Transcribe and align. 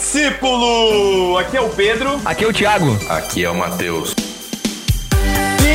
discípulo! 0.00 1.36
Aqui 1.36 1.56
é 1.58 1.60
o 1.60 1.68
Pedro. 1.68 2.20
Aqui 2.24 2.44
é 2.44 2.48
o 2.48 2.52
Thiago. 2.52 2.98
Aqui 3.08 3.44
é 3.44 3.50
o 3.50 3.54
Matheus. 3.54 4.14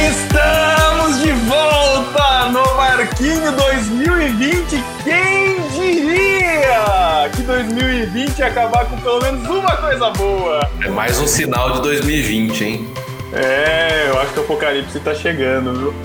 Estamos 0.09 1.21
de 1.21 1.31
volta 1.31 2.49
no 2.49 2.75
Marquinho 2.75 3.51
2020. 3.51 4.83
Quem 5.03 5.61
diria 5.69 7.29
que 7.35 7.43
2020 7.43 8.39
ia 8.39 8.47
acabar 8.47 8.85
com 8.85 8.97
pelo 8.97 9.21
menos 9.21 9.47
uma 9.47 9.77
coisa 9.77 10.09
boa? 10.09 10.67
É 10.83 10.89
mais 10.89 11.19
um 11.19 11.27
sinal 11.27 11.73
de 11.73 11.81
2020, 11.83 12.63
hein? 12.63 12.87
É, 13.31 14.07
eu 14.09 14.19
acho 14.19 14.33
que 14.33 14.39
o 14.39 14.43
apocalipse 14.43 14.99
tá 15.01 15.13
chegando, 15.13 15.73
viu? 15.73 15.93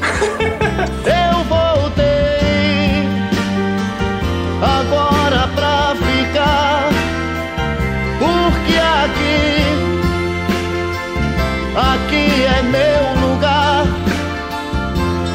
Eu 1.06 1.44
voltei 1.44 2.04
agora 4.60 5.19
aqui, 9.04 9.64
aqui 11.76 12.44
é 12.44 12.62
meu 12.62 13.28
lugar. 13.28 13.84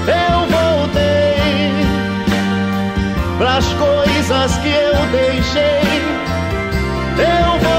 Eu 0.08 0.38
voltei 0.55 1.72
pras 3.38 3.66
coisas 3.73 4.58
que 4.58 4.70
eu 4.70 4.95
deixei. 5.12 5.86
Eu 7.18 7.52
voltei. 7.59 7.74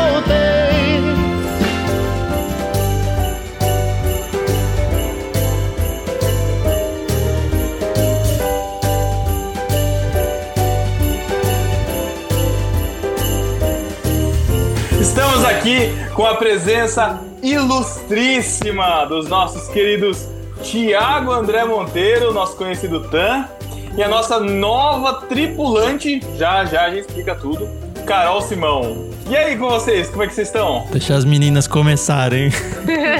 Aqui 15.67 15.91
com 16.15 16.25
a 16.25 16.37
presença 16.37 17.21
ilustríssima 17.43 19.05
dos 19.07 19.29
nossos 19.29 19.67
queridos 19.69 20.29
Tiago 20.63 21.33
André 21.33 21.65
Monteiro, 21.65 22.33
nosso 22.33 22.57
conhecido 22.57 23.01
Tan, 23.09 23.49
e 23.97 24.03
a 24.03 24.09
nossa 24.09 24.39
nova 24.39 25.23
tripulante, 25.23 26.21
já 26.37 26.65
já 26.65 26.85
a 26.85 26.91
gente 26.91 27.01
explica 27.01 27.35
tudo, 27.35 27.69
Carol 28.07 28.41
Simão. 28.43 29.11
E 29.29 29.37
aí 29.37 29.57
com 29.57 29.69
vocês, 29.69 30.09
como 30.09 30.23
é 30.23 30.29
que 30.29 30.35
vocês 30.35 30.47
estão? 30.47 30.87
Deixa 30.93 31.17
as 31.17 31.25
meninas 31.25 31.67
começarem. 31.67 32.49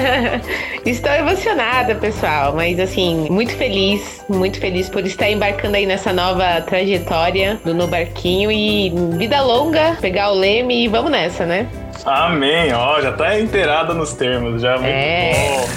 Estou 0.85 1.11
emocionada, 1.11 1.95
pessoal, 1.95 2.53
mas 2.55 2.79
assim, 2.79 3.27
muito 3.29 3.53
feliz, 3.57 4.23
muito 4.29 4.57
feliz 4.57 4.87
por 4.87 5.05
estar 5.05 5.29
embarcando 5.29 5.75
aí 5.75 5.85
nessa 5.85 6.13
nova 6.13 6.61
trajetória 6.61 7.59
do 7.65 7.73
No 7.73 7.87
Barquinho 7.87 8.49
e 8.49 8.89
vida 9.17 9.41
longa, 9.41 9.97
pegar 9.99 10.31
o 10.31 10.35
leme 10.35 10.85
e 10.85 10.87
vamos 10.87 11.11
nessa, 11.11 11.45
né? 11.45 11.67
Amém, 12.09 12.71
ó, 12.73 13.01
já 13.01 13.11
tá 13.11 13.37
inteirada 13.37 13.93
nos 13.93 14.13
termos, 14.13 14.61
já 14.61 14.75
muito 14.75 14.85
É. 14.85 15.33
bom. 15.33 15.67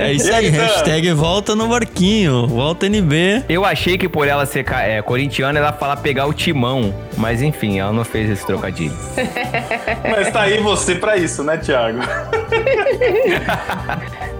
É 0.00 0.10
isso 0.12 0.32
aí, 0.32 0.48
hashtag 0.48 1.12
volta 1.12 1.54
no 1.54 1.68
barquinho, 1.68 2.46
volta 2.46 2.86
NB. 2.86 3.42
Eu 3.46 3.62
achei 3.62 3.98
que 3.98 4.08
por 4.08 4.26
ela 4.26 4.46
ser 4.46 4.64
é, 4.72 5.02
corintiana, 5.02 5.58
ela 5.58 5.70
falar 5.70 5.98
pegar 5.98 6.24
o 6.26 6.32
timão. 6.32 6.94
Mas 7.18 7.42
enfim, 7.42 7.78
ela 7.78 7.92
não 7.92 8.06
fez 8.06 8.30
esse 8.30 8.46
trocadilho. 8.46 8.96
Mas 10.10 10.30
tá 10.32 10.40
aí 10.40 10.62
você 10.62 10.94
pra 10.94 11.18
isso, 11.18 11.44
né, 11.44 11.58
Thiago? 11.58 11.98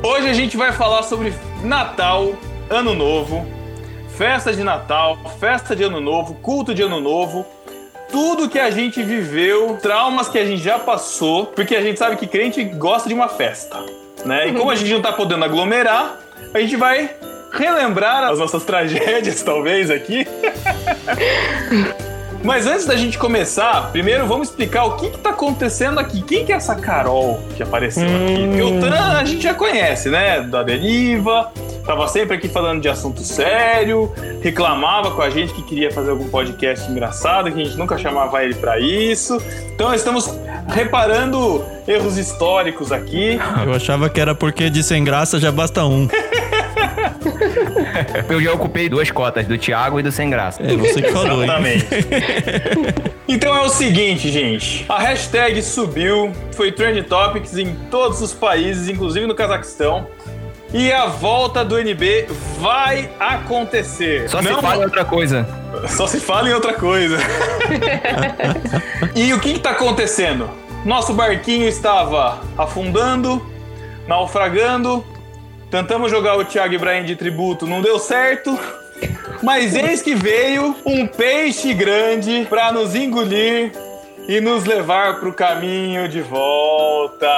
Hoje 0.03 0.31
a 0.31 0.33
gente 0.33 0.57
vai 0.57 0.73
falar 0.73 1.03
sobre 1.03 1.35
Natal, 1.63 2.33
Ano 2.71 2.95
Novo, 2.95 3.47
festa 4.17 4.55
de 4.55 4.65
Natal, 4.65 5.19
festa 5.39 5.77
de 5.77 5.83
Ano 5.83 6.01
Novo, 6.01 6.33
culto 6.37 6.75
de 6.75 6.81
Ano 6.81 6.99
Novo. 6.99 7.45
Tudo 8.15 8.49
que 8.49 8.61
a 8.61 8.71
gente 8.71 9.03
viveu, 9.03 9.77
traumas 9.83 10.29
que 10.29 10.39
a 10.39 10.45
gente 10.45 10.63
já 10.63 10.79
passou, 10.79 11.47
porque 11.47 11.75
a 11.75 11.83
gente 11.83 11.99
sabe 11.99 12.15
que 12.15 12.29
crente 12.29 12.63
gosta 12.63 13.09
de 13.09 13.15
uma 13.15 13.27
festa, 13.27 13.77
né? 14.25 14.47
E 14.47 14.53
como 14.53 14.71
a 14.71 14.77
gente 14.77 14.93
não 14.93 15.03
tá 15.03 15.13
podendo 15.13 15.45
aglomerar, 15.45 16.21
a 16.55 16.61
gente 16.61 16.77
vai 16.77 17.11
relembrar 17.51 18.23
as 18.23 18.39
nossas 18.39 18.63
tragédias, 18.67 19.43
talvez, 19.43 19.91
aqui. 19.91 20.25
Mas 22.45 22.69
antes 22.69 22.87
da 22.87 22.95
gente 22.95 23.19
começar, 23.19 23.91
primeiro 23.91 24.29
vamos 24.29 24.49
explicar 24.49 24.85
o 24.85 24.97
que, 24.97 25.11
que 25.11 25.19
tá 25.19 25.31
acontecendo 25.31 25.99
aqui. 25.99 26.23
Quem 26.23 26.47
que 26.47 26.53
é 26.53 26.57
essa 26.57 26.77
Carol 26.77 27.41
que 27.57 27.65
apareceu 27.65 28.05
aqui? 28.05 28.47
Porque 28.47 28.63
o 28.63 28.81
Tan 28.81 29.19
a 29.19 29.25
gente 29.25 29.43
já 29.43 29.55
conhece, 29.55 30.09
né? 30.09 30.41
Da 30.41 30.63
deriva, 30.63 31.51
tava 31.85 32.09
sempre 32.09 32.37
aqui 32.37 32.49
falando 32.49 32.81
de 32.81 32.89
assunto 32.89 33.21
sério, 33.21 34.13
reclamava 34.43 35.11
com 35.11 35.23
a 35.23 35.31
gente 35.31 35.53
que 35.53 35.63
queria 35.63 35.91
fazer 35.91 36.11
algum 36.11 36.29
podcast 36.29 36.91
engraçado, 36.91 37.51
que 37.53 37.61
a 37.61 37.65
gente 37.65 37.77
nunca 37.77 37.97
chamava 37.99 38.43
ele 38.43 38.55
pra 38.55 38.79
isso. 38.79 39.41
Então 39.75 39.93
estamos 39.95 40.39
reparando 40.69 41.65
erros 41.87 42.17
históricos 42.17 42.93
aqui. 42.93 43.39
Eu 43.65 43.75
achava 43.75 44.09
que 44.09 44.21
era 44.21 44.35
porque 44.35 44.71
de 44.71 44.83
sem 44.83 45.05
graça 45.05 45.39
já 45.39 45.53
basta 45.53 45.85
um. 45.85 46.09
Eu 48.29 48.41
já 48.41 48.53
ocupei 48.53 48.89
duas 48.89 49.11
cotas, 49.11 49.47
do 49.47 49.57
Thiago 49.57 50.01
e 50.01 50.03
do 50.03 50.13
Sem 50.13 50.31
Graça. 50.31 50.63
É 50.63 50.77
você 50.77 51.03
que 51.03 51.13
falou? 51.13 51.43
Exatamente. 51.45 51.87
então 53.29 53.57
é 53.57 53.61
o 53.61 53.69
seguinte, 53.69 54.31
gente. 54.31 54.85
A 54.89 54.99
hashtag 54.99 55.63
subiu, 55.63 56.33
foi 56.53 56.73
trend 56.73 57.03
topics 57.05 57.57
em 57.57 57.75
todos 57.91 58.21
os 58.21 58.33
países, 58.33 58.89
inclusive 58.89 59.27
no 59.27 59.35
Cazaquistão. 59.35 60.07
E 60.75 60.93
a 60.93 61.07
volta 61.07 61.65
do 61.65 61.79
NB 61.79 62.27
vai 62.59 63.09
acontecer. 63.21 64.29
Só 64.29 64.43
se 64.43 64.51
Não- 64.51 64.61
fala 64.61 64.83
em 64.83 64.85
outra 64.85 65.05
coisa. 65.05 65.47
Só 65.89 66.09
se 66.09 66.19
fala 66.19 66.49
em 66.49 66.53
outra 66.53 66.75
coisa. 66.75 67.17
e 69.15 69.33
o 69.33 69.39
que 69.39 69.51
está 69.53 69.71
acontecendo? 69.71 70.51
Nosso 70.85 71.15
barquinho 71.15 71.69
estava 71.69 72.41
afundando, 72.59 73.41
naufragando. 74.09 75.05
Tentamos 75.71 76.11
jogar 76.11 76.37
o 76.37 76.45
Thiago 76.45 76.75
Ibrahim 76.75 77.05
de 77.05 77.15
tributo, 77.15 77.69
não 77.69 77.81
deu 77.81 77.97
certo. 78.01 78.59
Mas 79.45 79.77
eis 79.77 80.03
que 80.03 80.17
veio 80.17 80.75
um 80.85 81.07
peixe 81.07 81.73
grande 81.73 82.49
para 82.51 82.73
nos 82.73 82.97
engolir 82.97 83.71
e 84.27 84.41
nos 84.41 84.65
levar 84.65 85.21
para 85.21 85.29
o 85.29 85.33
caminho 85.33 86.09
de 86.09 86.21
volta. 86.21 87.29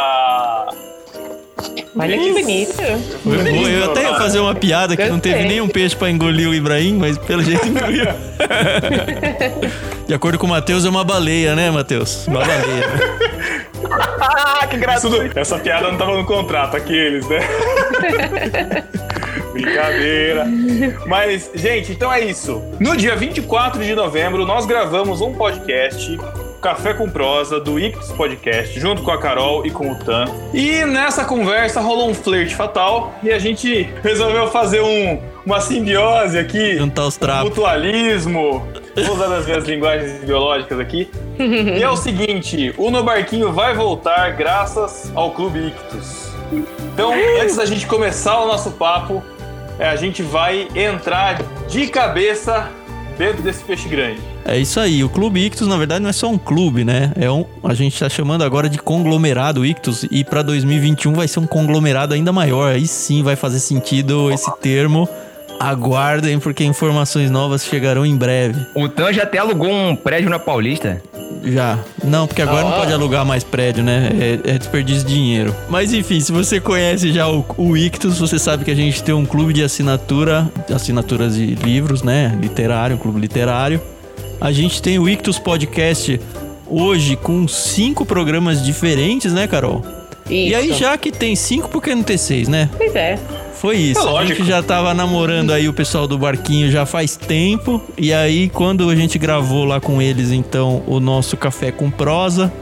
Olha 1.99 2.19
que 2.19 2.33
bonito. 2.33 2.75
Bom. 3.25 3.69
Eu 3.69 3.91
até 3.91 4.03
ia 4.03 4.15
fazer 4.15 4.39
uma 4.39 4.55
piada 4.55 4.97
que 4.97 5.05
não 5.07 5.19
teve 5.19 5.37
Gostei. 5.37 5.51
nenhum 5.53 5.69
peixe 5.69 5.97
pra 5.97 6.11
engolir 6.11 6.49
o 6.49 6.55
Ibrahim, 6.55 6.97
mas 6.99 7.19
pelo 7.19 7.43
jeito 7.43 7.67
engoliu. 7.67 8.07
De 10.07 10.15
acordo 10.15 10.39
com 10.39 10.47
o 10.47 10.51
Matheus, 10.51 10.85
é 10.85 10.89
uma 10.89 11.03
baleia, 11.05 11.55
né, 11.57 11.71
Matheus? 11.71 12.27
Uma 12.29 12.41
baleia. 12.41 12.87
Ah, 14.21 14.67
que 14.67 14.77
não- 14.77 15.31
essa 15.35 15.59
piada 15.59 15.91
não 15.91 15.99
tava 15.99 16.17
no 16.17 16.25
contrato, 16.25 16.77
aqueles, 16.77 17.27
né? 17.29 17.41
Brincadeira. 19.53 20.45
Mas, 21.07 21.51
gente, 21.55 21.93
então 21.93 22.13
é 22.13 22.21
isso. 22.21 22.63
No 22.79 22.97
dia 22.97 23.17
24 23.17 23.83
de 23.83 23.95
novembro, 23.95 24.45
nós 24.45 24.67
gravamos 24.67 25.21
um 25.21 25.33
podcast. 25.33 26.19
Café 26.67 26.95
com 26.95 27.09
Prosa, 27.09 27.61
do 27.61 27.79
Ictus 27.79 28.11
Podcast, 28.11 28.81
junto 28.81 29.01
com 29.05 29.13
a 29.13 29.21
Carol 29.21 29.65
e 29.65 29.71
com 29.71 29.93
o 29.93 29.95
Tan. 30.01 30.25
E 30.53 30.85
nessa 30.85 31.25
conversa 31.25 31.81
rolou 31.81 32.11
um 32.11 32.15
flerte 32.15 32.57
fatal 32.57 33.15
e 33.23 33.31
a 33.31 33.39
gente 33.39 33.89
resolveu 34.03 34.49
fazer 34.49 34.81
um, 34.81 35.23
uma 35.47 35.61
simbiose 35.61 36.37
aqui. 36.37 36.77
Juntar 36.77 37.07
os 37.07 37.17
trapos. 37.17 37.51
Mutualismo. 37.51 38.67
Vou 38.97 39.15
usar 39.15 39.33
as 39.37 39.47
minhas 39.47 39.65
linguagens 39.65 40.25
biológicas 40.25 40.81
aqui. 40.81 41.09
E 41.39 41.81
é 41.81 41.89
o 41.89 41.97
seguinte, 41.97 42.75
o 42.77 42.91
No 42.91 43.05
Barquinho 43.05 43.53
vai 43.53 43.73
voltar 43.73 44.33
graças 44.33 45.13
ao 45.15 45.31
Clube 45.31 45.69
Ictus. 45.69 46.33
Então, 46.93 47.13
antes 47.41 47.55
da 47.55 47.65
gente 47.65 47.87
começar 47.87 48.41
o 48.41 48.49
nosso 48.49 48.73
papo, 48.73 49.23
é, 49.79 49.89
a 49.89 49.95
gente 49.95 50.21
vai 50.21 50.67
entrar 50.75 51.39
de 51.69 51.87
cabeça 51.87 52.69
dentro 53.19 53.43
desse 53.43 53.65
peixe 53.65 53.89
grande. 53.89 54.21
É 54.45 54.59
isso 54.59 54.79
aí. 54.79 55.03
O 55.03 55.09
Clube 55.09 55.45
Ictus, 55.45 55.67
na 55.67 55.77
verdade, 55.77 56.03
não 56.03 56.11
é 56.11 56.13
só 56.13 56.29
um 56.29 56.39
clube, 56.39 56.85
né? 56.85 57.13
É 57.17 57.31
um, 57.31 57.45
a 57.65 57.75
gente 57.75 57.99
tá 57.99 58.09
chamando 58.09 58.43
agora 58.43 58.69
de 58.69 58.79
conglomerado 58.79 59.65
Ictus 59.65 60.05
e 60.11 60.25
pra 60.25 60.43
2021 60.43 61.13
vai 61.15 61.29
ser 61.29 61.41
um 61.41 61.47
conglomerado 61.47 62.15
ainda 62.15 62.33
maior. 62.33 62.73
Aí 62.73 62.87
sim 62.87 63.23
vai 63.23 63.37
fazer 63.37 63.61
sentido 63.61 64.31
esse 64.31 64.51
termo. 64.59 65.09
Aguardem, 65.59 66.39
porque 66.39 66.65
informações 66.65 67.31
novas 67.31 67.65
chegarão 67.65 68.05
em 68.05 68.15
breve. 68.15 68.61
O 68.75 68.89
Tan 68.89 69.13
já 69.13 69.23
até 69.23 69.39
alugou 69.39 69.71
um 69.71 69.97
prédio 69.97 70.29
na 70.29 70.39
Paulista. 70.39 71.03
Já. 71.45 71.79
Não, 72.03 72.27
porque 72.27 72.43
agora 72.43 72.63
não 72.63 72.73
Ó. 72.73 72.79
pode 72.79 72.93
alugar 72.93 73.25
mais 73.25 73.45
prédio, 73.45 73.83
né? 73.83 74.11
É, 74.19 74.55
é 74.55 74.59
desperdício 74.59 75.07
de 75.07 75.15
dinheiro. 75.15 75.55
Mas 75.69 75.93
enfim, 75.93 76.21
se 76.21 76.33
você 76.33 76.61
conhece 76.61 77.13
já 77.13 77.29
o, 77.29 77.45
o 77.57 77.77
Ictus, 77.77 78.19
você 78.19 78.39
sabe 78.39 78.65
que 78.65 78.71
a 78.71 78.75
gente 78.75 79.03
tem 79.03 79.15
um 79.15 79.25
clube 79.25 79.53
de 79.53 79.63
assinatura, 79.63 80.51
assinaturas 80.75 81.37
de 81.37 81.55
livros, 81.55 82.03
né? 82.03 82.37
Literário, 82.41 82.97
um 82.97 82.99
clube 82.99 83.21
literário. 83.21 83.81
A 84.41 84.51
gente 84.53 84.83
tem 84.83 84.99
o 84.99 85.09
Ictus 85.09 85.39
Podcast 85.39 86.21
hoje 86.67 87.17
com 87.17 87.47
cinco 87.47 88.05
programas 88.05 88.63
diferentes, 88.63 89.33
né, 89.33 89.47
Carol? 89.47 89.85
E 90.29 90.55
aí, 90.55 90.71
Isso. 90.71 90.81
já 90.81 90.99
que 90.99 91.13
tem 91.13 91.37
cinco, 91.37 91.69
por 91.69 91.81
que 91.81 91.95
não 91.95 92.03
ter 92.03 92.19
seis, 92.19 92.49
né? 92.49 92.69
Pois 92.77 92.95
é. 92.97 93.17
Foi 93.57 93.77
isso. 93.77 94.01
É 94.01 94.03
a 94.03 94.11
lógico. 94.11 94.39
gente 94.39 94.49
já 94.49 94.63
tava 94.63 94.93
namorando 94.95 95.53
aí 95.53 95.69
o 95.69 95.73
pessoal 95.73 96.07
do 96.07 96.19
barquinho 96.19 96.71
já 96.71 96.85
faz 96.87 97.17
tempo. 97.17 97.83
E 97.97 98.13
aí, 98.13 98.49
quando 98.49 98.89
a 98.91 98.97
gente 98.97 99.19
gravou 99.19 99.65
lá 99.65 99.81
com 99.81 100.01
eles, 100.01 100.31
então, 100.31 100.83
o 100.87 101.01
nosso 101.01 101.37
café 101.37 101.73
com 101.73 101.91
prosa, 101.91 102.53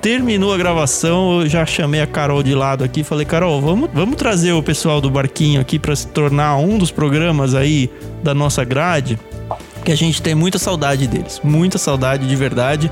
terminou 0.00 0.52
a 0.52 0.58
gravação, 0.58 1.40
eu 1.40 1.48
já 1.48 1.64
chamei 1.64 2.00
a 2.02 2.06
Carol 2.06 2.42
de 2.42 2.54
lado 2.54 2.84
aqui 2.84 3.00
e 3.00 3.04
falei, 3.04 3.24
Carol, 3.24 3.58
vamos, 3.60 3.88
vamos 3.92 4.16
trazer 4.16 4.52
o 4.52 4.62
pessoal 4.62 5.00
do 5.00 5.08
barquinho 5.10 5.60
aqui 5.60 5.78
para 5.78 5.96
se 5.96 6.06
tornar 6.08 6.58
um 6.58 6.76
dos 6.76 6.90
programas 6.90 7.54
aí 7.54 7.90
da 8.22 8.34
nossa 8.34 8.64
grade, 8.64 9.18
que 9.82 9.90
a 9.90 9.96
gente 9.96 10.20
tem 10.20 10.34
muita 10.34 10.58
saudade 10.58 11.06
deles, 11.06 11.40
muita 11.42 11.78
saudade 11.78 12.28
de 12.28 12.36
verdade. 12.36 12.90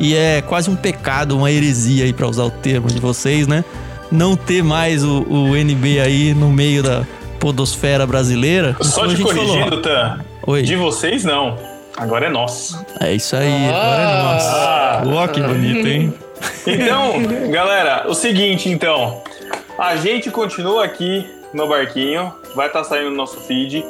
E 0.00 0.14
é 0.14 0.40
quase 0.42 0.70
um 0.70 0.74
pecado, 0.74 1.36
uma 1.36 1.52
heresia 1.52 2.04
aí 2.04 2.12
para 2.12 2.26
usar 2.26 2.44
o 2.44 2.50
termo 2.50 2.88
de 2.88 2.98
vocês, 2.98 3.46
né? 3.46 3.62
Não 4.14 4.36
ter 4.36 4.62
mais 4.62 5.02
o, 5.04 5.22
o 5.28 5.56
NB 5.56 5.98
aí 6.00 6.34
no 6.34 6.48
meio 6.50 6.82
da 6.82 7.04
podosfera 7.40 8.06
brasileira. 8.06 8.76
Só 8.80 9.02
Então 9.04 9.08
te 9.08 9.16
gente 9.16 9.28
falou, 9.34 9.46
corrigindo, 9.46 9.82
Tan. 9.82 10.20
Oi. 10.46 10.62
De 10.62 10.76
vocês, 10.76 11.24
não. 11.24 11.58
Agora 11.96 12.26
é 12.26 12.28
nosso. 12.28 12.84
É 13.00 13.12
isso 13.12 13.34
aí, 13.36 13.68
agora 13.68 14.02
é 14.02 14.06
Ah. 14.06 15.02
nosso. 15.04 15.16
Ó, 15.16 15.26
que 15.28 15.40
bonito, 15.42 15.86
hein? 15.86 16.14
Então, 16.66 17.14
galera, 17.50 18.04
o 18.06 18.14
seguinte, 18.14 18.68
então. 18.68 19.22
A 19.78 19.96
gente 19.96 20.30
continua 20.30 20.84
aqui 20.84 21.26
no 21.52 21.66
barquinho. 21.68 22.32
Vai 22.54 22.66
estar 22.68 22.84
saindo 22.84 23.10
no 23.10 23.16
nosso 23.16 23.40
feed. 23.40 23.84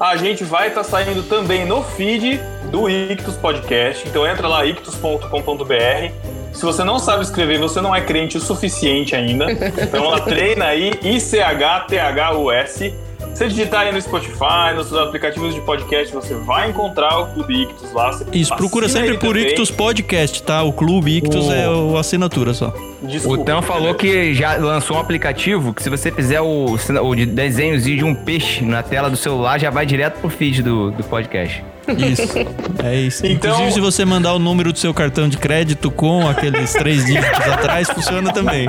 A 0.00 0.16
gente 0.16 0.44
vai 0.44 0.68
estar 0.68 0.84
saindo 0.84 1.22
também 1.24 1.66
no 1.66 1.82
feed 1.82 2.40
do 2.70 2.88
Ictus 2.88 3.36
Podcast. 3.36 4.06
Então 4.08 4.26
entra 4.26 4.46
lá, 4.48 4.64
ictus.com.br. 4.64 6.12
Se 6.52 6.64
você 6.64 6.82
não 6.82 6.98
sabe 6.98 7.22
escrever, 7.22 7.58
você 7.58 7.80
não 7.80 7.94
é 7.94 8.00
crente 8.00 8.36
o 8.36 8.40
suficiente 8.40 9.14
ainda. 9.14 9.46
Então 9.50 10.08
lá, 10.08 10.20
treina 10.20 10.66
aí, 10.66 10.92
I-C-H-T-H-U-S. 11.02 12.94
Se 13.34 13.46
digitar 13.46 13.82
aí 13.82 13.92
no 13.92 14.00
Spotify, 14.00 14.74
nos 14.74 14.92
aplicativos 14.92 15.54
de 15.54 15.60
podcast, 15.60 16.12
você 16.12 16.34
vai 16.34 16.70
encontrar 16.70 17.20
o 17.20 17.26
Clube 17.28 17.62
Ictus 17.62 17.92
lá. 17.92 18.10
Você 18.12 18.26
Isso, 18.32 18.54
procura 18.56 18.88
sempre 18.88 19.16
por 19.16 19.28
também. 19.36 19.50
Ictus 19.50 19.70
Podcast, 19.70 20.42
tá? 20.42 20.62
O 20.64 20.72
Clube 20.72 21.18
Ictus 21.18 21.46
O- 21.46 21.52
é 21.52 21.68
o 21.68 21.96
assinatura 21.96 22.52
só. 22.52 22.74
Desculpa, 23.02 23.40
O 23.42 23.44
Tan 23.44 23.62
falou 23.62 23.94
que 23.94 24.34
já 24.34 24.56
lançou 24.56 24.96
um 24.96 25.00
aplicativo 25.00 25.72
que 25.72 25.82
se 25.82 25.88
você 25.88 26.10
fizer 26.10 26.40
o, 26.40 26.74
o 26.74 27.14
de 27.14 27.26
desenhozinho 27.26 27.96
de 27.98 28.04
um 28.04 28.12
peixe 28.14 28.64
na 28.64 28.82
tela 28.82 29.08
do 29.08 29.16
celular, 29.16 29.58
já 29.60 29.70
vai 29.70 29.86
direto 29.86 30.18
pro 30.20 30.28
feed 30.28 30.62
do, 30.62 30.90
do 30.90 31.04
podcast. 31.04 31.62
Isso. 31.96 32.38
É 32.84 32.94
isso. 32.96 33.26
Então- 33.26 33.50
Inclusive, 33.50 33.72
se 33.72 33.80
você 33.80 34.04
mandar 34.04 34.34
o 34.34 34.38
número 34.38 34.72
do 34.72 34.78
seu 34.78 34.92
cartão 34.92 35.28
de 35.28 35.36
crédito 35.38 35.90
com 35.90 36.28
aqueles 36.28 36.72
três 36.72 37.04
dígitos 37.06 37.46
atrás, 37.48 37.88
funciona 37.88 38.32
também. 38.32 38.66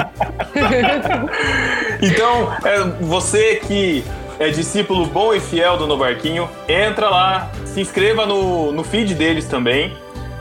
Então, 2.02 2.54
é, 2.64 2.80
você 3.02 3.56
que 3.56 4.04
é 4.40 4.50
discípulo 4.50 5.06
bom 5.06 5.34
e 5.34 5.40
fiel 5.40 5.78
do 5.78 5.86
No 5.86 5.98
Barquinho, 5.98 6.50
entra 6.68 7.10
lá, 7.10 7.52
se 7.66 7.82
inscreva 7.82 8.26
no, 8.26 8.72
no 8.72 8.84
feed 8.84 9.14
deles 9.14 9.46
também. 9.46 9.94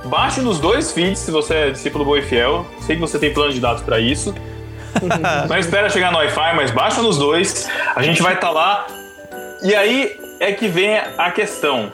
Baixe 0.04 0.40
nos 0.40 0.58
dois 0.60 0.92
feeds 0.92 1.19
se 1.19 1.30
você 1.30 1.54
é 1.54 1.70
discípulo 1.70 2.04
bom 2.04 2.16
e 2.16 2.22
fiel. 2.22 2.64
Sei 2.86 2.94
que 2.94 3.00
você 3.00 3.19
tem 3.19 3.32
plano 3.32 3.52
de 3.52 3.60
dados 3.60 3.82
para 3.82 3.98
isso. 3.98 4.34
Não 5.48 5.58
espera 5.58 5.90
chegar 5.90 6.10
no 6.12 6.19
Wi-Fi, 6.19 6.54
mas 6.56 6.70
baixa 6.70 7.02
nos 7.02 7.19
dois. 7.19 7.69
A 7.94 8.02
gente 8.02 8.22
vai 8.22 8.34
estar 8.34 8.50
lá. 8.50 8.86
E 9.62 9.75
aí 9.75 10.16
é 10.40 10.52
que 10.52 10.69
vem 10.69 10.96
a 11.19 11.30
questão. 11.30 11.90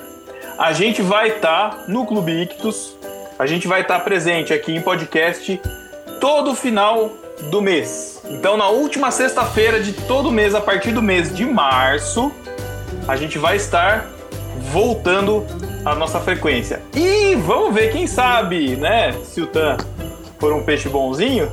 A 0.57 0.73
gente 0.73 1.03
vai 1.03 1.29
estar 1.31 1.85
no 1.89 2.07
Clube 2.07 2.43
Ictus. 2.43 2.97
A 3.39 3.45
gente 3.45 3.67
vai 3.67 3.81
estar 3.81 3.99
presente 4.01 4.53
aqui 4.53 4.73
em 4.73 4.81
podcast 4.81 5.61
todo 6.21 6.55
final 6.55 7.11
do 7.51 7.61
mês. 7.61 8.23
Então, 8.31 8.57
na 8.57 8.69
última 8.69 9.11
sexta-feira 9.11 9.81
de 9.81 9.93
todo 9.93 10.31
mês, 10.31 10.55
a 10.55 10.61
partir 10.61 10.93
do 10.93 11.03
mês 11.03 11.35
de 11.35 11.45
março, 11.45 12.31
a 13.09 13.17
gente 13.17 13.37
vai 13.37 13.57
estar 13.57 14.07
voltando 14.73 15.45
à 15.85 15.97
nossa 15.97 16.21
frequência. 16.21 16.81
E 16.95 17.35
vamos 17.35 17.75
ver, 17.75 17.91
quem 17.91 18.07
sabe, 18.07 18.77
né? 18.77 19.13
Se 19.25 19.41
o 19.41 19.49
Tan 19.49 19.77
for 20.39 20.53
um 20.53 20.63
peixe 20.63 20.89
bonzinho, 20.89 21.51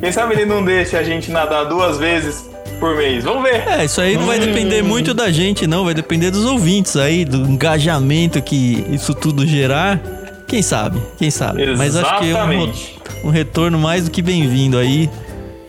quem 0.00 0.12
sabe 0.12 0.34
ele 0.34 0.44
não 0.44 0.62
deixa 0.62 0.98
a 0.98 1.02
gente 1.02 1.30
nadar 1.30 1.64
duas 1.64 1.96
vezes 1.96 2.53
por 2.74 2.96
mês. 2.96 3.24
Vamos 3.24 3.42
ver. 3.42 3.66
É, 3.66 3.84
isso 3.84 4.00
aí 4.00 4.16
não 4.16 4.26
vai 4.26 4.38
depender 4.38 4.82
muito 4.82 5.14
da 5.14 5.30
gente, 5.30 5.66
não. 5.66 5.84
Vai 5.84 5.94
depender 5.94 6.30
dos 6.30 6.44
ouvintes 6.44 6.96
aí, 6.96 7.24
do 7.24 7.38
engajamento 7.38 8.40
que 8.42 8.84
isso 8.90 9.14
tudo 9.14 9.46
gerar. 9.46 10.00
Quem 10.46 10.62
sabe? 10.62 11.00
Quem 11.16 11.30
sabe? 11.30 11.74
Mas 11.76 11.96
acho 11.96 12.18
que 12.18 12.24
é 12.24 12.26
um, 12.26 12.30
Exatamente. 12.30 12.98
um 13.24 13.30
retorno 13.30 13.78
mais 13.78 14.04
do 14.04 14.10
que 14.10 14.22
bem-vindo 14.22 14.78
aí. 14.78 15.08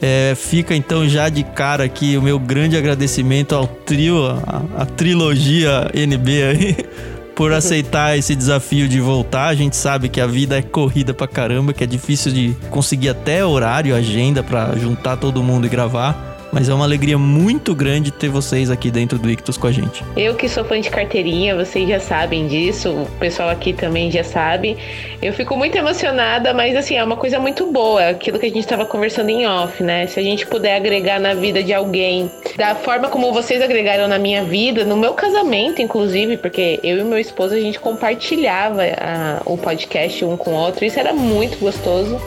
É, 0.02 0.36
fica 0.36 0.76
então 0.76 1.08
já 1.08 1.30
de 1.30 1.44
cara 1.44 1.86
aqui 1.86 2.18
o 2.18 2.22
meu 2.22 2.38
grande 2.38 2.78
agradecimento 2.78 3.56
ao 3.56 3.66
trio, 3.66 4.26
a, 4.28 4.62
a 4.82 4.86
trilogia 4.86 5.90
NB 5.94 6.44
aí, 6.44 6.78
por 7.34 7.54
aceitar 7.54 8.18
esse 8.18 8.36
desafio 8.36 8.88
de 8.88 9.00
voltar. 9.00 9.48
A 9.48 9.56
gente 9.56 9.76
sabe 9.76 10.10
que 10.10 10.22
a 10.22 10.28
vida 10.28 10.58
é 10.58 10.62
corrida 10.62 11.14
pra 11.14 11.28
caramba, 11.28 11.74
que 11.74 11.84
é 11.84 11.88
difícil 11.88 12.32
de 12.32 12.56
conseguir 12.70 13.10
até 13.10 13.44
horário, 13.44 13.96
agenda 13.96 14.44
pra 14.44 14.76
juntar 14.76 15.18
todo 15.18 15.42
mundo 15.42 15.66
e 15.66 15.70
gravar. 15.70 16.25
Mas 16.56 16.70
é 16.70 16.74
uma 16.74 16.86
alegria 16.86 17.18
muito 17.18 17.76
grande 17.76 18.12
ter 18.12 18.30
vocês 18.30 18.72
aqui 18.72 18.90
dentro 18.90 19.20
do 19.20 19.30
Ictus 19.30 19.58
com 19.58 19.68
a 19.68 19.74
gente. 19.74 20.02
Eu 20.16 20.36
que 20.36 20.48
sou 20.48 20.64
fã 20.64 20.80
de 20.80 20.90
carteirinha, 20.90 21.54
vocês 21.54 21.86
já 21.90 22.00
sabem 22.00 22.48
disso, 22.48 22.92
o 22.92 23.06
pessoal 23.20 23.50
aqui 23.50 23.74
também 23.74 24.10
já 24.10 24.24
sabe. 24.24 24.78
Eu 25.22 25.34
fico 25.34 25.58
muito 25.58 25.78
emocionada, 25.78 26.54
mas 26.54 26.74
assim, 26.78 26.96
é 26.96 27.04
uma 27.04 27.18
coisa 27.18 27.40
muito 27.40 27.70
boa, 27.70 28.08
aquilo 28.08 28.40
que 28.40 28.46
a 28.46 28.50
gente 28.50 28.60
estava 28.62 28.86
conversando 28.86 29.30
em 29.32 29.46
off, 29.46 29.84
né? 29.84 30.08
Se 30.08 30.18
a 30.18 30.24
gente 30.24 30.48
puder 30.48 30.78
agregar 30.78 31.20
na 31.20 31.34
vida 31.34 31.62
de 31.62 31.74
alguém, 31.74 32.32
da 32.56 32.74
forma 32.74 33.10
como 33.10 33.34
vocês 33.34 33.62
agregaram 33.62 34.08
na 34.08 34.18
minha 34.18 34.42
vida, 34.46 34.86
no 34.86 34.96
meu 34.96 35.14
casamento, 35.14 35.82
inclusive, 35.82 36.38
porque 36.38 36.80
eu 36.82 37.00
e 37.00 37.04
meu 37.04 37.20
esposo 37.20 37.54
a 37.54 37.60
gente 37.60 37.82
compartilhava 37.82 38.82
a- 38.98 39.42
o 39.46 39.58
podcast 39.58 40.24
um 40.24 40.38
com 40.38 40.52
o 40.52 40.54
outro, 40.56 40.86
isso 40.86 40.98
era 40.98 41.12
muito 41.12 41.58
gostoso. 41.60 42.18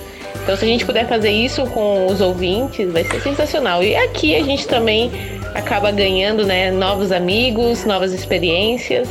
Então, 0.43 0.57
se 0.57 0.65
a 0.65 0.69
gente 0.69 0.85
puder 0.85 1.07
fazer 1.07 1.31
isso 1.31 1.67
com 1.67 2.07
os 2.07 2.21
ouvintes, 2.21 2.91
vai 2.91 3.05
ser 3.05 3.21
sensacional. 3.21 3.83
E 3.83 3.95
aqui 3.97 4.35
a 4.35 4.43
gente 4.43 4.67
também 4.67 5.11
acaba 5.55 5.91
ganhando, 5.91 6.47
né? 6.47 6.71
Novos 6.71 7.13
amigos, 7.13 7.85
novas 7.85 8.13
experiências. 8.13 9.09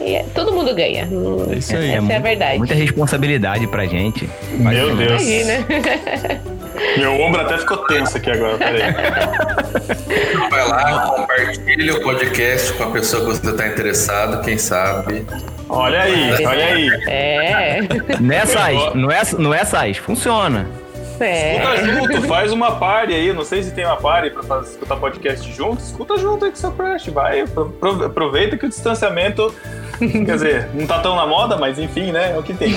E 0.00 0.14
é- 0.14 0.24
todo 0.34 0.52
mundo 0.52 0.74
ganha. 0.74 1.08
É 1.50 1.56
isso 1.56 1.76
aí. 1.76 1.90
Essa 1.92 2.12
é 2.12 2.16
a 2.16 2.20
verdade. 2.20 2.58
Muita 2.58 2.74
responsabilidade 2.74 3.66
pra 3.66 3.86
gente. 3.86 4.28
Meu 4.52 4.96
Deus. 4.96 5.22
Imagina. 5.22 5.66
Meu 6.98 7.20
ombro 7.20 7.40
até 7.40 7.58
ficou 7.58 7.78
tenso 7.78 8.16
aqui 8.16 8.30
agora, 8.30 8.56
peraí. 8.58 8.92
Vai 10.50 10.68
lá, 10.68 11.06
compartilha 11.16 11.94
o 11.94 12.02
podcast 12.02 12.72
com 12.74 12.84
a 12.84 12.90
pessoa 12.90 13.22
que 13.24 13.38
você 13.38 13.50
está 13.50 13.66
interessado, 13.66 14.42
quem 14.44 14.58
sabe. 14.58 15.24
Olha 15.68 16.02
aí, 16.02 16.44
olha 16.46 16.64
aí. 16.66 16.88
É. 17.08 17.78
Não 18.20 18.34
é 18.34 18.46
sais, 18.46 18.94
não 18.94 19.10
é, 19.10 19.22
não 19.38 19.54
é 19.54 19.64
sais, 19.64 19.96
funciona. 19.96 20.66
É. 21.20 21.56
Escuta 21.56 21.86
junto, 21.86 22.22
faz 22.28 22.52
uma 22.52 22.72
party 22.76 23.14
aí. 23.14 23.32
Não 23.32 23.44
sei 23.44 23.62
se 23.62 23.70
tem 23.72 23.84
uma 23.84 23.96
party 23.96 24.30
pra 24.30 24.42
fazer, 24.42 24.70
escutar 24.72 24.96
podcast 24.96 25.52
junto. 25.52 25.80
Escuta 25.80 26.18
junto 26.18 26.44
aí 26.44 26.50
com 26.50 26.56
seu 26.56 26.72
crush, 26.72 27.08
vai. 27.10 27.40
Apro- 27.42 27.72
apro- 27.76 28.04
Aproveita 28.04 28.56
que 28.56 28.66
o 28.66 28.68
distanciamento, 28.68 29.54
quer 29.98 30.34
dizer, 30.34 30.68
não 30.74 30.86
tá 30.86 30.98
tão 30.98 31.14
na 31.14 31.24
moda, 31.26 31.56
mas 31.56 31.78
enfim, 31.78 32.10
né? 32.10 32.32
É 32.34 32.38
o 32.38 32.42
que 32.42 32.52
tem. 32.52 32.74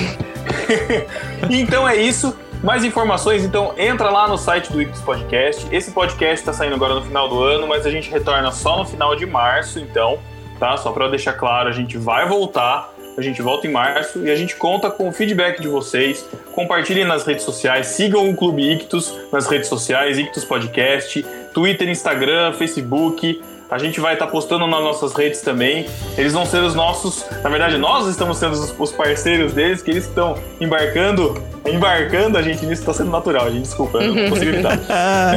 então 1.50 1.88
é 1.88 1.96
isso. 1.96 2.34
Mais 2.62 2.82
informações, 2.82 3.44
então 3.44 3.72
entra 3.78 4.10
lá 4.10 4.26
no 4.26 4.36
site 4.36 4.72
do 4.72 4.82
Ictus 4.82 5.00
Podcast. 5.00 5.66
Esse 5.70 5.92
podcast 5.92 6.44
tá 6.44 6.52
saindo 6.52 6.74
agora 6.74 6.94
no 6.94 7.02
final 7.02 7.28
do 7.28 7.40
ano, 7.42 7.68
mas 7.68 7.86
a 7.86 7.90
gente 7.90 8.10
retorna 8.10 8.50
só 8.50 8.76
no 8.76 8.84
final 8.84 9.14
de 9.14 9.24
março, 9.24 9.78
então, 9.78 10.18
tá? 10.58 10.76
Só 10.76 10.90
pra 10.90 11.06
deixar 11.08 11.34
claro, 11.34 11.68
a 11.68 11.72
gente 11.72 11.96
vai 11.96 12.28
voltar. 12.28 12.92
A 13.16 13.20
gente 13.20 13.42
volta 13.42 13.66
em 13.66 13.70
março 13.70 14.24
e 14.24 14.30
a 14.30 14.36
gente 14.36 14.54
conta 14.54 14.90
com 14.90 15.08
o 15.08 15.12
feedback 15.12 15.60
de 15.60 15.66
vocês. 15.66 16.24
Compartilhem 16.52 17.04
nas 17.04 17.26
redes 17.26 17.44
sociais, 17.44 17.88
sigam 17.88 18.28
o 18.30 18.36
Clube 18.36 18.62
Ictus 18.62 19.12
nas 19.32 19.48
redes 19.48 19.68
sociais, 19.68 20.18
Ictus 20.18 20.44
Podcast, 20.44 21.24
Twitter, 21.52 21.88
Instagram, 21.88 22.52
Facebook. 22.52 23.42
A 23.70 23.76
gente 23.76 24.00
vai 24.00 24.14
estar 24.14 24.26
postando 24.28 24.66
nas 24.66 24.80
nossas 24.80 25.12
redes 25.12 25.42
também. 25.42 25.86
Eles 26.16 26.32
vão 26.32 26.46
ser 26.46 26.62
os 26.62 26.74
nossos. 26.74 27.26
Na 27.42 27.50
verdade, 27.50 27.76
nós 27.76 28.06
estamos 28.06 28.38
sendo 28.38 28.52
os, 28.52 28.74
os 28.78 28.92
parceiros 28.92 29.52
deles, 29.52 29.82
que 29.82 29.90
eles 29.90 30.06
estão 30.06 30.36
embarcando. 30.58 31.42
Embarcando 31.66 32.38
a 32.38 32.42
gente 32.42 32.64
nisso, 32.64 32.80
está 32.80 32.94
sendo 32.94 33.10
natural, 33.10 33.50
gente. 33.50 33.64
Desculpa, 33.64 33.98
eu 33.98 34.14
não 34.14 34.28
consigo 34.30 34.52
evitar. 34.52 34.78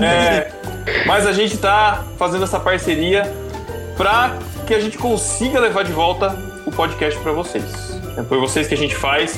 É, 0.02 0.50
mas 1.06 1.28
a 1.28 1.34
gente 1.34 1.58
tá 1.58 2.06
fazendo 2.18 2.46
essa 2.46 2.58
parceria 2.58 3.30
para 3.98 4.38
que 4.66 4.74
a 4.74 4.80
gente 4.80 4.98
consiga 4.98 5.60
levar 5.60 5.84
de 5.84 5.92
volta 5.92 6.34
o 6.66 6.72
podcast 6.72 7.20
para 7.20 7.34
vocês. 7.34 8.00
É 8.18 8.24
por 8.24 8.40
vocês 8.40 8.66
que 8.66 8.74
a 8.74 8.78
gente 8.78 8.96
faz. 8.96 9.38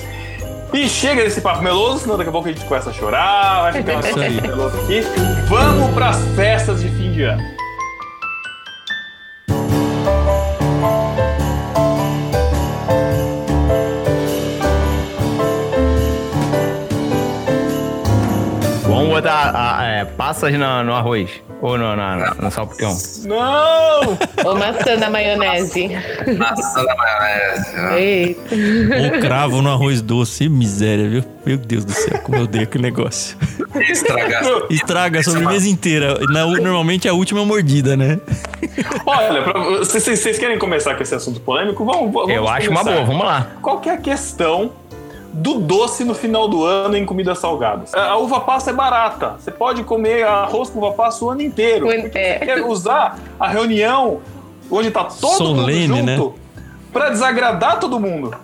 E 0.71 0.87
chega 0.87 1.23
desse 1.23 1.41
papo 1.41 1.63
meloso, 1.63 1.99
senão 1.99 2.17
daqui 2.17 2.29
a 2.29 2.31
pouco 2.31 2.47
a 2.47 2.51
gente 2.51 2.65
começa 2.65 2.91
a 2.91 2.93
chorar, 2.93 3.61
vai 3.63 3.73
ficar 3.73 3.93
uma 4.53 4.67
aqui. 4.67 5.01
Vamos 5.47 5.93
para 5.93 6.09
as 6.09 6.17
festas 6.35 6.81
de 6.81 6.89
fim 6.89 7.11
de 7.11 7.23
ano. 7.23 7.52
Vamos 19.13 19.21
botar 19.23 19.51
a, 19.79 19.85
é, 19.85 20.05
passas 20.05 20.51
no, 20.53 20.83
no 20.83 20.93
arroz. 20.93 21.29
Ou 21.61 21.77
no, 21.77 21.95
na- 21.95 22.33
no 22.39 22.51
salpicão. 22.51 22.95
Não! 23.23 24.17
Ou 24.45 24.57
maçã 24.57 24.97
na 24.97 25.09
maionese. 25.09 25.89
Maçã 26.37 26.83
da 26.83 26.95
maionese. 26.95 27.95
Eita. 27.97 28.55
Um 28.93 29.19
cravo 29.21 29.61
no 29.61 29.69
arroz 29.71 30.01
doce. 30.01 30.49
Miséria, 30.49 31.07
viu? 31.09 31.23
Meu 31.45 31.57
Deus 31.57 31.85
do 31.85 31.91
céu, 31.93 32.19
como 32.23 32.37
eu 32.37 32.43
odeio 32.43 32.63
aquele 32.65 32.83
negócio. 32.83 33.37
Estragar. 33.89 34.43
Estraga 34.69 35.19
a 35.19 35.23
sobremesa 35.23 35.67
inteira. 35.67 36.17
Na- 36.29 36.45
normalmente 36.45 37.07
é 37.07 37.11
a 37.11 37.13
última 37.13 37.45
mordida, 37.45 37.95
né? 37.95 38.19
Olha, 39.05 39.41
vocês, 39.79 40.37
querem 40.39 40.57
começar 40.57 40.95
com 40.95 41.03
esse 41.03 41.13
assunto 41.15 41.39
polêmico? 41.41 41.85
Vamos, 41.85 42.11
vamos 42.11 42.29
Eu 42.29 42.47
acho 42.47 42.69
uma 42.69 42.83
boa, 42.83 43.03
vamos 43.03 43.25
lá. 43.25 43.47
Qual 43.61 43.79
que 43.79 43.89
é 43.89 43.93
a 43.93 43.97
questão 43.97 44.71
do 45.33 45.55
doce 45.55 46.03
no 46.03 46.13
final 46.13 46.47
do 46.47 46.63
ano 46.63 46.95
em 46.95 47.05
comidas 47.05 47.39
salgadas? 47.39 47.93
A 47.93 48.15
uva 48.17 48.39
passa 48.41 48.69
é 48.69 48.73
barata. 48.73 49.35
Você 49.39 49.51
pode 49.51 49.83
comer 49.83 50.23
arroz 50.23 50.69
com 50.69 50.79
uva 50.79 50.91
passa 50.91 51.25
o 51.25 51.29
ano 51.31 51.41
inteiro. 51.41 51.87
Porque 51.87 52.17
é. 52.17 52.39
Você 52.39 52.45
quer 52.45 52.65
usar 52.65 53.19
a 53.39 53.47
reunião 53.47 54.21
onde 54.69 54.91
tá 54.91 55.03
todo 55.03 55.33
Solene, 55.33 55.87
mundo 55.87 56.03
né? 56.03 56.17
junto 56.17 56.35
pra 56.91 57.09
desagradar 57.09 57.79
todo 57.79 57.99
mundo. 57.99 58.35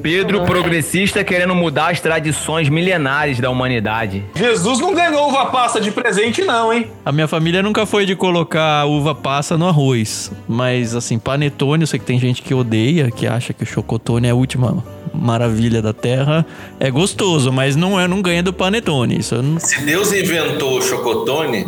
Pedro 0.00 0.44
progressista 0.44 1.24
querendo 1.24 1.54
mudar 1.54 1.90
as 1.90 2.00
tradições 2.00 2.68
milenares 2.68 3.40
da 3.40 3.50
humanidade. 3.50 4.24
Jesus 4.34 4.78
não 4.78 4.94
ganhou 4.94 5.28
uva 5.28 5.46
passa 5.46 5.80
de 5.80 5.90
presente 5.90 6.42
não, 6.42 6.72
hein? 6.72 6.90
A 7.04 7.10
minha 7.10 7.26
família 7.26 7.62
nunca 7.62 7.84
foi 7.84 8.06
de 8.06 8.14
colocar 8.14 8.86
uva 8.86 9.14
passa 9.14 9.58
no 9.58 9.66
arroz. 9.66 10.30
Mas, 10.46 10.94
assim, 10.94 11.18
panetone, 11.18 11.82
eu 11.82 11.86
sei 11.86 11.98
que 11.98 12.04
tem 12.04 12.18
gente 12.18 12.42
que 12.42 12.54
odeia, 12.54 13.10
que 13.10 13.26
acha 13.26 13.52
que 13.52 13.64
o 13.64 13.66
chocotone 13.66 14.28
é 14.28 14.30
a 14.30 14.34
última 14.34 14.82
maravilha 15.12 15.82
da 15.82 15.92
terra. 15.92 16.46
É 16.78 16.90
gostoso, 16.90 17.52
mas 17.52 17.74
não 17.74 17.98
é, 17.98 18.06
não 18.06 18.22
ganha 18.22 18.42
do 18.42 18.52
panetone. 18.52 19.18
Isso 19.18 19.34
eu 19.34 19.42
não... 19.42 19.58
Se 19.58 19.80
Deus 19.82 20.12
inventou 20.12 20.78
o 20.78 20.82
chocotone, 20.82 21.66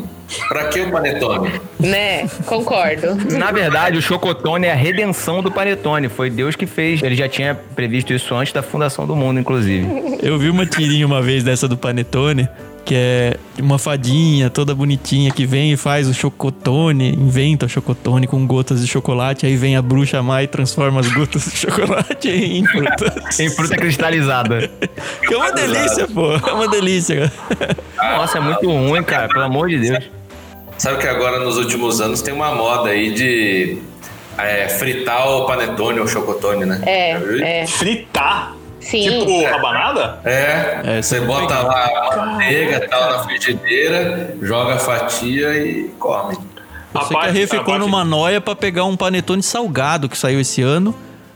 pra 0.49 0.65
que 0.65 0.81
o 0.81 0.91
panetone? 0.91 1.61
Né? 1.79 2.27
Concordo. 2.47 3.17
Na 3.37 3.51
verdade, 3.53 3.99
o 3.99 4.03
chocotone 4.03 4.67
é 4.67 4.73
a 4.73 4.77
redenção 4.77 5.43
do 5.43 5.51
panetone. 5.51 6.09
Foi 6.09 6.31
Deus 6.31 6.57
que 6.57 6.67
fez. 6.67 7.03
Ele 7.03 7.17
já 7.17 7.29
tinha 7.29 7.55
previsto 7.75 8.13
isso 8.13 8.35
antes 8.35 8.53
da 8.53 8.63
fundação 8.63 9.07
do 9.07 9.17
mundo, 9.17 9.41
inclusive. 9.41 9.87
Eu 10.23 10.39
vi 10.39 10.51
uma 10.51 10.67
tirinha 10.67 11.07
uma 11.07 11.23
vez 11.23 11.43
dessa 11.43 11.67
do 11.67 11.77
panetone, 11.77 12.49
que 12.85 12.95
é 12.95 13.37
uma 13.59 13.79
fadinha 13.79 14.51
toda 14.51 14.75
bonitinha 14.75 15.31
que 15.31 15.47
vem 15.47 15.73
e 15.73 15.77
faz 15.77 16.09
o 16.09 16.15
chocotone, 16.15 17.15
inventa 17.15 17.67
o 17.67 17.69
chocotone 17.69 18.27
com 18.27 18.47
gotas 18.47 18.81
de 18.81 18.87
chocolate, 18.87 19.47
aí 19.47 19.57
vem 19.57 19.77
a 19.77 19.83
bruxa 19.83 20.23
má 20.23 20.43
e 20.43 20.47
transforma 20.47 21.01
as 21.01 21.09
gotas 21.13 21.45
de 21.45 21.57
chocolate 21.57 22.29
em 22.29 22.65
frutas. 22.67 23.39
Em 23.39 23.51
fruta 23.51 23.77
cristalizada. 23.77 24.71
Que 25.27 25.35
é 25.35 25.37
uma 25.37 25.53
delícia, 25.53 26.09
pô. 26.09 26.33
É 26.33 26.53
uma 26.53 26.69
delícia. 26.69 27.33
Nossa, 27.97 28.39
é 28.39 28.41
muito 28.41 28.69
ruim, 28.69 29.03
cara. 29.03 29.29
Pelo 29.29 29.45
amor 29.45 29.69
de 29.69 29.79
Deus. 29.79 30.20
Sabe 30.81 30.97
que 30.97 31.07
agora 31.07 31.39
nos 31.41 31.59
últimos 31.59 32.01
anos 32.01 32.23
tem 32.23 32.33
uma 32.33 32.55
moda 32.55 32.89
aí 32.89 33.13
de 33.13 33.79
é, 34.39 34.67
fritar 34.67 35.29
o 35.29 35.45
panetone 35.47 36.01
ou 36.01 36.09
chocotone, 36.09 36.65
né? 36.65 36.81
É, 36.87 37.61
é. 37.61 37.67
Fritar? 37.67 38.55
Sim. 38.81 39.03
Tipo 39.21 39.45
rabanada? 39.45 40.21
É, 40.25 40.81
É, 40.83 41.03
você 41.03 41.21
você 41.21 41.27
bota 41.27 41.59
lá 41.61 41.85
a 42.13 42.17
manteiga 42.17 42.77
e 42.83 42.89
tal 42.89 43.11
na 43.11 43.19
frigideira, 43.25 44.35
joga 44.41 44.77
a 44.77 44.79
fatia 44.79 45.55
e 45.63 45.91
come. 45.99 46.39
A 46.95 47.01
a 47.01 47.05
ficou 47.47 47.65
parte- 47.67 47.79
numa 47.81 48.03
noia 48.03 48.41
pra 48.41 48.57
pegar 48.57 48.87
um 48.87 48.97
panetone 48.97 49.43
salgado 49.43 50.09
que 50.09 50.17
saiu 50.17 50.41
esse 50.41 50.63
ano. 50.63 50.95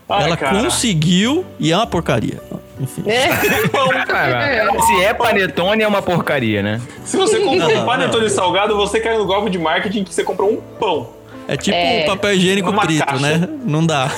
Ai, 0.08 0.24
Ela 0.24 0.36
cara. 0.38 0.58
conseguiu 0.58 1.44
e 1.60 1.70
é 1.70 1.76
uma 1.76 1.86
porcaria. 1.86 2.40
Enfim. 2.84 3.02
Cara, 4.06 4.80
se 4.86 5.02
é 5.02 5.14
panetone, 5.14 5.82
é 5.82 5.88
uma 5.88 6.02
porcaria, 6.02 6.62
né? 6.62 6.80
Se 7.04 7.16
você 7.16 7.40
compra 7.40 7.66
um 7.66 7.74
Não, 7.78 7.86
panetone 7.86 8.28
salgado, 8.30 8.76
você 8.76 9.00
cai 9.00 9.16
no 9.16 9.24
golpe 9.26 9.50
de 9.50 9.58
marketing 9.58 10.04
que 10.04 10.12
você 10.14 10.22
comprou 10.22 10.50
um 10.52 10.56
pão. 10.78 11.08
É 11.48 11.56
tipo 11.56 11.76
É. 11.76 12.04
papel 12.04 12.34
higiênico 12.34 12.72
frito, 12.80 13.04
caixa. 13.06 13.20
né? 13.20 13.48
Não 13.64 13.84
dá. 13.84 14.08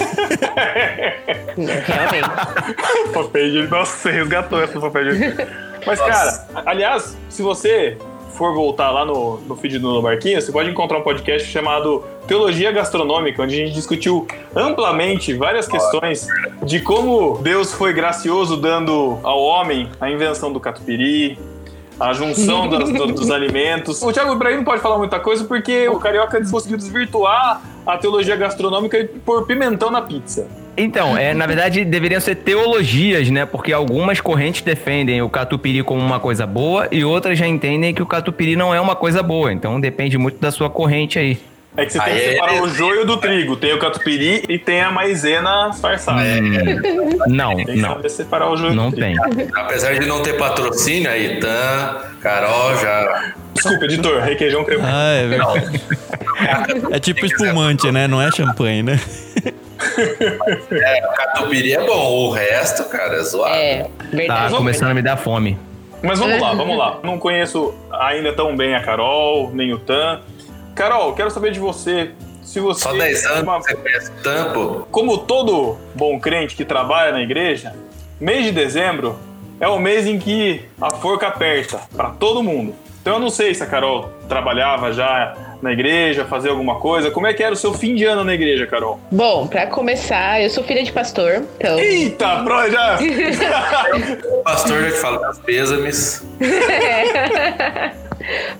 Realmente. 1.57 2.29
papel 3.13 3.47
higiênico. 3.47 3.75
Nossa, 3.75 3.97
você 3.97 4.11
resgatou 4.11 4.63
essa 4.63 4.81
papel 4.81 5.09
higiênico. 5.09 5.43
Mas, 5.87 6.01
cara, 6.01 6.47
aliás, 6.67 7.17
se 7.29 7.43
você 7.43 7.97
for 8.37 8.55
voltar 8.55 8.91
lá 8.91 9.05
no, 9.05 9.39
no 9.39 9.57
feed 9.57 9.79
do 9.79 9.93
No 9.93 10.03
Barquinho, 10.03 10.41
você 10.41 10.53
pode 10.53 10.71
encontrar 10.71 10.99
um 10.99 11.03
podcast 11.03 11.49
chamado 11.49 12.05
Teologia 12.27 12.71
Gastronômica, 12.71 13.43
onde 13.43 13.55
a 13.55 13.67
gente 13.67 13.75
discutiu 13.75 14.27
amplamente 14.55 15.33
várias 15.35 15.67
questões 15.67 16.27
de 16.63 16.81
como 16.81 17.39
Deus 17.39 17.73
foi 17.73 17.93
gracioso 17.93 18.57
dando 18.57 19.19
ao 19.23 19.41
homem 19.41 19.89
a 20.01 20.11
invenção 20.11 20.53
do 20.53 20.61
catupiry, 20.61 21.39
a 21.99 22.13
junção 22.13 22.69
dos 22.69 23.31
alimentos. 23.31 24.03
O 24.03 24.13
Thiago 24.13 24.35
Ibrahim 24.35 24.57
não 24.57 24.65
pode 24.65 24.83
falar 24.83 24.99
muita 24.99 25.19
coisa 25.19 25.45
porque 25.45 25.89
o 25.89 25.99
Carioca 25.99 26.39
conseguiu 26.51 26.77
desvirtuar 26.77 27.63
a 27.87 27.97
teologia 27.97 28.37
gastronômica 28.37 29.09
por 29.25 29.47
pimentão 29.47 29.91
na 29.91 30.03
pizza. 30.03 30.47
Então, 30.77 31.17
é, 31.17 31.33
na 31.33 31.47
verdade, 31.47 31.85
deveriam 31.85 32.21
ser 32.21 32.35
teologias, 32.37 33.31
né? 33.31 33.47
Porque 33.47 33.73
algumas 33.73 34.21
correntes 34.21 34.61
defendem 34.63 35.23
o 35.23 35.29
catupiry 35.31 35.83
como 35.83 36.01
uma 36.03 36.21
coisa 36.21 36.47
boa 36.47 36.87
e 36.93 37.03
outras 37.05 37.39
já 37.39 37.47
entendem 37.47 37.95
que 37.95 38.03
o 38.03 38.07
catupiry 38.07 38.57
não 38.57 38.75
é 38.75 38.81
uma 38.81 38.95
coisa 38.95 39.23
boa. 39.23 39.53
Então 39.53 39.81
depende 39.81 40.19
muito 40.19 40.39
da 40.39 40.51
sua 40.51 40.69
corrente 40.69 41.19
aí. 41.19 41.39
É 41.79 41.85
que 41.85 41.93
você 41.93 42.01
tem 42.01 42.15
que 42.15 42.21
é 42.21 42.33
separar 42.33 42.53
o 42.53 42.57
heresia. 42.57 42.75
joio 42.79 43.05
do 43.07 43.17
trigo. 43.19 43.55
Tem 43.57 43.73
o 43.75 43.79
catupiry 43.79 44.43
e 44.49 44.59
tem 44.59 44.81
a 44.81 44.91
maisena 44.91 45.69
disfarçada. 45.71 46.23
Não, 47.27 47.55
Tem 47.55 47.67
que 47.67 47.77
não. 47.77 47.91
saber 47.97 48.09
separar 48.09 48.51
o 48.51 48.57
joio 48.57 48.75
Não 48.75 48.89
do 48.91 48.97
trigo. 48.97 49.21
tem. 49.35 49.49
Apesar 49.55 49.99
de 49.99 50.07
não 50.07 50.23
ter 50.23 50.39
patrocínio, 50.39 51.11
a 51.11 51.19
Itan, 51.19 51.97
Carol 52.23 52.77
já. 52.81 53.35
Desculpa, 53.55 53.85
editor. 53.85 54.21
Requeijão 54.23 54.65
cremoso. 54.65 54.89
Ah, 54.91 55.13
é 55.13 55.27
verdade. 55.27 55.81
É 56.93 56.99
tipo 56.99 57.27
espumante, 57.27 57.91
né? 57.93 58.07
Não 58.09 58.21
é 58.23 58.31
champanhe, 58.31 58.83
né? 58.83 58.99
É, 60.71 61.07
o 61.07 61.13
catupiry 61.15 61.75
é 61.75 61.85
bom, 61.87 62.27
o 62.29 62.31
resto, 62.31 62.85
cara, 62.85 63.17
é 63.17 63.23
zoado. 63.23 63.55
É, 63.55 63.83
Tá 63.85 63.91
verdade. 64.11 64.55
começando 64.55 64.91
a 64.91 64.95
me 64.95 65.03
dar 65.03 65.17
fome. 65.17 65.59
Mas 66.03 66.19
vamos 66.19 66.41
lá, 66.41 66.53
vamos 66.55 66.77
lá. 66.77 66.99
Não 67.03 67.19
conheço 67.19 67.75
ainda 67.91 68.33
tão 68.33 68.57
bem 68.57 68.75
a 68.75 68.83
Carol, 68.83 69.51
nem 69.53 69.73
o 69.73 69.79
Tan. 69.79 70.21
Carol, 70.75 71.13
quero 71.15 71.31
saber 71.31 71.53
de 71.53 71.59
você. 71.61 72.11
Se 72.43 72.61
você. 72.61 72.83
Só 72.83 72.93
10 72.93 73.27
anos 73.27 73.43
uma- 73.43 73.59
você 73.61 73.75
conhece 73.75 74.11
o 74.11 74.15
tampo. 74.23 74.87
Como 74.91 75.19
todo 75.19 75.77
bom 75.95 76.19
crente 76.21 76.55
que 76.55 76.65
trabalha 76.65 77.13
na 77.13 77.21
igreja, 77.23 77.75
mês 78.21 78.45
de 78.45 78.53
dezembro 78.53 79.19
é 79.59 79.67
o 79.67 79.79
mês 79.79 80.07
em 80.07 80.19
que 80.19 80.65
a 80.81 80.91
forca 80.91 81.27
aperta 81.29 81.81
para 81.97 82.11
todo 82.11 82.43
mundo. 82.43 82.75
Então 83.01 83.15
eu 83.15 83.21
não 83.21 83.31
sei 83.31 83.55
se 83.55 83.63
a 83.63 83.67
Carol 83.67 84.11
trabalhava 84.29 84.93
já 84.93 85.35
na 85.63 85.73
igreja, 85.73 86.25
fazia 86.25 86.51
alguma 86.51 86.77
coisa. 86.77 87.11
Como 87.11 87.27
é 87.27 87.35
que 87.35 87.43
era 87.43 87.53
o 87.53 87.57
seu 87.57 87.75
fim 87.75 87.95
de 87.95 88.05
ano 88.05 88.25
na 88.25 88.35
igreja, 88.35 88.67
Carol? 88.67 88.99
Bom, 89.11 89.47
pra 89.47 89.67
começar, 89.67 90.43
eu 90.43 90.51
sou 90.51 90.63
filha 90.65 90.83
de 90.83 90.93
pastor, 90.93 91.43
então. 91.59 91.79
Eita, 91.79 92.43
pro 92.45 92.71
já! 92.71 92.99
O 94.31 94.43
pastor 94.45 94.83
já 94.83 94.91
te 94.91 94.99
fala 94.99 95.19
das 95.21 95.39
pêsames. 95.41 96.27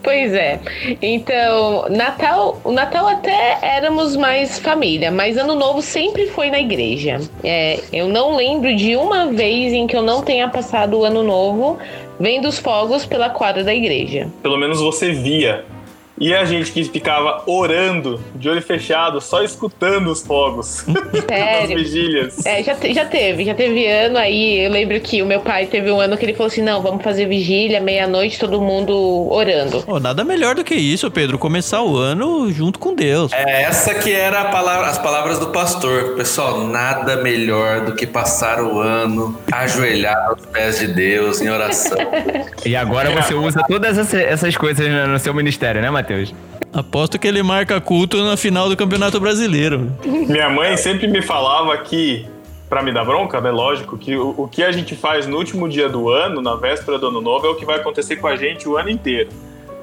Pois 0.03 0.33
é. 0.33 0.61
Então, 1.03 1.87
Natal, 1.91 2.61
o 2.63 2.71
Natal 2.71 3.09
até 3.09 3.59
éramos 3.63 4.17
mais 4.17 4.59
família, 4.59 5.11
mas 5.11 5.37
Ano 5.37 5.55
Novo 5.55 5.83
sempre 5.83 6.29
foi 6.29 6.51
na 6.51 6.61
igreja. 6.61 7.21
É, 7.43 7.81
eu 7.93 8.09
não 8.09 8.37
lembro 8.37 8.75
de 8.77 8.97
uma 8.97 9.27
vez 9.27 9.73
em 9.73 9.87
que 9.87 9.97
eu 9.97 10.03
não 10.03 10.23
tenha 10.23 10.49
passado 10.49 10.99
o 10.99 11.05
Ano 11.05 11.23
Novo 11.23 11.79
vendo 12.19 12.49
os 12.49 12.59
fogos 12.59 13.05
pela 13.05 13.29
quadra 13.31 13.63
da 13.63 13.75
igreja. 13.75 14.29
Pelo 14.43 14.57
menos 14.57 14.81
você 14.81 15.13
via. 15.13 15.65
E 16.19 16.35
a 16.35 16.45
gente 16.45 16.73
que 16.73 16.83
ficava 16.85 17.43
orando, 17.47 18.21
de 18.35 18.49
olho 18.49 18.63
fechado, 18.63 19.21
só 19.21 19.43
escutando 19.43 20.09
os 20.11 20.23
fogos 20.23 20.85
das 21.13 21.25
Sério. 21.27 21.77
vigílias. 21.77 22.45
É, 22.47 22.63
já, 22.63 22.75
te- 22.75 22.95
já 22.95 23.05
teve, 23.05 23.45
já 23.45 23.55
teve 23.55 23.87
ano 23.87 24.17
aí. 24.17 24.65
Eu 24.65 24.71
lembro 24.71 24.99
que 25.01 25.21
o 25.23 25.27
meu 25.27 25.41
pai 25.41 25.67
teve 25.67 25.91
um 25.91 26.01
ano 26.01 26.17
que 26.17 26.25
ele 26.25 26.33
falou 26.33 26.47
assim: 26.47 26.63
não, 26.63 26.81
vamos 26.83 27.03
fazer 27.05 27.27
vigília, 27.27 27.81
meia-noite, 27.81 28.39
todo 28.39 28.61
mundo 28.61 28.95
orando. 29.31 29.83
Pô, 29.83 30.01
nada 30.01 30.25
melhor 30.25 30.55
do 30.55 30.65
que 30.65 30.75
isso, 30.75 31.11
Pedro. 31.11 31.39
Começar 31.39 31.83
o 31.83 31.97
ano 31.97 32.51
junto 32.51 32.79
com 32.79 32.95
Deus. 32.95 33.33
É 33.33 33.63
essa 33.63 33.95
que 33.95 34.11
era 34.13 34.41
a 34.41 34.45
palavra, 34.47 34.87
as 34.87 34.99
palavras 34.99 35.39
do 35.39 35.49
pastor. 35.49 36.15
Pessoal, 36.17 36.67
nada 36.67 37.17
melhor 37.17 37.83
do 37.85 37.95
que 37.95 38.07
passar 38.07 38.63
o 38.63 38.81
ano 38.81 39.39
ajoelhado 39.53 40.31
aos 40.31 40.47
pés 40.47 40.79
de 40.79 40.87
Deus 40.89 41.41
em 41.41 41.49
oração. 41.51 41.99
E 42.65 42.75
agora 42.75 43.11
você 43.11 43.33
usa 43.33 43.63
todas 43.69 43.97
essa- 43.97 44.21
essas 44.21 44.57
coisas 44.57 44.89
no 44.89 45.07
no 45.07 45.19
seu 45.21 45.33
ministério, 45.33 45.81
né, 45.81 45.89
Matheus? 45.89 46.06
Aposto 46.73 47.19
que 47.19 47.27
ele 47.27 47.43
marca 47.43 47.81
culto 47.81 48.23
na 48.23 48.37
final 48.37 48.69
do 48.69 48.77
Campeonato 48.77 49.19
Brasileiro. 49.19 49.93
Minha 50.05 50.49
mãe 50.51 50.77
sempre 50.77 51.07
me 51.07 51.23
falava 51.23 51.77
que, 51.79 52.27
pra 52.69 52.83
me 52.83 52.93
dar 52.93 53.05
bronca, 53.05 53.41
né? 53.41 53.51
Lógico, 53.51 53.97
que 53.97 54.15
o, 54.17 54.35
o 54.37 54.49
que 54.49 54.63
a 54.63 54.71
gente 54.71 54.95
faz 54.95 55.27
no 55.27 55.37
último 55.37 55.69
dia 55.69 55.89
do 55.89 56.11
ano, 56.11 56.43
na 56.43 56.55
véspera 56.55 56.99
do 56.99 57.09
ano 57.09 57.21
novo, 57.21 57.47
é 57.47 57.51
o 57.51 57.55
que 57.55 57.65
vai 57.65 57.77
acontecer 57.77 58.17
com 58.17 58.27
a 58.27 58.37
gente 58.37 58.69
o 58.69 58.77
ano 58.77 58.91
inteiro. 58.91 59.31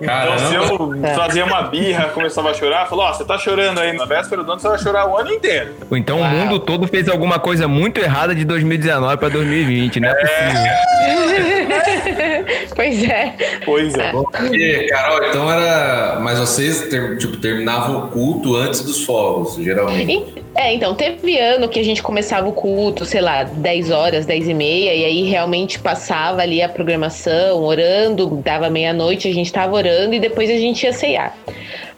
Então, 0.02 0.38
se 0.40 0.56
eu 0.56 1.16
fazia 1.16 1.46
uma 1.46 1.62
birra, 1.64 2.06
começava 2.10 2.50
a 2.50 2.54
chorar, 2.54 2.88
falou: 2.88 3.06
Ó, 3.06 3.14
você 3.14 3.24
tá 3.24 3.38
chorando 3.38 3.80
aí 3.80 3.94
na 3.94 4.06
véspera 4.06 4.44
do 4.44 4.52
ano, 4.52 4.60
você 4.60 4.68
vai 4.68 4.78
chorar 4.80 5.08
o 5.08 5.18
ano 5.18 5.32
inteiro. 5.32 5.74
Então 5.92 6.20
o 6.20 6.24
mundo 6.26 6.60
todo 6.60 6.88
fez 6.88 7.08
alguma 7.08 7.40
coisa 7.40 7.68
muito 7.68 8.00
errada 8.00 8.34
de 8.36 8.44
2019 8.44 9.18
pra 9.18 9.30
2020, 9.30 10.00
né? 10.00 10.14
pois 12.76 13.04
é. 13.04 13.36
Pois 13.66 13.94
é. 13.96 14.12
E, 14.52 14.88
Carol, 14.90 15.24
então 15.30 15.52
era. 15.52 16.20
Mas 16.22 16.40
vocês 16.40 16.84
ter- 16.90 17.18
tipo, 17.18 17.38
terminavam 17.38 18.06
o 18.06 18.08
culto 18.10 18.56
antes 18.56 18.82
dos 18.82 19.04
fogos, 19.06 19.56
geralmente. 19.56 20.43
É, 20.56 20.72
então, 20.72 20.94
teve 20.94 21.40
ano 21.40 21.68
que 21.68 21.80
a 21.80 21.84
gente 21.84 22.04
começava 22.04 22.48
o 22.48 22.52
culto, 22.52 23.06
sei 23.06 23.22
lá, 23.22 23.44
10 23.44 23.90
horas, 23.90 24.26
10 24.26 24.50
e 24.50 24.54
meia, 24.54 24.94
e 24.94 25.04
aí 25.04 25.24
realmente 25.24 25.80
passava 25.80 26.42
ali 26.44 26.62
a 26.62 26.70
programação, 26.70 27.64
orando, 27.64 28.28
dava 28.44 28.70
meia-noite, 28.70 29.28
a 29.28 29.34
gente 29.34 29.52
tava 29.52 29.76
orando 29.76 30.14
e 30.14 30.20
depois 30.20 30.50
a 30.50 30.58
gente 30.58 30.84
ia 30.84 30.94
ceiar. 30.94 31.36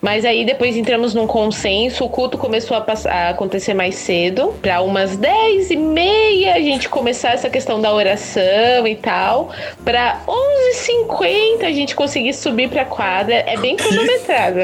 Mas 0.01 0.23
aí 0.25 0.45
depois 0.45 0.75
entramos 0.77 1.13
num 1.13 1.25
consenso, 1.27 2.03
o 2.05 2.09
culto 2.09 2.37
começou 2.37 2.75
a, 2.77 2.81
pass- 2.81 3.05
a 3.05 3.29
acontecer 3.29 3.73
mais 3.73 3.95
cedo, 3.95 4.53
para 4.61 4.81
umas 4.81 5.17
10 5.17 5.71
e 5.71 5.75
meia 5.77 6.53
a 6.55 6.59
gente 6.59 6.87
começar 6.89 7.31
essa 7.33 7.49
questão 7.49 7.81
da 7.81 7.93
oração 7.93 8.87
e 8.87 8.95
tal, 8.95 9.49
para 9.83 10.21
11h50 10.27 11.63
a 11.65 11.71
gente 11.71 11.95
conseguir 11.95 12.33
subir 12.33 12.69
pra 12.69 12.85
quadra, 12.85 13.35
é 13.47 13.57
bem 13.57 13.75
cronometrado. 13.75 14.59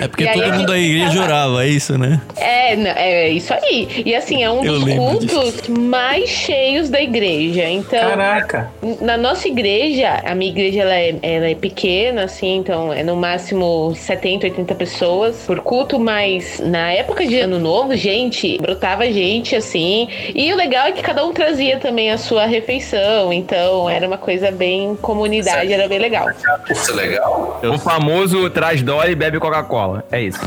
É 0.00 0.08
porque 0.08 0.24
E 0.24 0.32
todo 0.32 0.52
mundo 0.54 0.66
da 0.66 0.78
igreja 0.78 1.06
tava- 1.12 1.24
orava, 1.24 1.64
é 1.64 1.68
isso, 1.68 1.98
né? 1.98 2.20
É, 2.36 2.74
é 2.74 3.28
isso 3.30 3.52
aí. 3.52 4.02
E 4.04 4.14
assim, 4.14 4.42
é 4.42 4.50
um 4.50 4.64
Eu 4.64 4.74
dos 4.74 4.84
lembro 4.84 5.18
disso. 5.18 5.40
cultos 5.40 5.68
mais 5.68 6.28
cheios 6.28 6.88
da 6.88 7.00
igreja. 7.00 7.68
Então, 7.68 8.10
Caraca. 8.10 8.70
na 9.00 9.16
nossa 9.16 9.48
igreja, 9.48 10.20
a 10.24 10.34
minha 10.34 10.50
igreja 10.50 10.82
ela 10.82 10.94
é, 10.94 11.14
ela 11.22 11.50
é 11.50 11.54
pequena, 11.54 12.24
assim, 12.24 12.56
então 12.58 12.92
é 12.92 13.02
no 13.02 13.16
máximo 13.16 13.94
70, 13.94 14.46
80 14.46 14.74
pessoas 14.76 15.44
por 15.46 15.60
culto, 15.60 15.98
mas 15.98 16.60
na 16.60 16.92
época 16.92 17.26
de 17.26 17.38
ano 17.40 17.58
novo, 17.58 17.96
gente, 17.96 18.58
brotava 18.58 19.10
gente 19.10 19.56
assim. 19.56 20.08
E 20.34 20.52
o 20.52 20.56
legal 20.56 20.86
é 20.86 20.92
que 20.92 21.02
cada 21.02 21.24
um 21.24 21.32
trazia 21.32 21.78
também 21.78 22.10
a 22.10 22.18
sua 22.18 22.46
refeição, 22.46 23.32
então 23.32 23.88
era 23.88 24.06
uma 24.06 24.18
coisa 24.18 24.50
bem 24.50 24.94
comunidade, 24.96 25.72
era 25.72 25.88
bem 25.88 25.98
legal. 25.98 26.28
Isso 26.70 26.92
é 26.92 26.94
legal? 26.94 27.60
O 27.62 27.78
famoso 27.78 28.48
traz 28.50 28.82
dólar 28.82 29.10
e 29.10 29.14
bebe 29.14 29.38
Coca-Cola. 29.38 30.04
É 30.10 30.20
isso. 30.20 30.40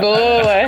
Boa! 0.00 0.60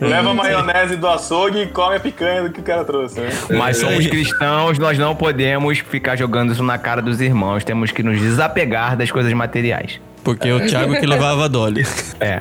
Leva 0.00 0.30
a 0.30 0.34
maionese 0.34 0.96
do 0.96 1.06
açougue 1.08 1.62
e 1.62 1.66
come 1.66 1.96
a 1.96 2.00
picanha 2.00 2.42
do 2.42 2.50
que 2.50 2.60
o 2.60 2.62
cara 2.62 2.84
trouxe, 2.84 3.20
né? 3.20 3.28
Mas 3.50 3.78
somos 3.78 4.06
cristãos, 4.06 4.78
nós 4.78 4.98
não 4.98 5.14
podemos 5.14 5.78
ficar 5.78 6.16
jogando 6.16 6.52
isso 6.52 6.62
na 6.62 6.78
cara 6.78 7.00
dos 7.02 7.20
irmãos. 7.20 7.64
Temos 7.64 7.90
que 7.90 8.02
nos 8.02 8.18
desapegar 8.20 8.96
das 8.96 9.10
coisas 9.10 9.32
materiais. 9.32 9.97
Porque 10.22 10.48
é 10.48 10.54
o 10.54 10.66
Thiago 10.66 10.98
que 10.98 11.06
levava 11.06 11.44
a 11.44 11.48
Dolly. 11.48 11.86
É. 12.20 12.40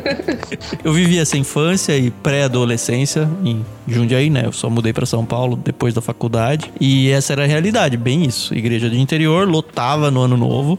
Eu 0.82 0.92
vivi 0.92 1.18
essa 1.18 1.36
infância 1.36 1.96
e 1.96 2.10
pré-adolescência 2.10 3.28
em 3.44 3.64
Jundiaí, 3.86 4.30
né? 4.30 4.42
Eu 4.46 4.52
só 4.52 4.68
mudei 4.68 4.92
pra 4.92 5.06
São 5.06 5.24
Paulo 5.24 5.56
depois 5.56 5.94
da 5.94 6.00
faculdade. 6.00 6.72
E 6.80 7.10
essa 7.10 7.32
era 7.32 7.44
a 7.44 7.46
realidade, 7.46 7.96
bem 7.96 8.24
isso. 8.24 8.54
Igreja 8.54 8.88
de 8.88 8.98
interior, 8.98 9.46
lotava 9.48 10.10
no 10.10 10.20
ano 10.20 10.36
novo. 10.36 10.78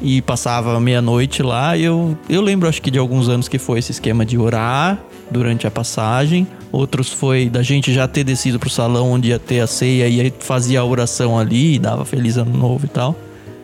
E 0.00 0.22
passava 0.22 0.80
meia-noite 0.80 1.42
lá. 1.42 1.76
E 1.76 1.84
eu, 1.84 2.16
eu 2.28 2.40
lembro, 2.40 2.68
acho 2.68 2.80
que 2.80 2.90
de 2.90 2.98
alguns 2.98 3.28
anos 3.28 3.48
que 3.48 3.58
foi 3.58 3.78
esse 3.78 3.92
esquema 3.92 4.24
de 4.24 4.38
orar 4.38 4.98
durante 5.30 5.66
a 5.66 5.70
passagem. 5.70 6.46
Outros 6.72 7.12
foi 7.12 7.48
da 7.48 7.62
gente 7.62 7.92
já 7.92 8.08
ter 8.08 8.24
descido 8.24 8.58
pro 8.58 8.70
salão 8.70 9.10
onde 9.10 9.28
ia 9.28 9.38
ter 9.38 9.60
a 9.60 9.66
ceia 9.66 10.08
e 10.08 10.20
aí 10.20 10.32
fazia 10.38 10.80
a 10.80 10.84
oração 10.84 11.38
ali, 11.38 11.78
dava 11.78 12.04
feliz 12.04 12.36
ano 12.36 12.56
novo 12.56 12.86
e 12.86 12.88
tal. 12.88 13.16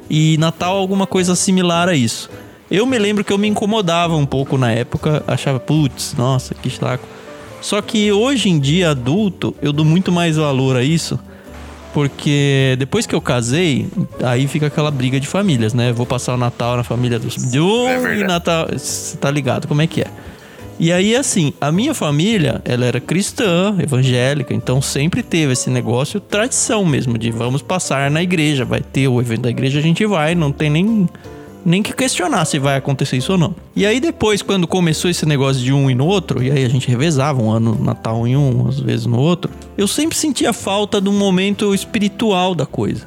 E 0.09 0.37
Natal 0.39 0.77
alguma 0.77 1.07
coisa 1.07 1.35
similar 1.35 1.89
a 1.89 1.95
isso. 1.95 2.31
Eu 2.71 2.85
me 2.87 2.99
lembro 2.99 3.23
que 3.23 3.33
eu 3.33 3.39
me 3.39 3.49
incomodava 3.49 4.17
um 4.17 4.27
pouco 4.27 4.59
na 4.59 4.73
época, 4.73 5.23
achava, 5.27 5.61
putz, 5.61 6.15
nossa, 6.17 6.55
que 6.55 6.69
saco. 6.69 7.07
Só 7.61 7.81
que 7.81 8.11
hoje 8.13 8.49
em 8.49 8.59
dia, 8.59 8.91
adulto, 8.91 9.55
eu 9.63 9.73
dou 9.73 9.85
muito 9.85 10.13
mais 10.13 10.37
valor 10.37 10.77
a 10.77 10.83
isso, 10.83 11.19
porque 11.95 12.77
depois 12.79 13.07
que 13.07 13.15
eu 13.15 13.21
casei, 13.21 13.89
aí 14.23 14.47
fica 14.47 14.67
aquela 14.67 14.91
briga 14.91 15.19
de 15.19 15.27
famílias, 15.27 15.73
né? 15.75 15.93
Vou 15.93 16.07
passar 16.07 16.35
o 16.35 16.37
Natal 16.37 16.77
na 16.77 16.85
família 16.85 17.19
dos 17.19 17.35
de 17.51 17.59
um 17.59 17.89
É 17.89 18.19
e 18.19 18.25
Natal. 18.25 18.69
Você 18.73 19.17
tá 19.17 19.31
ligado 19.31 19.67
como 19.67 19.83
é 19.83 19.87
que 19.87 20.03
é? 20.03 20.07
E 20.79 20.93
aí, 20.93 21.17
assim, 21.17 21.55
a 21.59 21.73
minha 21.73 21.95
família, 21.95 22.61
ela 22.63 22.85
era 22.85 23.01
cristã, 23.01 23.75
evangélica, 23.81 24.53
então 24.53 24.83
sempre 24.83 25.23
teve 25.23 25.55
esse 25.55 25.71
negócio, 25.71 26.21
tradição 26.21 26.85
mesmo, 26.85 27.17
de 27.17 27.31
vamos 27.31 27.63
passar 27.63 28.11
na 28.11 28.23
igreja, 28.23 28.63
vai 28.63 28.83
ter 28.83 29.09
o 29.09 29.19
evento 29.19 29.43
da 29.43 29.51
igreja, 29.51 29.79
a 29.79 29.83
gente 29.83 30.05
vai, 30.05 30.35
não 30.35 30.53
tem 30.53 30.69
nem, 30.69 31.09
nem 31.65 31.83
que 31.83 31.95
questionar 31.95 32.45
se 32.45 32.59
vai 32.59 32.77
acontecer 32.77 33.17
isso 33.17 33.33
ou 33.33 33.39
não. 33.39 33.55
E 33.75 33.87
aí 33.87 33.99
depois, 34.01 34.43
quando 34.43 34.67
começou 34.67 35.11
esse 35.11 35.25
negócio 35.25 35.63
de 35.63 35.73
um 35.73 35.91
e 35.91 35.95
no 35.95 36.05
outro, 36.05 36.43
e 36.43 36.51
aí 36.51 36.63
a 36.63 36.69
gente 36.69 36.89
revezava 36.89 37.43
um 37.43 37.51
ano 37.51 37.75
Natal 37.83 38.27
em 38.27 38.37
um, 38.37 38.69
às 38.69 38.79
vezes 38.79 39.07
no 39.07 39.19
outro, 39.19 39.51
eu 39.79 39.89
sempre 39.89 40.15
sentia 40.15 40.53
falta 40.53 40.99
um 40.99 41.19
momento 41.19 41.75
espiritual 41.75 42.55
da 42.55 42.67
coisa. 42.67 43.07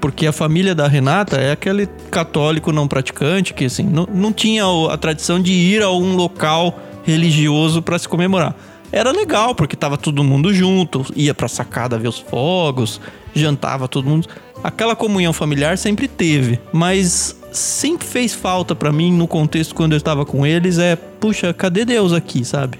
Porque 0.00 0.24
a 0.26 0.32
família 0.32 0.74
da 0.74 0.86
Renata 0.86 1.36
é 1.36 1.52
aquele 1.52 1.88
católico 2.10 2.72
não 2.72 2.88
praticante 2.88 3.54
que, 3.54 3.64
assim, 3.64 3.84
não, 3.84 4.08
não 4.12 4.32
tinha 4.32 4.64
a 4.90 4.96
tradição 4.96 5.40
de 5.40 5.52
ir 5.52 5.80
a 5.80 5.90
um 5.90 6.16
local 6.16 6.76
religioso 7.04 7.82
para 7.82 7.98
se 7.98 8.08
comemorar. 8.08 8.54
Era 8.90 9.10
legal, 9.10 9.54
porque 9.54 9.74
tava 9.74 9.96
todo 9.96 10.22
mundo 10.22 10.52
junto, 10.52 11.04
ia 11.16 11.32
pra 11.32 11.48
sacada 11.48 11.98
ver 11.98 12.08
os 12.08 12.18
fogos, 12.18 13.00
jantava 13.34 13.88
todo 13.88 14.08
mundo. 14.08 14.28
Aquela 14.62 14.94
comunhão 14.94 15.32
familiar 15.32 15.78
sempre 15.78 16.06
teve, 16.06 16.60
mas 16.72 17.36
sempre 17.50 18.06
fez 18.06 18.34
falta 18.34 18.74
pra 18.74 18.92
mim 18.92 19.12
no 19.12 19.26
contexto 19.26 19.74
quando 19.74 19.92
eu 19.92 19.98
estava 19.98 20.24
com 20.24 20.46
eles 20.46 20.78
é, 20.78 20.96
puxa, 20.96 21.52
cadê 21.52 21.84
Deus 21.84 22.12
aqui, 22.12 22.44
sabe? 22.44 22.78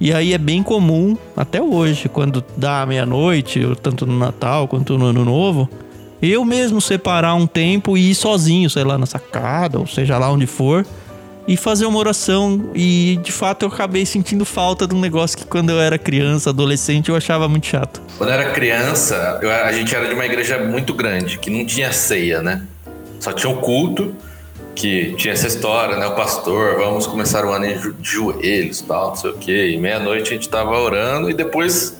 E 0.00 0.12
aí 0.12 0.32
é 0.32 0.38
bem 0.38 0.62
comum, 0.62 1.16
até 1.36 1.62
hoje, 1.62 2.08
quando 2.08 2.44
dá 2.56 2.84
meia-noite, 2.84 3.60
tanto 3.80 4.04
no 4.04 4.18
Natal 4.18 4.66
quanto 4.66 4.98
no 4.98 5.06
Ano 5.06 5.24
Novo, 5.24 5.68
eu 6.20 6.44
mesmo 6.44 6.80
separar 6.80 7.34
um 7.34 7.46
tempo 7.46 7.96
e 7.96 8.10
ir 8.10 8.14
sozinho, 8.14 8.68
sei 8.68 8.84
lá, 8.84 8.98
na 8.98 9.06
sacada, 9.06 9.78
ou 9.78 9.86
seja 9.86 10.18
lá 10.18 10.30
onde 10.30 10.46
for, 10.46 10.84
e 11.46 11.56
fazer 11.56 11.86
uma 11.86 11.98
oração. 11.98 12.70
E 12.74 13.18
de 13.22 13.32
fato 13.32 13.64
eu 13.64 13.68
acabei 13.68 14.04
sentindo 14.06 14.44
falta 14.44 14.86
de 14.86 14.94
um 14.94 15.00
negócio 15.00 15.36
que 15.36 15.44
quando 15.44 15.70
eu 15.70 15.80
era 15.80 15.98
criança, 15.98 16.50
adolescente, 16.50 17.08
eu 17.08 17.16
achava 17.16 17.48
muito 17.48 17.66
chato. 17.66 18.00
Quando 18.18 18.30
eu 18.30 18.34
era 18.34 18.50
criança, 18.52 19.38
eu- 19.42 19.50
a 19.50 19.72
gente 19.72 19.94
era 19.94 20.06
de 20.08 20.14
uma 20.14 20.24
igreja 20.24 20.58
muito 20.58 20.94
grande, 20.94 21.38
que 21.38 21.50
não 21.50 21.64
tinha 21.66 21.92
ceia, 21.92 22.42
né? 22.42 22.62
Só 23.20 23.32
tinha 23.32 23.52
o 23.52 23.56
culto, 23.58 24.14
que 24.74 25.14
tinha 25.16 25.34
essa 25.34 25.46
história, 25.46 25.96
né? 25.96 26.06
O 26.06 26.14
pastor, 26.14 26.76
vamos 26.78 27.06
começar 27.06 27.44
o 27.44 27.50
ano 27.52 27.66
de 27.66 28.10
joelhos, 28.10 28.80
tal, 28.80 29.08
não 29.10 29.16
sei 29.16 29.30
o 29.30 29.34
quê. 29.34 29.70
E 29.70 29.76
meia-noite 29.76 30.30
a 30.30 30.32
gente 30.34 30.48
tava 30.48 30.70
orando 30.78 31.28
e 31.30 31.34
depois 31.34 31.96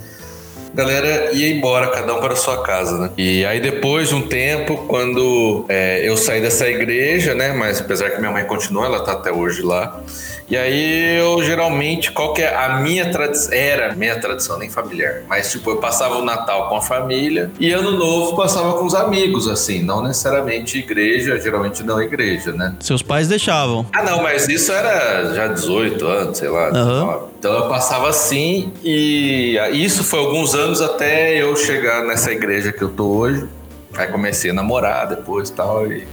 a 0.72 0.76
galera 0.76 1.32
ia 1.32 1.54
embora, 1.54 1.88
cada 1.88 2.14
um 2.14 2.20
para 2.20 2.32
a 2.32 2.36
sua 2.36 2.62
casa, 2.62 2.96
né? 2.98 3.10
E 3.18 3.44
aí 3.44 3.60
depois 3.60 4.08
de 4.08 4.14
um 4.14 4.22
tempo, 4.22 4.86
quando 4.88 5.66
é, 5.68 6.00
eu 6.08 6.16
saí 6.16 6.40
dessa 6.40 6.66
igreja, 6.66 7.34
né? 7.34 7.52
Mas 7.52 7.80
apesar 7.80 8.10
que 8.10 8.18
minha 8.18 8.32
mãe 8.32 8.44
continua, 8.44 8.86
ela 8.86 9.04
tá 9.04 9.12
até 9.12 9.30
hoje 9.30 9.62
lá. 9.62 10.00
E 10.48 10.56
aí 10.56 11.18
eu 11.18 11.42
geralmente, 11.42 12.10
qual 12.12 12.32
que 12.32 12.42
é 12.42 12.54
a 12.54 12.80
minha 12.80 13.10
tradição? 13.10 13.52
Era 13.52 13.94
minha 13.94 14.18
tradição, 14.20 14.58
nem 14.58 14.68
familiar. 14.68 15.22
Mas 15.28 15.50
tipo, 15.50 15.70
eu 15.70 15.76
passava 15.78 16.16
o 16.16 16.24
Natal 16.24 16.68
com 16.68 16.76
a 16.76 16.82
família 16.82 17.50
e 17.58 17.72
ano 17.72 17.92
novo 17.92 18.36
passava 18.36 18.74
com 18.74 18.84
os 18.84 18.94
amigos, 18.94 19.48
assim. 19.48 19.82
Não 19.82 20.02
necessariamente 20.02 20.78
igreja, 20.78 21.38
geralmente 21.40 21.82
não 21.82 22.00
igreja, 22.02 22.52
né? 22.52 22.74
Seus 22.80 23.02
pais 23.02 23.28
deixavam. 23.28 23.86
Ah, 23.92 24.02
não, 24.02 24.22
mas 24.22 24.48
isso 24.48 24.72
era 24.72 25.34
já 25.34 25.46
18 25.46 26.06
anos, 26.06 26.38
sei 26.38 26.48
lá. 26.48 26.70
19. 26.70 27.32
Então 27.38 27.52
eu 27.52 27.68
passava 27.68 28.08
assim 28.08 28.72
e 28.84 29.58
isso 29.72 30.04
foi 30.04 30.20
alguns 30.20 30.54
anos 30.54 30.80
até 30.80 31.34
eu 31.42 31.56
chegar 31.56 32.04
nessa 32.04 32.30
igreja 32.30 32.72
que 32.72 32.82
eu 32.82 32.90
tô 32.90 33.06
hoje. 33.06 33.48
Aí 33.94 34.06
comecei 34.08 34.50
a 34.50 34.54
namorar 34.54 35.06
depois 35.06 35.50
e 35.50 35.52
tal 35.52 35.86
e 35.90 36.06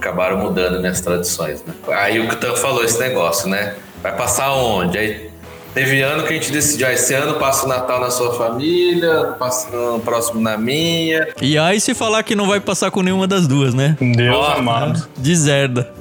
acabaram 0.00 0.38
mudando 0.38 0.80
minhas 0.80 1.00
tradições, 1.00 1.62
né? 1.64 1.74
Aí 1.88 2.18
o 2.18 2.26
que 2.26 2.34
o 2.34 2.38
Tan 2.38 2.56
falou, 2.56 2.82
esse 2.82 2.98
negócio, 2.98 3.48
né? 3.48 3.74
Vai 4.02 4.16
passar 4.16 4.50
onde? 4.52 4.96
Aí 4.96 5.30
teve 5.74 6.00
ano 6.00 6.24
que 6.24 6.32
a 6.32 6.36
gente 6.36 6.50
decidiu, 6.50 6.86
ah, 6.86 6.92
esse 6.92 7.12
ano 7.12 7.34
passa 7.34 7.66
o 7.66 7.68
Natal 7.68 8.00
na 8.00 8.10
sua 8.10 8.34
família, 8.34 9.34
passa 9.38 9.70
no 9.70 10.00
próximo 10.00 10.40
na 10.40 10.56
minha. 10.56 11.28
E 11.40 11.58
aí 11.58 11.78
se 11.78 11.94
falar 11.94 12.22
que 12.22 12.34
não 12.34 12.48
vai 12.48 12.60
passar 12.60 12.90
com 12.90 13.02
nenhuma 13.02 13.26
das 13.26 13.46
duas, 13.46 13.74
né? 13.74 13.94
Deus 14.00 14.34
Ó, 14.34 14.52
amado. 14.52 15.06
Deserda. 15.18 15.92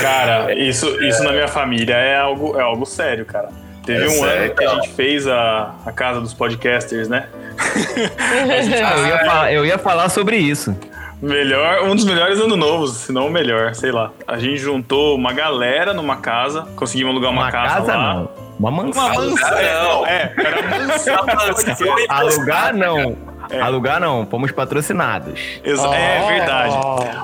Cara, 0.00 0.52
isso, 0.52 0.86
isso 1.02 1.22
na 1.22 1.30
minha 1.30 1.48
família 1.48 1.94
é 1.94 2.16
algo, 2.16 2.58
é 2.58 2.62
algo 2.62 2.84
sério, 2.84 3.24
cara. 3.24 3.50
Teve 3.86 4.04
É 4.04 4.08
um 4.08 4.10
sério, 4.10 4.44
ano 4.44 4.54
que 4.54 4.64
a 4.64 4.74
gente 4.74 4.88
fez 4.90 5.26
a, 5.28 5.74
a 5.86 5.92
casa 5.92 6.20
dos 6.20 6.34
podcasters, 6.34 7.08
né? 7.08 7.26
Eu 8.96 9.06
ia, 9.06 9.18
falar, 9.18 9.52
eu 9.52 9.66
ia 9.66 9.78
falar 9.78 10.08
sobre 10.08 10.36
isso. 10.36 10.74
Melhor, 11.22 11.84
um 11.84 11.94
dos 11.94 12.04
melhores 12.04 12.40
anos 12.40 12.58
novos, 12.58 12.96
se 12.96 13.12
não 13.12 13.28
o 13.28 13.30
melhor, 13.30 13.74
sei 13.76 13.92
lá. 13.92 14.10
A 14.26 14.38
gente 14.38 14.56
juntou 14.58 15.14
uma 15.14 15.32
galera 15.32 15.94
numa 15.94 16.16
casa, 16.16 16.66
conseguimos 16.74 17.12
alugar 17.12 17.30
uma, 17.30 17.42
Uma 17.42 17.52
casa, 17.52 17.94
lá. 17.96 18.14
não. 18.14 18.28
Uma 18.58 18.70
mansão. 18.72 19.04
Uma 19.06 19.14
mansão. 19.14 19.48
Alugar, 19.48 19.62
É, 19.62 19.82
não. 19.82 20.06
é, 20.06 20.34
era 20.36 20.78
mansão. 20.88 21.26
Alugar 22.08 22.74
não. 22.76 23.16
Alugar 23.60 24.00
não, 24.00 24.26
fomos 24.26 24.50
patrocinados. 24.50 25.40
Exa- 25.64 25.94
É 25.94 26.38
verdade. 26.38 26.74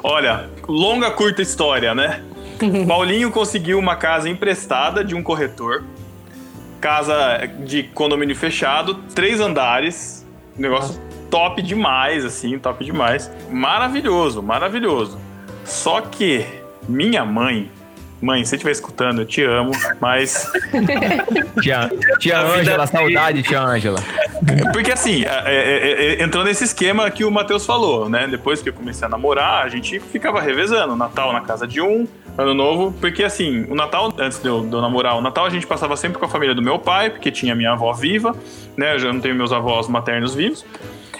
Olha, 0.02 0.48
longa, 0.68 1.10
curta 1.10 1.42
história, 1.42 1.92
né? 1.94 2.22
Paulinho 2.86 3.30
conseguiu 3.32 3.78
uma 3.78 3.96
casa 3.96 4.28
emprestada 4.28 5.02
de 5.04 5.14
um 5.14 5.22
corretor. 5.22 5.82
Casa 6.80 7.48
de 7.64 7.82
condomínio 7.82 8.36
fechado, 8.36 8.94
três 9.14 9.40
andares. 9.40 10.24
Negócio 10.56 11.00
top 11.30 11.62
demais, 11.62 12.24
assim, 12.24 12.58
top 12.58 12.84
demais. 12.84 13.30
Maravilhoso, 13.50 14.42
maravilhoso. 14.42 15.18
Só 15.64 16.00
que 16.00 16.44
minha 16.88 17.24
mãe. 17.24 17.70
Mãe, 18.20 18.42
se 18.42 18.50
você 18.50 18.56
estiver 18.56 18.72
escutando, 18.72 19.20
eu 19.22 19.26
te 19.26 19.44
amo, 19.44 19.70
mas 20.00 20.50
Tia, 21.62 21.88
tia 22.18 22.40
Ângela, 22.40 22.84
saudade, 22.86 23.44
tia 23.44 23.60
Ângela. 23.60 24.02
Porque 24.72 24.90
assim, 24.90 25.24
é, 25.24 25.42
é, 25.46 26.04
é, 26.20 26.22
entrou 26.22 26.44
nesse 26.44 26.64
esquema 26.64 27.10
que 27.10 27.24
o 27.24 27.30
Matheus 27.30 27.64
falou, 27.64 28.08
né? 28.08 28.26
Depois 28.26 28.60
que 28.60 28.68
eu 28.68 28.72
comecei 28.72 29.06
a 29.06 29.08
namorar, 29.08 29.64
a 29.64 29.68
gente 29.68 30.00
ficava 30.00 30.40
revezando. 30.40 30.96
Natal 30.96 31.32
na 31.32 31.42
casa 31.42 31.66
de 31.66 31.80
um, 31.80 32.08
Ano 32.36 32.54
Novo. 32.54 32.92
Porque 33.00 33.24
assim, 33.24 33.66
o 33.68 33.74
Natal, 33.74 34.12
antes 34.18 34.40
de 34.40 34.48
eu, 34.48 34.64
de 34.64 34.72
eu 34.72 34.80
namorar, 34.80 35.16
o 35.16 35.20
Natal 35.20 35.46
a 35.46 35.50
gente 35.50 35.66
passava 35.66 35.96
sempre 35.96 36.18
com 36.18 36.24
a 36.24 36.28
família 36.28 36.54
do 36.54 36.62
meu 36.62 36.78
pai, 36.78 37.10
porque 37.10 37.30
tinha 37.30 37.54
minha 37.54 37.72
avó 37.72 37.92
viva, 37.92 38.34
né? 38.76 38.94
Eu 38.94 38.98
já 38.98 39.12
não 39.12 39.20
tenho 39.20 39.34
meus 39.34 39.52
avós 39.52 39.88
maternos 39.88 40.34
vivos. 40.34 40.64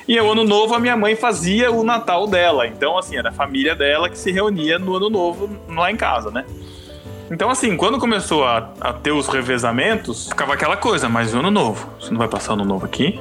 E 0.09 0.19
o 0.19 0.33
Ano 0.33 0.43
Novo 0.43 0.75
a 0.75 0.81
minha 0.81 0.97
mãe 0.97 1.15
fazia 1.15 1.71
o 1.71 1.85
Natal 1.85 2.27
dela. 2.27 2.67
Então, 2.67 2.97
assim, 2.97 3.19
era 3.19 3.29
a 3.29 3.33
família 3.33 3.75
dela 3.75 4.09
que 4.09 4.19
se 4.19 4.33
reunia 4.33 4.79
no 4.79 4.97
Ano 4.97 5.11
Novo 5.11 5.51
lá 5.69 5.93
em 5.93 5.97
casa, 5.97 6.31
né? 6.31 6.47
Então, 7.31 7.51
assim, 7.51 7.77
quando 7.77 7.99
começou 7.99 8.45
a, 8.47 8.73
a 8.81 8.93
ter 8.93 9.13
os 9.13 9.29
revezamentos, 9.29 10.29
ficava 10.29 10.55
aquela 10.55 10.79
coisa, 10.79 11.11
mas 11.11 11.35
o 11.35 11.39
ano 11.41 11.51
novo, 11.51 11.87
você 12.01 12.11
não 12.11 12.17
vai 12.17 12.27
passar 12.27 12.53
o 12.53 12.55
ano 12.55 12.65
novo 12.65 12.87
aqui? 12.87 13.21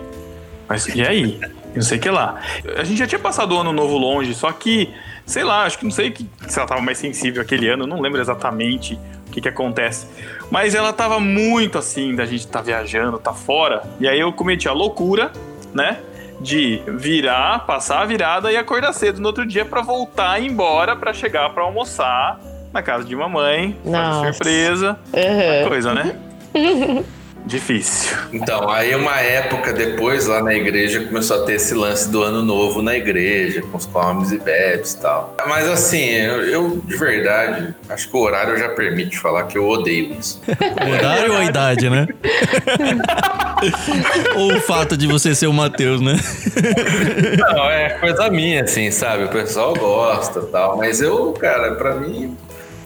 Mas 0.69 0.87
e 0.87 1.05
aí? 1.05 1.37
Não 1.75 1.81
sei 1.81 1.97
o 1.97 2.01
que 2.01 2.09
lá. 2.09 2.39
A 2.77 2.85
gente 2.85 2.99
já 2.99 3.05
tinha 3.05 3.19
passado 3.19 3.53
o 3.53 3.59
ano 3.59 3.73
novo 3.73 3.97
longe, 3.97 4.33
só 4.33 4.49
que, 4.53 4.93
sei 5.25 5.43
lá, 5.43 5.65
acho 5.65 5.77
que 5.77 5.83
não 5.83 5.91
sei 5.91 6.11
que, 6.11 6.25
se 6.47 6.57
ela 6.57 6.67
tava 6.67 6.81
mais 6.81 6.97
sensível 6.97 7.41
aquele 7.41 7.67
ano, 7.67 7.85
não 7.85 7.99
lembro 7.99 8.21
exatamente 8.21 8.97
o 9.27 9.31
que 9.31 9.41
que 9.41 9.49
acontece. 9.49 10.07
Mas 10.49 10.73
ela 10.73 10.93
tava 10.93 11.19
muito 11.19 11.77
assim, 11.77 12.15
da 12.15 12.25
gente 12.25 12.47
tá 12.47 12.61
viajando, 12.61 13.19
tá 13.19 13.33
fora. 13.33 13.83
E 13.99 14.07
aí 14.07 14.21
eu 14.21 14.31
cometi 14.31 14.69
a 14.69 14.71
loucura, 14.71 15.33
né? 15.73 15.97
De 16.39 16.81
virar, 16.87 17.65
passar 17.65 18.01
a 18.01 18.05
virada 18.05 18.51
e 18.51 18.57
acordar 18.57 18.93
cedo 18.93 19.19
no 19.19 19.27
outro 19.27 19.45
dia 19.45 19.65
pra 19.65 19.81
voltar 19.81 20.41
embora 20.41 20.95
pra 20.95 21.11
chegar 21.13 21.49
pra 21.49 21.63
almoçar 21.63 22.39
na 22.71 22.81
casa 22.83 23.03
de 23.03 23.15
mamãe, 23.15 23.75
fazer 23.83 24.33
surpresa, 24.33 24.99
Aham. 25.13 25.67
coisa, 25.69 25.93
né? 25.93 26.15
Difícil. 27.47 28.17
Então, 28.33 28.69
aí 28.69 28.93
uma 28.93 29.21
época 29.21 29.71
depois, 29.71 30.27
lá 30.27 30.43
na 30.43 30.53
igreja, 30.53 30.99
começou 31.05 31.41
a 31.41 31.45
ter 31.45 31.53
esse 31.53 31.73
lance 31.73 32.09
do 32.09 32.21
ano 32.21 32.43
novo 32.43 32.81
na 32.81 32.95
igreja, 32.95 33.61
com 33.61 33.77
os 33.77 33.85
comes 33.85 34.33
e 34.33 34.37
bebes 34.37 34.93
e 34.93 34.99
tal. 34.99 35.33
Mas 35.47 35.65
assim, 35.69 36.03
eu, 36.09 36.41
eu, 36.41 36.81
de 36.83 36.97
verdade, 36.97 37.73
acho 37.87 38.09
que 38.09 38.17
o 38.17 38.19
horário 38.19 38.57
já 38.57 38.67
permite 38.69 39.17
falar 39.17 39.45
que 39.45 39.57
eu 39.57 39.65
odeio 39.65 40.13
isso. 40.19 40.41
O 40.45 40.89
horário 40.91 41.31
ou 41.31 41.37
a 41.37 41.45
idade, 41.45 41.89
né? 41.89 42.05
ou 44.35 44.53
o 44.53 44.59
fato 44.59 44.97
de 44.97 45.07
você 45.07 45.33
ser 45.33 45.47
o 45.47 45.53
Matheus, 45.53 46.01
né? 46.01 46.19
Não, 47.37 47.69
é 47.69 47.91
coisa 47.91 48.29
minha, 48.29 48.63
assim, 48.63 48.91
sabe? 48.91 49.23
O 49.23 49.29
pessoal 49.29 49.73
gosta 49.73 50.39
e 50.39 50.47
tal. 50.47 50.75
Mas 50.75 50.99
eu, 51.01 51.31
cara, 51.31 51.75
pra 51.75 51.95
mim. 51.95 52.35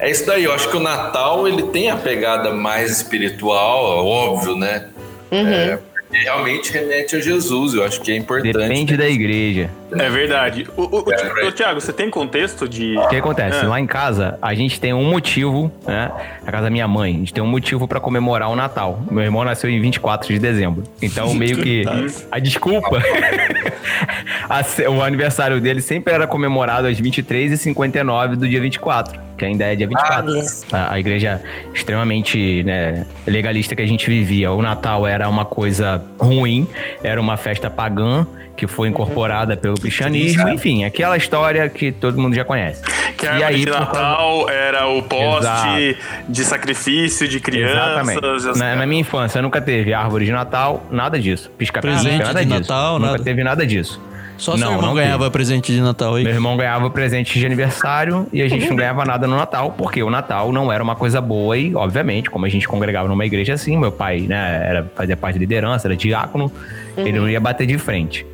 É 0.01 0.09
isso 0.09 0.25
daí, 0.25 0.45
eu 0.45 0.51
acho 0.51 0.67
que 0.67 0.75
o 0.75 0.79
Natal 0.79 1.47
ele 1.47 1.61
tem 1.61 1.91
a 1.91 1.95
pegada 1.95 2.51
mais 2.51 2.89
espiritual, 2.89 4.03
óbvio, 4.03 4.55
né? 4.55 4.87
É, 5.29 5.77
porque 5.93 6.17
realmente 6.23 6.73
remete 6.73 7.15
a 7.15 7.19
Jesus, 7.19 7.75
eu 7.75 7.85
acho 7.85 8.01
que 8.01 8.11
é 8.11 8.17
importante. 8.17 8.57
Depende 8.57 8.97
da 8.97 9.07
igreja. 9.07 9.69
É 9.93 10.09
verdade. 10.09 10.67
O, 10.75 10.81
o, 10.81 11.03
o, 11.07 11.13
É, 11.13 11.45
o 11.45 11.51
Thiago, 11.51 11.79
você 11.79 11.93
tem 11.93 12.09
contexto 12.09 12.67
de. 12.67 12.97
O 12.97 13.07
que 13.07 13.15
acontece? 13.15 13.63
É. 13.63 13.67
Lá 13.67 13.79
em 13.79 13.85
casa, 13.85 14.37
a 14.41 14.53
gente 14.53 14.79
tem 14.79 14.91
um 14.91 15.09
motivo, 15.09 15.71
né? 15.87 16.11
Na 16.43 16.51
casa 16.51 16.63
da 16.63 16.69
minha 16.69 16.87
mãe, 16.87 17.13
a 17.13 17.17
gente 17.19 17.33
tem 17.33 17.43
um 17.43 17.47
motivo 17.47 17.87
pra 17.87 17.99
comemorar 17.99 18.49
o 18.49 18.55
Natal. 18.55 19.01
Meu 19.09 19.23
irmão 19.23 19.43
nasceu 19.43 19.69
em 19.69 19.79
24 19.79 20.33
de 20.33 20.39
dezembro. 20.39 20.83
Então, 21.01 21.31
meio 21.35 21.57
que 21.57 21.83
a 22.31 22.39
desculpa. 22.39 23.01
o 24.89 25.01
aniversário 25.01 25.61
dele 25.61 25.81
sempre 25.81 26.13
era 26.13 26.27
comemorado 26.27 26.87
às 26.87 26.99
23 26.99 27.51
e 27.53 27.57
59 27.57 28.35
do 28.35 28.49
dia 28.49 28.59
24, 28.59 29.30
que 29.41 29.45
ainda 29.45 29.65
é 29.65 29.75
dia 29.75 29.87
24. 29.87 30.39
a, 30.71 30.93
a 30.93 30.99
igreja 30.99 31.41
extremamente 31.73 32.61
né, 32.61 33.07
legalista 33.25 33.75
que 33.75 33.81
a 33.81 33.87
gente 33.87 34.07
vivia. 34.07 34.51
O 34.51 34.61
Natal 34.61 35.07
era 35.07 35.27
uma 35.27 35.45
coisa 35.45 36.03
ruim, 36.19 36.67
era 37.03 37.19
uma 37.19 37.37
festa 37.37 37.67
pagã 37.67 38.27
que 38.55 38.67
foi 38.67 38.89
incorporada 38.89 39.57
pelo 39.57 39.73
cristianismo, 39.73 40.47
enfim, 40.49 40.83
aquela 40.83 41.17
história 41.17 41.67
que 41.67 41.91
todo 41.91 42.21
mundo 42.21 42.35
já 42.35 42.45
conhece. 42.45 42.83
Que 43.17 43.25
a 43.25 43.33
árvore 43.33 43.65
de 43.65 43.71
por 43.71 43.79
Natal 43.79 44.49
era 44.49 44.87
o 44.87 45.01
poste 45.01 45.39
Exato. 45.39 45.97
de 46.29 46.43
sacrifício 46.43 47.27
de 47.27 47.37
Exatamente. 47.37 48.19
crianças. 48.19 48.45
assim. 48.45 48.59
Na, 48.59 48.75
na 48.75 48.85
minha 48.85 49.01
infância 49.01 49.41
nunca 49.41 49.59
teve 49.59 49.91
árvore 49.91 50.25
de 50.25 50.31
Natal, 50.31 50.85
nada 50.91 51.19
disso. 51.19 51.49
Pisca-pisca, 51.57 51.99
Presente 51.99 52.23
nada 52.23 52.45
de 52.45 52.45
disso. 52.45 52.59
Natal, 52.71 52.99
nunca 52.99 53.11
nada. 53.13 53.23
teve 53.23 53.43
nada 53.43 53.65
disso. 53.65 53.99
Só 54.41 54.57
seu 54.57 54.65
Não, 54.65 54.73
irmão 54.73 54.87
não 54.87 54.95
ganhava 54.95 55.29
presente 55.29 55.71
de 55.71 55.79
Natal 55.79 56.15
aí. 56.15 56.23
Meu 56.23 56.33
irmão 56.33 56.57
ganhava 56.57 56.89
presente 56.89 57.37
de 57.37 57.45
aniversário 57.45 58.25
e 58.33 58.41
a 58.41 58.47
gente 58.47 58.67
não 58.67 58.75
ganhava 58.75 59.05
nada 59.05 59.27
no 59.27 59.37
Natal, 59.37 59.75
porque 59.77 60.01
o 60.01 60.09
Natal 60.09 60.51
não 60.51 60.71
era 60.71 60.83
uma 60.83 60.95
coisa 60.95 61.21
boa 61.21 61.55
e, 61.55 61.75
obviamente, 61.75 62.27
como 62.27 62.43
a 62.43 62.49
gente 62.49 62.67
congregava 62.67 63.07
numa 63.07 63.23
igreja 63.23 63.53
assim, 63.53 63.77
meu 63.77 63.91
pai, 63.91 64.21
né, 64.21 64.65
era, 64.67 64.91
fazia 64.95 65.15
parte 65.15 65.35
da 65.35 65.41
liderança, 65.41 65.87
era 65.87 65.95
diácono, 65.95 66.51
ele 66.97 67.19
não 67.19 67.29
ia 67.29 67.39
bater 67.39 67.67
de 67.67 67.77
frente. 67.77 68.25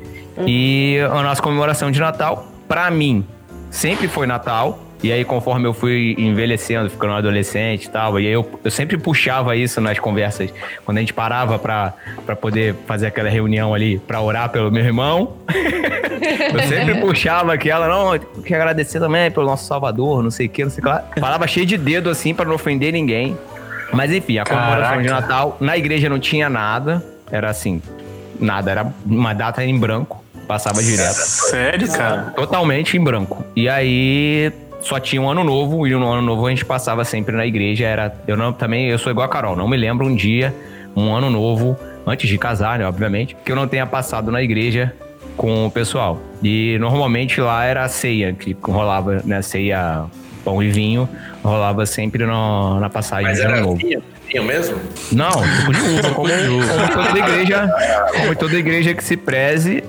E 0.46 0.98
a 1.12 1.22
nossa 1.22 1.42
comemoração 1.42 1.90
de 1.90 2.00
Natal, 2.00 2.48
pra 2.66 2.90
mim, 2.90 3.22
sempre 3.70 4.08
foi 4.08 4.26
Natal. 4.26 4.78
E 5.02 5.12
aí, 5.12 5.24
conforme 5.24 5.66
eu 5.66 5.72
fui 5.72 6.16
envelhecendo, 6.18 6.90
ficando 6.90 7.12
adolescente 7.12 7.84
e 7.84 7.88
tal, 7.88 8.18
e 8.18 8.26
aí 8.26 8.32
eu, 8.32 8.48
eu 8.64 8.70
sempre 8.70 8.98
puxava 8.98 9.54
isso 9.54 9.80
nas 9.80 9.98
conversas, 9.98 10.52
quando 10.84 10.98
a 10.98 11.00
gente 11.00 11.12
parava 11.12 11.58
pra, 11.58 11.94
pra 12.26 12.34
poder 12.34 12.74
fazer 12.86 13.06
aquela 13.06 13.28
reunião 13.28 13.72
ali, 13.72 13.98
pra 14.00 14.20
orar 14.20 14.48
pelo 14.48 14.70
meu 14.70 14.84
irmão. 14.84 15.36
Eu 16.52 16.62
sempre 16.64 16.96
puxava 17.00 17.52
aquela, 17.52 17.88
não, 17.88 18.14
eu 18.14 18.20
quero 18.44 18.60
agradecer 18.60 18.98
também 18.98 19.30
pelo 19.30 19.46
nosso 19.46 19.66
Salvador, 19.66 20.22
não 20.22 20.30
sei 20.30 20.46
o 20.46 20.48
que, 20.48 20.62
não 20.62 20.70
sei 20.70 20.80
o 20.80 20.82
que 20.82 20.88
lá. 20.88 21.04
Falava 21.18 21.46
cheio 21.46 21.64
de 21.64 21.78
dedo 21.78 22.10
assim 22.10 22.34
pra 22.34 22.44
não 22.44 22.54
ofender 22.54 22.92
ninguém. 22.92 23.36
Mas 23.92 24.12
enfim, 24.12 24.38
a 24.38 24.44
comemoração 24.44 25.00
de 25.00 25.08
Natal, 25.08 25.56
na 25.60 25.76
igreja 25.76 26.08
não 26.08 26.18
tinha 26.18 26.50
nada, 26.50 27.04
era 27.30 27.48
assim, 27.48 27.80
nada, 28.38 28.70
era 28.70 28.92
uma 29.06 29.32
data 29.32 29.64
em 29.64 29.78
branco, 29.78 30.22
passava 30.46 30.82
direto. 30.82 31.14
Sério, 31.14 31.90
cara? 31.90 32.32
Totalmente 32.36 32.96
em 32.96 33.00
branco. 33.02 33.44
E 33.56 33.68
aí 33.68 34.52
só 34.80 34.98
tinha 35.00 35.20
um 35.20 35.28
ano 35.28 35.42
novo, 35.44 35.86
e 35.86 35.90
no 35.92 36.08
ano 36.10 36.22
novo 36.22 36.46
a 36.46 36.50
gente 36.50 36.64
passava 36.64 37.04
sempre 37.04 37.34
na 37.36 37.46
igreja. 37.46 37.86
Era. 37.86 38.14
Eu 38.26 38.36
não 38.36 38.52
também, 38.52 38.88
eu 38.88 38.98
sou 38.98 39.10
igual 39.10 39.26
a 39.26 39.28
Carol, 39.28 39.56
não 39.56 39.68
me 39.68 39.76
lembro 39.76 40.06
um 40.06 40.14
dia, 40.14 40.54
um 40.96 41.12
ano 41.14 41.28
novo, 41.30 41.76
antes 42.06 42.28
de 42.28 42.38
casar, 42.38 42.78
né, 42.78 42.86
obviamente, 42.86 43.36
que 43.44 43.52
eu 43.52 43.56
não 43.56 43.66
tenha 43.68 43.86
passado 43.86 44.30
na 44.32 44.42
igreja 44.42 44.92
com 45.36 45.66
o 45.66 45.70
pessoal. 45.70 46.20
E 46.42 46.76
normalmente 46.80 47.40
lá 47.40 47.64
era 47.64 47.84
a 47.84 47.88
ceia, 47.88 48.32
que 48.32 48.56
rolava, 48.62 49.20
né? 49.24 49.40
Ceia, 49.42 50.04
pão 50.44 50.62
e 50.62 50.68
vinho, 50.70 51.08
rolava 51.44 51.84
sempre 51.86 52.24
no- 52.24 52.80
na 52.80 52.88
passagem 52.88 53.26
Mas 53.26 53.38
de 53.38 53.42
ano 53.44 53.52
era 53.54 53.60
novo. 53.62 53.76
vinho, 53.76 54.02
vinho 54.26 54.44
mesmo? 54.44 54.78
Não, 55.12 55.30
suco 55.30 55.72
de 55.72 55.80
uva, 55.80 56.02
como, 56.14 56.28
como 56.88 57.06
toda 57.06 57.18
igreja, 57.18 57.68
como 58.16 58.34
toda 58.36 58.56
igreja 58.56 58.94
que 58.94 59.04
se 59.04 59.16
preze, 59.16 59.84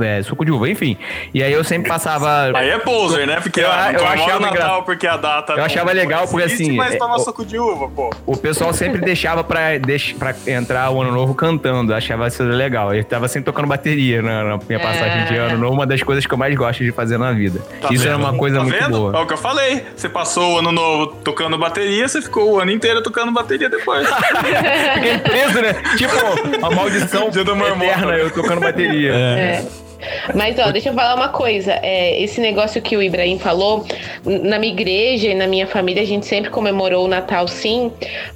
é, 0.00 0.22
suco 0.22 0.44
de 0.44 0.50
uva, 0.50 0.68
enfim. 0.68 0.96
E 1.32 1.42
aí 1.42 1.52
eu 1.52 1.62
sempre 1.64 1.88
passava. 1.88 2.50
Aí 2.56 2.70
é 2.70 2.78
poser, 2.78 3.26
né? 3.26 3.40
Porque 3.40 3.60
Eu- 3.60 3.70
ah, 3.70 3.92
eu 3.92 4.06
achava 4.06 4.36
o 4.36 4.40
Natal 4.40 4.52
engra- 4.68 4.82
porque 4.82 5.06
a 5.06 5.16
data. 5.16 5.52
Eu 5.52 5.58
não- 5.58 5.64
achava 5.64 5.92
legal, 5.92 6.26
porque, 6.28 6.44
assim, 6.46 6.72
Mas 6.76 6.94
é- 6.94 6.98
toma 6.98 7.16
o- 7.16 7.20
suco 7.20 7.44
de 7.44 7.58
uva, 7.58 7.88
pô. 7.88 8.10
O 8.26 8.36
pessoal 8.36 8.72
sempre 8.72 9.00
deixava 9.04 9.42
pra, 9.44 9.78
deix, 9.78 10.12
pra 10.12 10.34
entrar 10.46 10.90
o 10.90 11.00
ano 11.02 11.12
novo 11.12 11.34
cantando, 11.34 11.94
achava 11.94 12.26
isso 12.28 12.42
legal. 12.42 12.94
Eu 12.94 13.04
tava 13.04 13.28
sempre 13.28 13.46
tocando 13.46 13.66
bateria 13.68 14.22
na, 14.22 14.44
na 14.44 14.58
minha 14.68 14.80
passagem 14.80 15.24
de 15.26 15.36
ano 15.36 15.58
novo, 15.58 15.74
uma 15.74 15.86
das 15.86 16.02
coisas 16.02 16.26
que 16.26 16.32
eu 16.34 16.38
mais 16.38 16.54
gosto 16.54 16.82
de 16.84 16.92
fazer 16.92 17.18
na 17.18 17.32
vida. 17.32 17.60
Tá 17.80 17.88
isso 17.92 18.02
vendo? 18.04 18.08
era 18.08 18.16
uma 18.16 18.34
coisa 18.34 18.56
tá 18.58 18.62
muito 18.64 18.78
vendo? 18.78 18.98
boa. 18.98 19.16
É 19.18 19.22
o 19.22 19.26
que 19.26 19.32
eu 19.32 19.38
falei. 19.38 19.84
Você 19.96 20.08
passou 20.08 20.54
o 20.54 20.58
ano 20.58 20.72
novo 20.72 21.06
tocando 21.24 21.56
bateria, 21.58 22.06
você 22.08 22.20
ficou 22.22 22.52
o 22.52 22.60
ano 22.60 22.70
inteiro 22.70 23.02
tocando 23.02 23.32
bateria 23.32 23.68
depois. 23.68 24.06
Fiquei 24.94 25.18
preso, 25.18 25.60
né? 25.60 25.74
Tipo, 25.96 26.66
a 26.66 26.70
maldição 26.70 27.30
Dia 27.30 27.44
do 27.44 27.54
marmota. 27.56 27.84
eterna, 27.84 28.16
eu 28.16 28.30
tocando 28.30 28.60
bateria. 28.60 29.12
É. 29.12 29.51
Mas, 30.34 30.58
ó, 30.58 30.70
deixa 30.70 30.88
eu 30.88 30.94
falar 30.94 31.14
uma 31.14 31.28
coisa. 31.28 31.78
É, 31.82 32.20
esse 32.20 32.40
negócio 32.40 32.82
que 32.82 32.96
o 32.96 33.02
Ibrahim 33.02 33.38
falou, 33.38 33.86
na 34.24 34.58
minha 34.58 34.72
igreja 34.72 35.28
e 35.28 35.34
na 35.34 35.46
minha 35.46 35.66
família, 35.66 36.02
a 36.02 36.06
gente 36.06 36.26
sempre 36.26 36.50
comemorou 36.50 37.04
o 37.04 37.08
Natal, 37.08 37.46
sim. 37.46 37.92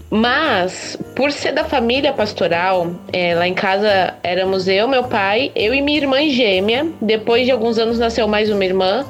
Mas, 0.08 0.96
por 1.16 1.32
ser 1.32 1.52
da 1.52 1.64
família 1.64 2.12
pastoral, 2.12 2.92
é, 3.12 3.34
lá 3.34 3.48
em 3.48 3.54
casa 3.54 4.14
éramos 4.22 4.68
eu, 4.68 4.86
meu 4.86 5.04
pai, 5.04 5.50
eu 5.56 5.74
e 5.74 5.82
minha 5.82 5.98
irmã 5.98 6.22
gêmea. 6.28 6.86
Depois 7.00 7.44
de 7.44 7.50
alguns 7.50 7.78
anos 7.78 7.98
nasceu 7.98 8.28
mais 8.28 8.48
uma 8.50 8.64
irmã. 8.64 9.04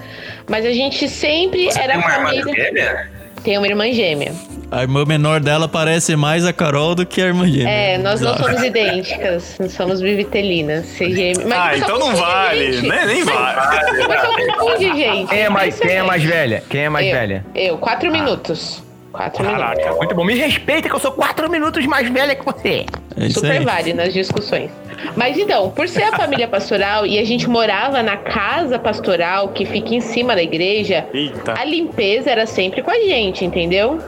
Mas 0.49 0.65
a 0.65 0.73
gente 0.73 1.09
sempre 1.09 1.65
Você 1.65 1.79
era 1.79 1.93
tem 1.95 2.03
uma 2.03 2.11
irmã 2.11 2.29
família. 2.29 2.65
gêmea? 2.65 3.16
Tem 3.47 3.57
uma 3.57 3.69
irmã 3.69 3.89
gêmea. 3.93 4.33
A 4.73 4.83
irmã 4.83 5.05
menor 5.05 5.39
dela 5.39 5.69
parece 5.69 6.17
mais 6.17 6.45
a 6.45 6.53
Carol 6.53 6.97
do 6.97 7.07
que 7.07 7.23
a 7.23 7.27
irmã 7.27 7.47
gêmea. 7.47 7.71
É, 7.71 7.97
nós 7.97 8.21
não 8.21 8.37
somos 8.37 8.61
idênticas, 8.61 9.55
nós 9.61 9.71
somos 9.73 10.01
bivitelinas. 10.03 10.85
Gêmea. 10.99 11.47
Mas 11.47 11.53
Ah, 11.57 11.79
então 11.79 11.97
não 11.97 12.13
vale. 12.17 12.81
Nem, 12.83 13.07
nem 13.07 13.23
vale. 13.23 13.61
O 14.03 14.09
pessoal 14.09 14.35
confunde, 14.59 14.97
gente. 14.97 15.29
Quem 15.29 15.39
é 15.43 15.49
mais, 15.49 15.79
quem 15.79 15.93
é 15.93 16.03
mais 16.03 16.25
velha? 16.25 16.65
Quem 16.69 16.81
é 16.81 16.89
mais 16.89 17.07
eu, 17.07 17.13
velha? 17.13 17.47
Eu, 17.55 17.79
quatro 17.79 18.11
minutos. 18.11 18.83
Quatro 19.13 19.45
minutos. 19.45 19.65
Caraca. 19.65 19.95
Muito 19.95 20.15
bom. 20.17 20.25
Me 20.25 20.35
respeita 20.35 20.89
que 20.89 20.95
eu 20.97 20.99
sou 20.99 21.13
quatro 21.13 21.49
minutos 21.49 21.87
mais 21.87 22.09
velha 22.11 22.35
que 22.35 22.45
você. 22.45 22.85
É 23.19 23.29
Super 23.31 23.65
vale 23.65 23.95
nas 23.95 24.13
discussões. 24.13 24.71
Mas 25.15 25.39
então, 25.39 25.71
por 25.71 25.89
ser 25.89 26.05
a 26.05 26.17
família 26.17 26.49
pastoral 26.49 27.07
e 27.07 27.19
a 27.19 27.25
gente 27.25 27.49
morava 27.49 28.03
na 28.03 28.17
casa 28.17 28.79
pastoral 28.79 29.49
que 29.49 29.65
fica 29.65 29.95
em 29.95 30.01
cima 30.01 30.35
da 30.35 30.43
igreja, 30.43 31.07
Eita. 31.13 31.55
a 31.59 31.65
limpeza 31.65 32.31
era 32.31 32.47
sempre 32.47 32.83
com 32.83 32.91
a 32.91 32.99
gente, 33.01 33.45
entendeu? 33.45 33.99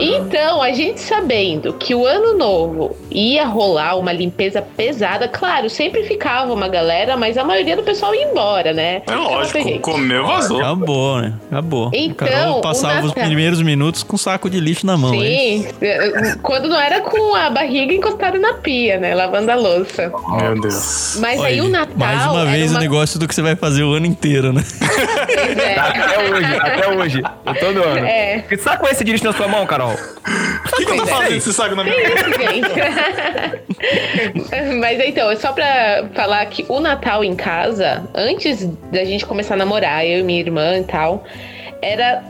Então, 0.00 0.62
a 0.62 0.72
gente 0.72 1.00
sabendo 1.00 1.72
que 1.74 1.94
o 1.94 2.06
ano 2.06 2.36
novo 2.36 2.96
ia 3.10 3.44
rolar 3.46 3.96
uma 3.96 4.12
limpeza 4.12 4.62
pesada, 4.62 5.28
claro, 5.28 5.68
sempre 5.68 6.02
ficava 6.04 6.52
uma 6.52 6.68
galera, 6.68 7.16
mas 7.16 7.36
a 7.36 7.44
maioria 7.44 7.76
do 7.76 7.82
pessoal 7.82 8.14
ia 8.14 8.24
embora, 8.30 8.72
né? 8.72 9.02
É 9.06 9.14
lógico, 9.14 9.80
comeu, 9.80 10.26
vazou. 10.26 10.60
Acabou, 10.60 11.20
né? 11.20 11.34
Acabou. 11.50 11.90
Então, 11.92 12.26
a 12.26 12.30
Carol 12.30 12.58
o 12.58 12.60
passava 12.60 13.00
os 13.00 13.08
Natal- 13.08 13.24
primeiros 13.24 13.62
minutos 13.62 14.02
com 14.02 14.14
um 14.14 14.18
saco 14.18 14.48
de 14.48 14.60
lixo 14.60 14.86
na 14.86 14.96
mão, 14.96 15.14
hein? 15.14 15.62
Sim, 15.62 16.38
quando 16.42 16.68
não 16.68 16.78
era 16.80 17.00
com 17.00 17.34
a 17.34 17.50
barriga 17.50 17.89
encostada 17.96 18.38
na 18.38 18.54
pia, 18.54 18.98
né? 18.98 19.14
Lavando 19.14 19.50
a 19.50 19.54
louça. 19.54 20.12
Meu 20.40 20.60
Deus. 20.60 21.18
Mas 21.20 21.40
aí 21.40 21.60
Olha, 21.60 21.64
o 21.64 21.68
Natal. 21.68 21.96
Mais 21.96 22.24
uma 22.26 22.46
vez 22.46 22.70
uma 22.70 22.78
o 22.78 22.82
negócio 22.82 23.18
do 23.18 23.28
que 23.28 23.34
você 23.34 23.42
vai 23.42 23.56
fazer 23.56 23.82
o 23.82 23.92
ano 23.92 24.06
inteiro, 24.06 24.52
né? 24.52 24.62
é, 25.58 25.78
Até 25.78 26.30
hoje, 26.30 26.56
até 26.60 26.88
hoje. 26.88 27.22
Todo 27.60 27.82
ano. 27.82 28.06
É. 28.06 28.44
Que 28.48 28.56
saco 28.56 28.86
é 28.86 28.92
esse 28.92 29.04
lixo 29.04 29.24
na 29.24 29.32
sua 29.32 29.48
mão, 29.48 29.66
Carol? 29.66 29.92
O 29.92 30.76
que, 30.76 30.84
que 30.84 30.92
eu 30.92 30.96
tô 30.96 31.06
fazendo 31.06 31.36
esse 31.36 31.52
saco 31.52 31.74
na 31.74 31.84
minha 31.84 31.96
mão? 31.96 32.04
Mas 34.80 35.00
então, 35.00 35.30
é 35.30 35.36
só 35.36 35.52
pra 35.52 36.04
falar 36.14 36.44
que 36.46 36.64
o 36.68 36.80
Natal 36.80 37.24
em 37.24 37.34
casa, 37.34 38.08
antes 38.14 38.64
da 38.92 39.04
gente 39.04 39.26
começar 39.26 39.54
a 39.54 39.58
namorar, 39.58 40.06
eu 40.06 40.20
e 40.20 40.22
minha 40.22 40.40
irmã 40.40 40.78
e 40.78 40.84
tal, 40.84 41.24
era 41.82 42.22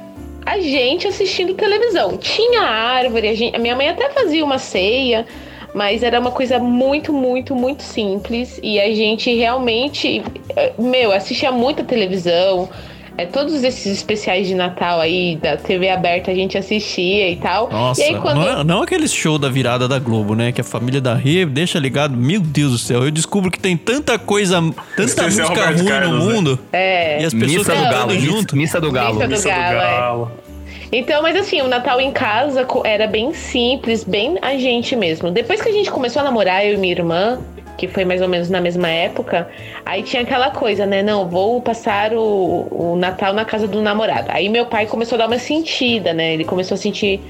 a 0.46 0.59
gente 0.59 1.07
assistindo 1.07 1.55
televisão. 1.55 2.16
Tinha 2.16 2.62
árvore, 2.62 3.29
a, 3.29 3.35
gente- 3.35 3.55
a 3.55 3.59
minha 3.59 3.77
mãe 3.77 3.88
até 3.88 4.11
fazia 4.11 4.44
uma 4.44 4.59
ceia. 4.59 5.27
Mas 5.74 6.02
era 6.02 6.18
uma 6.18 6.30
coisa 6.30 6.59
muito, 6.59 7.12
muito, 7.12 7.54
muito 7.54 7.83
simples. 7.83 8.59
E 8.62 8.80
a 8.80 8.94
gente 8.94 9.35
realmente, 9.35 10.22
eh, 10.56 10.72
meu, 10.78 11.12
assistia 11.12 11.52
muita 11.52 11.85
televisão. 11.85 12.68
É, 13.16 13.26
todos 13.26 13.62
esses 13.62 13.98
especiais 13.98 14.46
de 14.46 14.54
Natal 14.54 14.98
aí, 14.98 15.37
da 15.37 15.56
TV 15.56 15.90
aberta, 15.90 16.30
a 16.30 16.35
gente 16.35 16.56
assistia 16.56 17.28
e 17.28 17.37
tal. 17.37 17.68
Nossa, 17.68 18.00
e 18.00 18.04
aí, 18.04 18.14
quando... 18.14 18.37
não, 18.37 18.61
é, 18.61 18.64
não 18.64 18.83
aquele 18.83 19.06
show 19.06 19.38
da 19.38 19.48
virada 19.48 19.87
da 19.87 19.98
Globo, 19.98 20.35
né? 20.35 20.52
Que 20.52 20.62
a 20.62 20.64
família 20.64 21.02
da 21.02 21.14
Rê 21.14 21.44
deixa 21.44 21.78
ligado. 21.78 22.16
Meu 22.16 22.40
Deus 22.40 22.72
do 22.72 22.78
céu, 22.78 23.04
eu 23.04 23.11
descubro 23.11 23.50
que 23.50 23.59
tem 23.59 23.76
tanta 23.76 24.18
coisa, 24.18 24.62
tanta 24.96 25.02
Especial 25.02 25.48
música 25.48 25.66
Roberto 25.66 25.78
ruim 25.80 25.88
Carlos, 25.88 26.11
no 26.11 26.26
né? 26.26 26.35
mundo. 26.35 26.59
É. 26.72 27.22
E 27.22 27.24
as 27.26 27.35
pessoas 27.35 27.66
Missa 27.66 27.74
do 27.74 27.90
Galo. 27.90 28.18
junto. 28.18 28.56
Missa 28.56 28.80
do 28.80 28.90
Galo. 28.90 29.14
Missa 29.14 29.26
do 29.26 29.30
Missa 29.30 29.48
do 29.48 29.54
Galo, 29.54 30.30
é. 30.46 30.49
Então, 30.92 31.22
mas 31.22 31.37
assim, 31.37 31.62
o 31.62 31.68
Natal 31.68 32.00
em 32.00 32.11
casa 32.11 32.66
era 32.85 33.07
bem 33.07 33.33
simples, 33.33 34.03
bem 34.03 34.38
a 34.42 34.57
gente 34.57 34.96
mesmo. 34.96 35.31
Depois 35.31 35.62
que 35.62 35.68
a 35.68 35.72
gente 35.72 35.90
começou 35.90 36.20
a 36.20 36.24
namorar, 36.24 36.66
eu 36.66 36.74
e 36.74 36.76
minha 36.76 36.92
irmã, 36.92 37.38
que 37.79 37.87
foi 37.87 38.05
mais 38.05 38.20
ou 38.20 38.29
menos 38.29 38.50
na 38.50 38.61
mesma 38.61 38.88
época, 38.88 39.48
aí 39.87 40.03
tinha 40.03 40.22
aquela 40.22 40.50
coisa, 40.50 40.85
né? 40.85 41.03
Não, 41.03 41.29
vou 41.29 41.62
passar 41.62 42.12
o, 42.12 42.66
o 42.70 42.96
Natal 42.96 43.33
na 43.33 43.44
casa 43.44 43.68
do 43.68 43.81
namorado. 43.81 44.29
Aí 44.31 44.48
meu 44.48 44.66
pai 44.66 44.87
começou 44.87 45.14
a 45.16 45.20
dar 45.20 45.26
uma 45.29 45.38
sentida, 45.38 46.12
né? 46.12 46.35
Ele 46.35 46.44
começou 46.44 46.74
a 46.74 46.79
sentir. 46.79 47.20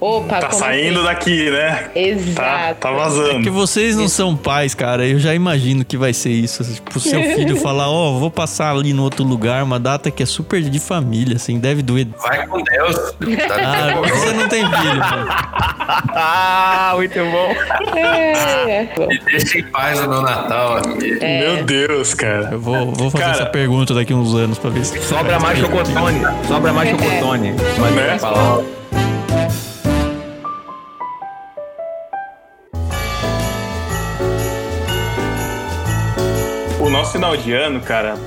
Opa, 0.00 0.38
Tá 0.40 0.46
como 0.48 0.60
saindo 0.60 0.98
assim? 1.00 1.08
daqui, 1.08 1.50
né? 1.50 1.70
Tá, 1.92 1.98
Exato. 1.98 2.80
tá 2.80 2.88
É 2.88 2.92
que 2.92 2.98
vazando. 2.98 3.52
vocês 3.52 3.96
não 3.96 4.08
são 4.08 4.36
pais, 4.36 4.72
cara. 4.74 5.04
Eu 5.04 5.18
já 5.18 5.34
imagino 5.34 5.84
que 5.84 5.96
vai 5.96 6.12
ser 6.12 6.30
isso. 6.30 6.62
Tipo, 6.72 7.00
seu 7.00 7.20
filho 7.34 7.56
falar, 7.56 7.90
ó, 7.90 8.12
vou 8.18 8.30
passar 8.30 8.70
ali 8.70 8.92
no 8.92 9.02
outro 9.02 9.24
lugar, 9.24 9.62
uma 9.64 9.80
data 9.80 10.08
que 10.10 10.22
é 10.22 10.26
super 10.26 10.60
de 10.62 10.78
família, 10.78 11.34
assim, 11.36 11.58
deve 11.58 11.82
doer. 11.82 12.06
Vai 12.22 12.46
com 12.46 12.62
Deus. 12.62 12.94
Tá 13.48 13.56
Ah, 13.56 14.00
você 14.08 14.32
não 14.34 14.48
tem 14.48 14.64
filho, 14.64 14.98
mano. 14.98 15.28
Ah, 16.14 16.92
muito 16.94 17.18
bom. 17.18 17.96
É. 17.98 18.86
Me 19.08 19.18
deixa 19.30 19.58
em 19.58 19.64
paz 19.64 20.00
no 20.00 20.08
meu 20.08 20.22
Natal 20.22 20.76
aqui. 20.76 21.18
Meu 21.20 21.64
Deus, 21.64 22.14
cara. 22.14 22.50
Eu 22.52 22.60
vou, 22.60 22.92
vou 22.92 23.10
fazer 23.10 23.24
Cara. 23.24 23.36
essa 23.36 23.46
pergunta 23.46 23.94
daqui 23.94 24.14
uns 24.14 24.34
anos 24.34 24.58
pra 24.58 24.70
ver 24.70 24.84
se. 24.84 25.00
Sobra 25.02 25.40
mais 25.40 25.58
chocotone. 25.58 26.20
Sobra 26.46 26.72
mais 26.72 26.90
chocotone. 26.90 27.54
Mas 27.78 27.94
Né? 27.94 28.18
falar. 28.18 28.60
Nosso 36.98 37.12
final 37.12 37.36
de 37.36 37.52
ano, 37.52 37.80
cara, 37.80 38.18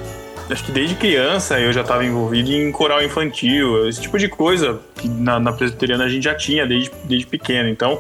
acho 0.50 0.64
que 0.64 0.72
desde 0.72 0.96
criança 0.96 1.60
eu 1.60 1.74
já 1.74 1.82
estava 1.82 2.06
envolvido 2.06 2.54
em 2.54 2.72
coral 2.72 3.04
infantil, 3.04 3.86
esse 3.90 4.00
tipo 4.00 4.18
de 4.18 4.30
coisa 4.30 4.80
que 4.96 5.10
na, 5.10 5.42
na 5.42 5.52
presbiteriana 5.52 6.06
a 6.06 6.10
gente 6.10 6.24
já 6.24 6.34
tinha 6.34 6.66
desde, 6.66 6.90
desde 7.04 7.28
pequeno. 7.28 7.68
Então, 7.68 8.00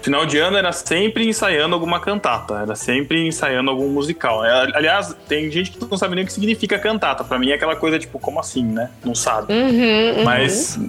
final 0.00 0.24
de 0.24 0.38
ano 0.38 0.56
era 0.56 0.72
sempre 0.72 1.28
ensaiando 1.28 1.74
alguma 1.74 2.00
cantata, 2.00 2.62
era 2.62 2.74
sempre 2.74 3.26
ensaiando 3.26 3.70
algum 3.70 3.90
musical. 3.90 4.42
É, 4.42 4.70
aliás, 4.74 5.14
tem 5.28 5.50
gente 5.50 5.72
que 5.72 5.84
não 5.84 5.98
sabe 5.98 6.14
nem 6.14 6.24
o 6.24 6.26
que 6.26 6.32
significa 6.32 6.78
cantata. 6.78 7.22
Pra 7.22 7.38
mim 7.38 7.50
é 7.50 7.54
aquela 7.54 7.76
coisa 7.76 7.98
tipo, 7.98 8.18
como 8.18 8.40
assim, 8.40 8.64
né? 8.64 8.88
Não 9.04 9.14
sabe. 9.14 9.52
Uhum, 9.52 10.16
uhum. 10.16 10.24
Mas 10.24 10.80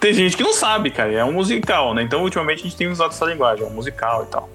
tem 0.00 0.12
gente 0.12 0.36
que 0.36 0.42
não 0.42 0.52
sabe, 0.52 0.90
cara. 0.90 1.12
É 1.12 1.24
um 1.24 1.34
musical, 1.34 1.94
né? 1.94 2.02
Então, 2.02 2.20
ultimamente, 2.20 2.62
a 2.62 2.64
gente 2.64 2.76
tem 2.76 2.88
usado 2.88 3.10
essa 3.10 3.26
linguagem, 3.26 3.64
é 3.64 3.68
um 3.68 3.74
musical 3.74 4.24
e 4.24 4.26
tal. 4.26 4.50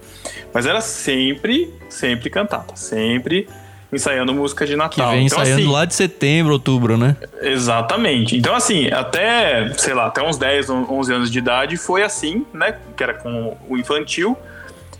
Mas 0.54 0.66
era 0.66 0.82
sempre, 0.82 1.74
sempre 1.88 2.30
cantata. 2.30 2.76
Sempre 2.76 3.48
ensaiando 3.92 4.34
música 4.34 4.66
de 4.66 4.72
Que 4.72 4.78
Natal. 4.78 5.12
vem 5.12 5.26
então, 5.26 5.40
ensaiando 5.40 5.62
assim, 5.62 5.72
lá 5.72 5.86
de 5.86 5.96
setembro, 5.96 6.54
outubro, 6.54 6.98
né? 6.98 7.16
Exatamente. 7.42 8.38
Então, 8.38 8.56
assim, 8.56 8.90
até, 8.92 9.72
sei 9.78 9.94
lá, 9.94 10.06
até 10.08 10.24
uns 10.24 10.38
10, 10.38 10.70
11 10.70 11.14
anos 11.14 11.32
de 11.32 11.40
idade 11.40 11.78
foi 11.78 12.04
assim, 12.04 12.46
né? 12.54 12.76
Que 12.96 13.04
era 13.04 13.14
com 13.14 13.58
o 13.70 13.78
infantil. 13.78 14.38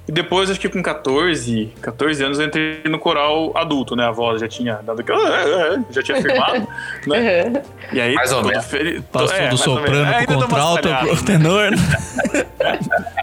E 0.08 0.12
depois, 0.12 0.50
acho 0.50 0.60
que 0.60 0.68
com 0.68 0.82
14, 0.82 1.72
14 1.80 2.24
anos, 2.24 2.40
eu 2.40 2.48
entrei 2.48 2.82
no 2.86 2.98
coral 2.98 3.52
adulto, 3.56 3.96
né? 3.96 4.06
A 4.08 4.12
voz 4.12 4.42
já 4.42 4.48
tinha 4.48 4.80
dado 4.84 5.00
aquela. 5.00 5.22
Já 5.92 6.02
tinha 6.02 6.22
firmado, 6.22 6.68
né? 7.08 7.44
Uhum. 7.44 7.62
E 7.94 8.02
aí, 8.02 8.14
Mais 8.16 8.32
ou 8.34 8.44
menos. 8.44 8.66
Passou 9.12 9.36
é, 9.38 9.48
do 9.50 9.58
soprano 9.58 10.12
É, 10.12 10.26
pro 10.26 10.36
contralto 10.40 10.90
pro 10.90 11.24
tenor. 11.24 11.72
né? 11.72 11.78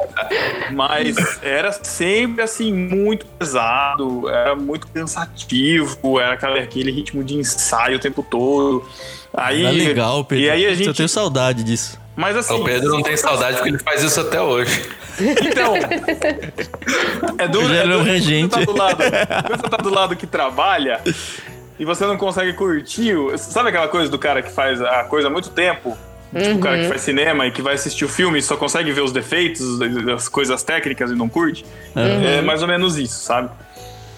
Mas 0.72 1.16
era 1.42 1.72
sempre 1.72 2.42
assim, 2.42 2.72
muito 2.72 3.26
pesado, 3.26 4.28
era 4.28 4.54
muito 4.54 4.87
cansativo, 4.88 6.18
era 6.20 6.35
aquela- 6.35 6.59
aquele 6.59 6.90
ritmo 6.90 7.22
de 7.24 7.35
ensaio 7.37 7.96
o 7.96 8.00
tempo 8.00 8.22
todo. 8.22 8.87
Aí, 9.35 9.62
Tá 9.62 9.70
legal, 9.70 10.24
Pedro. 10.24 10.44
E 10.44 10.50
aí 10.50 10.66
a 10.66 10.70
Eu 10.70 10.74
gente. 10.74 10.96
tenho 10.96 11.09
saudade 11.09 11.62
disso. 11.62 11.98
Mas 12.16 12.37
assim. 12.37 12.54
O 12.54 12.64
Pedro 12.64 12.88
não 12.90 13.02
tem 13.02 13.16
saudade 13.16 13.57
porque 13.59 13.68
ele 13.70 13.78
faz 13.78 14.02
isso 14.02 14.20
até 14.20 14.40
hoje. 14.40 14.88
Então. 15.20 15.74
É 17.38 17.46
duro. 17.48 17.72
É 17.72 17.76
era 17.78 17.87
duro 17.87 17.98
quando 17.98 18.07
regente. 18.07 18.54
Você 18.54 18.66
tá, 18.66 18.72
do 18.72 18.76
lado, 18.78 18.96
você 19.02 19.68
tá 19.70 19.76
do 19.76 19.90
lado 19.90 20.16
que 20.16 20.26
trabalha 20.26 21.00
e 21.78 21.85
você 21.85 22.07
não 22.07 22.16
consegue 22.16 22.52
curtir. 22.54 23.14
Sabe 23.38 23.68
aquela 23.68 23.88
coisa 23.88 24.11
do 24.11 24.18
cara 24.18 24.42
que 24.42 24.50
faz 24.50 24.81
a 24.81 25.04
coisa 25.04 25.28
há 25.28 25.31
muito 25.31 25.50
tempo? 25.50 25.96
Tipo, 26.36 26.56
o 26.56 26.60
cara 26.60 26.78
que 26.78 26.88
faz 26.88 27.00
cinema 27.00 27.46
e 27.46 27.50
que 27.50 27.62
vai 27.62 27.74
assistir 27.74 28.04
o 28.04 28.08
filme 28.08 28.38
e 28.38 28.42
só 28.42 28.56
consegue 28.56 28.92
ver 28.92 29.00
os 29.00 29.12
defeitos, 29.12 29.80
as 30.14 30.28
coisas 30.28 30.62
técnicas 30.62 31.10
e 31.10 31.14
não 31.14 31.28
curte. 31.28 31.64
É 31.94 32.42
mais 32.42 32.62
ou 32.62 32.68
menos 32.68 32.98
isso, 32.98 33.20
sabe? 33.20 33.50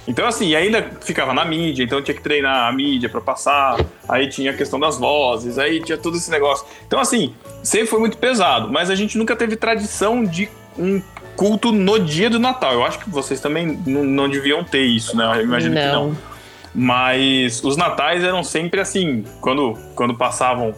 Então, 0.08 0.26
assim, 0.26 0.54
ainda 0.54 0.90
ficava 1.02 1.32
na 1.32 1.44
mídia, 1.44 1.84
então 1.84 2.02
tinha 2.02 2.14
que 2.14 2.22
treinar 2.22 2.68
a 2.68 2.72
mídia 2.72 3.08
pra 3.08 3.20
passar. 3.20 3.78
Aí 4.08 4.28
tinha 4.28 4.50
a 4.50 4.54
questão 4.54 4.80
das 4.80 4.98
vozes, 4.98 5.56
aí 5.56 5.80
tinha 5.80 5.96
todo 5.96 6.16
esse 6.16 6.30
negócio. 6.30 6.66
Então, 6.86 6.98
assim, 6.98 7.32
sempre 7.62 7.86
foi 7.86 8.00
muito 8.00 8.16
pesado, 8.18 8.72
mas 8.72 8.90
a 8.90 8.96
gente 8.96 9.16
nunca 9.16 9.36
teve 9.36 9.54
tradição 9.54 10.24
de 10.24 10.48
um 10.76 11.00
culto 11.36 11.70
no 11.70 11.98
dia 11.98 12.28
do 12.28 12.40
Natal. 12.40 12.72
Eu 12.72 12.84
acho 12.84 12.98
que 12.98 13.08
vocês 13.08 13.40
também 13.40 13.80
não, 13.86 14.04
não 14.04 14.28
deviam 14.28 14.64
ter 14.64 14.82
isso, 14.82 15.16
né? 15.16 15.24
Eu 15.36 15.42
imagino 15.42 15.76
que 15.76 15.86
não. 15.86 16.08
Não. 16.08 16.16
Mas 16.74 17.62
os 17.62 17.76
natais 17.76 18.24
eram 18.24 18.42
sempre 18.42 18.80
assim, 18.80 19.24
quando, 19.40 19.78
quando 19.94 20.14
passavam. 20.14 20.74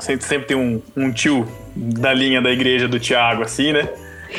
Sempre, 0.00 0.26
sempre 0.26 0.46
tem 0.48 0.56
um, 0.56 0.82
um 0.96 1.12
tio 1.12 1.46
da 1.76 2.12
linha 2.12 2.40
da 2.40 2.50
igreja 2.50 2.88
do 2.88 2.98
Tiago, 2.98 3.42
assim, 3.42 3.72
né? 3.72 3.88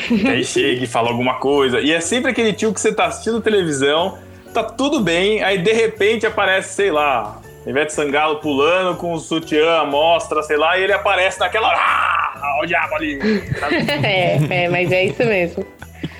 Que 0.08 0.26
aí 0.28 0.44
chega 0.44 0.84
e 0.84 0.86
fala 0.86 1.08
alguma 1.08 1.34
coisa. 1.34 1.80
E 1.80 1.92
é 1.92 2.00
sempre 2.00 2.30
aquele 2.30 2.52
tio 2.52 2.72
que 2.72 2.80
você 2.80 2.92
tá 2.92 3.06
assistindo 3.06 3.40
televisão, 3.40 4.18
tá 4.52 4.62
tudo 4.62 5.00
bem, 5.00 5.42
aí 5.42 5.58
de 5.58 5.72
repente 5.72 6.26
aparece, 6.26 6.74
sei 6.74 6.90
lá, 6.90 7.40
Ivete 7.66 7.92
Sangalo 7.92 8.36
pulando 8.36 8.96
com 8.96 9.12
o 9.12 9.18
sutiã 9.18 9.84
mostra, 9.84 10.42
sei 10.42 10.56
lá, 10.56 10.76
e 10.78 10.82
ele 10.82 10.92
aparece 10.92 11.38
naquela. 11.38 11.68
Ah, 11.72 12.58
o 12.62 12.66
diabo 12.66 12.94
ali! 12.96 13.18
É, 14.02 14.64
é, 14.64 14.68
mas 14.68 14.90
é 14.90 15.04
isso 15.04 15.24
mesmo. 15.24 15.64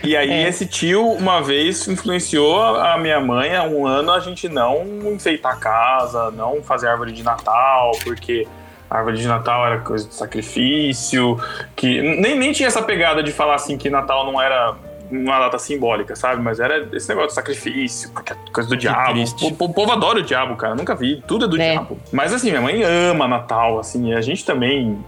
E 0.05 0.17
aí 0.17 0.31
É. 0.31 0.49
esse 0.49 0.67
tio, 0.67 1.05
uma 1.05 1.41
vez, 1.41 1.87
influenciou 1.89 2.61
a 2.61 2.95
a 2.95 2.99
minha 2.99 3.21
mãe 3.21 3.57
há 3.57 3.63
um 3.65 3.87
ano 3.87 4.13
a 4.13 4.21
gente 4.21 4.49
não 4.49 4.85
enfeitar 5.13 5.53
a 5.53 5.57
casa, 5.57 6.31
não 6.31 6.63
fazer 6.63 6.89
árvore 6.89 7.13
de 7.13 7.23
Natal, 7.23 7.93
porque 8.05 8.47
a 8.93 8.99
árvore 8.99 9.17
de 9.17 9.27
Natal 9.27 9.65
era 9.67 9.79
coisa 9.79 10.07
de 10.07 10.15
sacrifício, 10.15 11.41
que 11.75 12.01
nem, 12.21 12.39
nem 12.39 12.53
tinha 12.53 12.67
essa 12.67 12.83
pegada 12.83 13.23
de 13.23 13.33
falar 13.33 13.55
assim 13.55 13.79
que 13.79 13.89
Natal 13.89 14.27
não 14.31 14.41
era 14.41 14.75
uma 15.11 15.39
data 15.41 15.59
simbólica, 15.59 16.15
sabe? 16.15 16.43
Mas 16.43 16.61
era 16.61 16.89
esse 16.93 17.09
negócio 17.09 17.29
de 17.29 17.35
sacrifício, 17.35 18.11
porque 18.11 18.33
é 18.33 18.37
coisa 18.53 18.69
do 18.69 18.77
diabo. 18.77 19.13
triste. 19.13 19.45
O, 19.59 19.65
o 19.65 19.73
povo 19.73 19.93
adora 19.93 20.19
o 20.19 20.23
diabo, 20.23 20.57
cara. 20.57 20.75
Nunca 20.75 20.95
vi. 20.95 21.23
Tudo 21.27 21.45
é 21.47 21.49
do 21.49 21.61
É. 21.61 21.73
diabo. 21.73 21.99
Mas 22.13 22.33
assim, 22.35 22.51
minha 22.51 22.61
mãe 22.63 22.83
ama 22.83 23.27
Natal, 23.27 23.79
assim, 23.79 24.11
e 24.11 24.15
a 24.15 24.21
gente 24.21 24.45
também 24.45 24.99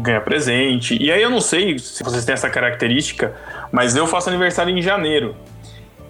ganha 0.00 0.20
presente. 0.20 0.96
E 1.00 1.10
aí 1.10 1.22
eu 1.22 1.30
não 1.30 1.40
sei 1.40 1.78
se 1.78 2.02
vocês 2.04 2.24
têm 2.24 2.32
essa 2.32 2.48
característica, 2.48 3.34
mas 3.72 3.96
eu 3.96 4.06
faço 4.06 4.28
aniversário 4.28 4.76
em 4.76 4.80
janeiro. 4.82 5.34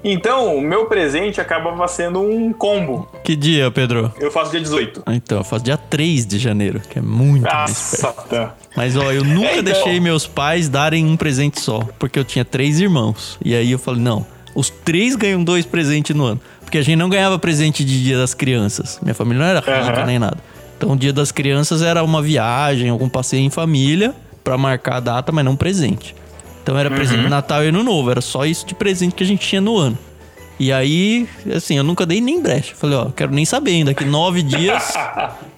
Então, 0.06 0.54
o 0.56 0.60
meu 0.60 0.84
presente 0.84 1.40
acabava 1.40 1.88
sendo 1.88 2.20
um 2.20 2.52
combo. 2.52 3.08
Que 3.24 3.34
dia, 3.34 3.70
Pedro? 3.70 4.12
Eu 4.20 4.30
faço 4.30 4.50
dia 4.50 4.60
18. 4.60 5.02
Ah, 5.06 5.14
Então, 5.14 5.38
eu 5.38 5.44
faço 5.44 5.64
dia 5.64 5.78
3 5.78 6.26
de 6.26 6.38
janeiro, 6.38 6.80
que 6.90 6.98
é 6.98 7.02
muito 7.02 7.42
mais 7.44 7.90
perto. 8.02 8.02
Nossa, 8.16 8.28
tá. 8.28 8.54
Mas 8.76 8.96
ó, 8.96 9.10
eu 9.10 9.24
nunca 9.24 9.46
É, 9.48 9.52
então. 9.52 9.62
deixei 9.64 9.98
meus 10.00 10.26
pais 10.26 10.68
darem 10.68 11.06
um 11.06 11.16
presente 11.16 11.58
só, 11.60 11.80
porque 11.98 12.18
eu 12.18 12.24
tinha 12.24 12.44
três 12.44 12.78
irmãos. 12.80 13.38
E 13.42 13.54
aí 13.54 13.72
eu 13.72 13.78
falei, 13.78 14.02
não, 14.02 14.26
os 14.54 14.68
três 14.68 15.16
ganham 15.16 15.42
dois 15.42 15.64
presentes 15.64 16.14
no 16.14 16.24
ano. 16.24 16.40
Porque 16.60 16.76
a 16.78 16.82
gente 16.82 16.96
não 16.96 17.08
ganhava 17.08 17.38
presente 17.38 17.82
de 17.84 18.02
dia 18.02 18.18
das 18.18 18.34
crianças. 18.34 18.98
Minha 19.02 19.14
família 19.14 19.38
não 19.42 19.46
era 19.48 19.60
rica 19.60 20.00
Aham. 20.00 20.06
nem 20.06 20.18
nada. 20.18 20.36
Então 20.76 20.90
o 20.92 20.96
dia 20.96 21.12
das 21.14 21.32
crianças 21.32 21.80
era 21.80 22.02
uma 22.02 22.20
viagem, 22.20 22.90
algum 22.90 23.08
passeio 23.08 23.42
em 23.42 23.48
família 23.50 24.14
pra 24.42 24.58
marcar 24.58 24.96
a 24.96 25.00
data, 25.00 25.32
mas 25.32 25.44
não 25.44 25.56
presente. 25.56 26.14
Então 26.64 26.78
era 26.78 26.90
presente 26.90 27.20
de 27.20 27.28
Natal 27.28 27.62
e 27.62 27.68
Ano 27.68 27.84
Novo, 27.84 28.10
era 28.10 28.22
só 28.22 28.46
isso 28.46 28.66
de 28.66 28.74
presente 28.74 29.14
que 29.14 29.22
a 29.22 29.26
gente 29.26 29.46
tinha 29.46 29.60
no 29.60 29.76
ano. 29.76 29.98
E 30.58 30.72
aí, 30.72 31.28
assim, 31.54 31.76
eu 31.76 31.84
nunca 31.84 32.06
dei 32.06 32.22
nem 32.22 32.40
brecha. 32.40 32.74
Falei, 32.74 32.96
ó, 32.96 33.10
quero 33.10 33.30
nem 33.30 33.44
saber 33.44 33.72
ainda, 33.72 33.90
daqui 33.90 34.06
nove 34.06 34.40
dias 34.42 34.94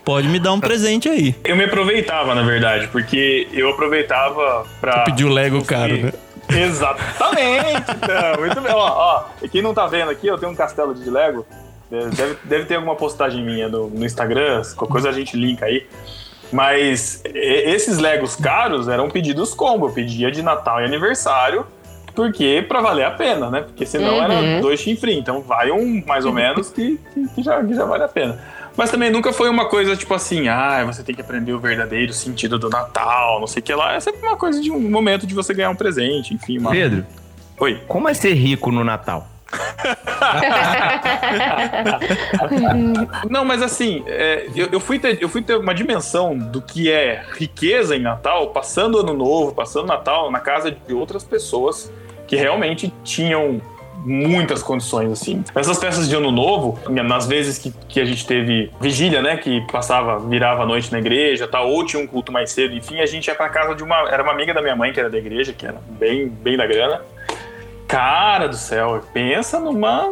pode 0.04 0.26
me 0.28 0.40
dar 0.40 0.52
um 0.52 0.58
presente 0.58 1.08
aí. 1.08 1.32
Eu 1.44 1.54
me 1.54 1.62
aproveitava, 1.62 2.34
na 2.34 2.42
verdade, 2.42 2.88
porque 2.88 3.46
eu 3.52 3.70
aproveitava 3.70 4.66
pra. 4.80 5.04
Pediu 5.04 5.28
Lego 5.28 5.64
caro, 5.64 5.96
né? 5.96 6.12
Exatamente! 6.48 7.86
Então, 8.02 8.40
muito 8.40 8.60
bem. 8.60 8.72
Ó, 8.72 8.88
ó, 8.88 9.24
e 9.40 9.48
quem 9.48 9.62
não 9.62 9.72
tá 9.72 9.86
vendo 9.86 10.10
aqui, 10.10 10.26
eu 10.26 10.38
tenho 10.38 10.50
um 10.50 10.56
castelo 10.56 10.92
de 10.92 11.08
Lego. 11.08 11.46
Deve, 11.88 12.36
deve 12.42 12.64
ter 12.64 12.74
alguma 12.74 12.96
postagem 12.96 13.44
minha 13.44 13.68
no, 13.68 13.88
no 13.88 14.04
Instagram, 14.04 14.60
qualquer 14.74 14.92
coisa 14.92 15.08
a 15.10 15.12
gente 15.12 15.36
linka 15.36 15.66
aí. 15.66 15.86
Mas 16.52 17.20
esses 17.34 17.98
Legos 17.98 18.36
caros 18.36 18.88
eram 18.88 19.10
pedidos 19.10 19.52
combo. 19.54 19.86
Eu 19.86 19.92
pedia 19.92 20.30
de 20.30 20.42
Natal 20.42 20.80
e 20.80 20.84
aniversário, 20.84 21.66
porque 22.14 22.64
pra 22.68 22.80
valer 22.80 23.04
a 23.04 23.10
pena, 23.10 23.50
né? 23.50 23.60
Porque 23.62 23.84
senão 23.84 24.22
era 24.22 24.34
Uhum. 24.34 24.60
dois 24.60 24.80
chifrinhos. 24.80 25.20
Então 25.20 25.42
vai 25.42 25.70
um 25.70 26.02
mais 26.06 26.24
ou 26.24 26.32
menos 26.32 26.70
que, 26.70 26.98
que, 27.12 27.28
que 27.28 27.42
já, 27.42 27.62
que 27.64 27.74
já 27.74 27.84
vale 27.84 28.04
a 28.04 28.08
pena. 28.08 28.38
Mas 28.76 28.90
também 28.90 29.10
nunca 29.10 29.32
foi 29.32 29.48
uma 29.48 29.64
coisa 29.70 29.96
tipo 29.96 30.12
assim, 30.12 30.48
ah, 30.48 30.84
você 30.84 31.02
tem 31.02 31.14
que 31.14 31.20
aprender 31.22 31.52
o 31.52 31.58
verdadeiro 31.58 32.12
sentido 32.12 32.58
do 32.58 32.68
Natal, 32.68 33.40
não 33.40 33.46
sei 33.46 33.60
o 33.60 33.62
que 33.62 33.74
lá. 33.74 33.94
É 33.94 34.00
sempre 34.00 34.20
uma 34.26 34.36
coisa 34.36 34.60
de 34.60 34.70
um 34.70 34.78
momento 34.90 35.26
de 35.26 35.34
você 35.34 35.54
ganhar 35.54 35.70
um 35.70 35.74
presente, 35.74 36.34
enfim. 36.34 36.58
Uma... 36.58 36.70
Pedro, 36.70 37.04
Oi. 37.58 37.80
como 37.88 38.06
é 38.08 38.12
ser 38.14 38.34
rico 38.34 38.70
no 38.70 38.84
Natal? 38.84 39.26
Não, 43.30 43.44
mas 43.44 43.62
assim, 43.62 44.02
é, 44.06 44.48
eu, 44.54 44.68
eu 44.72 44.80
fui 44.80 44.98
ter, 44.98 45.22
eu 45.22 45.28
fui 45.28 45.42
ter 45.42 45.56
uma 45.56 45.74
dimensão 45.74 46.36
do 46.36 46.60
que 46.60 46.90
é 46.90 47.24
riqueza 47.34 47.94
em 47.96 48.00
Natal, 48.00 48.50
passando 48.50 48.98
ano 48.98 49.14
novo, 49.14 49.54
passando 49.54 49.86
Natal 49.86 50.30
na 50.30 50.40
casa 50.40 50.70
de 50.70 50.92
outras 50.92 51.24
pessoas 51.24 51.90
que 52.26 52.36
realmente 52.36 52.92
tinham 53.04 53.60
muitas 54.04 54.62
condições, 54.62 55.10
assim. 55.10 55.42
Essas 55.54 55.78
festas 55.78 56.06
de 56.08 56.14
ano 56.14 56.30
novo, 56.30 56.78
nas 56.88 57.26
vezes 57.26 57.58
que, 57.58 57.72
que 57.88 58.00
a 58.00 58.04
gente 58.04 58.26
teve 58.26 58.70
vigília, 58.80 59.20
né, 59.20 59.36
que 59.36 59.60
passava, 59.72 60.20
virava 60.20 60.62
a 60.62 60.66
noite 60.66 60.92
na 60.92 60.98
igreja, 60.98 61.48
tal, 61.48 61.68
ou 61.68 61.84
tinha 61.84 62.02
um 62.02 62.06
culto 62.06 62.30
mais 62.30 62.52
cedo, 62.52 62.74
enfim, 62.74 63.00
a 63.00 63.06
gente 63.06 63.26
ia 63.26 63.34
pra 63.34 63.48
casa 63.48 63.74
de 63.74 63.82
uma, 63.82 64.08
era 64.08 64.22
uma 64.22 64.32
amiga 64.32 64.54
da 64.54 64.62
minha 64.62 64.76
mãe, 64.76 64.92
que 64.92 65.00
era 65.00 65.10
da 65.10 65.18
igreja, 65.18 65.52
que 65.52 65.66
era 65.66 65.80
bem, 65.98 66.28
bem 66.28 66.56
da 66.56 66.66
grana. 66.66 67.00
Cara 67.86 68.48
do 68.48 68.56
céu, 68.56 69.02
pensa 69.12 69.60
numa 69.60 70.10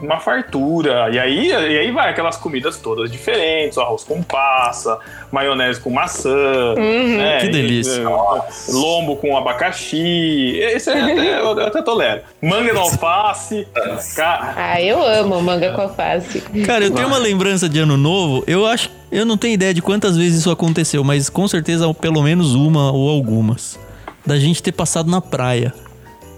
uma 0.00 0.20
fartura. 0.20 1.10
E 1.10 1.18
aí, 1.18 1.48
e 1.48 1.54
aí 1.54 1.90
vai 1.90 2.10
aquelas 2.10 2.36
comidas 2.36 2.78
todas 2.78 3.10
diferentes, 3.10 3.76
arroz 3.78 4.04
com 4.04 4.22
passa, 4.22 4.98
maionese 5.30 5.80
com 5.80 5.90
maçã, 5.90 6.74
né? 6.76 7.38
Que 7.40 7.48
delícia. 7.48 8.02
E, 8.02 8.72
lombo 8.72 9.16
com 9.16 9.36
abacaxi. 9.36 10.58
Esse 10.58 10.90
aí 10.90 11.00
até, 11.12 11.40
eu 11.40 11.66
até 11.66 11.82
tolero. 11.82 12.22
Manga 12.40 12.72
no 12.72 12.80
alface. 12.80 13.66
Cara, 14.14 14.54
Ah, 14.56 14.80
eu 14.80 15.02
amo 15.02 15.40
manga 15.42 15.72
com 15.72 15.82
alface. 15.82 16.40
Cara, 16.64 16.84
eu 16.84 16.90
tenho 16.92 17.08
uma 17.08 17.18
lembrança 17.18 17.68
de 17.68 17.80
ano 17.80 17.96
novo. 17.96 18.44
Eu 18.46 18.66
acho. 18.66 18.90
Eu 19.10 19.24
não 19.24 19.36
tenho 19.38 19.54
ideia 19.54 19.72
de 19.72 19.80
quantas 19.80 20.16
vezes 20.16 20.40
isso 20.40 20.50
aconteceu, 20.50 21.02
mas 21.02 21.30
com 21.30 21.48
certeza 21.48 21.92
pelo 21.94 22.22
menos 22.22 22.54
uma 22.54 22.92
ou 22.92 23.08
algumas. 23.08 23.78
Da 24.24 24.38
gente 24.38 24.62
ter 24.62 24.72
passado 24.72 25.10
na 25.10 25.20
praia. 25.20 25.72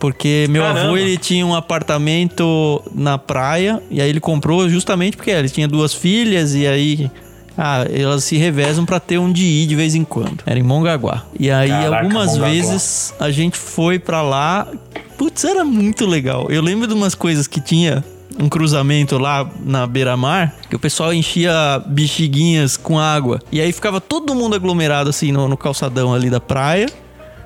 Porque 0.00 0.46
meu 0.48 0.62
Caramba. 0.62 0.80
avô 0.86 0.96
ele 0.96 1.18
tinha 1.18 1.46
um 1.46 1.54
apartamento 1.54 2.82
na 2.94 3.18
praia 3.18 3.82
e 3.90 4.00
aí 4.00 4.08
ele 4.08 4.18
comprou 4.18 4.68
justamente 4.68 5.16
porque 5.16 5.30
ele 5.30 5.50
tinha 5.50 5.68
duas 5.68 5.92
filhas 5.92 6.54
e 6.54 6.66
aí 6.66 7.10
ah, 7.56 7.84
elas 7.92 8.24
se 8.24 8.38
revezam 8.38 8.86
pra 8.86 8.98
ter 8.98 9.18
um 9.18 9.30
de 9.30 9.44
ir 9.44 9.66
de 9.66 9.76
vez 9.76 9.94
em 9.94 10.02
quando. 10.02 10.42
Era 10.46 10.58
em 10.58 10.62
Mongaguá. 10.62 11.24
E 11.38 11.50
aí 11.50 11.68
Caraca, 11.68 11.96
algumas 12.04 12.28
Mongaguá. 12.28 12.48
vezes 12.48 13.14
a 13.20 13.30
gente 13.30 13.58
foi 13.58 13.98
pra 13.98 14.22
lá. 14.22 14.66
Putz, 15.18 15.44
era 15.44 15.62
muito 15.62 16.06
legal. 16.06 16.46
Eu 16.48 16.62
lembro 16.62 16.86
de 16.86 16.94
umas 16.94 17.14
coisas 17.14 17.46
que 17.46 17.60
tinha 17.60 18.02
um 18.38 18.48
cruzamento 18.48 19.18
lá 19.18 19.46
na 19.62 19.86
beira-mar, 19.86 20.54
que 20.70 20.74
o 20.74 20.78
pessoal 20.78 21.12
enchia 21.12 21.52
bexiguinhas 21.86 22.78
com 22.78 22.98
água. 22.98 23.38
E 23.52 23.60
aí 23.60 23.70
ficava 23.70 24.00
todo 24.00 24.34
mundo 24.34 24.56
aglomerado 24.56 25.10
assim 25.10 25.30
no, 25.30 25.46
no 25.46 25.58
calçadão 25.58 26.14
ali 26.14 26.30
da 26.30 26.40
praia. 26.40 26.86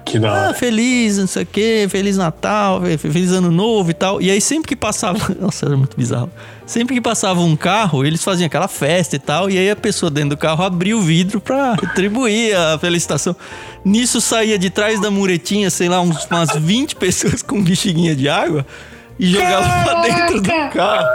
Que 0.05 0.19
da 0.19 0.29
Ah, 0.29 0.43
hora. 0.49 0.55
feliz, 0.55 1.19
não 1.19 1.27
sei 1.27 1.43
o 1.43 1.47
quê, 1.47 1.87
feliz 1.88 2.17
Natal, 2.17 2.83
fe- 2.83 2.99
feliz 2.99 3.33
ano 3.33 3.51
novo 3.51 3.90
e 3.90 3.95
tal. 3.95 4.21
E 4.21 4.31
aí 4.31 4.40
sempre 4.40 4.69
que 4.69 4.77
passava, 4.77 5.19
nossa, 5.40 5.67
era 5.67 5.77
muito 5.77 5.97
bizarro. 5.97 6.31
Sempre 6.67 6.95
que 6.95 7.01
passava 7.01 7.40
um 7.40 7.57
carro, 7.57 8.05
eles 8.05 8.23
faziam 8.23 8.47
aquela 8.47 8.69
festa 8.69 9.17
e 9.17 9.19
tal, 9.19 9.51
e 9.51 9.59
aí 9.59 9.71
a 9.71 9.77
pessoa 9.77 10.11
dentro 10.11 10.31
do 10.31 10.37
carro 10.37 10.64
abria 10.64 10.97
o 10.97 11.01
vidro 11.01 11.40
pra 11.40 11.75
retribuir 11.81 12.57
a 12.57 12.79
felicitação. 12.79 13.35
Nisso 13.85 14.21
saía 14.21 14.59
de 14.59 14.71
trás 14.71 15.01
da 15.01 15.11
muretinha, 15.11 15.69
sei 15.71 15.88
lá, 15.88 16.01
uns, 16.01 16.25
umas 16.31 16.51
20 16.57 16.97
pessoas 16.97 17.43
com 17.43 17.62
bexiguinha 17.62 18.14
de 18.17 18.29
água 18.29 18.64
e 19.18 19.27
jogava 19.27 19.85
pra 19.85 20.03
dentro 20.03 20.40
do 20.40 20.50
carro. 20.70 21.07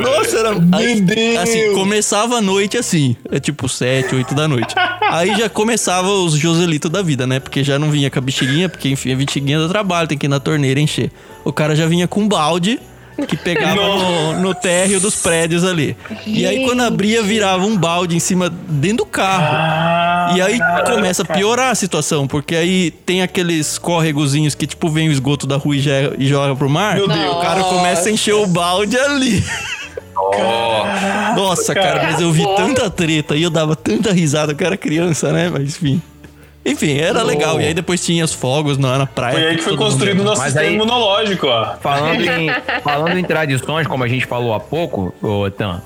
Nossa, 0.00 0.38
era. 0.38 0.50
Aí, 0.72 1.00
Deus! 1.00 1.38
assim, 1.38 1.72
começava 1.74 2.36
a 2.36 2.40
noite 2.40 2.76
assim. 2.76 3.16
É 3.30 3.40
tipo 3.40 3.68
7, 3.68 4.14
8 4.14 4.34
da 4.34 4.46
noite. 4.46 4.74
Aí 5.10 5.34
já 5.36 5.48
começava 5.48 6.08
os 6.08 6.34
Joselitos 6.34 6.90
da 6.90 7.02
vida, 7.02 7.26
né? 7.26 7.40
Porque 7.40 7.64
já 7.64 7.78
não 7.78 7.90
vinha 7.90 8.10
com 8.10 8.18
a 8.18 8.22
bexiguinha, 8.22 8.68
porque 8.68 8.88
enfim, 8.88 9.12
a 9.12 9.16
bexiguinha 9.16 9.58
do 9.58 9.68
trabalho, 9.68 10.08
tem 10.08 10.16
que 10.16 10.26
ir 10.26 10.28
na 10.28 10.40
torneira 10.40 10.80
encher. 10.80 11.10
O 11.44 11.52
cara 11.52 11.74
já 11.74 11.86
vinha 11.86 12.06
com 12.06 12.20
um 12.20 12.28
balde 12.28 12.78
que 13.26 13.36
pegava 13.36 13.74
no, 13.76 14.40
no 14.40 14.54
térreo 14.54 15.00
dos 15.00 15.16
prédios 15.16 15.64
ali. 15.64 15.96
E 16.26 16.46
aí 16.46 16.64
quando 16.64 16.82
abria, 16.82 17.22
virava 17.22 17.64
um 17.64 17.76
balde 17.76 18.16
em 18.16 18.20
cima, 18.20 18.48
dentro 18.68 18.98
do 18.98 19.06
carro. 19.06 20.36
E 20.36 20.42
aí 20.42 20.58
começa 20.86 21.22
a 21.22 21.24
piorar 21.24 21.70
a 21.70 21.74
situação, 21.74 22.26
porque 22.26 22.54
aí 22.54 22.90
tem 22.90 23.22
aqueles 23.22 23.78
córregozinhos 23.78 24.54
que, 24.54 24.66
tipo, 24.66 24.88
vem 24.88 25.08
o 25.08 25.12
esgoto 25.12 25.46
da 25.46 25.56
rua 25.56 25.76
e, 25.76 25.80
já- 25.80 26.12
e 26.18 26.26
joga 26.26 26.54
pro 26.54 26.68
mar. 26.68 26.94
Meu 26.96 27.06
E 27.06 27.08
Deus. 27.08 27.36
o 27.36 27.40
cara 27.40 27.64
começa 27.64 28.08
a 28.08 28.12
encher 28.12 28.34
o 28.34 28.46
balde 28.46 28.96
ali. 28.98 29.42
Ó, 30.16 30.84
Nossa, 31.36 31.74
cara, 31.74 32.02
mas 32.04 32.20
eu 32.20 32.30
vi 32.30 32.44
tanta 32.56 32.90
treta 32.90 33.34
e 33.36 33.42
eu 33.42 33.50
dava 33.50 33.74
tanta 33.74 34.12
risada 34.12 34.54
que 34.54 34.62
eu 34.62 34.66
era 34.66 34.76
criança, 34.76 35.32
né? 35.32 35.48
Mas 35.50 35.62
enfim. 35.76 36.02
Enfim, 36.70 36.96
era 36.98 37.22
legal. 37.22 37.60
E 37.60 37.66
aí 37.66 37.74
depois 37.74 38.04
tinha 38.04 38.24
os 38.24 38.32
fogos 38.32 38.78
na, 38.78 38.98
na 38.98 39.06
praia. 39.06 39.34
Foi 39.34 39.46
aí 39.46 39.56
que 39.56 39.62
foi 39.62 39.76
construído 39.76 40.20
o 40.20 40.24
nosso 40.24 40.40
Mas 40.40 40.52
sistema 40.52 40.68
aí- 40.68 40.74
imunológico, 40.74 41.46
ó. 41.46 41.74
Falando 41.80 42.20
em, 42.22 42.50
falando 42.82 43.18
em 43.18 43.24
tradições, 43.24 43.86
como 43.86 44.04
a 44.04 44.08
gente 44.08 44.26
falou 44.26 44.54
há 44.54 44.60
pouco, 44.60 45.14
ô 45.22 45.50
Tan, 45.50 45.82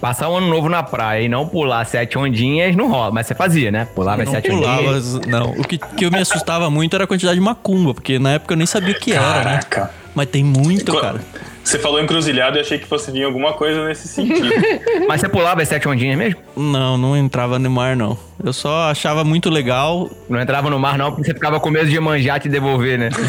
passar 0.00 0.28
um 0.28 0.36
ano 0.36 0.48
novo 0.48 0.68
na 0.68 0.82
praia 0.82 1.22
e 1.22 1.28
não 1.28 1.48
pular 1.48 1.84
sete 1.86 2.18
ondinhas 2.18 2.76
não 2.76 2.88
rola. 2.90 3.10
Mas 3.10 3.26
você 3.26 3.34
fazia, 3.34 3.70
né? 3.70 3.86
Pulava 3.94 4.24
Não 4.24 4.30
sete 4.32 4.48
pulava, 4.50 4.80
ondinhas. 4.82 5.14
não. 5.26 5.50
O 5.52 5.64
que, 5.64 5.78
que 5.78 6.04
eu 6.04 6.10
me 6.10 6.18
assustava 6.18 6.68
muito 6.70 6.94
era 6.94 7.04
a 7.04 7.06
quantidade 7.06 7.38
de 7.38 7.44
macumba, 7.44 7.94
porque 7.94 8.18
na 8.18 8.32
época 8.32 8.52
eu 8.54 8.58
nem 8.58 8.66
sabia 8.66 8.92
o 8.94 8.98
que 9.00 9.12
era, 9.12 9.22
né? 9.22 9.42
Caraca. 9.44 9.90
Mas 10.14 10.28
tem 10.28 10.42
muito, 10.44 10.92
Co- 10.92 11.00
cara. 11.00 11.20
Você 11.66 11.80
falou 11.80 12.00
encruzilhado 12.00 12.56
e 12.58 12.60
achei 12.60 12.78
que 12.78 12.86
fosse 12.86 13.10
vir 13.10 13.24
alguma 13.24 13.52
coisa 13.52 13.84
nesse 13.88 14.06
sentido. 14.06 14.48
Mas 15.08 15.20
você 15.20 15.28
pulava 15.28 15.62
as 15.62 15.68
sete 15.68 15.88
ondinhas 15.88 16.16
mesmo? 16.16 16.40
Não, 16.56 16.96
não 16.96 17.16
entrava 17.16 17.58
no 17.58 17.68
mar, 17.68 17.96
não. 17.96 18.16
Eu 18.42 18.52
só 18.52 18.88
achava 18.88 19.24
muito 19.24 19.50
legal. 19.50 20.08
Não 20.28 20.40
entrava 20.40 20.70
no 20.70 20.78
mar, 20.78 20.96
não, 20.96 21.10
porque 21.10 21.24
você 21.24 21.34
ficava 21.34 21.58
com 21.58 21.68
medo 21.68 21.90
de 21.90 21.98
manjar 21.98 22.38
te 22.38 22.48
devolver, 22.48 22.96
né? 22.96 23.08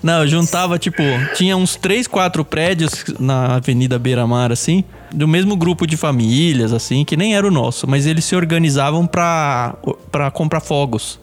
Não, 0.00 0.22
eu 0.22 0.28
juntava, 0.28 0.78
tipo, 0.78 1.02
tinha 1.34 1.56
uns 1.56 1.74
três, 1.74 2.06
quatro 2.06 2.44
prédios 2.44 3.04
na 3.18 3.56
Avenida 3.56 3.98
Beira 3.98 4.24
Mar, 4.28 4.52
assim, 4.52 4.84
do 5.10 5.26
mesmo 5.26 5.56
grupo 5.56 5.88
de 5.88 5.96
famílias, 5.96 6.72
assim, 6.72 7.04
que 7.04 7.16
nem 7.16 7.34
era 7.34 7.44
o 7.44 7.50
nosso, 7.50 7.84
mas 7.90 8.06
eles 8.06 8.24
se 8.24 8.36
organizavam 8.36 9.08
pra, 9.08 9.74
pra 10.12 10.30
comprar 10.30 10.60
fogos. 10.60 11.18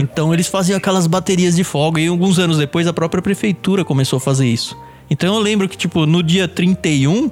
Então 0.00 0.32
eles 0.32 0.48
faziam 0.48 0.76
aquelas 0.76 1.06
baterias 1.06 1.56
de 1.56 1.64
fogo 1.64 1.98
e 1.98 2.06
alguns 2.08 2.38
anos 2.38 2.58
depois 2.58 2.86
a 2.86 2.92
própria 2.92 3.22
prefeitura 3.22 3.84
começou 3.84 4.16
a 4.16 4.20
fazer 4.20 4.46
isso. 4.46 4.76
Então 5.10 5.34
eu 5.34 5.40
lembro 5.40 5.68
que, 5.68 5.76
tipo, 5.76 6.06
no 6.06 6.22
dia 6.22 6.46
31 6.46 7.30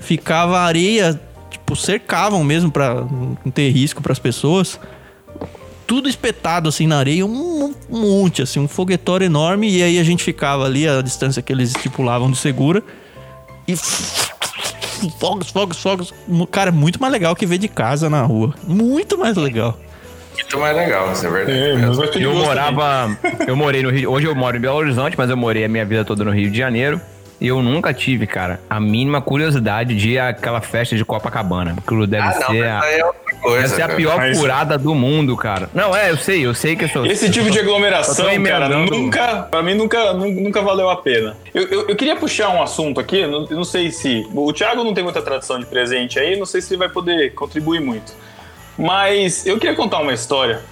ficava 0.00 0.60
areia 0.60 1.18
tipo, 1.70 1.76
cercavam 1.76 2.42
mesmo 2.42 2.70
pra 2.70 2.94
não 2.94 3.50
ter 3.52 3.70
risco 3.70 4.02
pras 4.02 4.18
pessoas. 4.18 4.78
Tudo 5.86 6.08
espetado 6.08 6.68
assim 6.68 6.86
na 6.86 6.98
areia, 6.98 7.26
um, 7.26 7.74
um 7.90 8.00
monte, 8.00 8.42
assim, 8.42 8.60
um 8.60 8.68
foguetório 8.68 9.24
enorme. 9.24 9.70
E 9.70 9.82
aí 9.82 9.98
a 9.98 10.04
gente 10.04 10.22
ficava 10.22 10.64
ali, 10.64 10.86
a 10.86 11.02
distância 11.02 11.42
que 11.42 11.52
eles 11.52 11.70
estipulavam 11.70 12.30
de 12.30 12.38
segura. 12.38 12.82
E 13.66 13.74
fogos, 15.18 15.50
fogos, 15.50 15.78
fogos. 15.78 16.14
Cara, 16.50 16.70
muito 16.70 17.00
mais 17.00 17.12
legal 17.12 17.34
que 17.34 17.46
ver 17.46 17.58
de 17.58 17.68
casa 17.68 18.08
na 18.08 18.22
rua. 18.22 18.54
Muito 18.66 19.18
mais 19.18 19.36
legal. 19.36 19.78
Muito 20.34 20.58
mais 20.58 20.76
legal, 20.76 21.12
isso 21.12 21.26
é 21.26 21.30
verdade. 21.30 21.58
É, 21.58 22.24
Eu 22.24 22.34
morava. 22.34 23.16
Eu 23.46 23.56
morei 23.56 23.82
no 23.82 23.90
Rio. 23.90 24.10
Hoje 24.10 24.26
eu 24.26 24.34
moro 24.34 24.56
em 24.56 24.60
Belo 24.60 24.76
Horizonte, 24.76 25.14
mas 25.16 25.28
eu 25.30 25.36
morei 25.36 25.64
a 25.64 25.68
minha 25.68 25.84
vida 25.84 26.04
toda 26.04 26.24
no 26.24 26.30
Rio 26.30 26.50
de 26.50 26.58
Janeiro. 26.58 27.00
E 27.40 27.48
eu 27.48 27.62
nunca 27.62 27.94
tive, 27.94 28.26
cara, 28.26 28.60
a 28.68 28.78
mínima 28.78 29.22
curiosidade 29.22 29.94
de 29.94 30.10
ir 30.10 30.18
àquela 30.18 30.60
festa 30.60 30.94
de 30.94 31.02
Copacabana. 31.06 31.74
Aquilo 31.78 32.06
deve 32.06 32.22
Ah, 32.22 32.34
não, 32.38 32.46
ser 32.48 32.64
mas 32.66 32.84
a, 32.84 32.90
é 32.90 33.02
coisa. 33.40 33.56
deve 33.62 33.68
ser 33.68 33.82
a 33.82 33.86
cara. 33.86 33.96
pior 33.96 34.16
Mas- 34.18 34.38
furada 34.38 34.76
do 34.76 34.94
mundo, 34.94 35.34
cara. 35.38 35.70
Não, 35.72 35.96
é, 35.96 36.10
eu 36.10 36.18
sei, 36.18 36.44
eu 36.44 36.52
sei 36.52 36.76
que 36.76 36.84
eu 36.84 36.88
sou. 36.90 37.06
Esse 37.06 37.30
tipo 37.30 37.50
de 37.50 37.58
aglomeração, 37.58 38.30
Eu 38.30 38.38
tô 38.38 38.46
cara, 38.46 38.66
emendando. 38.66 38.90
nunca, 38.94 39.36
pra 39.50 39.62
mim 39.62 39.72
nunca, 39.72 40.12
nu- 40.12 40.30
nunca 40.30 40.60
valeu 40.60 40.90
a 40.90 40.96
pena. 40.96 41.34
Eu, 41.54 41.62
eu, 41.68 41.88
eu 41.88 41.96
queria 41.96 42.14
puxar 42.14 42.50
um 42.50 42.62
assunto 42.62 43.00
aqui, 43.00 43.26
não, 43.26 43.46
não 43.46 43.64
sei 43.64 43.90
se. 43.90 44.28
O 44.34 44.52
Thiago 44.52 44.84
não 44.84 44.92
tem 44.92 45.02
muita 45.02 45.22
tradição 45.22 45.58
de 45.58 45.64
presente 45.64 46.18
aí, 46.18 46.38
não 46.38 46.44
sei 46.44 46.60
se 46.60 46.74
ele 46.74 46.78
vai 46.80 46.90
poder 46.90 47.32
contribuir 47.32 47.80
muito. 47.80 48.12
Mas 48.80 49.46
eu 49.46 49.58
queria 49.58 49.76
contar 49.76 50.00
uma 50.00 50.14
história. 50.14 50.62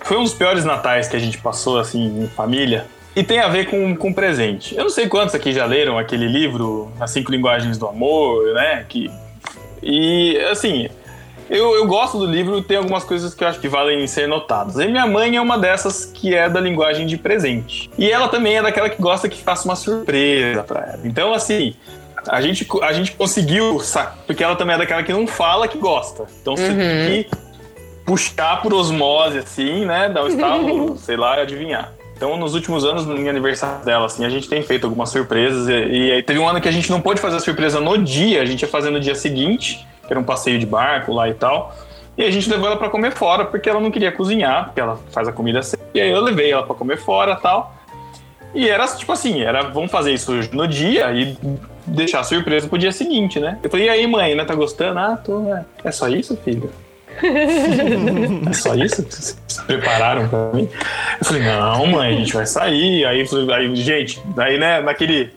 Foi 0.00 0.16
um 0.16 0.24
dos 0.24 0.32
piores 0.32 0.64
natais 0.64 1.06
que 1.06 1.14
a 1.14 1.18
gente 1.18 1.36
passou, 1.36 1.78
assim, 1.78 2.22
em 2.24 2.26
família. 2.26 2.86
E 3.14 3.22
tem 3.22 3.40
a 3.40 3.48
ver 3.48 3.66
com, 3.66 3.94
com 3.94 4.10
presente. 4.10 4.74
Eu 4.74 4.84
não 4.84 4.90
sei 4.90 5.06
quantos 5.06 5.34
aqui 5.34 5.52
já 5.52 5.66
leram 5.66 5.98
aquele 5.98 6.26
livro, 6.26 6.90
As 6.98 7.10
Cinco 7.10 7.30
Linguagens 7.30 7.76
do 7.76 7.86
Amor, 7.86 8.54
né? 8.54 8.86
Que, 8.88 9.10
e, 9.82 10.38
assim, 10.50 10.88
eu, 11.50 11.74
eu 11.74 11.86
gosto 11.86 12.18
do 12.18 12.24
livro 12.24 12.58
e 12.58 12.62
tem 12.62 12.78
algumas 12.78 13.04
coisas 13.04 13.34
que 13.34 13.44
eu 13.44 13.48
acho 13.48 13.60
que 13.60 13.68
valem 13.68 14.06
ser 14.06 14.26
notadas. 14.26 14.76
E 14.76 14.86
minha 14.86 15.06
mãe 15.06 15.36
é 15.36 15.40
uma 15.40 15.58
dessas 15.58 16.06
que 16.06 16.34
é 16.34 16.48
da 16.48 16.58
linguagem 16.58 17.06
de 17.06 17.18
presente. 17.18 17.90
E 17.98 18.10
ela 18.10 18.28
também 18.28 18.56
é 18.56 18.62
daquela 18.62 18.88
que 18.88 19.00
gosta 19.00 19.28
que 19.28 19.42
faça 19.42 19.66
uma 19.66 19.76
surpresa 19.76 20.62
pra 20.62 20.80
ela. 20.80 21.00
Então, 21.04 21.34
assim, 21.34 21.74
a 22.28 22.40
gente, 22.40 22.66
a 22.82 22.92
gente 22.92 23.12
conseguiu, 23.12 23.80
porque 24.26 24.42
ela 24.42 24.56
também 24.56 24.76
é 24.76 24.78
daquela 24.78 25.02
que 25.02 25.12
não 25.12 25.26
fala 25.26 25.66
que 25.68 25.76
gosta. 25.76 26.24
Então 26.40 26.56
você 26.56 26.68
tem 26.68 27.24
que 27.24 27.41
puxar 28.04 28.60
por 28.62 28.72
osmose, 28.74 29.38
assim, 29.38 29.84
né? 29.84 30.08
Dar 30.08 30.24
um 30.24 30.28
estalo, 30.28 30.96
sei 30.98 31.16
lá, 31.16 31.34
adivinhar. 31.34 31.92
Então, 32.16 32.36
nos 32.36 32.54
últimos 32.54 32.84
anos, 32.84 33.04
no 33.04 33.14
aniversário 33.28 33.84
dela, 33.84 34.06
assim, 34.06 34.24
a 34.24 34.28
gente 34.28 34.48
tem 34.48 34.62
feito 34.62 34.84
algumas 34.84 35.10
surpresas. 35.10 35.68
E, 35.68 35.72
e 35.72 36.12
aí 36.12 36.22
teve 36.22 36.38
um 36.38 36.48
ano 36.48 36.60
que 36.60 36.68
a 36.68 36.72
gente 36.72 36.90
não 36.90 37.00
pôde 37.00 37.20
fazer 37.20 37.36
a 37.36 37.40
surpresa 37.40 37.80
no 37.80 37.98
dia, 37.98 38.40
a 38.40 38.44
gente 38.44 38.62
ia 38.62 38.68
fazer 38.68 38.90
no 38.90 39.00
dia 39.00 39.14
seguinte, 39.14 39.84
que 40.06 40.12
era 40.12 40.20
um 40.20 40.24
passeio 40.24 40.58
de 40.58 40.66
barco 40.66 41.12
lá 41.12 41.28
e 41.28 41.34
tal. 41.34 41.74
E 42.16 42.22
a 42.22 42.30
gente 42.30 42.48
levou 42.48 42.68
ela 42.68 42.76
pra 42.76 42.90
comer 42.90 43.12
fora, 43.12 43.44
porque 43.44 43.68
ela 43.68 43.80
não 43.80 43.90
queria 43.90 44.12
cozinhar, 44.12 44.66
porque 44.66 44.80
ela 44.80 45.00
faz 45.10 45.26
a 45.26 45.32
comida 45.32 45.62
sempre. 45.62 45.86
E 45.94 46.00
aí 46.00 46.10
eu 46.10 46.20
levei 46.20 46.52
ela 46.52 46.62
pra 46.62 46.74
comer 46.74 46.98
fora 46.98 47.32
e 47.32 47.42
tal. 47.42 47.74
E 48.54 48.68
era 48.68 48.86
tipo 48.86 49.10
assim, 49.10 49.40
era 49.40 49.62
vamos 49.62 49.90
fazer 49.90 50.12
isso 50.12 50.32
no 50.52 50.68
dia 50.68 51.10
e 51.12 51.36
deixar 51.86 52.20
a 52.20 52.24
surpresa 52.24 52.68
pro 52.68 52.78
dia 52.78 52.92
seguinte, 52.92 53.40
né? 53.40 53.58
Eu 53.62 53.70
falei, 53.70 53.86
e 53.86 53.88
aí, 53.88 54.06
mãe, 54.06 54.34
né? 54.34 54.44
Tá 54.44 54.54
gostando? 54.54 54.98
Ah, 54.98 55.16
tô. 55.16 55.52
É, 55.52 55.64
é 55.84 55.90
só 55.90 56.06
isso, 56.08 56.36
filho? 56.36 56.70
É 57.22 58.52
só 58.54 58.74
isso? 58.74 59.04
se 59.10 59.62
prepararam 59.64 60.28
pra 60.28 60.50
mim? 60.52 60.68
Eu 61.20 61.24
falei, 61.26 61.42
não, 61.42 61.86
mãe, 61.86 62.14
a 62.14 62.18
gente 62.18 62.32
vai 62.32 62.46
sair. 62.46 63.04
Aí, 63.04 63.24
aí 63.52 63.76
gente, 63.76 64.20
daí, 64.34 64.58
né, 64.58 64.80
naquele 64.80 65.32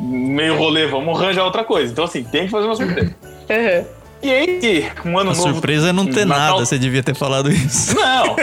meio 0.00 0.56
rolê, 0.56 0.86
vamos 0.86 1.20
arranjar 1.20 1.44
outra 1.44 1.64
coisa. 1.64 1.92
Então, 1.92 2.04
assim, 2.04 2.22
tem 2.24 2.44
que 2.44 2.50
fazer 2.50 2.66
uma 2.66 2.76
surpresa. 2.76 3.14
Uhum. 3.48 3.84
E 4.22 4.32
aí, 4.32 4.90
um 5.04 5.18
ano 5.18 5.30
A 5.30 5.34
novo. 5.34 5.52
surpresa 5.52 5.90
é 5.90 5.92
não 5.92 6.06
ter 6.06 6.24
Natal- 6.24 6.54
nada, 6.54 6.64
você 6.66 6.78
devia 6.78 7.02
ter 7.02 7.14
falado 7.14 7.50
isso. 7.52 7.94
não, 7.94 8.34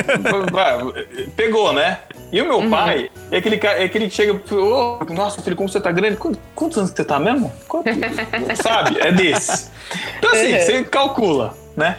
pegou, 1.35 1.73
né? 1.73 1.97
E 2.31 2.41
o 2.41 2.45
meu 2.47 2.69
pai 2.69 3.09
é 3.31 3.37
aquele, 3.37 3.57
cara, 3.57 3.79
é 3.79 3.85
aquele 3.85 4.07
que 4.07 4.15
chega, 4.15 4.33
ô, 4.55 4.99
nossa, 5.13 5.41
filho, 5.41 5.55
como 5.55 5.67
você 5.69 5.79
tá 5.79 5.91
grande? 5.91 6.17
Quantos, 6.17 6.39
quantos 6.55 6.77
anos 6.77 6.91
que 6.91 6.97
você 6.97 7.03
tá 7.05 7.19
mesmo? 7.19 7.51
Quanto- 7.67 7.89
Sabe? 8.61 8.99
É 9.01 9.11
desse. 9.11 9.69
Então, 10.17 10.31
assim, 10.31 10.53
Uhum. 10.53 10.59
você 10.59 10.83
calcula, 10.83 11.53
né? 11.75 11.97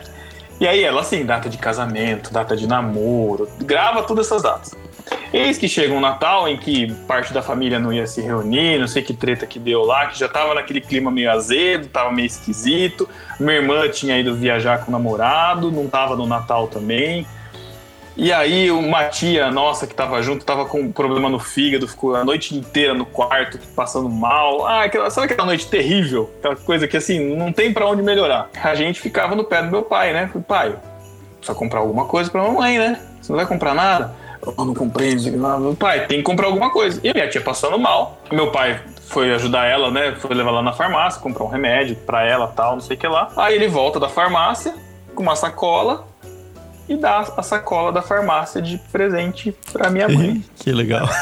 E 0.61 0.66
aí 0.66 0.84
ela, 0.84 1.00
assim, 1.00 1.24
data 1.24 1.48
de 1.48 1.59
casamento, 1.59 2.32
data 2.32 2.57
de 2.57 2.66
namoro, 2.66 3.48
grava 3.61 4.02
todas 4.02 4.26
essas 4.26 4.42
datas. 4.42 4.76
Eis 5.32 5.59
que 5.59 5.68
chega 5.68 5.92
um 5.92 6.00
Natal 6.00 6.48
em 6.48 6.57
que 6.57 6.92
parte 7.07 7.32
da 7.34 7.42
família 7.42 7.78
não 7.78 7.92
ia 7.92 8.07
se 8.07 8.20
reunir, 8.20 8.78
não 8.78 8.86
sei 8.86 9.02
que 9.02 9.12
treta 9.12 9.44
que 9.46 9.59
deu 9.59 9.82
lá, 9.82 10.07
que 10.07 10.18
já 10.18 10.28
tava 10.28 10.55
naquele 10.55 10.80
clima 10.80 11.11
meio 11.11 11.30
azedo, 11.30 11.88
tava 11.88 12.12
meio 12.12 12.26
esquisito. 12.26 13.09
Minha 13.38 13.57
irmã 13.57 13.88
tinha 13.88 14.18
ido 14.18 14.34
viajar 14.34 14.84
com 14.84 14.90
o 14.90 14.92
namorado, 14.92 15.72
não 15.72 15.88
tava 15.88 16.14
no 16.14 16.26
Natal 16.26 16.68
também. 16.68 17.26
E 18.17 18.33
aí 18.33 18.71
uma 18.71 19.05
tia 19.05 19.51
nossa 19.51 19.87
que 19.87 19.95
tava 19.95 20.23
junto 20.23 20.45
tava 20.45 20.67
com 20.67 20.81
um 20.81 20.93
problema 20.93 21.29
no 21.29 21.41
fígado, 21.41 21.89
ficou 21.89 22.15
a 22.15 22.25
noite 22.25 22.57
inteira 22.57 22.95
no 22.95 23.05
quarto, 23.05 23.59
passando 23.75 24.09
mal. 24.09 24.65
Ah, 24.65 24.85
aquela, 24.85 25.11
sabe 25.11 25.27
aquela 25.27 25.47
noite 25.47 25.67
terrível? 25.67 26.31
Aquela 26.39 26.55
coisa 26.55 26.87
que 26.87 26.97
assim, 26.97 27.35
não 27.35 27.53
tem 27.53 27.73
pra 27.73 27.87
onde 27.87 28.03
melhorar. 28.03 28.49
A 28.62 28.75
gente 28.77 29.01
ficava 29.01 29.35
no 29.35 29.45
pé 29.45 29.62
do 29.62 29.71
meu 29.71 29.83
pai, 29.83 30.12
né? 30.12 30.29
Falei, 30.29 30.45
pai, 30.47 30.77
precisa 31.39 31.59
comprar 31.59 31.81
alguma 31.81 32.05
coisa 32.05 32.31
pra 32.31 32.43
mamãe, 32.43 32.79
né? 32.79 33.01
Você 33.21 33.33
não 33.33 33.37
vai 33.37 33.47
comprar 33.47 33.75
nada? 33.75 34.15
Eu 34.47 34.65
não 34.65 34.75
comprei, 34.75 35.17
não 35.17 35.75
pai, 35.75 36.07
tem 36.07 36.19
que 36.19 36.25
comprar 36.25 36.47
alguma 36.47 36.71
coisa. 36.71 37.01
E 37.03 37.09
a 37.09 37.15
minha 37.15 37.29
tia 37.29 37.41
passando 37.41 37.79
mal. 37.79 38.19
Meu 38.31 38.53
pai 38.53 38.81
foi 39.09 39.33
ajudar 39.35 39.65
ela, 39.67 39.91
né? 39.91 40.15
Foi 40.19 40.35
levar 40.35 40.51
lá 40.51 40.62
na 40.62 40.73
farmácia, 40.73 41.21
comprar 41.21 41.45
um 41.45 41.49
remédio 41.49 41.97
pra 41.97 42.25
ela 42.25 42.47
tal, 42.49 42.75
não 42.75 42.81
sei 42.81 42.97
o 42.97 43.01
que 43.01 43.09
lá. 43.09 43.33
Aí 43.37 43.55
ele 43.55 43.67
volta 43.67 43.99
da 43.99 44.09
farmácia 44.09 44.75
com 45.15 45.23
uma 45.23 45.35
sacola 45.35 46.07
e 46.89 46.97
dá 46.97 47.20
a 47.37 47.43
sacola 47.43 47.91
da 47.93 48.03
farmácia 48.03 48.61
de 48.62 48.78
presente 48.93 49.57
pra 49.72 49.91
minha 49.91 50.09
mãe. 50.09 50.45
que 50.57 50.70
legal. 50.72 51.09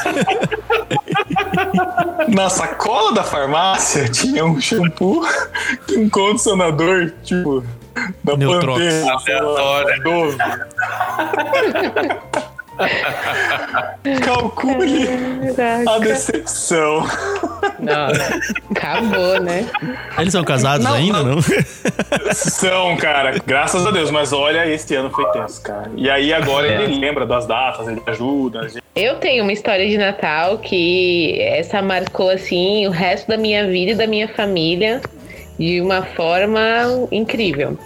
Na 2.27 2.49
sacola 2.49 3.13
da 3.13 3.23
farmácia 3.23 4.07
tinha 4.09 4.43
um 4.45 4.59
shampoo 4.59 5.25
e 5.89 5.97
um 5.97 6.09
condicionador, 6.09 7.11
tipo, 7.23 7.63
da 8.23 8.35
Neutrox. 8.37 8.79
Sei 9.23 9.39
lá, 9.41 9.81
Aleatório. 9.81 10.37
Calcule 14.25 15.07
a 15.07 15.53
Caraca. 15.55 15.99
decepção. 15.99 17.05
Nossa, 17.83 18.39
acabou, 18.71 19.39
né? 19.41 19.65
Eles 20.17 20.31
são 20.31 20.43
casados 20.43 20.85
Não, 20.85 20.93
ainda, 20.93 21.23
não. 21.23 21.35
não? 21.35 21.41
São, 22.33 22.95
cara, 22.97 23.35
graças 23.45 23.85
a 23.85 23.91
Deus. 23.91 24.09
Mas 24.11 24.31
olha, 24.33 24.67
esse 24.67 24.93
ano 24.95 25.09
foi 25.09 25.25
tenso, 25.31 25.61
cara. 25.61 25.91
E 25.95 26.09
aí 26.09 26.33
agora 26.33 26.67
ele 26.67 26.99
lembra 26.99 27.25
das 27.25 27.45
datas, 27.45 27.87
ele 27.87 28.01
ajuda. 28.05 28.67
gente- 28.69 28.83
Eu 28.95 29.15
tenho 29.15 29.43
uma 29.43 29.51
história 29.53 29.87
de 29.87 29.97
Natal 29.97 30.57
que 30.59 31.39
essa 31.41 31.81
marcou 31.81 32.29
assim 32.29 32.85
o 32.87 32.91
resto 32.91 33.27
da 33.27 33.37
minha 33.37 33.65
vida 33.67 33.91
e 33.91 33.95
da 33.95 34.07
minha 34.07 34.27
família 34.27 35.01
de 35.59 35.79
uma 35.81 36.01
forma 36.01 36.59
incrível. 37.11 37.77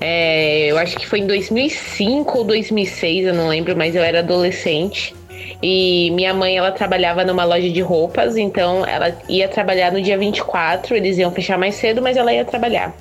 É, 0.00 0.66
eu 0.66 0.78
acho 0.78 0.96
que 0.96 1.06
foi 1.06 1.20
em 1.20 1.26
2005 1.26 2.38
ou 2.38 2.44
2006, 2.44 3.26
eu 3.26 3.34
não 3.34 3.48
lembro, 3.48 3.76
mas 3.76 3.94
eu 3.94 4.02
era 4.02 4.18
adolescente. 4.20 5.14
E 5.62 6.10
minha 6.12 6.34
mãe, 6.34 6.56
ela 6.56 6.72
trabalhava 6.72 7.24
numa 7.24 7.44
loja 7.44 7.70
de 7.70 7.80
roupas, 7.80 8.36
então 8.36 8.86
ela 8.86 9.16
ia 9.28 9.48
trabalhar 9.48 9.92
no 9.92 10.00
dia 10.00 10.18
24, 10.18 10.96
eles 10.96 11.18
iam 11.18 11.30
fechar 11.30 11.56
mais 11.58 11.76
cedo, 11.76 12.02
mas 12.02 12.16
ela 12.16 12.32
ia 12.32 12.44
trabalhar. 12.44 12.94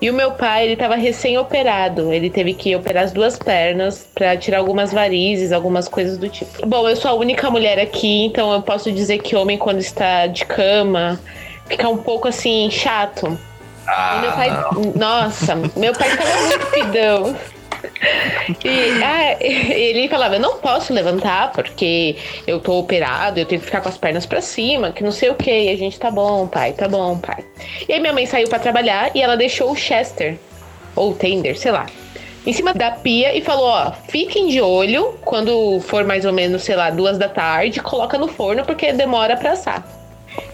E 0.00 0.08
o 0.08 0.14
meu 0.14 0.30
pai, 0.30 0.64
ele 0.66 0.76
tava 0.76 0.94
recém-operado. 0.94 2.12
Ele 2.12 2.30
teve 2.30 2.54
que 2.54 2.74
operar 2.76 3.02
as 3.02 3.12
duas 3.12 3.36
pernas 3.36 4.06
pra 4.14 4.36
tirar 4.36 4.58
algumas 4.58 4.92
varizes, 4.92 5.50
algumas 5.50 5.88
coisas 5.88 6.16
do 6.16 6.28
tipo. 6.28 6.64
Bom, 6.64 6.88
eu 6.88 6.94
sou 6.94 7.10
a 7.10 7.14
única 7.14 7.50
mulher 7.50 7.80
aqui, 7.80 8.24
então 8.26 8.52
eu 8.52 8.62
posso 8.62 8.92
dizer 8.92 9.18
que 9.18 9.34
homem, 9.34 9.58
quando 9.58 9.80
está 9.80 10.28
de 10.28 10.44
cama, 10.44 11.18
fica 11.66 11.88
um 11.88 11.96
pouco 11.96 12.28
assim, 12.28 12.70
chato. 12.70 13.36
E 13.88 14.20
meu 14.20 14.32
pai. 14.32 14.50
Nossa, 14.94 15.56
meu 15.76 15.92
pai 15.92 16.16
tava 16.16 16.36
muito 16.42 16.66
pidão. 16.66 17.36
E 18.64 19.02
ah, 19.02 19.36
ele 19.40 20.08
falava, 20.08 20.36
eu 20.36 20.40
não 20.40 20.58
posso 20.58 20.92
levantar 20.92 21.52
porque 21.52 22.16
eu 22.46 22.60
tô 22.60 22.78
operado, 22.78 23.38
eu 23.38 23.46
tenho 23.46 23.60
que 23.60 23.66
ficar 23.66 23.80
com 23.80 23.88
as 23.88 23.98
pernas 23.98 24.26
pra 24.26 24.40
cima, 24.40 24.90
que 24.92 25.02
não 25.02 25.12
sei 25.12 25.30
o 25.30 25.34
que. 25.34 25.68
A 25.68 25.76
gente, 25.76 25.98
tá 25.98 26.10
bom, 26.10 26.46
pai, 26.46 26.72
tá 26.72 26.88
bom, 26.88 27.18
pai. 27.18 27.44
E 27.88 27.92
aí 27.92 28.00
minha 28.00 28.12
mãe 28.12 28.26
saiu 28.26 28.48
pra 28.48 28.58
trabalhar 28.58 29.10
e 29.14 29.22
ela 29.22 29.36
deixou 29.36 29.70
o 29.70 29.76
Chester, 29.76 30.38
ou 30.96 31.14
Tender, 31.14 31.58
sei 31.58 31.72
lá, 31.72 31.86
em 32.46 32.52
cima 32.52 32.72
da 32.72 32.90
pia 32.90 33.36
e 33.36 33.42
falou, 33.42 33.66
ó, 33.66 33.92
fiquem 34.08 34.48
de 34.48 34.60
olho 34.60 35.18
quando 35.24 35.80
for 35.80 36.04
mais 36.04 36.24
ou 36.24 36.32
menos, 36.32 36.62
sei 36.62 36.76
lá, 36.76 36.90
duas 36.90 37.18
da 37.18 37.28
tarde, 37.28 37.80
coloca 37.80 38.16
no 38.16 38.28
forno 38.28 38.64
porque 38.64 38.92
demora 38.92 39.36
pra 39.36 39.52
assar. 39.52 39.86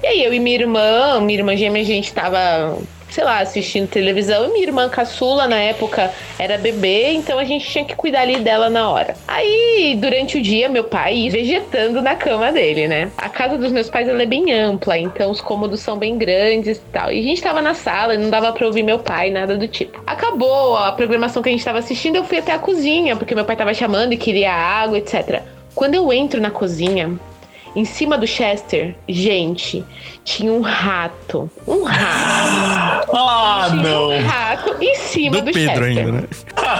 E 0.03 0.07
aí 0.07 0.25
eu 0.25 0.33
e 0.33 0.41
minha 0.41 0.57
irmã, 0.57 1.21
minha 1.21 1.39
irmã 1.39 1.57
gêmea, 1.57 1.83
a 1.83 1.85
gente 1.85 2.13
tava 2.13 2.79
sei 3.15 3.23
lá, 3.23 3.39
assistindo 3.39 3.89
televisão. 3.89 4.47
E 4.47 4.53
minha 4.53 4.67
irmã 4.67 4.89
caçula, 4.89 5.47
na 5.47 5.57
época, 5.57 6.13
era 6.37 6.59
bebê, 6.59 7.13
então 7.13 7.39
a 7.39 7.45
gente 7.45 7.69
tinha 7.69 7.85
que 7.85 7.95
cuidar 7.95 8.23
ali 8.23 8.41
dela 8.41 8.69
na 8.69 8.91
hora. 8.91 9.15
Aí, 9.29 9.97
durante 10.01 10.37
o 10.37 10.43
dia, 10.43 10.69
meu 10.69 10.83
pai 10.83 11.31
vegetando 11.31 12.03
na 12.03 12.17
cama 12.17 12.51
dele, 12.51 12.89
né? 12.89 13.11
A 13.17 13.29
casa 13.29 13.57
dos 13.57 13.71
meus 13.71 13.89
pais 13.89 14.09
ela 14.09 14.23
é 14.23 14.27
bem 14.27 14.53
ampla, 14.53 14.99
então 14.99 15.31
os 15.31 15.41
cômodos 15.41 15.81
são 15.81 15.97
bem 15.97 16.19
grandes 16.19 16.79
e 16.79 16.83
tal. 16.93 17.13
E 17.13 17.21
a 17.21 17.23
gente 17.23 17.41
tava 17.41 17.63
na 17.63 17.75
sala, 17.75 18.17
não 18.17 18.31
dava 18.31 18.53
pra 18.53 18.67
ouvir 18.67 18.83
meu 18.83 18.99
pai, 18.99 19.31
nada 19.31 19.57
do 19.57 19.69
tipo. 19.69 20.03
Acabou 20.05 20.77
a 20.77 20.91
programação 20.91 21.41
que 21.41 21.49
a 21.49 21.53
gente 21.53 21.65
tava 21.65 21.79
assistindo, 21.79 22.17
eu 22.17 22.25
fui 22.25 22.39
até 22.39 22.53
a 22.53 22.59
cozinha, 22.59 23.15
porque 23.15 23.35
meu 23.35 23.45
pai 23.45 23.55
tava 23.55 23.73
chamando 23.73 24.13
e 24.13 24.17
queria 24.17 24.53
água, 24.53 24.99
etc. 24.99 25.43
Quando 25.75 25.95
eu 25.95 26.13
entro 26.13 26.41
na 26.41 26.51
cozinha, 26.51 27.19
em 27.75 27.85
cima 27.85 28.17
do 28.17 28.27
Chester, 28.27 28.95
gente, 29.09 29.85
tinha 30.25 30.53
um 30.53 30.61
rato. 30.61 31.51
Um 31.67 31.83
rato. 31.85 32.95
Ah, 33.17 33.67
tinha 33.71 33.83
não. 33.83 34.09
um 34.11 34.27
rato 34.27 34.77
em 34.83 34.95
cima 34.97 35.37
do, 35.41 35.45
Do 35.47 35.53
Pedro 35.53 35.85
Chester. 35.85 35.85
ainda, 35.85 36.13
né? 36.13 36.23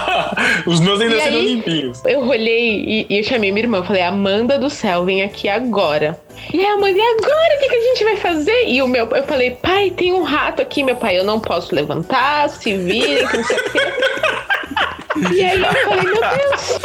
Os 0.65 0.79
meus 0.79 0.99
ainda 0.99 1.15
E 1.15 1.21
seriam 1.21 1.41
aí? 1.41 1.47
limpinhos. 1.55 2.03
Eu 2.05 2.27
olhei 2.27 2.83
e, 2.83 3.05
e 3.09 3.17
eu 3.19 3.23
chamei 3.23 3.51
minha 3.51 3.63
irmã. 3.63 3.83
Falei, 3.83 4.01
Amanda 4.01 4.57
do 4.59 4.69
céu, 4.69 5.05
vem 5.05 5.23
aqui 5.23 5.47
agora. 5.47 6.19
E 6.53 6.59
aí 6.59 6.65
a 6.65 6.77
mãe, 6.77 6.93
e 6.93 6.99
agora? 7.01 7.55
O 7.55 7.59
que, 7.59 7.69
que 7.69 7.75
a 7.75 7.81
gente 7.81 8.03
vai 8.03 8.17
fazer? 8.17 8.67
E 8.67 8.81
o 8.81 8.87
meu, 8.87 9.07
eu 9.07 9.23
falei, 9.23 9.51
pai, 9.51 9.91
tem 9.91 10.13
um 10.13 10.23
rato 10.23 10.61
aqui, 10.61 10.83
meu 10.83 10.95
pai. 10.95 11.17
Eu 11.17 11.23
não 11.23 11.39
posso 11.39 11.73
levantar, 11.73 12.49
se 12.49 12.75
virem, 12.77 13.25
que 13.27 13.37
não 13.37 13.43
sei 13.43 13.57
o 13.57 13.63
quê. 13.71 13.79
E 15.33 15.45
aí 15.45 15.61
eu 15.61 15.73
falei, 15.85 16.03
meu 16.03 16.15
Deus. 16.19 16.79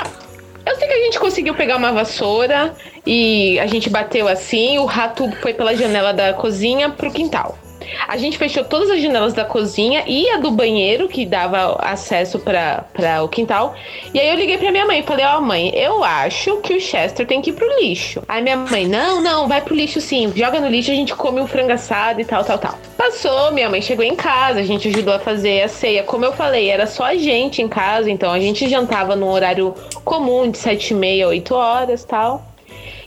Eu 0.71 0.77
sei 0.77 0.87
que 0.87 0.95
a 0.95 1.05
gente 1.05 1.18
conseguiu 1.18 1.53
pegar 1.53 1.77
uma 1.77 1.91
vassoura 1.91 2.73
e 3.05 3.59
a 3.59 3.66
gente 3.66 3.91
bateu 3.91 4.29
assim, 4.29 4.79
o 4.79 4.85
rato 4.85 5.29
foi 5.43 5.53
pela 5.53 5.75
janela 5.75 6.12
da 6.12 6.33
cozinha 6.33 6.89
pro 6.89 7.11
quintal. 7.11 7.59
A 8.07 8.16
gente 8.16 8.39
fechou 8.39 8.64
todas 8.64 8.91
as 8.91 9.01
janelas 9.01 9.33
da 9.33 9.45
cozinha 9.45 10.05
e 10.07 10.28
a 10.31 10.39
do 10.39 10.51
banheiro, 10.51 11.09
que 11.09 11.26
dava 11.26 11.76
acesso 11.81 12.39
para 12.39 12.85
o 13.22 13.28
quintal. 13.28 13.74
E 14.12 14.18
aí 14.18 14.28
eu 14.28 14.37
liguei 14.37 14.59
pra 14.59 14.70
minha 14.70 14.87
mãe 14.87 15.01
e 15.01 15.03
falei: 15.03 15.24
Ó, 15.26 15.41
mãe, 15.41 15.72
eu 15.74 16.03
acho 16.03 16.59
que 16.59 16.74
o 16.74 16.81
Chester 16.81 17.26
tem 17.26 17.41
que 17.41 17.51
ir 17.51 17.53
pro 17.55 17.81
lixo. 17.81 18.22
Aí 18.28 18.43
minha 18.43 18.57
mãe: 18.57 18.87
Não, 18.87 19.20
não, 19.20 19.49
vai 19.49 19.61
pro 19.61 19.74
lixo 19.74 20.01
sim. 20.01 20.33
Joga 20.35 20.61
no 20.61 20.68
lixo, 20.68 20.91
a 20.91 20.95
gente 20.95 21.14
come 21.14 21.41
um 21.41 21.47
frango 21.47 21.72
assado 21.72 22.20
e 22.20 22.24
tal, 22.24 22.45
tal, 22.45 22.59
tal. 22.59 22.78
Passou, 22.97 23.53
minha 23.53 23.68
mãe 23.68 23.81
chegou 23.81 24.05
em 24.05 24.14
casa, 24.14 24.61
a 24.61 24.64
gente 24.64 24.89
ajudou 24.89 25.14
a 25.14 25.18
fazer 25.18 25.62
a 25.62 25.68
ceia. 25.68 26.03
Como 26.03 26.24
eu 26.24 26.33
falei, 26.33 26.68
era 26.68 26.87
só 26.87 27.05
a 27.05 27.16
gente 27.16 27.62
em 27.62 27.68
casa, 27.68 28.11
então 28.11 28.33
a 28.33 28.39
gente 28.39 28.68
jantava 28.68 29.16
num 29.16 29.28
horário 29.28 29.74
comum 30.05 30.51
de 30.51 30.59
sete 30.59 30.91
e 30.91 30.95
meia, 30.95 31.28
oito 31.28 31.55
horas 31.55 32.05
tal. 32.05 32.49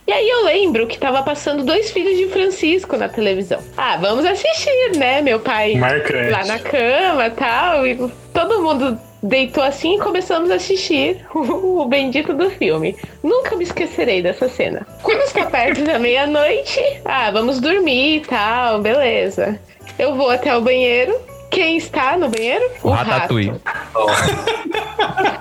E 0.05 0.11
aí 0.11 0.29
eu 0.29 0.43
lembro 0.43 0.85
que 0.85 0.97
tava 0.97 1.23
passando 1.23 1.63
dois 1.63 1.91
filhos 1.91 2.17
de 2.17 2.27
Francisco 2.27 2.97
na 2.97 3.07
televisão. 3.07 3.59
Ah, 3.77 3.97
vamos 3.97 4.25
assistir, 4.25 4.97
né? 4.97 5.21
Meu 5.21 5.39
pai 5.39 5.75
Marcante. 5.75 6.29
lá 6.29 6.45
na 6.45 6.59
cama 6.59 7.27
e 7.27 7.31
tal. 7.31 7.87
E 7.87 8.11
todo 8.33 8.61
mundo 8.61 8.99
deitou 9.21 9.63
assim 9.63 9.95
e 9.95 9.99
começamos 9.99 10.51
a 10.51 10.55
assistir 10.55 11.25
o, 11.33 11.85
bendito 11.85 12.33
do 12.33 12.49
filme. 12.49 12.97
Nunca 13.23 13.55
me 13.55 13.63
esquecerei 13.63 14.21
dessa 14.21 14.49
cena. 14.49 14.85
Quando 15.01 15.21
está 15.21 15.45
perto 15.45 15.83
da 15.83 15.97
meia-noite, 15.97 16.81
ah, 17.05 17.31
vamos 17.31 17.61
dormir 17.61 18.17
e 18.17 18.19
tal, 18.21 18.81
beleza. 18.81 19.57
Eu 19.97 20.15
vou 20.15 20.29
até 20.29 20.55
o 20.55 20.61
banheiro. 20.61 21.17
Quem 21.49 21.77
está 21.77 22.17
no 22.17 22.29
banheiro? 22.29 22.69
O 22.81 22.89
Ratatouille. 22.89 23.53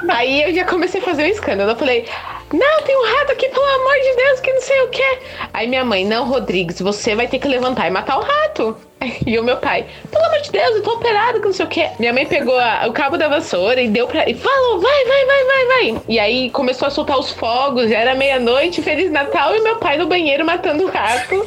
Aí 0.09 0.43
eu 0.43 0.55
já 0.55 0.65
comecei 0.67 1.01
a 1.01 1.05
fazer 1.05 1.25
um 1.25 1.29
escândalo. 1.29 1.71
Eu 1.71 1.77
falei, 1.77 2.05
não, 2.53 2.83
tem 2.83 2.97
um 2.97 3.17
rato 3.19 3.33
aqui, 3.33 3.49
pelo 3.49 3.65
amor 3.65 3.95
de 3.95 4.17
Deus, 4.17 4.41
que 4.41 4.53
não 4.53 4.61
sei 4.61 4.81
o 4.83 4.89
que. 4.89 5.19
Aí 5.55 5.67
minha 5.67 5.85
mãe, 5.85 6.05
não, 6.05 6.25
Rodrigues, 6.27 6.81
você 6.81 7.15
vai 7.15 7.27
ter 7.27 7.39
que 7.39 7.49
levantar 7.49 7.87
e 7.89 7.91
matar 7.91 8.19
o 8.19 8.23
rato. 8.23 8.77
E 9.27 9.37
o 9.37 9.43
meu 9.43 9.57
pai, 9.57 9.85
pelo 10.13 10.25
amor 10.27 10.41
de 10.43 10.53
Deus, 10.53 10.77
eu 10.77 10.83
tô 10.85 10.93
operado, 10.93 11.41
que 11.41 11.47
não 11.47 11.53
sei 11.53 11.67
o 11.67 11.69
que. 11.69 11.85
Minha 11.99 12.13
mãe 12.13 12.25
pegou 12.25 12.57
a- 12.57 12.85
o 12.87 12.93
cabo 12.93 13.17
da 13.19 13.27
vassoura 13.27 13.81
e 13.83 13.89
deu 13.89 14.07
pra. 14.07 14.29
E 14.31 14.35
falou, 14.35 14.81
vai, 14.81 15.05
vai, 15.05 15.27
vai, 15.27 15.45
vai, 15.45 15.67
vai. 15.67 16.03
E 16.09 16.21
aí 16.21 16.51
começou 16.51 16.87
a 16.87 16.91
soltar 16.91 17.19
os 17.19 17.33
fogos, 17.33 17.91
já 17.91 17.99
era 17.99 18.15
meia-noite, 18.15 18.81
Feliz 18.81 19.11
Natal, 19.11 19.57
e 19.57 19.61
meu 19.61 19.75
pai 19.77 19.97
no 19.99 20.07
banheiro 20.07 20.45
matando 20.47 20.85
o 20.85 20.89
rato, 20.89 21.35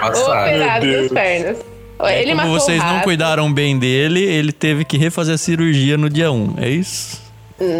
Passado. 0.00 0.30
operado 0.40 0.80
Deus. 0.86 1.02
nas 1.02 1.12
pernas. 1.12 1.58
Aí, 2.00 2.20
Ele 2.22 2.30
como 2.30 2.36
matou 2.48 2.52
vocês 2.58 2.82
o 2.82 2.86
não 2.86 3.00
cuidaram 3.00 3.52
bem 3.52 3.78
dele, 3.78 4.20
ele 4.24 4.50
teve 4.52 4.84
que 4.84 4.96
refazer 4.98 5.34
a 5.36 5.38
cirurgia 5.38 5.96
no 5.96 6.10
dia 6.10 6.32
1, 6.32 6.56
é 6.60 6.68
isso? 6.68 7.22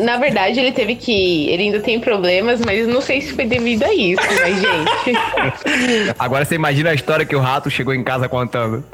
Na 0.04 0.16
verdade, 0.16 0.60
ele 0.60 0.72
teve 0.72 0.94
que. 0.94 1.48
Ele 1.50 1.64
ainda 1.64 1.80
tem 1.80 1.98
problemas, 2.00 2.60
mas 2.60 2.86
não 2.86 3.00
sei 3.00 3.20
se 3.20 3.32
foi 3.32 3.44
devido 3.46 3.82
a 3.84 3.92
isso, 3.92 4.22
mas, 4.40 4.60
gente. 4.60 6.14
Agora 6.18 6.44
você 6.44 6.54
imagina 6.54 6.90
a 6.90 6.94
história 6.94 7.24
que 7.24 7.34
o 7.34 7.40
rato 7.40 7.70
chegou 7.70 7.94
em 7.94 8.02
casa 8.04 8.28
contando. 8.28 8.84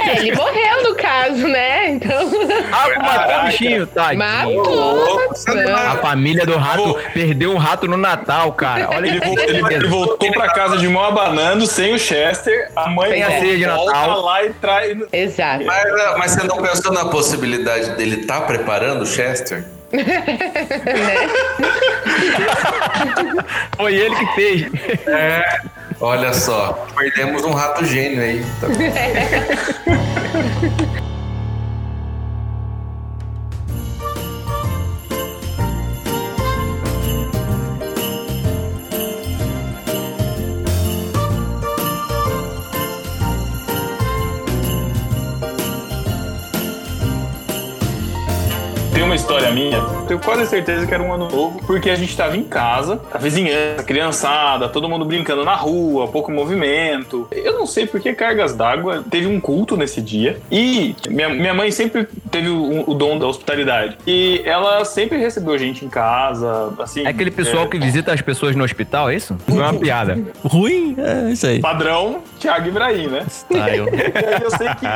É, 0.00 0.18
ele 0.18 0.34
morreu 0.34 0.82
no 0.84 0.94
caso, 0.94 1.46
né? 1.48 1.90
Então. 1.90 2.30
Ah, 2.72 3.02
matou 3.02 3.36
o 3.40 3.44
bichinho, 3.46 3.86
tá? 3.86 4.14
Matou. 4.14 5.18
A 5.76 5.96
família 5.96 6.46
do 6.46 6.56
rato 6.56 6.96
perdeu 7.12 7.50
um 7.52 7.56
rato 7.58 7.86
no 7.88 7.96
Natal, 7.96 8.52
cara. 8.52 8.88
Olha 8.90 9.08
Ele, 9.08 9.20
que 9.20 9.26
vo- 9.28 9.40
ele- 9.40 9.74
ele 9.74 9.88
voltou 9.88 10.32
pra 10.32 10.48
casa 10.52 10.76
de 10.78 10.88
mão 10.88 11.02
abanando, 11.04 11.66
sem 11.66 11.92
o 11.94 11.98
Chester. 11.98 12.70
A 12.76 12.88
mãe 12.88 13.10
Sem 13.10 13.22
a 13.22 13.30
ceia 13.40 13.56
de 13.58 13.64
volta 13.66 13.92
Natal. 13.92 14.20
lá 14.22 14.44
e 14.44 14.50
traz. 14.50 14.98
Exato. 15.12 15.64
Mas, 15.64 15.84
mas 16.18 16.30
você 16.32 16.46
não 16.46 16.58
pensou 16.62 16.92
na 16.92 17.06
possibilidade 17.06 17.90
dele 17.96 18.20
estar 18.20 18.42
preparando 18.42 19.02
o 19.02 19.06
Chester? 19.06 19.64
Foi 23.76 23.94
ele 23.94 24.16
que 24.16 24.26
fez. 24.34 24.66
Olha 26.00 26.32
só, 26.32 26.86
perdemos 26.96 27.44
um 27.44 27.52
rato 27.52 27.84
gênio 27.84 28.22
aí. 28.22 28.42
Tá 28.60 28.68
Tem 49.00 49.06
uma 49.06 49.14
história 49.14 49.50
minha, 49.50 49.80
tenho 50.06 50.20
quase 50.20 50.46
certeza 50.46 50.86
que 50.86 50.92
era 50.92 51.02
um 51.02 51.10
ano 51.10 51.26
novo, 51.26 51.58
porque 51.66 51.88
a 51.88 51.94
gente 51.94 52.14
tava 52.14 52.36
em 52.36 52.42
casa, 52.44 53.00
a 53.10 53.16
vizinhança, 53.16 53.80
a 53.80 53.82
criançada, 53.82 54.68
todo 54.68 54.86
mundo 54.90 55.06
brincando 55.06 55.42
na 55.42 55.54
rua, 55.54 56.06
pouco 56.06 56.30
movimento. 56.30 57.26
Eu 57.32 57.54
não 57.54 57.64
sei 57.64 57.86
por 57.86 57.98
que 57.98 58.12
cargas 58.12 58.54
d'água, 58.54 59.02
teve 59.08 59.26
um 59.26 59.40
culto 59.40 59.74
nesse 59.74 60.02
dia. 60.02 60.38
E 60.52 60.94
minha, 61.08 61.30
minha 61.30 61.54
mãe 61.54 61.70
sempre 61.70 62.06
teve 62.30 62.50
o, 62.50 62.90
o 62.90 62.92
dom 62.92 63.18
da 63.18 63.26
hospitalidade. 63.26 63.96
E 64.06 64.42
ela 64.44 64.84
sempre 64.84 65.16
recebeu 65.16 65.56
gente 65.56 65.82
em 65.82 65.88
casa, 65.88 66.70
assim. 66.78 67.02
É 67.06 67.08
aquele 67.08 67.30
pessoal 67.30 67.70
que 67.70 67.78
visita 67.78 68.12
as 68.12 68.20
pessoas 68.20 68.54
no 68.54 68.62
hospital, 68.62 69.08
é 69.08 69.16
isso? 69.16 69.34
Não 69.48 69.64
é 69.64 69.70
uma 69.70 69.80
piada. 69.80 70.18
Ruim? 70.44 70.94
É 70.98 71.32
isso 71.32 71.46
aí. 71.46 71.58
Padrão 71.58 72.20
Thiago 72.40 72.68
Ibrahim, 72.68 73.08
né? 73.08 73.26
Style. 73.28 73.86
Eu 74.42 74.50
sei 74.50 74.68
que. 74.74 74.86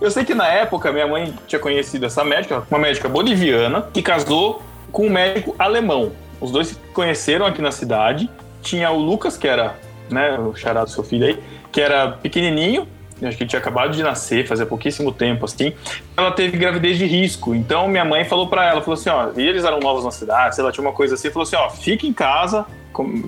Eu 0.00 0.10
sei 0.10 0.24
que 0.24 0.34
na 0.34 0.48
época 0.48 0.90
minha 0.90 1.06
mãe 1.06 1.32
tinha 1.46 1.58
conhecido 1.58 2.06
essa 2.06 2.24
médica, 2.24 2.64
uma 2.70 2.80
médica 2.80 3.08
boliviana, 3.08 3.82
que 3.92 4.02
casou 4.02 4.62
com 4.90 5.06
um 5.06 5.10
médico 5.10 5.54
alemão. 5.58 6.12
Os 6.40 6.50
dois 6.50 6.68
se 6.68 6.74
conheceram 6.92 7.46
aqui 7.46 7.62
na 7.62 7.70
cidade. 7.70 8.28
Tinha 8.62 8.90
o 8.90 8.98
Lucas, 8.98 9.36
que 9.36 9.46
era, 9.46 9.76
né, 10.10 10.38
o 10.38 10.54
chará 10.56 10.84
do 10.84 10.90
seu 10.90 11.04
filho 11.04 11.26
aí, 11.26 11.38
que 11.70 11.80
era 11.80 12.12
pequenininho, 12.12 12.88
acho 13.22 13.36
que 13.36 13.44
ele 13.44 13.50
tinha 13.50 13.60
acabado 13.60 13.92
de 13.92 14.02
nascer, 14.02 14.46
fazia 14.46 14.66
pouquíssimo 14.66 15.12
tempo, 15.12 15.44
assim. 15.44 15.72
Ela 16.16 16.30
teve 16.32 16.56
gravidez 16.56 16.96
de 16.96 17.04
risco, 17.04 17.54
então 17.54 17.88
minha 17.88 18.04
mãe 18.04 18.24
falou 18.24 18.48
pra 18.48 18.66
ela, 18.66 18.80
falou 18.80 18.94
assim, 18.94 19.10
ó, 19.10 19.28
e 19.36 19.46
eles 19.46 19.64
eram 19.64 19.80
novos 19.80 20.04
na 20.04 20.10
cidade, 20.10 20.54
sei 20.54 20.64
lá, 20.64 20.72
tinha 20.72 20.86
uma 20.86 20.94
coisa 20.94 21.14
assim, 21.14 21.30
falou 21.30 21.42
assim, 21.42 21.56
ó, 21.56 21.68
fica 21.68 22.06
em 22.06 22.12
casa, 22.12 22.66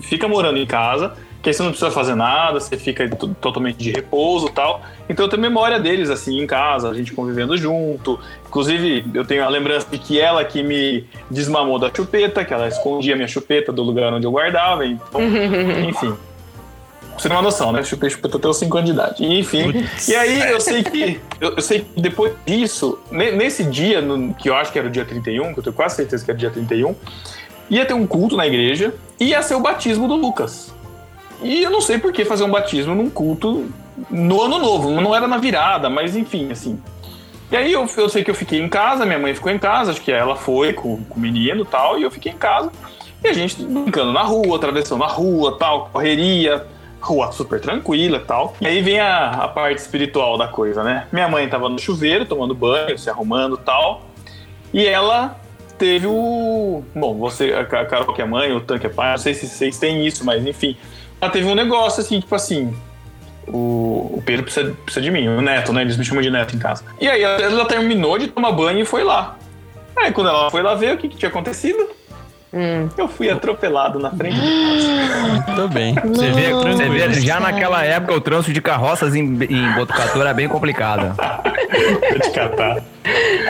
fica 0.02 0.26
morando 0.26 0.58
em 0.58 0.66
casa, 0.66 1.14
que 1.46 1.50
aí 1.50 1.54
você 1.54 1.62
não 1.62 1.70
precisa 1.70 1.92
fazer 1.92 2.16
nada, 2.16 2.58
você 2.58 2.76
fica 2.76 3.08
to- 3.08 3.36
totalmente 3.40 3.76
de 3.76 3.92
repouso 3.92 4.48
e 4.48 4.50
tal. 4.50 4.82
Então 5.08 5.26
eu 5.26 5.28
tenho 5.30 5.40
memória 5.40 5.78
deles, 5.78 6.10
assim, 6.10 6.40
em 6.40 6.46
casa, 6.46 6.90
a 6.90 6.94
gente 6.94 7.12
convivendo 7.12 7.56
junto. 7.56 8.18
Inclusive, 8.48 9.04
eu 9.14 9.24
tenho 9.24 9.44
a 9.44 9.48
lembrança 9.48 9.86
de 9.88 9.96
que 9.96 10.20
ela 10.20 10.44
que 10.44 10.60
me 10.60 11.04
desmamou 11.30 11.78
da 11.78 11.88
chupeta, 11.94 12.44
que 12.44 12.52
ela 12.52 12.66
escondia 12.66 13.12
a 13.12 13.16
minha 13.16 13.28
chupeta 13.28 13.70
do 13.72 13.80
lugar 13.84 14.12
onde 14.12 14.26
eu 14.26 14.32
guardava, 14.32 14.84
então, 14.84 15.20
enfim. 15.88 16.16
Você 17.16 17.28
tem 17.28 17.36
uma 17.36 17.42
noção, 17.42 17.70
né? 17.70 17.84
Chupei 17.84 18.10
chupeta 18.10 18.38
até 18.38 18.48
os 18.48 18.56
5 18.58 18.76
anos 18.76 18.90
de 18.90 18.94
idade. 18.96 19.24
E, 19.24 19.38
Enfim. 19.38 19.72
E 20.08 20.14
aí 20.16 20.50
eu 20.50 20.60
sei 20.60 20.82
que. 20.82 21.20
Eu, 21.40 21.52
eu 21.54 21.62
sei 21.62 21.80
que 21.82 22.00
depois 22.00 22.32
disso, 22.44 22.98
ne- 23.08 23.30
nesse 23.30 23.62
dia, 23.62 24.00
no- 24.02 24.34
que 24.34 24.50
eu 24.50 24.56
acho 24.56 24.72
que 24.72 24.78
era 24.80 24.88
o 24.88 24.90
dia 24.90 25.04
31, 25.04 25.52
que 25.54 25.60
eu 25.60 25.62
tenho 25.62 25.76
quase 25.76 25.94
certeza 25.94 26.24
que 26.24 26.30
era 26.32 26.36
o 26.36 26.40
dia 26.40 26.50
31, 26.50 26.94
ia 27.70 27.86
ter 27.86 27.94
um 27.94 28.04
culto 28.04 28.36
na 28.36 28.46
igreja 28.48 28.92
e 29.20 29.26
ia 29.26 29.40
ser 29.42 29.54
o 29.54 29.60
batismo 29.60 30.06
do 30.08 30.14
Lucas. 30.16 30.74
E 31.42 31.62
eu 31.62 31.70
não 31.70 31.80
sei 31.80 31.98
por 31.98 32.12
que 32.12 32.24
fazer 32.24 32.44
um 32.44 32.50
batismo 32.50 32.94
num 32.94 33.10
culto 33.10 33.68
no 34.10 34.42
ano 34.42 34.58
novo. 34.58 34.90
Não 35.00 35.14
era 35.14 35.26
na 35.26 35.38
virada, 35.38 35.88
mas 35.88 36.16
enfim, 36.16 36.50
assim. 36.50 36.80
E 37.50 37.56
aí 37.56 37.72
eu, 37.72 37.86
eu 37.96 38.08
sei 38.08 38.24
que 38.24 38.30
eu 38.30 38.34
fiquei 38.34 38.60
em 38.60 38.68
casa, 38.68 39.06
minha 39.06 39.18
mãe 39.18 39.34
ficou 39.34 39.52
em 39.52 39.58
casa, 39.58 39.92
acho 39.92 40.00
que 40.00 40.10
ela 40.10 40.34
foi 40.34 40.72
com, 40.72 41.04
com 41.04 41.16
o 41.16 41.20
menino 41.20 41.62
e 41.62 41.66
tal, 41.66 41.98
e 41.98 42.02
eu 42.02 42.10
fiquei 42.10 42.32
em 42.32 42.36
casa. 42.36 42.72
E 43.22 43.28
a 43.28 43.32
gente 43.32 43.62
brincando 43.62 44.12
na 44.12 44.22
rua, 44.22 44.56
atravessando 44.56 45.04
a 45.04 45.06
rua, 45.06 45.56
tal, 45.56 45.88
correria, 45.92 46.66
rua 47.00 47.30
super 47.30 47.60
tranquila 47.60 48.20
tal. 48.20 48.54
E 48.60 48.66
aí 48.66 48.82
vem 48.82 48.98
a, 48.98 49.30
a 49.30 49.48
parte 49.48 49.78
espiritual 49.78 50.36
da 50.36 50.48
coisa, 50.48 50.82
né? 50.82 51.06
Minha 51.12 51.28
mãe 51.28 51.48
tava 51.48 51.68
no 51.68 51.78
chuveiro, 51.78 52.26
tomando 52.26 52.54
banho, 52.54 52.98
se 52.98 53.08
arrumando 53.08 53.56
tal. 53.56 54.02
E 54.72 54.84
ela 54.84 55.38
teve 55.78 56.06
o. 56.06 56.82
Bom, 56.94 57.14
você, 57.16 57.52
a 57.52 57.64
Carol 57.64 58.12
que 58.12 58.22
é 58.22 58.26
mãe, 58.26 58.52
o 58.52 58.60
Tan 58.60 58.78
que 58.78 58.86
é 58.86 58.90
pai, 58.90 59.12
não 59.12 59.18
sei 59.18 59.34
se 59.34 59.46
vocês 59.48 59.78
têm 59.78 60.06
isso, 60.06 60.24
mas 60.24 60.44
enfim. 60.44 60.76
Ela 61.26 61.32
teve 61.32 61.48
um 61.48 61.56
negócio 61.56 62.00
assim, 62.00 62.20
tipo 62.20 62.34
assim. 62.36 62.72
O, 63.48 64.14
o 64.16 64.22
Pedro 64.24 64.44
precisa, 64.44 64.72
precisa 64.84 65.02
de 65.04 65.10
mim, 65.10 65.26
o 65.26 65.40
neto, 65.40 65.72
né? 65.72 65.82
Eles 65.82 65.96
me 65.96 66.04
chamam 66.04 66.22
de 66.22 66.30
neto 66.30 66.54
em 66.54 66.58
casa. 66.58 66.84
E 67.00 67.08
aí 67.08 67.22
ela, 67.22 67.64
terminou 67.64 68.16
de 68.16 68.28
tomar 68.28 68.52
banho 68.52 68.80
e 68.80 68.84
foi 68.84 69.02
lá. 69.02 69.36
Aí 69.96 70.12
quando 70.12 70.28
ela 70.28 70.50
foi 70.50 70.62
lá 70.62 70.74
ver 70.74 70.94
o 70.94 70.98
que, 70.98 71.08
que 71.08 71.16
tinha 71.16 71.28
acontecido, 71.28 71.88
Hum. 72.54 72.88
eu 72.96 73.08
fui 73.08 73.28
atropelado 73.28 73.98
na 73.98 74.10
frente. 74.10 74.36
Tô 75.56 75.68
bem. 75.68 75.94
Você 75.94 76.30
vê, 76.30 76.52
você 76.52 76.88
vê, 76.88 77.12
já 77.20 77.40
naquela 77.40 77.84
época 77.84 78.14
o 78.14 78.20
trânsito 78.20 78.52
de 78.52 78.62
carroças 78.62 79.14
em, 79.14 79.22
em 79.22 79.72
Botucatu 79.74 80.20
era 80.20 80.32
bem 80.32 80.48
complicado. 80.48 81.14
Vou 81.18 82.20
te 82.20 82.30
catar. 82.30 82.76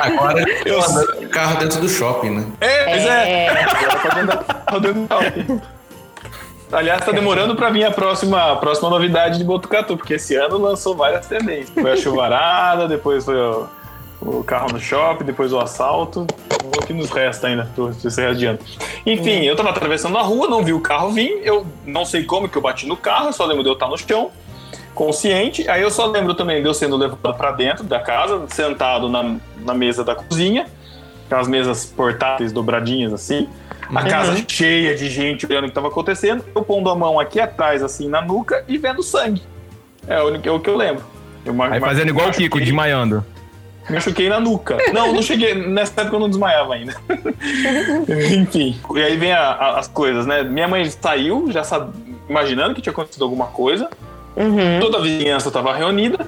Agora 0.01 0.45
eu 0.65 0.81
de 1.21 1.27
carro 1.27 1.59
dentro 1.59 1.81
do 1.81 1.89
shopping, 1.89 2.31
né? 2.31 2.47
É, 2.61 2.85
pois 2.85 3.07
é. 3.07 3.31
É. 3.31 3.65
Agora 3.65 4.27
tá 4.27 4.55
tá 4.55 4.79
dentro 4.79 5.03
do 5.03 5.09
shopping. 5.09 5.76
Aliás, 6.73 7.05
tá 7.05 7.13
demorando 7.13 7.55
pra 7.55 7.71
vir 7.71 7.85
a 7.85 7.91
próxima, 7.91 8.53
a 8.53 8.57
próxima 8.57 8.91
novidade 8.91 9.39
de 9.39 9.45
Botucatu, 9.45 9.97
porque 9.97 10.15
esse 10.15 10.35
ano 10.35 10.59
lançou 10.59 10.97
várias 10.97 11.27
tendências. 11.27 11.71
Foi 11.71 11.93
a 11.93 11.97
chuvarada, 11.97 12.89
depois 12.89 13.25
foi 13.25 13.37
o, 13.37 13.69
o 14.21 14.43
carro 14.43 14.73
no 14.73 14.81
shopping, 14.81 15.25
depois 15.25 15.53
o 15.53 15.61
assalto. 15.61 16.27
O 16.65 16.85
que 16.85 16.93
nos 16.93 17.11
resta 17.11 17.47
ainda, 17.47 17.71
se 17.95 18.21
adianta. 18.21 18.65
Enfim, 19.05 19.45
eu 19.45 19.55
tava 19.55 19.71
atravessando 19.71 20.19
a 20.19 20.23
rua, 20.23 20.49
não 20.49 20.65
vi 20.65 20.73
o 20.73 20.81
carro 20.81 21.11
vir, 21.11 21.41
eu 21.45 21.65
não 21.87 22.05
sei 22.05 22.25
como 22.25 22.49
que 22.49 22.59
eu 22.59 22.63
bati 22.63 22.87
no 22.87 22.97
carro, 22.97 23.29
eu 23.29 23.33
só 23.33 23.45
lembro 23.45 23.63
de 23.63 23.69
eu 23.69 23.75
estar 23.75 23.87
no 23.87 23.97
chão, 23.97 24.31
consciente. 24.93 25.69
Aí 25.69 25.83
eu 25.83 25.91
só 25.91 26.07
lembro 26.07 26.35
também 26.35 26.61
de 26.61 26.67
eu 26.67 26.75
sendo 26.75 26.97
levado 26.97 27.35
pra 27.35 27.53
dentro 27.53 27.85
da 27.85 28.01
casa, 28.01 28.45
sentado 28.49 29.09
na, 29.09 29.37
na 29.59 29.75
mesa 29.75 30.03
da 30.03 30.17
cozinha, 30.17 30.67
aquelas 31.27 31.47
mesas 31.47 31.87
portáteis 31.87 32.53
dobradinhas 32.53 33.13
assim. 33.13 33.49
A 33.95 34.05
casa 34.05 34.45
cheia 34.49 34.95
de 34.97 35.09
gente 35.09 35.47
olhando 35.47 35.65
o 35.65 35.67
que 35.67 35.71
estava 35.71 35.89
acontecendo. 35.89 36.45
Eu 36.55 36.63
pondo 36.63 36.91
a 36.91 36.95
mão 36.97 37.19
aqui 37.21 37.39
atrás, 37.41 37.83
assim, 37.83 38.09
na 38.09 38.21
nuca 38.23 38.65
e 38.67 38.77
vendo 38.79 39.03
sangue. 39.03 39.43
É 40.09 40.21
o, 40.23 40.29
único- 40.29 40.49
é 40.49 40.53
o 40.53 40.61
que 40.61 40.71
eu 40.71 40.77
lembro. 40.77 41.05
Eu 41.45 41.55
Aí 41.63 41.81
fazendo 41.81 42.09
igual 42.09 42.29
o 42.29 42.33
Kiko, 42.33 42.59
desmaiando. 42.61 43.25
Me 43.89 43.95
machuquei 43.95 44.29
na 44.29 44.41
nuca. 44.41 44.77
Não, 44.93 45.13
não 45.13 45.23
cheguei. 45.23 45.55
Nessa 45.55 46.01
época 46.01 46.17
eu 46.17 46.21
não 46.21 46.29
desmaiava 46.29 46.75
ainda. 46.75 46.97
Enfim. 48.37 48.77
E 48.95 49.03
aí 49.03 49.17
vem 49.17 49.33
a- 49.33 49.41
a- 49.53 49.79
as 49.79 49.89
coisas, 49.89 50.27
né? 50.27 50.43
Minha 50.43 50.67
mãe 50.69 50.85
saiu, 50.91 51.51
já 51.53 51.63
sabe, 51.63 51.93
imaginando 52.29 52.75
que 52.75 52.83
tinha 52.83 52.93
acontecido 52.93 53.23
alguma 53.23 53.47
coisa. 53.47 53.89
Uhum. 54.37 54.81
Toda 54.81 54.99
a 54.99 55.01
vizinhança 55.01 55.49
estava 55.49 55.75
reunida. 55.75 56.27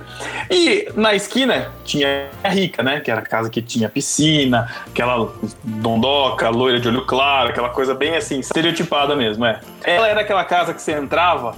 E 0.50 0.88
na 0.96 1.14
esquina 1.14 1.70
tinha 1.84 2.30
a 2.42 2.48
rica, 2.48 2.82
né? 2.82 3.00
Que 3.00 3.11
era 3.11 3.20
a 3.20 3.24
casa 3.24 3.50
que 3.50 3.61
tinha 3.61 3.88
piscina, 3.88 4.72
aquela 4.86 5.30
dondoca, 5.62 6.48
loira 6.48 6.80
de 6.80 6.88
olho 6.88 7.04
claro, 7.04 7.50
aquela 7.50 7.68
coisa 7.68 7.94
bem 7.94 8.16
assim, 8.16 8.40
estereotipada 8.40 9.14
mesmo, 9.14 9.44
é. 9.44 9.61
Ela 9.84 10.09
era 10.09 10.22
aquela 10.22 10.44
casa 10.44 10.72
que 10.72 10.80
você 10.80 10.92
entrava, 10.92 11.54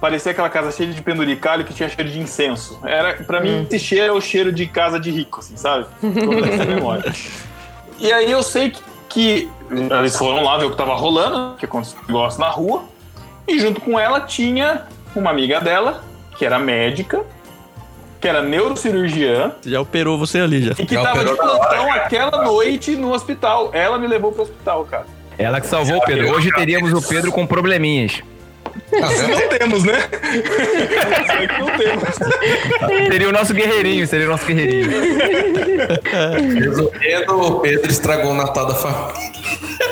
parecia 0.00 0.30
aquela 0.32 0.48
casa 0.48 0.70
cheia 0.70 0.92
de 0.92 1.02
penduricalho 1.02 1.64
que 1.64 1.74
tinha 1.74 1.88
cheiro 1.88 2.08
de 2.08 2.20
incenso. 2.20 2.78
Era, 2.84 3.14
para 3.24 3.40
mim, 3.40 3.66
esse 3.68 3.78
cheiro 3.78 4.06
é 4.06 4.12
o 4.12 4.20
cheiro 4.20 4.52
de 4.52 4.66
casa 4.66 4.98
de 4.98 5.10
rico, 5.10 5.40
assim, 5.40 5.56
sabe? 5.56 5.86
Memória. 6.02 7.12
E 7.98 8.12
aí 8.12 8.30
eu 8.30 8.42
sei 8.42 8.70
que, 8.70 8.80
que 9.08 9.50
eles 9.70 10.16
foram 10.16 10.44
lá 10.44 10.56
ver 10.56 10.66
o 10.66 10.70
que 10.70 10.76
tava 10.76 10.94
rolando, 10.94 11.56
que 11.56 11.64
aconteceu 11.64 11.98
negócio 12.06 12.40
na 12.40 12.48
rua, 12.48 12.84
e 13.46 13.58
junto 13.58 13.80
com 13.80 13.98
ela 13.98 14.20
tinha 14.20 14.86
uma 15.14 15.30
amiga 15.30 15.60
dela, 15.60 16.02
que 16.38 16.44
era 16.46 16.58
médica, 16.58 17.22
que 18.20 18.28
era 18.28 18.42
neurocirurgiã, 18.42 19.52
Já 19.64 19.80
operou 19.80 20.18
você 20.18 20.40
ali 20.40 20.62
já. 20.62 20.72
e 20.72 20.86
que 20.86 20.94
Já 20.94 21.02
tava 21.02 21.20
de 21.20 21.24
na 21.24 21.30
hora, 21.32 21.42
plantão 21.58 21.92
aquela 21.92 22.44
noite 22.44 22.96
no 22.96 23.12
hospital. 23.12 23.70
Ela 23.72 23.98
me 23.98 24.06
levou 24.06 24.30
pro 24.32 24.42
hospital, 24.42 24.84
cara. 24.84 25.06
Ela 25.38 25.60
que 25.60 25.66
salvou 25.66 25.96
o 25.96 26.04
Pedro. 26.04 26.32
Hoje 26.32 26.50
teríamos 26.52 26.92
o 26.92 27.00
Pedro 27.08 27.32
com 27.32 27.46
probleminhas. 27.46 28.22
Não 28.92 29.58
temos, 29.58 29.84
né? 29.84 30.02
Que 30.10 31.58
não 31.58 31.66
temos. 31.78 33.08
Seria 33.10 33.28
o 33.28 33.32
nosso 33.32 33.54
guerreirinho, 33.54 34.06
seria 34.06 34.26
o 34.26 34.30
nosso 34.30 34.46
guerreirinho. 34.46 34.90
Resumindo, 36.54 37.40
o 37.40 37.60
Pedro 37.60 37.90
estragou 37.90 38.32
o 38.32 38.34
Natal 38.34 38.66
da 38.66 38.74
família. 38.74 39.30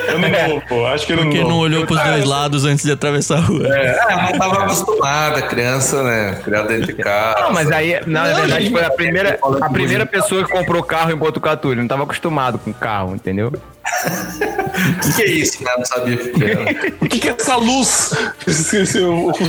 Eu 0.08 0.18
não 0.18 0.30
vou, 0.48 0.60
pô. 0.62 0.86
Acho 0.86 1.06
que 1.06 1.12
eu 1.12 1.16
não 1.16 1.24
Porque 1.24 1.40
vou. 1.40 1.48
não 1.50 1.58
olhou 1.58 1.86
pros 1.86 2.02
dois 2.02 2.24
lados 2.24 2.64
antes 2.64 2.84
de 2.84 2.92
atravessar 2.92 3.38
a 3.38 3.40
rua. 3.40 3.66
É, 3.66 3.98
não 4.32 4.38
tava 4.38 4.62
acostumada, 4.64 5.42
criança, 5.42 6.02
né? 6.02 6.40
Criada 6.44 6.68
dentro 6.68 6.86
de 6.86 6.94
casa. 6.94 7.40
Não, 7.42 7.52
mas 7.52 7.70
aí, 7.70 8.00
na 8.06 8.24
Não, 8.26 8.34
verdade, 8.36 8.64
gente, 8.64 8.72
foi 8.72 8.84
a 8.84 8.90
primeira, 8.90 9.38
a 9.60 9.70
primeira 9.70 10.06
pessoa 10.06 10.44
que 10.44 10.50
comprou 10.50 10.82
carro 10.82 11.10
em 11.12 11.16
Botucatu. 11.16 11.72
Ele 11.72 11.80
não 11.82 11.88
tava 11.88 12.02
acostumado 12.04 12.58
com 12.58 12.72
carro, 12.72 13.14
entendeu? 13.14 13.52
O 13.88 15.00
que, 15.00 15.12
que 15.16 15.22
é 15.22 15.26
isso, 15.26 15.64
né? 15.64 15.70
Não 15.76 15.84
sabia 15.84 16.14
o 16.14 16.18
que 16.18 16.44
era. 16.44 16.62
O 17.00 17.08
que, 17.08 17.18
que 17.18 17.28
é 17.28 17.32
essa 17.32 17.56
luz? 17.56 18.12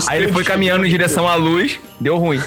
Aí 0.08 0.24
ele 0.24 0.34
foi 0.34 0.44
caminhando 0.44 0.86
em 0.86 0.90
direção 0.90 1.28
à 1.28 1.36
luz, 1.36 1.80
deu 2.00 2.18
ruim. 2.18 2.40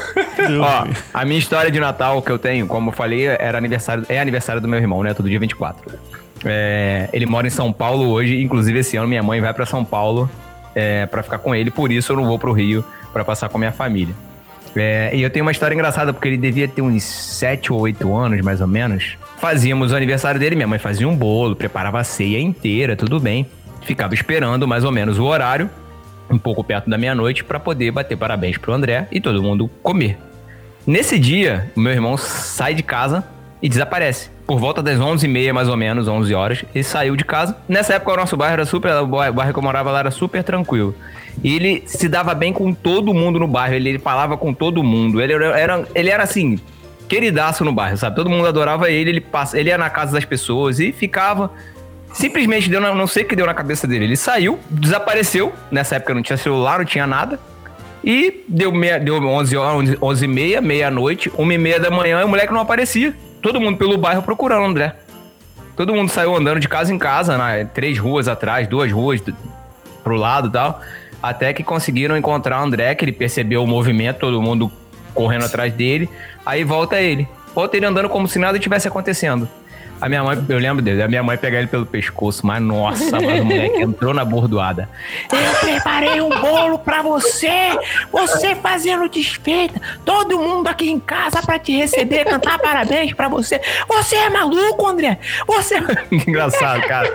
Ó, 0.61 0.87
a 1.13 1.25
minha 1.25 1.39
história 1.39 1.71
de 1.71 1.79
Natal 1.79 2.21
que 2.23 2.31
eu 2.31 2.39
tenho, 2.39 2.67
como 2.67 2.91
eu 2.91 2.95
falei, 2.95 3.27
era 3.27 3.59
aniversário, 3.59 4.05
é 4.09 4.21
aniversário 4.21 4.61
do 4.61 4.69
meu 4.69 4.79
irmão, 4.79 5.03
né? 5.03 5.15
Todo 5.15 5.29
dia 5.29 5.39
24. 5.39 5.99
É, 6.45 7.09
ele 7.13 7.27
mora 7.27 7.47
em 7.47 7.51
São 7.51 7.73
Paulo 7.73 8.09
hoje, 8.11 8.43
inclusive 8.43 8.81
esse 8.81 8.97
ano 8.97 9.07
minha 9.07 9.23
mãe 9.23 9.41
vai 9.41 9.55
pra 9.55 9.65
São 9.65 9.85
Paulo 9.85 10.29
é, 10.75 11.07
para 11.07 11.23
ficar 11.23 11.39
com 11.39 11.55
ele, 11.55 11.71
por 11.71 11.93
isso 11.93 12.13
eu 12.13 12.17
não 12.17 12.25
vou 12.25 12.39
pro 12.39 12.53
Rio 12.53 12.85
pra 13.13 13.25
passar 13.25 13.49
com 13.49 13.59
a 13.59 13.61
minha 13.61 13.73
família. 13.73 14.15
É, 14.75 15.11
e 15.15 15.23
eu 15.23 15.31
tenho 15.31 15.45
uma 15.45 15.53
história 15.53 15.75
engraçada, 15.75 16.13
porque 16.13 16.29
ele 16.29 16.39
devia 16.39 16.67
ter 16.67 16.83
uns 16.83 17.05
7 17.05 17.73
ou 17.73 17.81
8 17.81 18.15
anos, 18.15 18.41
mais 18.41 18.61
ou 18.61 18.67
menos. 18.67 19.19
Fazíamos 19.47 19.91
o 19.91 19.97
aniversário 19.97 20.39
dele, 20.39 20.55
minha 20.55 20.69
mãe 20.69 20.79
fazia 20.79 21.09
um 21.09 21.17
bolo, 21.17 21.57
preparava 21.57 21.99
a 21.99 22.05
ceia 22.05 22.39
inteira, 22.39 22.95
tudo 22.95 23.19
bem. 23.19 23.45
Ficava 23.81 24.15
esperando 24.15 24.69
mais 24.69 24.85
ou 24.85 24.93
menos 24.93 25.19
o 25.19 25.25
horário, 25.25 25.69
um 26.31 26.39
pouco 26.39 26.63
perto 26.63 26.89
da 26.89 26.97
meia-noite, 26.97 27.43
pra 27.43 27.59
poder 27.59 27.91
bater 27.91 28.17
parabéns 28.17 28.57
pro 28.57 28.73
André 28.73 29.09
e 29.11 29.21
todo 29.21 29.43
mundo 29.43 29.69
comer. 29.83 30.17
Nesse 30.87 31.19
dia, 31.19 31.73
meu 31.75 31.91
irmão 31.93 32.17
sai 32.17 32.73
de 32.73 32.85
casa 32.85 33.25
e 33.61 33.69
desaparece. 33.69 34.31
Por 34.47 34.61
volta 34.61 34.81
das 34.81 35.01
11h30, 35.01 35.53
mais 35.53 35.69
ou 35.69 35.77
menos, 35.77 36.07
11 36.07 36.33
horas, 36.37 36.65
ele 36.73 36.85
saiu 36.85 37.17
de 37.17 37.25
casa. 37.25 37.57
Nessa 37.69 37.95
época, 37.95 38.13
o 38.13 38.17
nosso 38.19 38.37
bairro 38.37 38.53
era 38.53 38.65
super. 38.65 38.95
O 38.95 39.07
bairro 39.09 39.53
que 39.53 39.59
eu 39.59 39.63
morava 39.63 39.91
lá 39.91 39.99
era 39.99 40.11
super 40.13 40.45
tranquilo. 40.45 40.95
E 41.43 41.53
ele 41.57 41.83
se 41.85 42.09
dava 42.09 42.33
bem 42.33 42.53
com 42.53 42.73
todo 42.73 43.13
mundo 43.13 43.41
no 43.41 43.49
bairro. 43.49 43.75
Ele, 43.75 43.89
ele 43.89 43.99
falava 43.99 44.37
com 44.37 44.55
todo 44.55 44.85
mundo. 44.85 45.21
Ele 45.21 45.33
era- 45.33 45.85
ele 45.97 46.11
era 46.11 46.23
assim, 46.23 46.61
queridaço 47.13 47.63
no 47.63 47.75
bairro, 47.75 47.99
sabe? 47.99 48.17
Todo 48.17 48.31
mundo 48.31 48.49
adorava 48.49 48.91
ele. 48.91 49.11
Ele, 49.11 49.21
passa, 49.21 49.61
ele 49.61 49.69
ia 49.69 49.77
na 49.77 49.91
casa 49.91 50.13
das 50.13 50.25
pessoas 50.25 50.81
e 50.81 50.93
ficava. 50.93 51.51
Simplesmente 52.11 52.71
deu 52.71 52.81
na, 52.81 52.95
não 52.95 53.07
sei 53.07 53.23
o 53.23 53.29
que 53.29 53.37
deu 53.37 53.45
na 53.45 53.53
cabeça 53.53 53.87
dele. 53.87 54.07
Ele 54.07 54.17
saiu, 54.17 54.59
desapareceu. 54.71 55.53
Nessa 55.71 55.97
época 55.97 56.15
não 56.15 56.23
tinha 56.23 56.39
celular, 56.39 56.79
não 56.79 56.87
tinha 56.87 57.07
nada. 57.07 57.39
E 58.03 58.43
deu, 58.49 58.73
meia, 58.73 58.99
deu 58.99 59.23
11 59.23 59.57
horas, 59.59 59.97
11 60.01 60.25
e 60.25 60.29
meia, 60.29 60.61
meia-noite, 60.63 61.31
uma 61.37 61.53
e 61.53 61.59
meia 61.59 61.79
da 61.79 61.91
manhã 61.91 62.23
e 62.23 62.25
o 62.25 62.29
moleque 62.29 62.51
não 62.51 62.61
aparecia. 62.61 63.15
Todo 63.43 63.61
mundo 63.61 63.77
pelo 63.77 63.99
bairro 63.99 64.23
procurando 64.23 64.63
o 64.63 64.67
André. 64.67 64.97
Todo 65.77 65.95
mundo 65.95 66.09
saiu 66.09 66.35
andando 66.35 66.61
de 66.61 66.69
casa 66.69 66.95
em 66.95 66.99
casa, 66.99 67.37
né? 67.37 67.69
três 67.75 67.99
ruas 67.99 68.27
atrás, 68.27 68.67
duas 68.67 68.91
ruas 68.91 69.23
pro 70.03 70.17
lado 70.17 70.49
e 70.49 70.51
tal. 70.51 70.81
Até 71.23 71.53
que 71.53 71.63
conseguiram 71.63 72.17
encontrar 72.17 72.61
o 72.63 72.65
André, 72.65 72.95
que 72.95 73.05
ele 73.05 73.13
percebeu 73.13 73.63
o 73.63 73.67
movimento, 73.67 74.21
todo 74.21 74.41
mundo 74.41 74.73
correndo 75.13 75.45
atrás 75.45 75.73
dele. 75.73 76.09
Aí 76.45 76.65
volta 76.65 77.01
ele. 77.01 77.29
Volta 77.55 77.77
ele 77.77 77.87
andando 77.87 78.09
como 78.09 78.27
se 78.27 78.39
nada 78.39 78.59
tivesse 78.59 78.89
acontecendo. 78.89 79.49
A 80.03 80.09
minha 80.09 80.25
mãe, 80.25 80.45
eu 80.49 80.59
lembro 80.59 80.83
dele, 80.83 81.01
a 81.01 81.07
minha 81.07 81.23
mãe 81.23 81.39
pegar 81.39 81.59
ele 81.59 81.69
pelo 81.69 81.87
pescoço, 81.87 82.45
mas 82.45 82.61
nossa, 82.61 83.09
mas 83.13 83.41
o 83.41 83.45
moleque 83.45 83.83
entrou 83.83 84.13
na 84.13 84.25
bordoada. 84.25 84.89
Eu 85.33 85.61
preparei 85.61 86.21
um 86.21 86.29
bolo 86.29 86.77
pra 86.77 87.03
você, 87.03 87.71
você 88.11 88.57
fazendo 88.57 89.09
desfeita, 89.09 89.81
todo 90.05 90.41
mundo 90.41 90.67
aqui 90.67 90.91
em 90.91 90.99
casa 90.99 91.41
pra 91.41 91.57
te 91.57 91.77
receber, 91.77 92.25
cantar 92.25 92.59
parabéns 92.59 93.15
pra 93.15 93.29
você. 93.29 93.61
Você 93.87 94.17
é 94.17 94.29
maluco, 94.29 94.85
André? 94.89 95.21
Você. 95.47 95.81
Que 95.81 96.17
engraçado, 96.29 96.83
cara. 96.89 97.09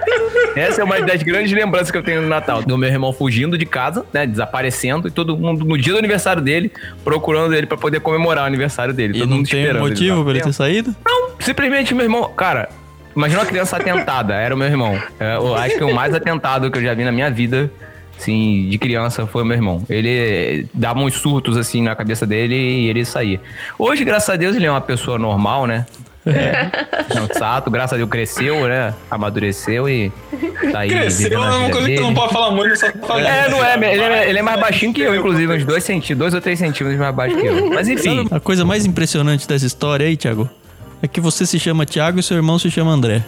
Essa 0.55 0.79
é 0.79 0.83
uma 0.85 1.01
das 1.01 1.21
grandes 1.21 1.51
lembranças 1.51 1.91
que 1.91 1.97
eu 1.97 2.03
tenho 2.03 2.21
no 2.21 2.29
Natal. 2.29 2.61
Do 2.63 2.77
meu 2.77 2.87
irmão 2.87 3.11
fugindo 3.11 3.57
de 3.57 3.65
casa, 3.65 4.05
né, 4.13 4.25
desaparecendo, 4.25 5.09
e 5.09 5.11
todo 5.11 5.35
mundo 5.35 5.65
no 5.65 5.77
dia 5.77 5.91
do 5.91 5.99
aniversário 5.99 6.41
dele, 6.41 6.71
procurando 7.03 7.53
ele 7.53 7.67
pra 7.67 7.77
poder 7.77 7.99
comemorar 7.99 8.45
o 8.45 8.47
aniversário 8.47 8.93
dele. 8.93 9.17
E 9.17 9.19
todo 9.19 9.29
não 9.29 9.37
mundo 9.39 9.49
tem 9.49 9.59
esperando 9.59 9.85
ele 9.85 9.89
motivo 9.89 10.23
pra 10.23 10.31
ele 10.31 10.41
ter 10.41 10.53
saído? 10.53 10.95
não, 11.05 11.31
simplesmente 11.41 11.93
meu 11.93 12.05
irmão. 12.05 12.31
Cara, 12.31 12.69
imagina 13.17 13.41
uma 13.41 13.47
criança 13.47 13.75
atentada, 13.75 14.35
era 14.35 14.53
o 14.53 14.57
meu 14.57 14.67
irmão. 14.67 14.97
É, 15.19 15.35
eu 15.35 15.55
acho 15.55 15.77
que 15.77 15.83
o 15.83 15.93
mais 15.93 16.13
atentado 16.13 16.69
que 16.71 16.77
eu 16.77 16.83
já 16.83 16.93
vi 16.93 17.03
na 17.03 17.11
minha 17.11 17.29
vida 17.29 17.69
assim, 18.19 18.67
de 18.67 18.77
criança, 18.77 19.27
foi 19.27 19.43
o 19.43 19.45
meu 19.45 19.55
irmão. 19.55 19.83
Ele 19.87 20.67
dava 20.73 20.99
uns 20.99 21.13
surtos, 21.13 21.55
assim, 21.55 21.83
na 21.83 21.95
cabeça 21.95 22.25
dele 22.25 22.55
e 22.55 22.89
ele 22.89 23.05
saía. 23.05 23.39
Hoje, 23.77 24.03
graças 24.03 24.29
a 24.29 24.35
Deus, 24.35 24.55
ele 24.55 24.65
é 24.65 24.71
uma 24.71 24.81
pessoa 24.81 25.19
normal, 25.19 25.67
né? 25.67 25.85
É, 26.25 27.13
sensato, 27.13 27.71
graças 27.71 27.93
a 27.93 27.97
Deus 27.97 28.09
cresceu, 28.09 28.67
né? 28.67 28.93
Amadureceu 29.09 29.87
e 29.87 30.11
tá 30.71 30.79
aí. 30.79 30.89
Cresceu 30.89 31.41
é 31.41 31.49
uma 31.49 31.69
coisa 31.69 31.87
que 31.87 31.95
tu 31.95 32.01
não 32.01 32.13
pode 32.13 32.33
falar 32.33 32.51
muito, 32.51 32.75
só 32.75 32.91
fala 33.05 33.21
É, 33.21 33.49
não 33.49 33.63
é, 33.63 33.75
ele 33.75 34.01
é, 34.01 34.29
ele 34.29 34.39
é 34.39 34.41
mais 34.41 34.59
baixinho 34.59 34.93
que 34.93 35.01
eu, 35.01 35.15
inclusive, 35.15 35.53
uns 35.53 35.63
dois 35.63 35.83
centímetros, 35.83 36.17
dois 36.17 36.33
ou 36.33 36.41
três 36.41 36.59
centímetros 36.59 36.99
mais 36.99 37.15
baixo 37.15 37.37
que 37.37 37.45
eu. 37.45 37.69
Mas 37.69 37.87
enfim, 37.87 38.23
Sabe 38.23 38.35
a 38.35 38.39
coisa 38.39 38.65
mais 38.65 38.85
impressionante 38.85 39.47
dessa 39.47 39.65
história 39.65 40.05
aí, 40.05 40.17
Thiago? 40.17 40.49
É 41.01 41.07
que 41.07 41.21
você 41.21 41.45
se 41.45 41.59
chama 41.59 41.85
Thiago 41.85 42.19
e 42.19 42.23
seu 42.23 42.37
irmão 42.37 42.57
se 42.57 42.71
chama 42.71 42.91
André. 42.91 43.23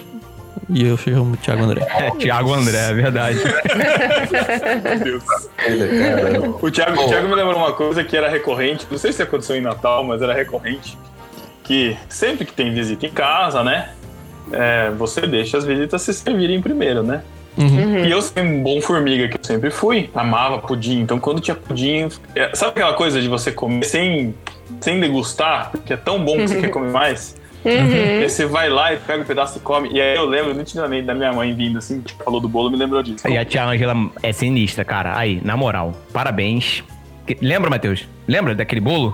E 0.70 0.86
eu 0.86 0.98
chamo 0.98 1.38
Thiago 1.38 1.64
André. 1.64 1.88
é 1.90 2.12
Thiago 2.12 2.54
André, 2.54 2.90
é 2.90 2.94
verdade. 2.94 3.40
O 6.62 6.72
Thiago, 6.72 7.02
o 7.02 7.08
Thiago 7.08 7.28
me 7.28 7.36
lembrou 7.36 7.58
uma 7.58 7.74
coisa 7.74 8.04
que 8.04 8.16
era 8.16 8.30
recorrente, 8.30 8.88
não 8.90 8.98
sei 8.98 9.12
se 9.12 9.22
aconteceu 9.22 9.56
em 9.56 9.62
Natal, 9.62 10.04
mas 10.04 10.22
era 10.22 10.34
recorrente, 10.34 10.98
que 11.64 11.96
sempre 12.08 12.46
que 12.46 12.54
tem 12.54 12.74
visita 12.74 13.06
em 13.06 13.10
casa, 13.10 13.64
né, 13.64 13.90
é, 14.52 14.90
você 14.92 15.22
deixa 15.22 15.58
as 15.58 15.66
visitas 15.66 16.02
se 16.02 16.14
servirem 16.14 16.62
primeiro, 16.62 17.04
né? 17.04 17.22
E 18.06 18.12
eu, 18.12 18.22
sendo 18.22 18.50
um 18.50 18.64
bom 18.64 18.80
formiga 18.80 19.28
que 19.28 19.36
eu 19.38 19.44
sempre 19.44 19.70
fui, 19.70 20.10
amava 20.16 20.60
pudim. 20.60 21.02
Então, 21.02 21.20
quando 21.20 21.42
tinha 21.42 21.56
pudim, 21.56 22.08
é, 22.34 22.56
sabe 22.56 22.72
aquela 22.72 22.94
coisa 22.94 23.22
de 23.22 23.28
você 23.28 23.52
comer 23.52 23.84
sem, 23.84 24.34
sem 24.80 25.00
degustar, 25.00 25.72
porque 25.72 25.92
é 25.92 25.98
tão 25.98 26.24
bom 26.24 26.38
que 26.38 26.48
você 26.48 26.56
quer 26.62 26.70
comer 26.70 26.92
mais? 26.92 27.36
E 27.66 27.70
aí 27.70 28.30
você 28.30 28.46
vai 28.46 28.70
lá 28.70 28.94
e 28.94 28.98
pega 28.98 29.22
um 29.22 29.26
pedaço 29.26 29.58
e 29.58 29.62
come. 29.62 29.90
E 29.92 30.00
aí 30.02 30.16
eu 30.16 30.26
lembro 30.26 30.54
nitidamente 30.54 31.06
da 31.06 31.14
minha 31.14 31.34
mãe 31.34 31.54
vindo 31.54 31.78
assim, 31.78 32.02
que 32.02 32.14
falou 32.24 32.40
do 32.40 32.48
bolo, 32.48 32.72
me 32.72 32.78
lembrou 32.78 33.04
disso. 33.04 33.28
E 33.28 33.38
a 33.38 33.44
tia 33.44 33.66
Angela 33.66 33.96
é 34.24 34.32
sinistra, 34.32 34.86
cara. 34.86 35.18
Aí, 35.18 35.42
na 35.44 35.58
moral, 35.58 35.94
parabéns. 36.14 36.84
Lembra, 37.42 37.70
Matheus? 37.70 38.08
Lembra 38.28 38.56
daquele 38.56 38.82
bolo? 38.82 39.14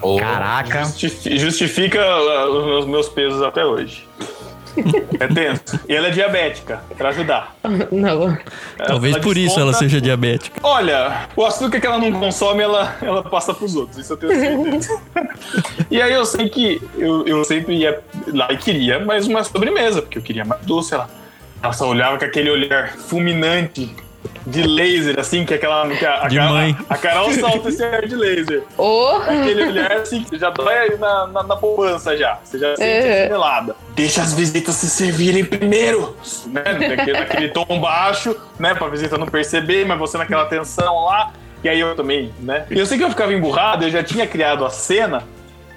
Ô, 0.00 0.16
Caraca. 0.16 0.84
Justifi- 0.84 1.38
justifica 1.38 2.00
uh, 2.00 2.78
os 2.78 2.86
meus 2.86 3.08
pesos 3.08 3.42
até 3.42 3.64
hoje. 3.64 4.06
É 5.20 5.26
tenso. 5.26 5.80
E 5.88 5.94
ela 5.94 6.08
é 6.08 6.10
diabética, 6.10 6.80
pra 6.96 7.10
ajudar. 7.10 7.54
Não. 7.90 8.08
Ela- 8.24 8.38
Talvez 8.86 9.14
ela 9.14 9.22
por 9.22 9.36
isso 9.36 9.56
ela 9.60 9.66
desconta- 9.72 9.78
seja 9.78 10.00
diabética. 10.00 10.60
Olha, 10.62 11.28
o 11.36 11.44
açúcar 11.44 11.80
que 11.80 11.86
ela 11.86 11.98
não 11.98 12.12
consome, 12.12 12.62
ela, 12.62 12.96
ela 13.02 13.22
passa 13.22 13.52
pros 13.54 13.76
outros, 13.76 13.98
isso 13.98 14.12
eu 14.12 14.16
tenho 14.16 14.32
certeza. 14.32 15.00
e 15.90 16.00
aí 16.00 16.12
eu 16.12 16.24
sei 16.24 16.48
que 16.48 16.80
eu, 16.96 17.26
eu 17.26 17.44
sempre 17.44 17.76
ia 17.76 18.00
lá 18.32 18.48
e 18.50 18.56
queria 18.56 18.98
mais 19.04 19.26
uma 19.26 19.44
sobremesa, 19.44 20.02
porque 20.02 20.18
eu 20.18 20.22
queria 20.22 20.44
mais 20.44 20.60
doce. 20.62 20.94
Ela, 20.94 21.08
ela 21.62 21.72
só 21.72 21.88
olhava 21.88 22.18
com 22.18 22.24
aquele 22.24 22.50
olhar 22.50 22.90
fulminante 22.96 23.94
de 24.46 24.62
laser, 24.62 25.18
assim, 25.20 25.44
que 25.44 25.54
é 25.54 25.56
aquela. 25.56 25.88
Que 25.88 26.04
a, 26.04 26.24
a, 26.24 26.28
De 26.28 26.36
Carol- 26.36 26.52
mãe. 26.54 26.76
a 26.88 26.96
Carol 26.98 27.32
solta 27.32 27.68
esse 27.68 27.84
olhar 27.84 28.06
de 28.06 28.14
laser. 28.16 28.62
Ô, 28.76 29.08
Aquele 29.16 29.66
olhar 29.66 29.92
assim, 29.92 30.24
que 30.24 30.38
já 30.38 30.50
dói 30.50 30.74
aí 30.76 30.96
na, 30.98 31.26
na, 31.28 31.42
na 31.44 31.56
poupança 31.56 32.16
já. 32.16 32.38
Você 32.42 32.58
já 32.58 32.74
sente 32.76 33.06
Uhum. 33.06 33.22
chinelada. 33.24 33.76
Deixa 33.94 34.20
as 34.22 34.32
visitas 34.34 34.74
se 34.74 34.88
servirem 34.90 35.44
primeiro. 35.44 36.16
Né? 36.46 36.62
Naquele, 36.96 37.12
naquele 37.18 37.48
tom 37.48 37.80
baixo, 37.80 38.36
né? 38.58 38.74
Pra 38.74 38.88
visita 38.88 39.16
não 39.18 39.26
perceber, 39.26 39.84
mas 39.86 39.98
você 39.98 40.18
naquela 40.18 40.44
tensão 40.46 41.04
lá. 41.04 41.32
E 41.62 41.68
aí 41.68 41.78
eu 41.78 41.94
também, 41.94 42.32
né? 42.40 42.66
E 42.70 42.78
eu 42.78 42.84
sei 42.86 42.98
que 42.98 43.04
eu 43.04 43.10
ficava 43.10 43.32
emburrado, 43.32 43.84
eu 43.84 43.90
já 43.90 44.02
tinha 44.02 44.26
criado 44.26 44.64
a 44.64 44.70
cena, 44.70 45.22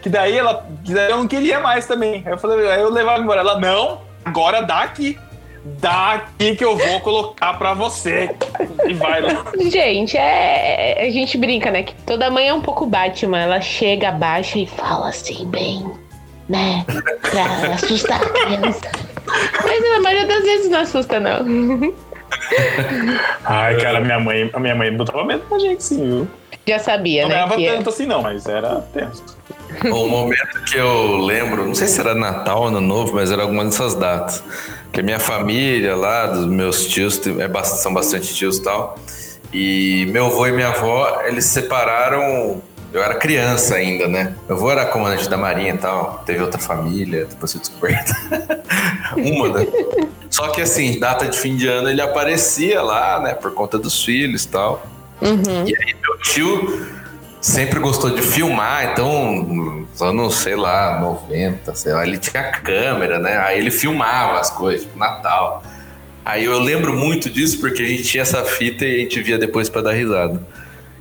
que 0.02 0.10
daí 0.10 0.36
ela. 0.36 0.66
Que 0.84 0.94
daí 0.94 1.12
eu 1.12 1.18
não 1.18 1.28
queria 1.28 1.60
mais 1.60 1.86
também. 1.86 2.24
Aí 2.26 2.34
eu 2.34 2.38
falei, 2.40 2.68
aí 2.72 2.82
eu 2.82 2.90
levava 2.92 3.22
embora. 3.22 3.42
Ela, 3.42 3.60
não, 3.60 4.02
agora 4.24 4.62
dá 4.62 4.80
aqui. 4.80 5.20
Dá 5.66 6.14
aqui 6.14 6.56
que 6.56 6.64
eu 6.64 6.78
vou 6.78 7.00
colocar 7.02 7.54
pra 7.56 7.74
você. 7.74 8.30
E 8.88 8.94
vai 8.94 9.20
lá. 9.22 9.46
gente, 9.60 10.16
é, 10.16 11.04
a 11.08 11.10
gente 11.10 11.38
brinca, 11.40 11.72
né? 11.72 11.82
Que 11.84 11.96
toda 12.06 12.30
mãe 12.30 12.48
é 12.48 12.54
um 12.54 12.62
pouco 12.62 12.86
Batman. 12.86 13.40
Ela 13.40 13.60
chega, 13.62 14.10
abaixa 14.10 14.60
e 14.60 14.68
fala 14.68 15.10
assim, 15.10 15.46
bem, 15.48 15.84
né? 16.48 16.86
Pra 17.22 17.74
assustar 17.74 18.22
a 18.22 18.30
criança. 18.30 18.92
Mas 19.64 19.92
na 19.92 20.00
maioria 20.02 20.28
das 20.28 20.44
vezes 20.44 20.70
não 20.70 20.80
assusta, 20.82 21.20
não. 21.20 21.40
Ai, 23.44 23.78
cara, 23.82 24.00
minha 24.00 24.20
mãe, 24.20 24.50
a 24.54 24.60
minha 24.60 24.76
mãe 24.76 24.96
botava 24.96 25.24
medo 25.24 25.44
na 25.50 25.58
gente, 25.60 25.84
sim, 25.84 25.98
viu? 26.06 26.28
Já 26.68 26.80
sabia, 26.80 27.24
Não 27.24 27.30
né? 27.30 27.36
ganhava 27.36 27.56
que 27.58 27.68
é- 27.68 27.76
tanto 27.76 27.90
assim, 27.90 28.06
não, 28.06 28.22
mas 28.22 28.46
era 28.48 28.82
tenso. 28.94 29.24
Um 29.86 30.08
momento 30.08 30.62
que 30.66 30.78
eu 30.78 31.18
lembro, 31.18 31.66
não 31.66 31.76
sei 31.76 31.88
se 31.88 32.00
era 32.00 32.16
Natal, 32.16 32.66
Ano 32.68 32.82
Novo, 32.82 33.14
mas 33.16 33.32
era 33.32 33.42
alguma 33.44 33.66
dessas 33.66 33.94
datas. 33.96 34.44
Que 34.92 35.02
a 35.02 35.04
minha 35.04 35.20
família 35.20 35.96
lá, 35.96 36.28
dos 36.28 36.46
meus 36.46 36.86
tios, 36.88 37.20
é, 37.28 37.48
bast- 37.48 37.82
são 37.82 37.94
bastante 37.94 38.34
tios 38.34 38.58
e 38.58 38.64
tal. 38.64 38.98
E 39.54 40.08
meu 40.12 40.28
avô 40.28 40.48
e 40.48 40.52
minha 40.52 40.70
avó, 40.70 41.22
eles 41.26 41.46
se 41.46 41.52
separaram. 41.54 42.62
Eu 42.94 43.04
era 43.04 43.16
criança 43.16 43.76
ainda, 43.76 44.08
né? 44.08 44.34
Meu 44.48 44.56
avô 44.56 44.72
era 44.72 44.86
comandante 44.86 45.28
da 45.30 45.36
Marinha 45.38 45.74
e 45.74 45.78
tal. 45.78 46.24
Teve 46.26 46.42
outra 46.42 46.60
família, 46.60 47.26
depois 47.26 47.54
eu 47.54 47.60
descoberto. 47.60 48.14
Uma, 49.18 49.50
né? 49.50 49.68
Só 50.30 50.48
que 50.50 50.62
assim, 50.62 50.98
data 51.00 51.26
de 51.28 51.38
fim 51.38 51.56
de 51.58 51.68
ano 51.68 51.90
ele 51.90 52.02
aparecia 52.02 52.82
lá, 52.82 53.20
né? 53.20 53.34
Por 53.34 53.54
conta 53.54 53.78
dos 53.78 54.04
filhos 54.04 54.46
e 54.46 54.48
tal. 54.48 54.86
E 55.22 55.76
aí 55.76 55.96
meu 56.02 56.18
tio 56.20 56.88
sempre 57.46 57.80
gostou 57.80 58.10
de 58.10 58.24
filmar, 58.24 58.92
então, 58.92 59.44
nos 59.44 60.02
anos, 60.02 60.34
sei 60.34 60.56
lá, 60.56 61.00
90, 61.00 61.76
sei 61.76 61.94
lá, 61.94 62.06
ele 62.06 62.18
tinha 62.18 62.42
câmera, 62.52 63.20
né? 63.20 63.38
Aí 63.38 63.60
ele 63.60 63.70
filmava 63.70 64.40
as 64.40 64.50
coisas, 64.50 64.82
tipo, 64.82 64.98
Natal. 64.98 65.62
Aí 66.26 66.46
eu 66.46 66.58
lembro 66.58 66.92
muito 66.92 67.30
disso 67.30 67.60
porque 67.60 67.84
a 67.84 67.86
gente 67.86 68.04
tinha 68.04 68.24
essa 68.24 68.44
fita 68.44 68.84
e 68.84 68.96
a 68.96 69.00
gente 69.02 69.22
via 69.22 69.38
depois 69.38 69.70
pra 69.70 69.84
dar 69.84 69.92
risada. 69.92 70.42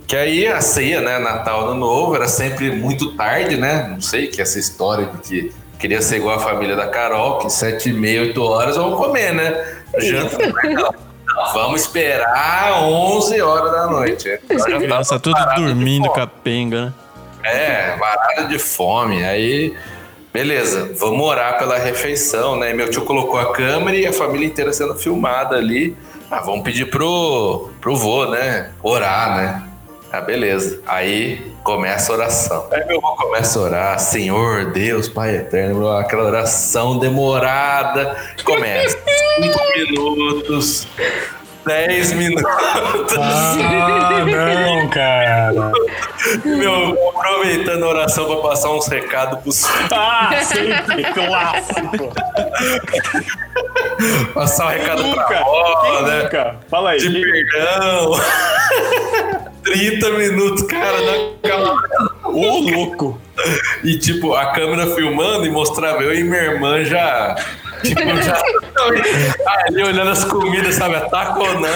Que 0.07 0.14
aí 0.16 0.47
a 0.47 0.61
ceia, 0.61 1.01
né, 1.01 1.18
Natal, 1.18 1.70
Ano 1.70 1.80
Novo, 1.80 2.14
era 2.14 2.28
sempre 2.28 2.70
muito 2.70 3.16
tarde, 3.16 3.57
né? 3.57 3.88
Não 3.88 4.03
sei, 4.03 4.26
que 4.26 4.42
essa 4.42 4.59
história 4.59 5.07
de 5.07 5.18
que 5.22 5.53
queria 5.78 6.03
ser 6.03 6.16
igual 6.16 6.36
a 6.36 6.40
família 6.40 6.76
da 6.76 6.88
Carol, 6.88 7.38
que 7.38 7.49
sete 7.49 7.88
e 7.88 7.92
meia, 7.95 8.20
oito 8.20 8.42
horas 8.42 8.76
vamos 8.76 8.99
comer, 8.99 9.32
né? 9.32 9.76
Janta, 9.99 10.36
vamos 11.53 11.82
esperar 11.82 12.82
11 12.82 13.41
horas 13.41 13.72
da 13.72 13.87
noite. 13.87 14.39
Criança 14.47 15.18
tudo 15.18 15.37
de 15.37 15.62
dormindo, 15.62 16.11
capenga, 16.11 16.87
né? 16.87 16.93
É, 17.43 17.97
varada 17.97 18.45
de 18.49 18.59
fome. 18.59 19.22
Aí, 19.24 19.76
beleza, 20.32 20.91
vamos 20.99 21.24
orar 21.24 21.59
pela 21.59 21.78
refeição, 21.78 22.57
né? 22.57 22.72
Meu 22.72 22.89
tio 22.89 23.03
colocou 23.03 23.39
a 23.39 23.53
câmera 23.53 23.97
e 23.97 24.07
a 24.07 24.12
família 24.12 24.47
inteira 24.47 24.72
sendo 24.72 24.95
filmada 24.95 25.57
ali. 25.57 25.97
Ah, 26.30 26.41
vamos 26.41 26.62
pedir 26.62 26.87
pro, 26.87 27.70
pro 27.80 27.95
vô, 27.95 28.26
né? 28.26 28.70
Orar, 28.82 29.37
né? 29.37 29.62
Ah, 30.11 30.20
beleza. 30.20 30.80
Aí 30.87 31.53
começa 31.62 32.12
a 32.12 32.14
oração. 32.14 32.68
Aí 32.70 32.85
meu 32.87 32.99
avô 32.99 33.16
começa 33.16 33.59
a 33.59 33.62
orar, 33.62 33.99
Senhor, 33.99 34.66
Deus, 34.66 35.09
Pai 35.09 35.35
Eterno, 35.37 35.89
aquela 35.91 36.24
oração 36.24 36.99
demorada. 36.99 38.16
Começa. 38.45 38.97
Cinco 39.37 39.61
minutos, 39.76 40.87
dez 41.66 42.12
minutos. 42.12 42.45
Ah, 43.18 44.24
não, 44.26 44.89
cara. 44.89 45.53
Meu, 46.45 47.11
aproveitando 47.16 47.85
a 47.85 47.89
oração 47.89 48.26
para 48.26 48.37
passar 48.49 48.70
uns 48.70 48.87
recados 48.87 49.41
pros 49.41 49.64
Ah, 49.93 50.30
sempre, 50.43 51.05
clássico. 51.12 52.12
Passar 54.35 54.66
o 54.66 54.68
recado 54.70 55.03
Nunca, 55.03 55.24
pra 55.24 55.41
avó, 55.41 56.03
né? 56.03 56.22
nunca? 56.22 56.57
Fala 56.70 56.91
aí. 56.91 56.99
De 56.99 57.47
perdão. 57.51 58.20
30 59.64 60.11
minutos, 60.11 60.62
cara, 60.64 60.99
na 61.01 61.35
Ô, 62.28 62.59
louco. 62.61 63.20
E 63.82 63.99
tipo, 63.99 64.35
a 64.35 64.47
câmera 64.53 64.87
filmando 64.95 65.47
e 65.47 65.51
mostrava 65.51 66.03
eu 66.03 66.14
e 66.14 66.22
minha 66.24 66.43
irmã 66.43 66.85
já. 66.85 67.37
Tipo, 67.85 68.22
já. 68.22 68.43
Ali 69.66 69.82
olhando 69.82 70.11
as 70.11 70.24
comidas, 70.24 70.74
sabe? 70.74 70.97
Ataca 70.97 71.39
ou 71.39 71.61
não. 71.61 71.70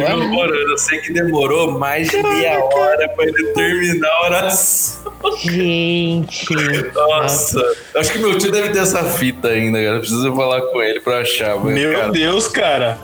Eu 0.00 0.32
orando. 0.32 0.70
Eu 0.70 0.78
sei 0.78 0.98
que 1.00 1.12
demorou 1.12 1.72
mais 1.78 2.08
de 2.08 2.22
meia 2.22 2.58
hora 2.62 3.08
pra 3.08 3.24
ele 3.24 3.44
terminar 3.54 4.08
a 4.08 4.26
oração. 4.26 5.12
Gente. 5.38 6.46
Nossa. 6.94 7.60
Acho 7.96 8.12
que 8.12 8.18
meu 8.18 8.36
tio 8.38 8.52
deve 8.52 8.70
ter 8.70 8.80
essa 8.80 9.02
fita 9.04 9.48
ainda, 9.48 9.82
cara. 9.82 9.98
Preciso 9.98 10.34
falar 10.34 10.62
com 10.62 10.82
ele 10.82 11.00
pra 11.00 11.18
achar. 11.20 11.56
mas, 11.56 11.74
Meu 11.74 11.92
cara, 11.92 12.10
Deus, 12.12 12.48
cara. 12.48 12.98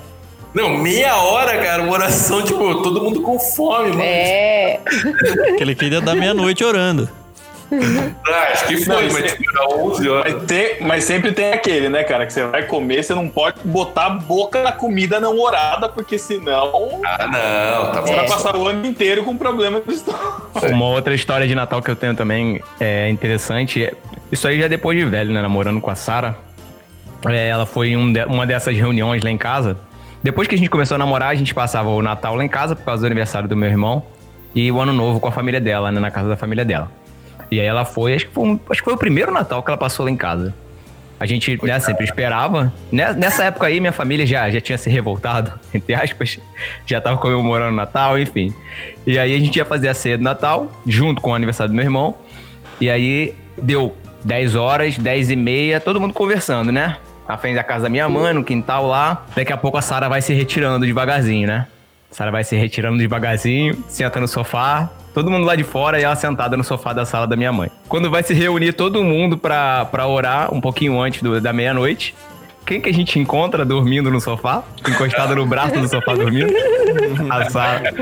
Não, 0.55 0.69
meia 0.79 1.17
hora, 1.17 1.59
cara, 1.59 1.83
uma 1.83 1.93
oração, 1.95 2.41
tipo, 2.43 2.81
todo 2.83 3.03
mundo 3.03 3.23
com 3.23 3.37
fome, 3.41 3.89
mano. 3.89 4.03
É. 4.03 4.79
Aquele 5.53 5.75
que 5.75 5.87
ainda 5.87 6.01
dá 6.01 6.15
meia-noite 6.15 6.62
orando. 6.65 7.09
Ah, 8.27 8.49
acho 8.53 8.66
que 8.66 8.77
foi, 8.79 8.95
Não, 9.07 9.12
mas 9.12 9.25
isso 9.27 9.37
tipo, 9.37 9.51
era 9.51 9.68
11 9.77 10.09
horas. 10.09 10.33
Mas, 10.35 10.45
tem- 10.45 10.77
mas 10.83 11.05
sempre 11.05 11.33
tem 11.33 11.53
aquele, 11.53 11.89
né, 11.89 12.03
cara? 12.05 12.27
Que 12.27 12.33
você 12.33 12.45
vai 12.47 12.62
comer, 12.64 13.03
você 13.03 13.14
não 13.14 13.29
pode 13.29 13.57
botar 13.64 14.07
a 14.07 14.11
boca 14.11 14.62
na 14.62 14.72
comida 14.72 15.20
não 15.20 15.39
orada, 15.39 15.89
porque 15.89 16.18
senão 16.18 17.01
Ah, 17.05 17.27
não, 17.27 17.93
tá 17.93 18.01
você 18.03 18.11
bom. 18.12 18.16
vai 18.18 18.29
passar 18.29 18.57
o 18.57 18.66
ano 18.68 18.87
inteiro 18.87 19.25
com 19.25 19.37
problema 19.37 19.81
de 19.81 19.95
estômago. 19.95 20.51
Uma 20.70 20.87
outra 20.89 21.14
história 21.14 21.47
de 21.47 21.55
Natal 21.55 21.83
que 21.83 21.91
eu 21.91 21.97
tenho 21.97 22.14
também 22.14 22.61
é 22.81 23.09
interessante. 23.09 23.93
Isso 24.33 24.49
aí 24.49 24.59
já 24.61 24.68
depois 24.68 24.99
de 24.99 25.05
velho, 25.05 25.33
né? 25.33 25.41
Namorando 25.43 25.81
com 25.81 25.91
a 25.91 25.95
Sara. 25.95 26.37
É, 27.27 27.49
ela 27.49 27.64
foi 27.66 27.89
em 27.91 27.97
um 27.97 28.12
de- 28.12 28.25
uma 28.25 28.47
dessas 28.47 28.77
reuniões 28.77 29.22
lá 29.22 29.31
em 29.31 29.39
casa. 29.39 29.79
Depois 30.22 30.49
que 30.49 30.55
a 30.55 30.59
gente 30.59 30.70
começou 30.70 30.95
a 30.95 30.99
namorar, 30.99 31.29
a 31.31 31.35
gente 31.35 31.55
passava 31.55 31.89
o 31.91 32.03
Natal 32.03 32.35
lá 32.35 32.45
em 32.45 32.49
casa 32.49 32.75
por 32.75 32.85
causa 32.85 33.03
do 33.03 33.07
aniversário 33.07 33.49
do 33.49 33.57
meu 33.57 33.68
irmão 33.68 34.03
e 34.55 34.70
o 34.72 34.81
Ano 34.81 34.93
Novo 34.93 35.20
com 35.20 35.29
a 35.29 35.33
família 35.33 35.61
dela, 35.61 35.91
né, 35.93 36.01
na 36.01 36.11
casa 36.11 36.29
da 36.29 36.37
família 36.37 36.64
dela. 36.64 36.91
E 37.51 37.61
aí 37.61 37.67
ela 37.67 37.85
foi, 37.85 38.15
acho 38.15 38.27
que 38.27 38.33
foi, 38.33 38.45
um- 38.45 38.61
acho 38.71 38.81
que 38.81 38.85
foi 38.85 38.95
o 38.95 38.99
primeiro 38.99 39.33
Natal 39.33 39.63
que 39.63 39.71
ela 39.71 39.79
passou 39.79 40.05
lá 40.05 40.11
em 40.11 40.17
casa. 40.17 40.55
A 41.19 41.27
gente 41.27 41.59
né, 41.65 41.79
sempre 41.79 42.05
esperava. 42.05 42.73
Né, 42.91 43.13
Nessa 43.15 43.45
época 43.45 43.67
aí, 43.67 43.79
minha 43.81 43.93
família 43.93 44.27
já, 44.27 44.51
já 44.51 44.61
tinha 44.61 44.77
se 44.77 44.91
revoltado, 44.91 45.53
entre 45.73 45.95
aspas. 45.95 46.39
Já 46.85 47.01
tava 47.01 47.17
comemorando 47.19 47.73
o 47.73 47.77
Natal, 47.77 48.19
enfim. 48.19 48.53
E 49.07 49.19
aí 49.19 49.35
a 49.35 49.39
gente 49.39 49.57
ia 49.57 49.65
fazer 49.65 49.89
a 49.89 49.95
ceia 49.95 50.19
do 50.19 50.25
Natal, 50.25 50.71
junto 50.87 51.21
com 51.23 51.31
o 51.31 51.35
aniversário 51.35 51.71
do 51.73 51.77
meu 51.77 51.85
irmão. 51.85 52.17
E 52.81 52.91
aí 52.91 53.35
deu 53.57 53.97
10 54.25 54.57
horas, 54.57 54.99
10 54.99 55.31
e 55.31 55.37
meia, 55.37 55.81
todo 55.81 56.01
mundo 56.01 56.13
conversando, 56.13 56.73
né? 56.73 56.97
Na 57.29 57.39
frente 57.39 57.55
da 57.55 57.65
casa 57.65 57.85
da 57.85 57.89
minha 57.89 58.09
mãe, 58.09 58.35
no 58.35 58.43
quintal 58.45 58.87
lá. 58.87 59.25
Daqui 59.35 59.53
a 59.53 59.57
pouco 59.57 59.79
a 59.79 59.83
Sara 59.83 60.09
vai 60.09 60.21
se 60.21 60.35
retirando 60.35 60.85
devagarzinho, 60.85 61.47
né? 61.47 61.67
A 62.11 62.15
Sara 62.15 62.31
vai 62.31 62.43
se 62.45 62.57
retirando 62.57 62.99
devagarzinho, 62.99 63.83
senta 63.89 64.21
no 64.21 64.29
sofá. 64.29 64.91
Todo 65.15 65.31
mundo 65.31 65.47
lá 65.47 65.55
de 65.55 65.62
fora 65.65 65.99
e 66.01 66.03
ela 66.03 66.17
sentada 66.17 66.57
no 66.57 66.65
sofá 66.65 66.93
da 66.93 67.07
sala 67.07 67.27
da 67.27 67.37
minha 67.37 67.53
mãe. 67.53 67.71
Quando 67.89 68.11
vai 68.11 68.23
se 68.25 68.35
reunir 68.35 68.73
todo 68.73 69.03
mundo 69.05 69.39
pra, 69.39 69.85
pra 69.87 70.07
orar 70.09 70.53
um 70.53 70.61
pouquinho 70.61 71.01
antes 71.01 71.23
do- 71.23 71.41
da 71.41 71.53
meia-noite, 71.53 72.15
quem 72.67 72.81
que 72.81 72.89
a 72.89 72.93
gente 72.93 73.19
encontra 73.19 73.65
dormindo 73.65 74.11
no 74.11 74.21
sofá? 74.21 74.65
Encostado 74.89 75.37
no 75.37 75.47
braço 75.47 75.79
do 75.79 75.87
sofá 75.89 76.15
dormindo? 76.15 76.53
A 77.31 77.49
Sara. 77.49 77.95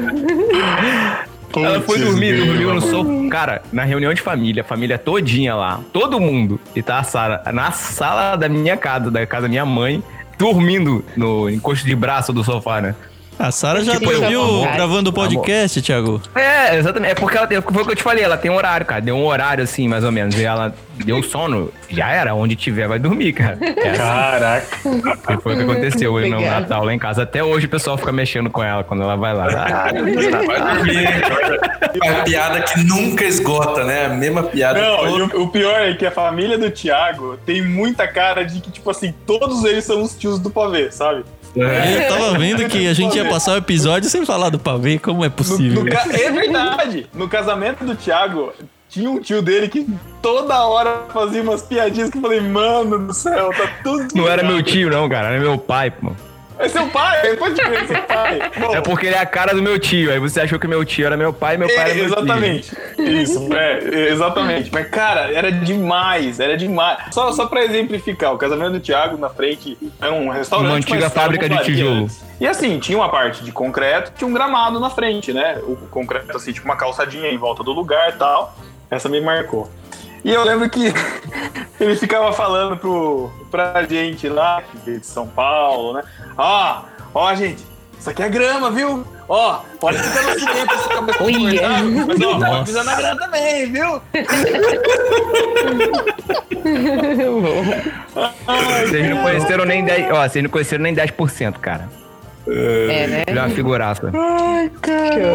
Ela 1.54 1.82
foi 1.82 1.98
dormir, 1.98 2.34
dormiu 2.46 2.72
no 2.74 2.80
sofá. 2.80 3.10
Cara, 3.30 3.62
na 3.70 3.84
reunião 3.84 4.14
de 4.14 4.22
família, 4.22 4.64
família 4.64 4.96
todinha 4.98 5.54
lá, 5.54 5.80
todo 5.92 6.18
mundo. 6.18 6.58
E 6.74 6.82
tá 6.82 6.98
a 6.98 7.02
Sara 7.02 7.42
na 7.52 7.70
sala 7.72 8.36
da 8.36 8.48
minha 8.48 8.76
casa, 8.76 9.10
da 9.10 9.26
casa 9.26 9.42
da 9.42 9.48
minha 9.48 9.66
mãe, 9.66 10.02
dormindo 10.38 11.04
no 11.14 11.50
encosto 11.50 11.86
de 11.86 11.94
braço 11.94 12.32
do 12.32 12.42
sofá, 12.42 12.80
né? 12.80 12.94
A 13.38 13.50
Sara 13.50 13.82
já 13.82 13.92
Tipo, 13.98 14.10
amor. 14.10 14.68
gravando 14.72 15.10
o 15.10 15.12
podcast, 15.12 15.80
Thiago. 15.82 16.20
É, 16.34 16.76
exatamente. 16.76 17.12
É 17.12 17.14
porque 17.14 17.36
ela 17.36 17.46
tem, 17.46 17.60
foi 17.60 17.82
o 17.82 17.84
que 17.86 17.92
eu 17.92 17.96
te 17.96 18.02
falei, 18.02 18.22
ela 18.22 18.36
tem 18.36 18.50
um 18.50 18.54
horário, 18.54 18.86
cara. 18.86 19.00
Deu 19.00 19.16
um 19.16 19.24
horário 19.24 19.64
assim, 19.64 19.88
mais 19.88 20.04
ou 20.04 20.12
menos. 20.12 20.38
E 20.38 20.44
ela 20.44 20.72
deu 21.04 21.20
sono. 21.22 21.72
Já 21.90 22.10
era, 22.10 22.34
onde 22.34 22.54
tiver 22.54 22.86
vai 22.86 22.98
dormir, 22.98 23.32
cara. 23.32 23.58
É 23.60 23.88
assim. 23.90 23.98
Caraca. 23.98 24.66
E 24.84 25.42
foi 25.42 25.54
o 25.54 25.56
que 25.56 25.62
aconteceu 25.64 26.12
no 26.12 26.18
Obrigada. 26.18 26.60
Natal 26.60 26.84
lá 26.84 26.94
em 26.94 26.98
casa. 26.98 27.22
Até 27.24 27.42
hoje 27.42 27.66
o 27.66 27.68
pessoal 27.68 27.96
fica 27.98 28.12
mexendo 28.12 28.48
com 28.48 28.62
ela 28.62 28.84
quando 28.84 29.02
ela 29.02 29.16
vai 29.16 29.34
lá. 29.34 29.46
Ah, 29.46 29.90
Vai 29.92 30.74
dormir. 30.74 31.08
A 32.08 32.22
piada 32.24 32.60
que 32.62 32.84
nunca 32.84 33.24
esgota, 33.24 33.84
né? 33.84 34.06
A 34.06 34.10
mesma 34.10 34.42
piada. 34.44 34.80
Não, 34.80 35.18
e 35.18 35.22
o, 35.22 35.42
o 35.42 35.48
pior 35.48 35.80
é 35.80 35.94
que 35.94 36.06
a 36.06 36.10
família 36.10 36.56
do 36.58 36.70
Thiago 36.70 37.36
tem 37.44 37.62
muita 37.62 38.06
cara 38.06 38.44
de 38.44 38.60
que, 38.60 38.70
tipo 38.70 38.88
assim, 38.90 39.12
todos 39.26 39.64
eles 39.64 39.84
são 39.84 40.02
os 40.02 40.14
tios 40.14 40.38
do 40.38 40.50
pavê, 40.50 40.90
sabe? 40.90 41.24
Eu 41.55 42.09
tava 42.09 42.38
vendo 42.38 42.66
que 42.68 42.86
a 42.86 42.94
gente 42.94 43.16
ia 43.16 43.28
passar 43.28 43.53
o 43.55 43.57
episódio 43.59 44.09
sem 44.09 44.24
falar 44.24 44.48
do 44.48 44.59
pavê, 44.59 44.98
como 44.98 45.24
é 45.24 45.28
No- 45.28 45.34
possível? 45.34 45.84
no 45.84 45.90
ca- 45.90 46.07
é 46.11 46.30
verdade! 46.30 47.07
No 47.12 47.28
casamento 47.28 47.84
do 47.84 47.94
Thiago, 47.94 48.53
tinha 48.88 49.11
um 49.11 49.20
tio 49.20 49.42
dele 49.42 49.68
que 49.68 49.86
toda 50.22 50.64
hora 50.64 51.03
fazia 51.12 51.42
umas 51.42 51.62
piadinhas 51.62 52.11
que 52.11 52.16
eu 52.18 52.22
falei, 52.22 52.40
mano 52.40 53.07
do 53.07 53.12
céu, 53.12 53.50
tá 53.57 53.68
tudo. 53.82 54.09
Não 54.14 54.28
era 54.28 54.42
meu 54.42 54.57
errado." 54.57 54.64
tio, 54.66 54.90
não, 54.90 55.09
cara. 55.09 55.28
Era 55.28 55.40
meu 55.40 55.59
pai, 55.59 55.90
pô. 55.90 56.12
É 56.62 56.68
seu 56.68 56.86
pai, 56.88 57.22
depois 57.22 57.54
de 57.54 57.62
ver 57.62 57.86
seu 57.86 58.02
pai. 58.02 58.38
Bom, 58.58 58.74
É 58.74 58.80
porque 58.80 59.06
ele 59.06 59.16
é 59.16 59.18
a 59.18 59.26
cara 59.26 59.54
do 59.54 59.62
meu 59.62 59.78
tio. 59.78 60.12
Aí 60.12 60.18
você 60.18 60.40
achou 60.40 60.58
que 60.58 60.66
meu 60.68 60.84
tio 60.84 61.06
era 61.06 61.16
meu 61.16 61.32
pai 61.32 61.56
e 61.56 61.58
meu 61.58 61.68
pai 61.68 61.76
era 61.76 61.94
meu 61.94 62.04
tio. 62.06 62.14
exatamente. 62.14 62.76
Isso, 62.98 63.48
é, 63.52 64.08
exatamente. 64.10 64.70
Mas, 64.72 64.88
cara, 64.88 65.32
era 65.32 65.50
demais, 65.50 66.40
era 66.40 66.56
demais. 66.56 66.98
Só, 67.12 67.32
só 67.32 67.46
pra 67.46 67.64
exemplificar, 67.64 68.32
o 68.32 68.38
casamento 68.38 68.72
do 68.72 68.80
Thiago 68.80 69.16
na 69.18 69.28
frente 69.28 69.76
era 70.00 70.12
um 70.12 70.28
restaurante. 70.28 70.68
Uma 70.68 70.76
antiga 70.76 71.10
fábrica 71.10 71.48
de 71.48 71.62
tijolo. 71.64 72.06
E 72.40 72.46
assim, 72.46 72.78
tinha 72.78 72.98
uma 72.98 73.08
parte 73.08 73.44
de 73.44 73.52
concreto, 73.52 74.12
tinha 74.16 74.26
um 74.28 74.32
gramado 74.32 74.80
na 74.80 74.90
frente, 74.90 75.32
né? 75.32 75.58
O 75.62 75.76
concreto, 75.90 76.36
assim, 76.36 76.52
tipo 76.52 76.64
uma 76.66 76.76
calçadinha 76.76 77.28
em 77.28 77.36
volta 77.38 77.62
do 77.62 77.72
lugar 77.72 78.08
e 78.10 78.12
tal. 78.12 78.56
Essa 78.90 79.08
me 79.08 79.20
marcou. 79.20 79.70
E 80.24 80.32
eu 80.32 80.44
lembro 80.44 80.68
que 80.70 80.92
ele 81.80 81.96
ficava 81.96 82.32
falando 82.32 82.76
pro, 82.76 83.30
pra 83.50 83.82
gente 83.84 84.28
lá, 84.28 84.62
que 84.62 84.76
veio 84.78 85.00
de 85.00 85.06
São 85.06 85.26
Paulo, 85.26 85.94
né? 85.94 86.04
Ó, 86.36 86.82
ó, 87.14 87.34
gente, 87.34 87.62
isso 87.98 88.08
aqui 88.10 88.22
é 88.22 88.28
grama, 88.28 88.70
viu? 88.70 89.04
Ó, 89.28 89.60
pode 89.80 89.98
ficar 89.98 90.22
no 90.22 90.38
cimento 90.38 90.74
essa 90.74 90.88
cabeça 90.88 91.22
Olha. 91.22 91.38
confortável, 91.38 92.06
mas 92.06 92.20
ó, 92.20 92.38
Nossa. 92.38 92.46
pode 92.46 92.64
pisar 92.64 92.84
na 92.84 92.94
grama 92.94 93.20
também, 93.20 93.72
viu? 93.72 94.02
Ai, 98.46 98.86
Vocês 98.86 99.10
não 99.10 99.22
conheceram 99.22 99.64
nem 99.64 99.84
10%. 99.84 100.12
Ó, 100.12 100.28
vocês 100.28 100.42
não 100.42 100.50
conheceram 100.50 100.82
nem 100.82 100.94
10%, 100.94 101.58
cara. 101.58 101.88
É, 102.47 103.07
né? 103.07 103.24
Ele 103.26 103.38
é 103.38 103.43
uma 103.43 103.51
figuraça. 103.51 104.11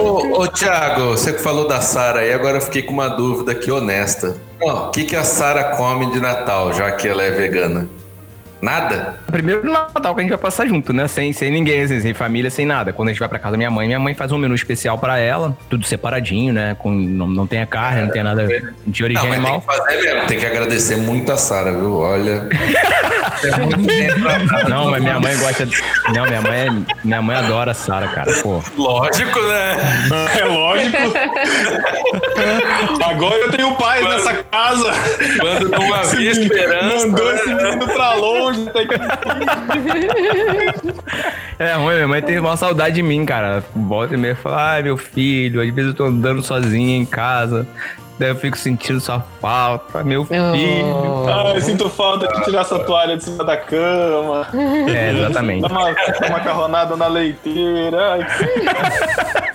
Ô, 0.02 0.42
ô 0.42 0.48
Thiago, 0.48 1.12
você 1.12 1.34
que 1.34 1.42
falou 1.42 1.68
da 1.68 1.82
Sara 1.82 2.20
aí, 2.22 2.34
agora 2.34 2.58
eu 2.58 2.62
fiquei 2.62 2.82
com 2.82 2.94
uma 2.94 3.08
dúvida 3.08 3.52
aqui 3.52 3.72
honesta. 3.72 4.36
O 4.62 4.90
que, 4.90 5.06
que 5.06 5.16
a 5.16 5.24
Sara 5.24 5.76
come 5.76 6.12
de 6.12 6.20
Natal, 6.20 6.74
já 6.74 6.92
que 6.92 7.08
ela 7.08 7.24
é 7.24 7.32
vegana? 7.32 7.88
Nada? 8.62 9.20
Primeiro 9.28 9.70
Natal 9.72 10.14
que 10.16 10.20
a 10.22 10.24
gente 10.24 10.30
vai 10.32 10.38
passar 10.40 10.68
junto, 10.68 10.92
né? 10.92 11.08
Sem, 11.08 11.32
sem 11.34 11.52
ninguém, 11.52 11.84
assim, 11.84 12.00
sem 12.02 12.14
família, 12.14 12.50
sem 12.50 12.66
nada. 12.66 12.92
Quando 12.92 13.10
a 13.10 13.12
gente 13.12 13.20
vai 13.20 13.30
pra 13.30 13.38
casa 13.40 13.52
da 13.52 13.58
minha 13.58 13.70
mãe, 13.70 13.86
minha 13.88 14.00
mãe 14.00 14.14
faz 14.16 14.32
um 14.32 14.38
menu 14.38 14.56
especial 14.56 14.98
pra 14.98 15.18
ela, 15.20 15.56
tudo 15.70 15.86
separadinho, 15.86 16.54
né? 16.54 16.76
Com, 16.80 16.90
não, 16.92 17.28
não 17.28 17.46
tem 17.48 17.62
a 17.62 17.66
carne, 17.68 18.02
não 18.02 18.10
tem 18.10 18.24
nada 18.24 18.48
de 18.86 19.04
origem 19.04 19.22
Não, 19.24 19.30
mas 19.30 19.40
tem 19.40 19.46
animal. 19.50 19.62
que 19.62 19.66
fazer 19.68 20.02
mesmo. 20.02 20.28
Tem 20.28 20.40
que 20.40 20.46
agradecer 20.46 20.96
muito 20.98 21.32
a 21.32 21.38
Sara, 21.38 21.72
viu? 21.72 21.98
Olha. 21.98 22.48
é 23.44 23.58
muito. 23.78 24.70
Não, 24.70 24.90
mas 24.90 25.02
minha 25.04 25.20
mãe 25.20 25.38
gosta. 25.38 25.66
de- 25.66 25.84
Não, 26.14 26.26
minha 26.26 26.42
mãe, 26.42 26.60
é- 26.68 26.96
minha 27.04 27.22
mãe 27.22 27.36
adora 27.38 27.72
a 27.72 27.76
Sara, 27.76 28.08
cara. 28.08 28.32
Pô. 28.42 28.62
Lógico, 28.76 29.40
né? 29.40 29.78
É 30.40 30.46
lógico. 30.46 30.98
Agora 33.06 33.36
eu 33.36 33.52
tenho 33.52 33.76
paz 33.76 34.04
nessa 34.04 34.34
casa. 34.44 34.92
Quando 35.40 35.70
não 35.70 35.94
havia 35.94 36.32
esperança. 36.32 37.08
Mandou 37.08 37.34
esse 37.36 37.48
né? 37.54 37.64
menino 37.64 37.88
pra 37.88 38.14
longe. 38.16 38.47
Aqui. 38.50 38.88
É 41.60 41.74
ruim, 41.74 41.96
minha 41.96 42.08
mãe 42.08 42.22
tem 42.22 42.38
uma 42.38 42.56
saudade 42.56 42.94
de 42.96 43.02
mim, 43.02 43.26
cara. 43.26 43.64
Volta 43.76 44.14
e 44.14 44.18
meia 44.18 44.36
fala, 44.36 44.74
ai 44.74 44.84
meu 44.84 44.96
filho, 44.96 45.60
às 45.60 45.74
vezes 45.74 45.90
eu 45.90 45.96
tô 45.96 46.06
andando 46.06 46.44
sozinha 46.44 46.96
em 46.96 47.04
casa. 47.06 47.66
Daí 48.20 48.30
eu 48.30 48.36
fico 48.36 48.58
sentindo 48.58 49.00
sua 49.00 49.24
falta, 49.40 50.04
meu 50.04 50.26
filho. 50.26 50.40
Ai, 51.28 51.62
sinto 51.62 51.88
falta 51.88 52.28
de 52.28 52.44
tirar 52.46 52.62
essa 52.62 52.80
toalha 52.80 53.16
de 53.16 53.24
cima 53.24 53.44
da 53.44 53.56
cama. 53.56 54.48
É, 54.90 55.12
exatamente. 55.12 55.62
Dá 55.62 55.68
uma, 55.68 55.90
uma 56.28 56.40
carronada 56.40 56.96
na 56.96 57.08
leiteira. 57.08 58.18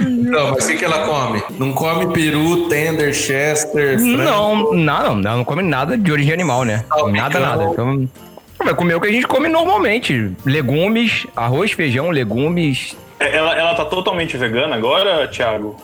Não, 0.00 0.50
mas 0.50 0.68
o 0.68 0.76
que, 0.76 0.84
ela 0.84 1.06
come? 1.06 1.42
Não 1.58 1.72
come 1.72 2.12
peru, 2.12 2.68
tender, 2.68 3.14
chester, 3.14 3.98
frango? 3.98 4.16
Não, 4.16 4.56
não, 4.74 5.14
não, 5.16 5.30
ela 5.30 5.36
não 5.38 5.44
come 5.44 5.62
nada 5.62 5.96
de 5.96 6.12
origem 6.12 6.32
animal, 6.32 6.64
né? 6.64 6.84
Nada, 7.10 7.40
nada. 7.40 7.64
Então, 7.64 8.08
vai 8.62 8.74
comer 8.74 8.94
o 8.94 9.00
que 9.00 9.08
a 9.08 9.12
gente 9.12 9.26
come 9.26 9.48
normalmente. 9.48 10.30
Legumes, 10.44 11.26
arroz, 11.34 11.72
feijão, 11.72 12.10
legumes. 12.10 12.96
Ela, 13.18 13.56
ela 13.56 13.74
tá 13.74 13.84
totalmente 13.84 14.36
vegana 14.36 14.76
agora, 14.76 15.26
Thiago? 15.28 15.76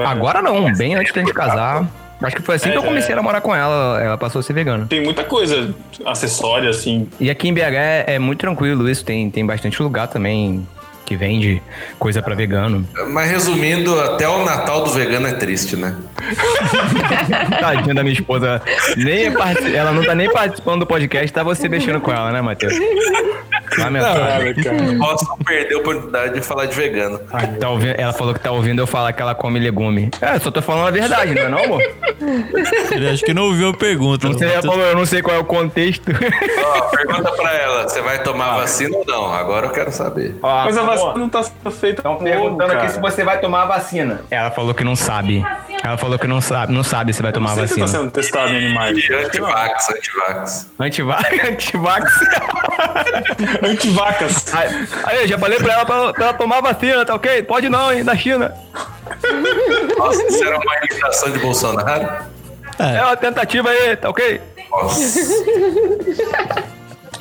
É- 0.00 0.06
Agora 0.06 0.40
não, 0.42 0.72
bem 0.74 0.94
antes 0.94 1.12
da 1.12 1.20
gente 1.20 1.34
casar. 1.34 1.86
Acho 2.22 2.36
que 2.36 2.42
foi 2.42 2.54
assim 2.54 2.70
que 2.70 2.76
eu 2.78 2.82
comecei 2.84 3.12
a 3.12 3.16
namorar 3.16 3.40
com 3.40 3.54
ela. 3.54 4.00
Ela 4.00 4.16
passou 4.16 4.38
a 4.38 4.42
ser 4.42 4.52
vegana. 4.52 4.86
Tem 4.86 5.02
muita 5.02 5.24
coisa 5.24 5.74
acessória, 6.06 6.70
assim. 6.70 7.08
E 7.18 7.28
aqui 7.28 7.48
em 7.48 7.52
BH 7.52 7.60
é, 7.74 8.04
é 8.14 8.18
muito 8.18 8.38
tranquilo 8.40 8.88
isso. 8.88 9.04
Tem, 9.04 9.28
tem 9.28 9.44
bastante 9.44 9.82
lugar 9.82 10.06
também 10.06 10.64
que 11.04 11.16
vende 11.16 11.60
coisa 11.98 12.22
pra 12.22 12.34
vegano. 12.34 12.86
Mas 13.08 13.30
resumindo, 13.30 13.98
até 14.00 14.28
o 14.28 14.44
Natal 14.44 14.84
do 14.84 14.90
vegano 14.90 15.26
é 15.26 15.32
triste, 15.32 15.76
né? 15.76 15.96
Tadinha 17.60 17.94
da 17.94 18.02
minha 18.02 18.14
esposa. 18.14 18.62
Nem 18.96 19.26
é 19.26 19.32
ela 19.74 19.92
não 19.92 20.04
tá 20.04 20.14
nem 20.14 20.30
participando 20.32 20.80
do 20.80 20.86
podcast, 20.86 21.32
tá 21.32 21.42
você 21.42 21.68
mexendo 21.68 22.00
com 22.00 22.12
ela, 22.12 22.30
né, 22.30 22.40
Matheus? 22.40 22.72
Lamentável. 23.78 24.54
Não 24.92 24.98
posso 24.98 25.36
perder 25.44 25.74
a 25.74 25.78
oportunidade 25.78 26.34
de 26.34 26.40
falar 26.40 26.66
de 26.66 26.74
vegano. 26.74 27.18
Tá 27.60 27.70
ouvindo- 27.70 27.94
ela 27.98 28.12
falou 28.12 28.34
que 28.34 28.40
tá 28.40 28.50
ouvindo 28.50 28.80
eu 28.80 28.86
falar 28.86 29.12
que 29.12 29.22
ela 29.22 29.34
come 29.34 29.58
legume. 29.58 30.10
É, 30.20 30.38
só 30.38 30.50
tô 30.50 30.60
falando 30.62 30.88
a 30.88 30.90
verdade, 30.90 31.34
não 31.34 31.42
é 31.42 31.48
não, 31.48 31.64
amor? 31.64 31.82
Ele 32.90 33.08
acho 33.10 33.24
que 33.24 33.34
não 33.34 33.44
ouviu 33.44 33.70
a 33.70 33.74
pergunta. 33.74 34.28
Não 34.28 34.38
sei, 34.38 34.48
falou, 34.62 34.80
eu 34.80 34.94
não 34.96 35.06
sei 35.06 35.22
qual 35.22 35.36
é 35.36 35.38
o 35.38 35.44
contexto. 35.44 36.10
Ó, 36.64 36.80
pergunta 36.82 37.30
pra 37.32 37.52
ela, 37.54 37.88
você 37.88 38.00
vai 38.00 38.22
tomar 38.22 38.56
vacina 38.56 38.96
ou 38.96 39.04
não? 39.06 39.32
Agora 39.32 39.66
eu 39.66 39.70
quero 39.70 39.90
saber. 39.92 40.36
Ó, 40.42 40.64
Mas 40.64 40.76
a 40.76 40.82
vacina 40.82 41.14
não 41.16 41.28
tá 41.28 41.42
sendo 41.42 41.70
feita. 41.70 42.00
Estão 42.00 42.16
perguntando 42.16 42.72
aqui 42.72 42.90
se 42.92 43.00
você 43.00 43.24
vai 43.24 43.40
tomar 43.40 43.62
a 43.62 43.66
vacina. 43.66 44.20
Ela 44.30 44.50
falou 44.50 44.74
que 44.74 44.84
não 44.84 44.96
sabe. 44.96 45.44
Ela 45.84 45.96
falou 45.96 46.18
que 46.18 46.26
não 46.28 46.40
sabe, 46.40 46.72
não 46.72 46.84
sabe 46.84 47.12
se 47.12 47.20
vai 47.22 47.32
tomar 47.32 47.52
a 47.52 47.54
sei 47.54 47.66
se 47.68 47.74
tá 47.74 47.80
vacina. 47.82 48.00
sendo 48.02 48.10
testado 48.12 48.52
em 48.52 48.56
animais. 48.66 48.96
Antivax, 49.10 49.90
antivax. 49.90 50.70
Antivax, 50.78 51.24
antivax. 51.48 52.12
Antivacas. 53.62 54.52
Aí, 54.52 54.88
aí, 55.04 55.22
eu 55.22 55.28
já 55.28 55.38
falei 55.38 55.58
pra 55.58 55.72
ela 55.72 55.84
pra, 55.84 56.12
pra 56.12 56.24
ela 56.24 56.34
tomar 56.34 56.60
vacina, 56.60 57.04
tá 57.04 57.14
ok? 57.14 57.42
Pode 57.42 57.68
não, 57.68 57.92
hein, 57.92 58.04
da 58.04 58.16
China. 58.16 58.54
Nossa, 59.96 60.22
isso 60.26 60.44
era 60.44 60.58
uma 60.58 60.76
imitação 60.78 61.30
de 61.30 61.38
Bolsonaro? 61.38 62.08
É 62.78 63.02
uma 63.02 63.16
tentativa 63.16 63.68
aí, 63.68 63.96
tá 63.96 64.08
ok? 64.10 64.40
Nossa. 64.70 65.20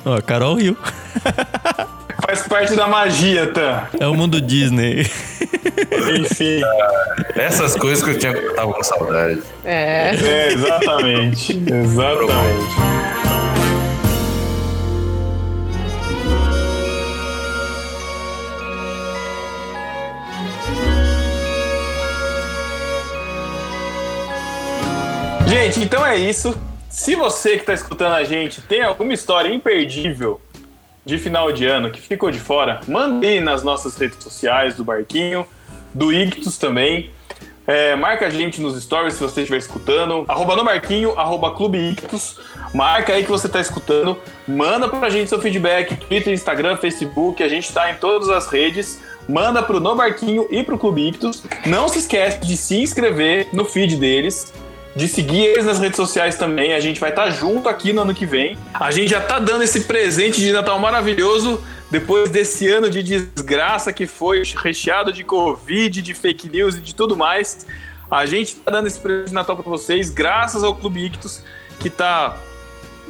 Ó, 0.06 0.22
Carol 0.22 0.56
riu. 0.56 0.78
Faz 2.26 2.48
parte 2.48 2.76
da 2.76 2.88
magia, 2.88 3.48
Tan. 3.48 3.84
É 4.00 4.08
o 4.08 4.14
mundo 4.14 4.40
Disney. 4.40 5.02
Enfim. 6.20 6.62
Essas 7.36 7.76
coisas 7.76 8.04
que 8.04 8.12
eu 8.12 8.18
tinha 8.18 8.54
tava 8.54 8.74
com 8.74 8.84
saudade. 8.84 9.42
É. 9.66 10.16
É, 10.16 10.54
exatamente. 10.54 11.62
Exatamente. 11.68 13.31
Gente, 25.52 25.82
então 25.82 26.06
é 26.06 26.16
isso. 26.16 26.58
Se 26.90 27.14
você 27.14 27.56
que 27.56 27.64
está 27.64 27.74
escutando 27.74 28.14
a 28.14 28.24
gente 28.24 28.62
tem 28.62 28.84
alguma 28.84 29.14
história 29.14 29.54
imperdível 29.54 30.40
de 31.06 31.18
final 31.18 31.52
de 31.52 31.66
ano 31.66 31.92
que 31.92 32.00
ficou 32.00 32.32
de 32.32 32.40
fora, 32.40 32.80
mande 32.88 33.42
nas 33.42 33.62
nossas 33.62 33.98
redes 33.98 34.24
sociais 34.24 34.76
do 34.76 34.86
Barquinho, 34.86 35.46
do 35.94 36.14
Ictus 36.14 36.58
também. 36.58 37.12
É, 37.68 37.98
marca 37.98 38.28
a 38.28 38.30
gente 38.30 38.62
nos 38.62 38.82
stories 38.82 39.16
se 39.16 39.20
você 39.22 39.42
estiver 39.42 39.58
escutando. 39.58 40.24
Arroba 40.26 40.56
no 40.56 40.64
Marquinho, 40.64 41.20
arroba 41.20 41.54
Clube 41.54 41.78
Ictus. 41.78 42.40
Marca 42.74 43.12
aí 43.12 43.26
que 43.26 43.30
você 43.30 43.48
está 43.48 43.60
escutando. 43.60 44.18
Manda 44.48 44.88
pra 44.88 45.10
gente 45.10 45.28
seu 45.28 45.42
feedback. 45.42 45.98
Twitter, 45.98 46.32
Instagram, 46.32 46.78
Facebook. 46.78 47.44
A 47.44 47.50
gente 47.50 47.68
está 47.68 47.92
em 47.92 47.96
todas 47.96 48.30
as 48.30 48.48
redes. 48.48 49.02
Manda 49.28 49.62
pro 49.62 49.82
No 49.82 49.98
Barquinho 49.98 50.48
e 50.50 50.64
pro 50.64 50.78
Clube 50.78 51.10
Ictus. 51.10 51.44
Não 51.66 51.90
se 51.90 52.00
esquece 52.00 52.40
de 52.40 52.56
se 52.56 52.82
inscrever 52.82 53.50
no 53.52 53.66
feed 53.66 53.98
deles. 53.98 54.54
De 54.96 55.08
seguir 55.08 55.46
eles 55.46 55.66
nas 55.66 55.80
redes 55.80 55.96
sociais 55.96 56.36
também. 56.36 56.74
A 56.74 56.80
gente 56.80 57.00
vai 57.00 57.12
estar 57.12 57.30
junto 57.30 57.70
aqui 57.70 57.94
no 57.94 58.02
ano 58.02 58.14
que 58.14 58.26
vem. 58.26 58.58
A 58.74 58.92
gente 58.92 59.10
já 59.10 59.22
tá 59.22 59.40
dando 59.40 59.64
esse 59.64 59.82
presente 59.82 60.42
de 60.42 60.52
Natal 60.52 60.78
maravilhoso 60.80 61.64
depois 61.90 62.30
desse 62.30 62.68
ano 62.70 62.90
de 62.90 63.04
desgraça 63.04 63.92
que 63.92 64.08
foi 64.08 64.44
recheado 64.56 65.12
de 65.12 65.24
Covid, 65.24 66.02
de 66.02 66.14
fake 66.14 66.50
news 66.50 66.76
e 66.76 66.80
de 66.80 66.96
tudo 66.96 67.16
mais. 67.16 67.66
A 68.10 68.26
gente 68.26 68.56
tá 68.56 68.72
dando 68.72 68.88
esse 68.88 69.00
presente 69.00 69.30
de 69.30 69.34
Natal 69.34 69.56
para 69.56 69.70
vocês, 69.70 70.10
graças 70.10 70.64
ao 70.64 70.76
Clube 70.76 71.06
Ictus, 71.06 71.44
que 71.80 71.90
tá 71.90 72.38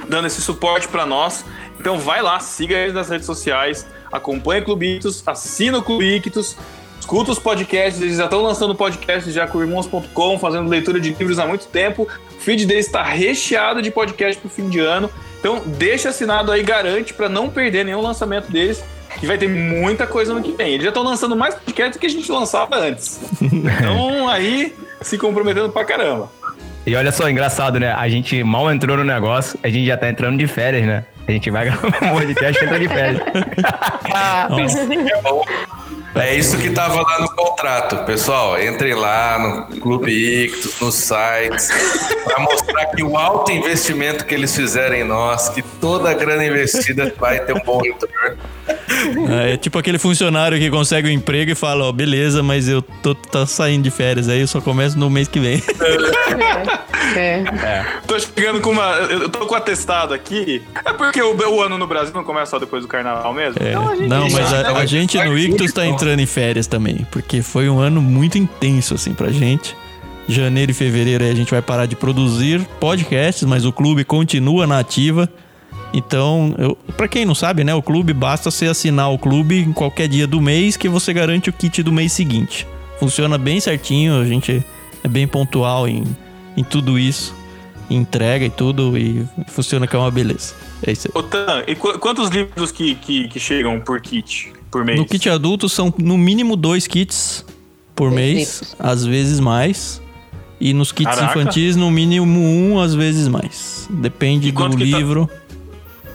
dando 0.07 0.27
esse 0.27 0.41
suporte 0.41 0.87
para 0.87 1.05
nós. 1.05 1.43
Então 1.79 1.97
vai 1.97 2.21
lá, 2.21 2.39
siga 2.39 2.75
eles 2.75 2.93
nas 2.93 3.09
redes 3.09 3.25
sociais, 3.25 3.87
acompanhe 4.11 4.61
o 4.61 4.65
Clube 4.65 4.95
Ictus, 4.95 5.23
assina 5.25 5.79
o 5.79 5.83
Clube 5.83 6.05
Ictus, 6.05 6.55
escuta 7.01 7.31
os 7.31 7.39
podcasts, 7.39 7.99
eles 7.99 8.17
já 8.17 8.25
estão 8.25 8.41
lançando 8.41 8.75
podcast 8.75 9.29
já 9.31 9.47
com 9.47 9.59
irmãos.com, 9.59 10.39
fazendo 10.39 10.69
leitura 10.69 10.99
de 10.99 11.09
livros 11.13 11.39
há 11.39 11.47
muito 11.47 11.65
tempo. 11.67 12.03
O 12.03 12.39
feed 12.39 12.65
deles 12.65 12.85
está 12.85 13.03
recheado 13.03 13.81
de 13.81 13.89
podcast 13.89 14.39
pro 14.39 14.49
fim 14.49 14.69
de 14.69 14.79
ano. 14.79 15.09
Então 15.39 15.61
deixa 15.65 16.09
assinado 16.09 16.51
aí, 16.51 16.61
garante 16.61 17.13
para 17.13 17.27
não 17.27 17.49
perder 17.49 17.83
nenhum 17.83 18.01
lançamento 18.01 18.51
deles, 18.51 18.83
que 19.19 19.25
vai 19.25 19.37
ter 19.37 19.49
muita 19.49 20.05
coisa 20.05 20.33
no 20.33 20.43
que 20.43 20.51
vem. 20.51 20.73
Eles 20.73 20.83
já 20.83 20.89
estão 20.89 21.03
lançando 21.03 21.35
mais 21.35 21.55
podcast 21.55 21.93
do 21.93 21.99
que 21.99 22.05
a 22.05 22.09
gente 22.09 22.31
lançava 22.31 22.77
antes. 22.77 23.19
Então 23.41 24.29
aí 24.29 24.73
se 25.01 25.17
comprometendo 25.17 25.69
pra 25.69 25.83
caramba. 25.83 26.31
E 26.85 26.95
olha 26.95 27.11
só, 27.11 27.27
engraçado, 27.29 27.79
né? 27.79 27.91
A 27.93 28.07
gente 28.07 28.43
mal 28.43 28.71
entrou 28.71 28.95
no 28.95 29.03
negócio, 29.03 29.59
a 29.63 29.69
gente 29.69 29.87
já 29.87 29.97
tá 29.97 30.07
entrando 30.07 30.37
de 30.37 30.47
férias, 30.47 30.85
né? 30.85 31.03
A 31.27 31.31
gente 31.31 31.49
vai 31.49 31.65
gravar 31.69 31.87
um 31.87 32.13
podcast 32.13 32.61
e 32.61 32.65
entra 32.65 32.79
de 32.79 32.87
férias. 32.87 33.21
É 34.05 35.77
isso 36.35 36.57
que 36.57 36.69
tava 36.69 37.01
lá 37.01 37.21
no 37.21 37.29
contrato. 37.35 37.97
Pessoal, 38.05 38.61
entrem 38.61 38.93
lá 38.93 39.67
no 39.69 39.79
Clube 39.79 40.11
Ictus, 40.11 40.79
nos 40.79 40.95
sites, 40.95 41.69
para 42.23 42.39
mostrar 42.39 42.85
que 42.87 43.03
o 43.03 43.17
alto 43.17 43.51
investimento 43.51 44.25
que 44.25 44.35
eles 44.35 44.55
fizeram 44.55 44.95
em 44.95 45.03
nós, 45.03 45.49
que 45.49 45.61
toda 45.61 46.09
a 46.09 46.13
grana 46.13 46.45
investida 46.45 47.13
vai 47.19 47.39
ter 47.39 47.53
um 47.53 47.59
bom 47.59 47.79
retorno. 47.81 48.37
É 49.29 49.57
tipo 49.57 49.79
aquele 49.79 49.97
funcionário 49.97 50.59
que 50.59 50.69
consegue 50.69 51.07
um 51.07 51.11
emprego 51.11 51.51
e 51.51 51.55
fala, 51.55 51.85
ó, 51.85 51.91
beleza, 51.91 52.43
mas 52.43 52.67
eu 52.67 52.81
tô, 52.81 53.15
tô 53.15 53.45
saindo 53.45 53.83
de 53.83 53.91
férias, 53.91 54.27
aí 54.29 54.41
eu 54.41 54.47
só 54.47 54.61
começo 54.61 54.97
no 54.97 55.09
mês 55.09 55.27
que 55.27 55.39
vem. 55.39 55.61
É. 57.15 57.85
Tô 58.07 58.17
chegando 58.19 58.61
com 58.61 58.69
uma. 58.69 58.93
Eu 59.09 59.27
tô 59.27 59.45
com 59.45 59.55
atestado 59.55 60.13
aqui. 60.13 60.61
É 60.85 60.93
porque 60.93 61.21
o, 61.21 61.35
o 61.35 61.61
ano 61.61 61.77
no 61.77 61.87
Brasil 61.87 62.13
não 62.13 62.23
começa 62.23 62.51
só 62.51 62.59
depois 62.59 62.83
do 62.83 62.87
carnaval 62.87 63.33
mesmo? 63.33 63.61
É, 63.61 63.71
Então 63.71 63.89
a 63.89 63.95
gente 63.95 64.07
não, 64.07 64.29
mas 64.29 64.53
a, 64.53 64.77
a 64.77 64.85
gente 64.85 65.17
no 65.17 65.37
Ictus 65.37 65.73
tá 65.73 65.85
entrando 65.85 66.00
em 66.07 66.25
férias 66.25 66.67
também, 66.67 67.05
porque 67.11 67.41
foi 67.41 67.69
um 67.69 67.79
ano 67.79 68.01
muito 68.01 68.37
intenso, 68.37 68.93
assim, 68.93 69.13
pra 69.13 69.31
gente. 69.31 69.75
Janeiro 70.27 70.71
e 70.71 70.73
fevereiro 70.73 71.23
a 71.25 71.33
gente 71.33 71.51
vai 71.51 71.61
parar 71.61 71.85
de 71.85 71.95
produzir 71.95 72.61
podcasts, 72.79 73.43
mas 73.43 73.65
o 73.65 73.71
clube 73.71 74.03
continua 74.03 74.65
na 74.65 74.79
ativa. 74.79 75.29
Então, 75.93 76.55
eu, 76.57 76.77
para 76.95 77.07
quem 77.07 77.25
não 77.25 77.35
sabe, 77.35 77.63
né, 77.63 77.73
o 77.73 77.81
clube 77.81 78.13
basta 78.13 78.49
você 78.49 78.67
assinar 78.67 79.11
o 79.11 79.17
clube 79.17 79.59
em 79.59 79.73
qualquer 79.73 80.07
dia 80.07 80.25
do 80.25 80.39
mês 80.39 80.77
que 80.77 80.87
você 80.87 81.11
garante 81.11 81.49
o 81.49 81.53
kit 81.53 81.83
do 81.83 81.91
mês 81.91 82.13
seguinte. 82.13 82.65
Funciona 82.99 83.37
bem 83.37 83.59
certinho, 83.59 84.21
a 84.21 84.25
gente 84.25 84.63
é 85.03 85.07
bem 85.07 85.27
pontual 85.27 85.87
em, 85.87 86.03
em 86.55 86.63
tudo 86.63 86.97
isso, 86.97 87.35
entrega 87.89 88.45
e 88.45 88.49
tudo, 88.49 88.97
e 88.97 89.25
funciona 89.49 89.85
que 89.85 89.95
é 89.95 89.99
uma 89.99 90.11
beleza. 90.11 90.53
É 90.85 90.91
isso 90.93 91.09
aí. 91.09 91.19
Ô, 91.19 91.23
Tan, 91.23 91.63
e 91.67 91.75
qu- 91.75 91.99
quantos 91.99 92.29
livros 92.29 92.71
que, 92.71 92.95
que, 92.95 93.27
que 93.27 93.39
chegam 93.39 93.81
por 93.81 93.99
kit, 93.99 94.53
por 94.71 94.83
mês? 94.85 94.97
No 94.97 95.05
kit 95.05 95.29
adulto 95.29 95.67
são 95.69 95.93
no 95.97 96.17
mínimo 96.17 96.55
dois 96.55 96.87
kits 96.87 97.45
por 97.95 98.09
Dois 98.09 98.15
mês, 98.21 98.37
livros. 98.61 98.75
às 98.79 99.05
vezes 99.05 99.39
mais. 99.39 100.01
E 100.59 100.73
nos 100.73 100.91
kits 100.91 101.15
Caraca. 101.15 101.39
infantis, 101.39 101.75
no 101.75 101.89
mínimo 101.89 102.39
um, 102.39 102.79
às 102.79 102.93
vezes 102.93 103.27
mais. 103.27 103.87
Depende 103.89 104.51
do 104.51 104.69
tá- 104.69 104.75
livro. 104.75 105.29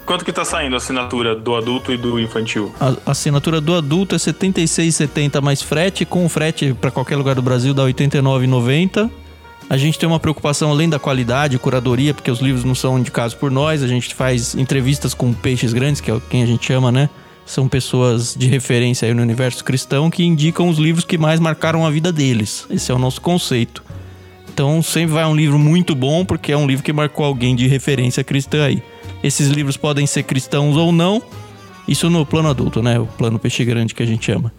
Quanto 0.06 0.24
que 0.24 0.32
tá 0.32 0.44
saindo 0.44 0.74
a 0.74 0.76
assinatura 0.76 1.34
do 1.34 1.56
adulto 1.56 1.92
e 1.92 1.96
do 1.96 2.20
infantil? 2.20 2.72
A 2.80 3.10
assinatura 3.10 3.60
do 3.60 3.74
adulto 3.74 4.14
é 4.14 4.18
R$ 4.18 4.22
76,70 4.24 5.40
mais 5.42 5.60
frete. 5.62 6.04
Com 6.04 6.24
o 6.24 6.28
frete 6.28 6.72
para 6.80 6.92
qualquer 6.92 7.16
lugar 7.16 7.34
do 7.34 7.42
Brasil 7.42 7.74
dá 7.74 7.84
R$ 7.84 7.92
89,90. 7.92 9.10
A 9.68 9.76
gente 9.76 9.98
tem 9.98 10.08
uma 10.08 10.20
preocupação 10.20 10.70
além 10.70 10.88
da 10.88 11.00
qualidade, 11.00 11.58
curadoria, 11.58 12.14
porque 12.14 12.30
os 12.30 12.38
livros 12.38 12.62
não 12.62 12.74
são 12.76 12.96
indicados 13.00 13.34
por 13.34 13.50
nós. 13.50 13.82
A 13.82 13.88
gente 13.88 14.14
faz 14.14 14.54
entrevistas 14.54 15.12
com 15.12 15.32
peixes 15.32 15.72
grandes, 15.72 16.00
que 16.00 16.08
é 16.08 16.20
quem 16.30 16.40
a 16.40 16.46
gente 16.46 16.64
chama, 16.64 16.92
né? 16.92 17.10
São 17.46 17.68
pessoas 17.68 18.34
de 18.36 18.48
referência 18.48 19.06
aí 19.06 19.14
no 19.14 19.22
universo 19.22 19.64
cristão 19.64 20.10
que 20.10 20.24
indicam 20.24 20.68
os 20.68 20.78
livros 20.78 21.04
que 21.04 21.16
mais 21.16 21.38
marcaram 21.38 21.86
a 21.86 21.90
vida 21.90 22.12
deles. 22.12 22.66
Esse 22.68 22.90
é 22.90 22.94
o 22.94 22.98
nosso 22.98 23.20
conceito. 23.20 23.84
Então 24.52 24.82
sempre 24.82 25.14
vai 25.14 25.24
um 25.24 25.34
livro 25.34 25.58
muito 25.58 25.94
bom, 25.94 26.24
porque 26.24 26.50
é 26.50 26.56
um 26.56 26.66
livro 26.66 26.84
que 26.84 26.92
marcou 26.92 27.24
alguém 27.24 27.54
de 27.54 27.68
referência 27.68 28.24
cristã 28.24 28.64
aí. 28.64 28.82
Esses 29.22 29.48
livros 29.48 29.76
podem 29.76 30.06
ser 30.06 30.24
cristãos 30.24 30.76
ou 30.76 30.90
não, 30.90 31.22
isso 31.86 32.10
no 32.10 32.26
plano 32.26 32.48
adulto, 32.48 32.82
né? 32.82 32.98
O 32.98 33.06
plano 33.06 33.38
peixe 33.38 33.64
grande 33.64 33.94
que 33.94 34.02
a 34.02 34.06
gente 34.06 34.26
chama. 34.26 34.52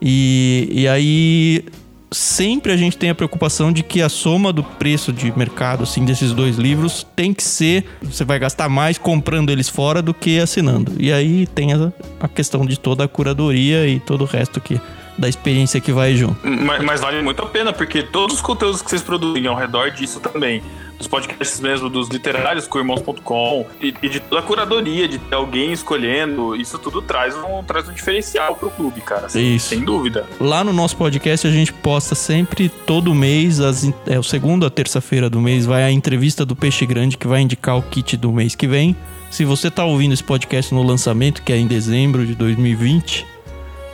E, 0.00 0.68
e 0.70 0.88
aí 0.88 1.64
sempre 2.10 2.72
a 2.72 2.76
gente 2.76 2.96
tem 2.96 3.10
a 3.10 3.14
preocupação 3.14 3.72
de 3.72 3.82
que 3.82 4.00
a 4.00 4.08
soma 4.08 4.52
do 4.52 4.62
preço 4.62 5.12
de 5.12 5.36
mercado 5.36 5.82
assim 5.82 6.04
desses 6.04 6.32
dois 6.32 6.56
livros 6.56 7.06
tem 7.16 7.34
que 7.34 7.42
ser 7.42 7.84
você 8.02 8.24
vai 8.24 8.38
gastar 8.38 8.68
mais 8.68 8.98
comprando 8.98 9.50
eles 9.50 9.68
fora 9.68 10.00
do 10.00 10.14
que 10.14 10.38
assinando. 10.38 10.92
E 10.98 11.12
aí 11.12 11.46
tem 11.46 11.72
a, 11.72 11.92
a 12.20 12.28
questão 12.28 12.64
de 12.64 12.78
toda 12.78 13.04
a 13.04 13.08
curadoria 13.08 13.86
e 13.86 13.98
todo 14.00 14.22
o 14.22 14.26
resto 14.26 14.60
que 14.60 14.80
da 15.18 15.28
experiência 15.28 15.80
que 15.80 15.92
vai 15.92 16.14
junto. 16.14 16.36
Mas, 16.46 16.82
mas 16.82 17.00
vale 17.00 17.22
muito 17.22 17.42
a 17.42 17.46
pena, 17.46 17.72
porque 17.72 18.02
todos 18.02 18.36
os 18.36 18.42
conteúdos 18.42 18.82
que 18.82 18.90
vocês 18.90 19.02
produzem 19.02 19.46
ao 19.46 19.56
redor 19.56 19.90
disso 19.90 20.20
também, 20.20 20.62
dos 20.98 21.06
podcasts 21.06 21.60
mesmo, 21.60 21.88
dos 21.88 22.08
literários 22.08 22.66
com 22.66 22.78
irmãos.com 22.78 23.66
e, 23.80 23.94
e 24.02 24.08
de 24.08 24.20
toda 24.20 24.40
a 24.40 24.42
curadoria, 24.42 25.06
de 25.06 25.18
ter 25.18 25.34
alguém 25.34 25.72
escolhendo, 25.72 26.56
isso 26.56 26.78
tudo 26.78 27.02
traz 27.02 27.34
um, 27.36 27.62
traz 27.62 27.88
um 27.88 27.92
diferencial 27.92 28.56
pro 28.56 28.70
clube, 28.70 29.00
cara. 29.00 29.28
Sem, 29.28 29.56
Isso. 29.56 29.68
sem 29.68 29.80
dúvida. 29.80 30.26
Lá 30.40 30.64
no 30.64 30.72
nosso 30.72 30.96
podcast 30.96 31.46
a 31.46 31.50
gente 31.50 31.72
posta 31.72 32.14
sempre 32.14 32.68
todo 32.68 33.14
mês, 33.14 33.60
as, 33.60 33.90
é 34.06 34.18
o 34.18 34.22
segundo 34.22 34.64
a 34.64 34.70
terça-feira 34.70 35.28
do 35.28 35.40
mês, 35.40 35.66
vai 35.66 35.82
a 35.82 35.90
entrevista 35.90 36.44
do 36.44 36.56
Peixe 36.56 36.86
Grande 36.86 37.16
que 37.16 37.26
vai 37.26 37.40
indicar 37.40 37.76
o 37.76 37.82
kit 37.82 38.16
do 38.16 38.32
mês 38.32 38.54
que 38.54 38.66
vem. 38.66 38.96
Se 39.30 39.44
você 39.44 39.70
tá 39.70 39.84
ouvindo 39.84 40.14
esse 40.14 40.24
podcast 40.24 40.72
no 40.72 40.82
lançamento, 40.82 41.42
que 41.42 41.52
é 41.52 41.56
em 41.56 41.66
dezembro 41.66 42.24
de 42.24 42.34
2020, 42.34 43.26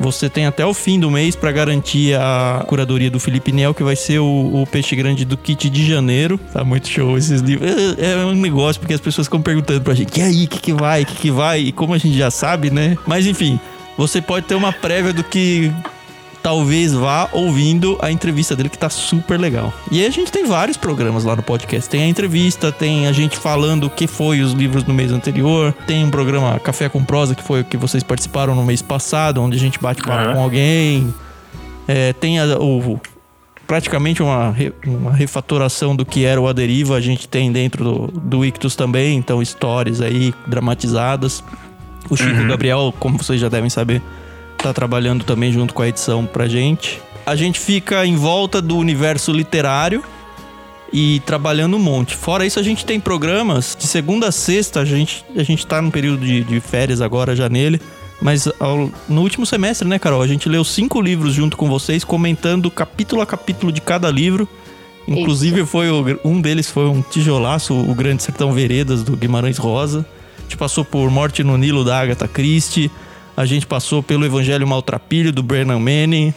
você 0.03 0.29
tem 0.29 0.47
até 0.47 0.67
o 0.67 0.75
fim 0.75 0.99
do 0.99 1.11
mês 1.11 1.37
para 1.37 1.53
garantir 1.53 2.15
a 2.15 2.65
curadoria 2.67 3.09
do 3.09 3.21
Felipe 3.21 3.53
Nel, 3.53 3.73
que 3.73 3.85
vai 3.85 3.95
ser 3.95 4.19
o, 4.19 4.63
o 4.63 4.67
Peixe 4.67 4.97
Grande 4.97 5.25
do 5.25 5.37
kit 5.37 5.71
de 5.71 5.87
janeiro. 5.87 6.39
Tá 6.53 6.65
muito 6.65 6.89
show 6.89 7.17
esses 7.17 7.41
livros. 7.41 7.71
É, 7.99 8.13
é 8.13 8.17
um 8.27 8.35
negócio 8.35 8.81
porque 8.81 8.95
as 8.95 9.01
pessoas 9.01 9.29
ficam 9.29 9.41
perguntando 9.41 9.81
pra 9.81 9.95
gente: 9.95 10.19
e 10.19 10.23
aí, 10.23 10.45
o 10.45 10.49
que, 10.49 10.59
que 10.59 10.73
vai, 10.73 11.03
o 11.03 11.07
que, 11.07 11.15
que 11.15 11.31
vai? 11.31 11.61
E 11.61 11.73
como 11.73 11.95
a 11.95 11.99
gente 11.99 12.19
já 12.19 12.31
sabe, 12.31 12.71
né? 12.71 12.99
Mas 13.07 13.27
enfim, 13.27 13.61
você 13.97 14.21
pode 14.21 14.47
ter 14.47 14.57
uma 14.57 14.73
prévia 14.73 15.13
do 15.13 15.23
que 15.23 15.71
talvez 16.43 16.93
vá 16.93 17.28
ouvindo 17.32 17.97
a 18.03 18.11
entrevista 18.11 18.57
dele, 18.57 18.68
que 18.68 18.76
tá 18.78 18.90
super 18.90 19.38
legal. 19.38 19.72
E 19.90 20.01
aí 20.01 20.07
a 20.07 20.11
gente 20.11 20.32
tem 20.32 20.45
vários 20.45 20.76
programas 20.76 21.22
lá 21.24 21.36
no 21.36 21.43
podcast. 21.43 21.88
Tem 21.88 22.03
a 22.03 22.09
entrevista, 22.09 22.72
tem 22.72 23.07
a 23.07 23.12
gente 23.12 23.36
falando 23.36 23.84
o 23.84 23.90
que 23.90 24.07
foi 24.07 24.40
os 24.40 24.53
livros 24.53 24.84
no 24.84 24.93
mês 24.93 25.12
anterior, 25.12 25.72
tem 25.86 26.05
um 26.05 26.11
programa 26.11 26.59
Café 26.59 26.88
com 26.88 27.05
Prosa, 27.05 27.34
que 27.34 27.43
foi 27.43 27.61
o 27.61 27.64
que 27.64 27.76
vocês 27.76 28.03
participaram 28.03 28.55
no 28.55 28.64
mês 28.64 28.82
passado, 28.82 29.40
onde 29.40 29.57
a 29.57 29.61
gente 29.61 29.78
bate 29.78 30.03
papo 30.03 30.12
Aham. 30.24 30.34
com 30.34 30.40
alguém. 30.43 31.14
É, 31.86 32.12
tem 32.12 32.38
a- 32.40 32.59
o, 32.59 33.01
praticamente 33.66 34.22
uma, 34.22 34.51
re- 34.51 34.72
uma 34.86 35.12
refatoração 35.12 35.95
do 35.97 36.05
que 36.05 36.24
era 36.24 36.40
o 36.40 36.47
A 36.49 36.53
Deriva, 36.53 36.97
a 36.97 37.01
gente 37.01 37.28
tem 37.28 37.51
dentro 37.53 37.84
do, 37.84 38.20
do 38.20 38.45
Ictus 38.45 38.74
também, 38.76 39.16
então 39.16 39.40
histórias 39.40 40.01
aí 40.01 40.34
dramatizadas. 40.47 41.43
O 42.11 42.16
Chico 42.16 42.45
Gabriel, 42.49 42.93
como 42.99 43.16
vocês 43.18 43.40
já 43.40 43.49
devem 43.49 43.70
saber, 43.70 44.03
tá 44.63 44.73
trabalhando 44.73 45.25
também 45.25 45.53
junto 45.53 45.75
com 45.75 45.83
a 45.83 45.89
edição 45.89 46.25
pra 46.27 46.47
gente. 46.47 47.01
A 47.27 47.37
gente 47.37 47.59
fica 47.61 48.05
em 48.07 48.17
volta 48.17 48.61
do 48.61 48.77
universo 48.77 49.33
literário 49.33 50.03
e 50.93 51.21
trabalhando 51.25 51.77
um 51.77 51.81
monte. 51.81 52.15
Fora 52.17 52.45
isso, 52.45 52.59
a 52.59 52.63
gente 52.63 52.85
tem 52.85 53.01
programas 53.01 53.77
de 53.79 53.87
segunda 53.87 54.29
a 54.29 54.33
sexta, 54.33 54.81
a 54.81 54.85
gente, 54.85 55.25
a 55.37 55.43
gente 55.43 55.67
tá 55.67 55.81
num 55.81 55.91
período 55.91 56.25
de, 56.25 56.45
de 56.45 56.61
férias 56.61 57.01
agora 57.01 57.35
já 57.35 57.49
nele. 57.49 57.81
Mas 58.21 58.47
ao- 58.61 58.91
no 59.09 59.21
último 59.23 59.45
semestre, 59.45 59.87
né, 59.89 59.99
Carol? 59.99 60.23
A 60.23 60.27
gente 60.27 60.49
leu 60.49 60.63
cinco 60.65 61.01
livros 61.01 61.35
junto 61.35 61.57
com 61.57 61.69
vocês, 61.69 62.05
comentando 62.05 62.71
capítulo 62.71 63.21
a 63.21 63.27
capítulo 63.27 63.73
de 63.73 63.81
cada 63.81 64.11
livro. 64.11 64.49
Inclusive, 65.09 65.65
foi 65.67 65.91
o- 65.91 66.21
um 66.25 66.41
deles 66.41 66.71
foi 66.71 66.85
um 66.87 67.03
tijolaço, 67.03 67.75
o 67.75 67.95
Grande 67.95 68.23
Sertão 68.23 68.53
Veredas, 68.53 69.03
do 69.03 69.17
Guimarães 69.17 69.59
Rosa. 69.59 70.07
A 70.39 70.43
gente 70.43 70.57
passou 70.57 70.85
por 70.85 71.11
Morte 71.11 71.43
no 71.43 71.57
Nilo, 71.57 71.85
da 71.85 71.99
Agatha 71.99 72.29
Christie. 72.29 72.91
A 73.37 73.45
gente 73.45 73.66
passou 73.66 74.03
pelo 74.03 74.24
Evangelho 74.24 74.66
Maltrapilho, 74.66 75.33
do 75.33 75.43
Brennan 75.43 75.78
Manning. 75.78 76.35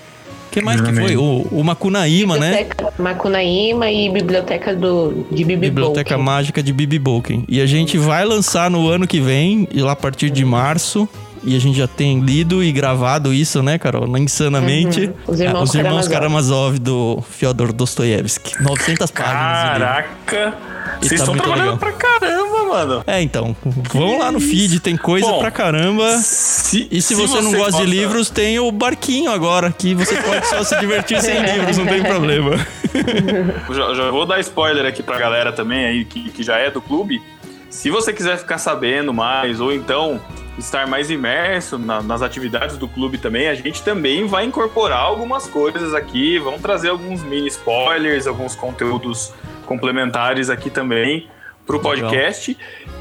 que 0.52 0.62
mais 0.62 0.80
que 0.80 0.94
foi? 0.94 1.18
O, 1.18 1.46
o 1.52 1.64
Macunaíma, 1.64 2.38
né? 2.38 2.52
Biblioteca 2.52 2.94
Macunaíma 2.98 3.92
e 3.92 4.10
Biblioteca 4.10 4.76
do, 4.76 5.26
de 5.32 5.44
Bibi 5.44 5.70
Biblioteca. 5.70 6.18
Mágica 6.18 6.64
de 6.64 6.72
Bibi 6.72 6.98
Bolkin. 6.98 7.44
E 7.50 7.60
a 7.60 7.66
gente 7.66 7.98
vai 7.98 8.24
lançar 8.24 8.72
no 8.72 8.88
ano 8.88 9.06
que 9.06 9.20
vem, 9.20 9.68
e 9.72 9.82
lá 9.82 9.92
a 9.92 9.96
partir 9.96 10.30
de 10.30 10.46
março. 10.46 11.08
E 11.46 11.56
a 11.56 11.60
gente 11.60 11.78
já 11.78 11.88
tem 11.88 12.20
lido 12.22 12.64
e 12.64 12.72
gravado 12.72 13.32
isso, 13.32 13.62
né, 13.62 13.78
Carol? 13.78 14.06
Insanamente. 14.18 15.06
Uhum. 15.06 15.14
Os 15.28 15.40
Irmãos 15.40 15.60
Ah, 15.60 15.64
Os 15.64 15.76
Irmãos 15.76 16.08
Karamazov. 16.08 16.10
Karamazov 16.10 16.80
do 16.80 17.24
Fyodor 17.30 17.72
Dostoiévski. 17.72 18.62
900 18.64 19.12
páginas. 19.12 19.38
Caraca! 19.78 20.58
Vocês 21.00 21.10
tá 21.10 21.16
estão 21.16 21.34
muito 21.36 21.44
trabalhando 21.44 21.74
legal. 21.74 21.78
pra 21.78 21.92
caramba, 21.92 22.66
mano. 22.68 23.04
É, 23.06 23.22
então. 23.22 23.56
Vão 23.94 24.18
lá 24.18 24.32
no 24.32 24.40
feed, 24.40 24.80
tem 24.80 24.98
coisa 24.98 25.28
Bom, 25.28 25.40
pra 25.40 25.52
caramba. 25.52 26.18
Se, 26.18 26.88
E 26.90 27.02
se, 27.02 27.14
você, 27.14 27.42
não 27.42 27.52
gosta 27.52 27.82
de 27.84 27.88
livros, 27.92 28.30
tem 28.30 28.58
o 28.60 28.72
barquinho 28.72 29.30
agora, 29.30 29.72
que 29.72 29.94
você 29.94 30.16
pode 30.16 30.48
só 30.48 30.64
se 30.64 30.80
divertir 30.80 31.22
sem 31.22 31.42
livros, 31.46 31.78
não 31.78 31.86
tem 31.86 32.02
problema. 32.02 32.52
Já, 33.76 33.94
já 33.94 34.10
vou 34.10 34.26
dar 34.26 34.40
spoiler 34.40 34.86
aqui 34.86 35.04
pra 35.04 35.18
galera 35.20 35.52
também 35.52 35.86
aí 35.86 36.06
que, 36.06 36.30
que 36.30 36.42
já 36.44 36.58
é 36.58 36.72
do 36.72 36.82
clube. 36.82 37.22
Se 37.70 37.90
você 37.90 38.14
quiser 38.14 38.38
ficar 38.38 38.58
sabendo 38.58 39.14
mais, 39.14 39.60
ou 39.60 39.74
então 39.74 40.22
estar 40.58 40.88
mais 40.88 41.10
imerso 41.10 41.78
na- 41.78 42.02
nas 42.02 42.22
atividades 42.22 42.78
do 42.78 42.88
clube 42.88 43.18
também, 43.18 43.48
a 43.48 43.56
gente 43.56 43.82
também 43.84 44.26
vai 44.26 44.46
incorporar 44.46 45.00
algumas 45.00 45.48
coisas 45.48 45.94
aqui. 45.94 46.40
Vamos 46.40 46.62
trazer 46.62 46.90
alguns 46.90 47.22
mini 47.24 47.48
spoilers, 47.48 48.26
alguns 48.28 48.56
conteúdos 48.56 49.34
complementares 49.66 50.50
aqui 50.50 50.70
também 50.70 51.28
pro 51.66 51.78
Legal. 51.78 51.92
podcast. 51.92 52.58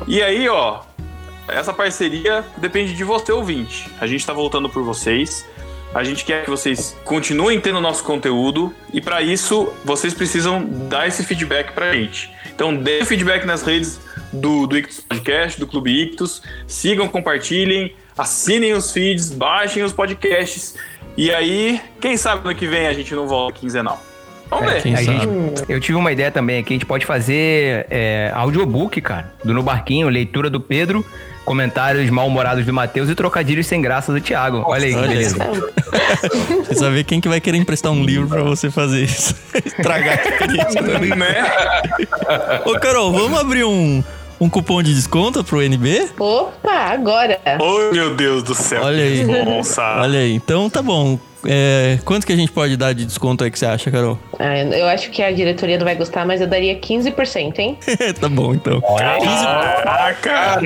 E 0.06 0.22
aí, 0.22 0.48
ó, 0.48 0.80
essa 1.46 1.72
parceria 1.72 2.44
depende 2.56 2.94
de 2.94 3.04
você, 3.04 3.30
ouvinte. 3.30 3.88
A 4.00 4.06
gente 4.06 4.26
tá 4.26 4.32
voltando 4.32 4.68
por 4.68 4.82
vocês. 4.82 5.46
A 5.94 6.02
gente 6.02 6.24
quer 6.24 6.42
que 6.42 6.50
vocês 6.50 6.96
continuem 7.04 7.60
tendo 7.60 7.80
nosso 7.80 8.02
conteúdo 8.02 8.74
e 8.92 9.00
para 9.00 9.22
isso 9.22 9.72
vocês 9.84 10.12
precisam 10.12 10.64
dar 10.88 11.06
esse 11.06 11.22
feedback 11.24 11.72
pra 11.72 11.92
gente. 11.92 12.32
Então 12.52 12.74
dê 12.74 12.98
o 13.00 13.06
feedback 13.06 13.44
nas 13.44 13.62
redes 13.62 14.00
do, 14.34 14.66
do 14.66 14.76
Ictus 14.78 15.00
Podcast, 15.00 15.58
do 15.60 15.66
Clube 15.66 15.90
Ictus. 16.02 16.42
Sigam, 16.66 17.08
compartilhem, 17.08 17.94
assinem 18.16 18.72
os 18.72 18.90
feeds, 18.92 19.30
baixem 19.30 19.82
os 19.82 19.92
podcasts. 19.92 20.74
E 21.16 21.32
aí, 21.32 21.80
quem 22.00 22.16
sabe 22.16 22.46
no 22.46 22.54
que 22.54 22.66
vem 22.66 22.86
a 22.86 22.92
gente 22.92 23.14
não 23.14 23.26
volta 23.28 23.58
quinzenal. 23.60 24.02
Vamos 24.50 24.70
É, 24.72 24.80
ver. 24.80 24.96
Gente- 24.96 25.64
eu 25.68 25.80
tive 25.80 25.96
uma 25.96 26.12
ideia 26.12 26.30
também 26.30 26.58
aqui, 26.60 26.74
a 26.74 26.76
gente 26.76 26.86
pode 26.86 27.06
fazer 27.06 27.86
é, 27.90 28.30
audiobook, 28.34 29.00
cara, 29.00 29.32
do 29.44 29.54
No 29.54 29.62
Barquinho, 29.62 30.08
leitura 30.08 30.50
do 30.50 30.60
Pedro, 30.60 31.04
comentários 31.44 32.08
mal-humorados 32.10 32.64
do 32.66 32.72
Matheus 32.72 33.08
e 33.08 33.14
trocadilhos 33.14 33.66
sem 33.66 33.80
graça 33.80 34.12
do 34.12 34.20
Thiago. 34.20 34.62
Olha 34.66 34.86
aí, 34.86 34.94
Olha 34.94 35.08
beleza. 35.08 35.36
Precisa 36.66 36.90
ver 36.90 37.04
quem 37.04 37.20
que 37.20 37.28
vai 37.28 37.40
querer 37.40 37.56
emprestar 37.58 37.90
um 37.92 38.04
livro 38.04 38.28
pra 38.28 38.42
você 38.42 38.70
fazer 38.70 39.04
isso. 39.04 39.34
Estragar 39.64 40.18
a 40.18 40.22
experiência. 40.28 40.82
Né? 41.16 41.36
Ô, 42.66 42.78
Carol, 42.78 43.12
vamos 43.12 43.38
abrir 43.38 43.64
um, 43.64 44.02
um 44.44 44.50
cupom 44.50 44.82
de 44.82 44.94
desconto 44.94 45.42
pro 45.42 45.62
NB? 45.62 46.10
Opa, 46.18 46.70
agora. 46.70 47.40
Oh, 47.58 47.92
meu 47.92 48.14
Deus 48.14 48.42
do 48.42 48.54
céu. 48.54 48.82
Olha 48.82 49.02
aí. 49.02 49.24
Nossa. 49.24 49.82
Olha 50.02 50.18
aí, 50.18 50.34
então 50.34 50.68
tá 50.68 50.82
bom. 50.82 51.18
É, 51.46 51.98
quanto 52.04 52.26
que 52.26 52.32
a 52.32 52.36
gente 52.36 52.52
pode 52.52 52.76
dar 52.76 52.94
de 52.94 53.04
desconto 53.04 53.44
aí 53.44 53.50
que 53.50 53.58
você 53.58 53.66
acha, 53.66 53.90
Carol? 53.90 54.18
Ah, 54.38 54.58
eu 54.58 54.86
acho 54.86 55.10
que 55.10 55.22
a 55.22 55.30
diretoria 55.30 55.76
não 55.78 55.84
vai 55.84 55.94
gostar, 55.94 56.26
mas 56.26 56.40
eu 56.40 56.46
daria 56.46 56.78
15%, 56.78 57.58
hein? 57.58 57.78
tá 58.20 58.28
bom, 58.28 58.54
então. 58.54 58.80
15... 58.80 59.44
Caraca! 59.44 60.60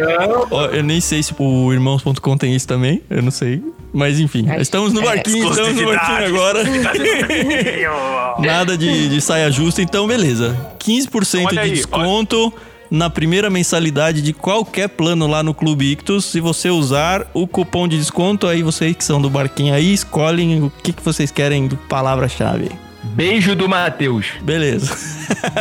Ó, 0.51 0.67
eu 0.67 0.83
nem 0.83 1.01
sei 1.01 1.23
se 1.23 1.35
o 1.37 1.73
irmãos.com 1.73 2.37
tem 2.37 2.55
isso 2.55 2.67
também, 2.67 3.03
eu 3.11 3.23
não 3.23 3.31
sei. 3.31 3.63
Mas 3.93 4.21
enfim, 4.21 4.47
Ai, 4.49 4.61
estamos 4.61 4.93
no 4.93 5.01
é, 5.01 5.05
barquinho, 5.05 5.51
estamos 5.51 5.75
no 5.75 5.87
barquinho 5.87 6.27
agora. 6.27 6.63
Nada 8.39 8.77
de, 8.77 9.09
de 9.09 9.21
saia 9.21 9.51
justa, 9.51 9.83
então 9.83 10.07
beleza. 10.07 10.57
15% 10.79 11.47
Olha 11.47 11.49
de 11.49 11.59
aí, 11.59 11.71
desconto 11.73 12.53
na 12.91 13.11
primeira 13.11 13.51
mensalidade 13.51 14.23
de 14.23 14.33
qualquer 14.33 14.89
plano 14.89 15.27
lá 15.27 15.43
no 15.43 15.55
Clube 15.55 15.93
Ictus. 15.93 16.25
Se 16.25 16.41
você 16.41 16.71
usar 16.71 17.27
o 17.35 17.47
cupom 17.47 17.87
de 17.87 17.97
desconto, 17.99 18.47
aí 18.47 18.63
vocês 18.63 18.97
que 18.97 19.05
são 19.05 19.21
do 19.21 19.29
barquinho 19.29 19.75
aí, 19.75 19.93
escolhem 19.93 20.63
o 20.63 20.73
que, 20.83 20.93
que 20.93 21.03
vocês 21.03 21.31
querem 21.31 21.67
do 21.67 21.77
palavra-chave. 21.77 22.71
Beijo 23.03 23.55
do 23.55 23.69
Matheus. 23.69 24.27
Beleza. 24.43 24.97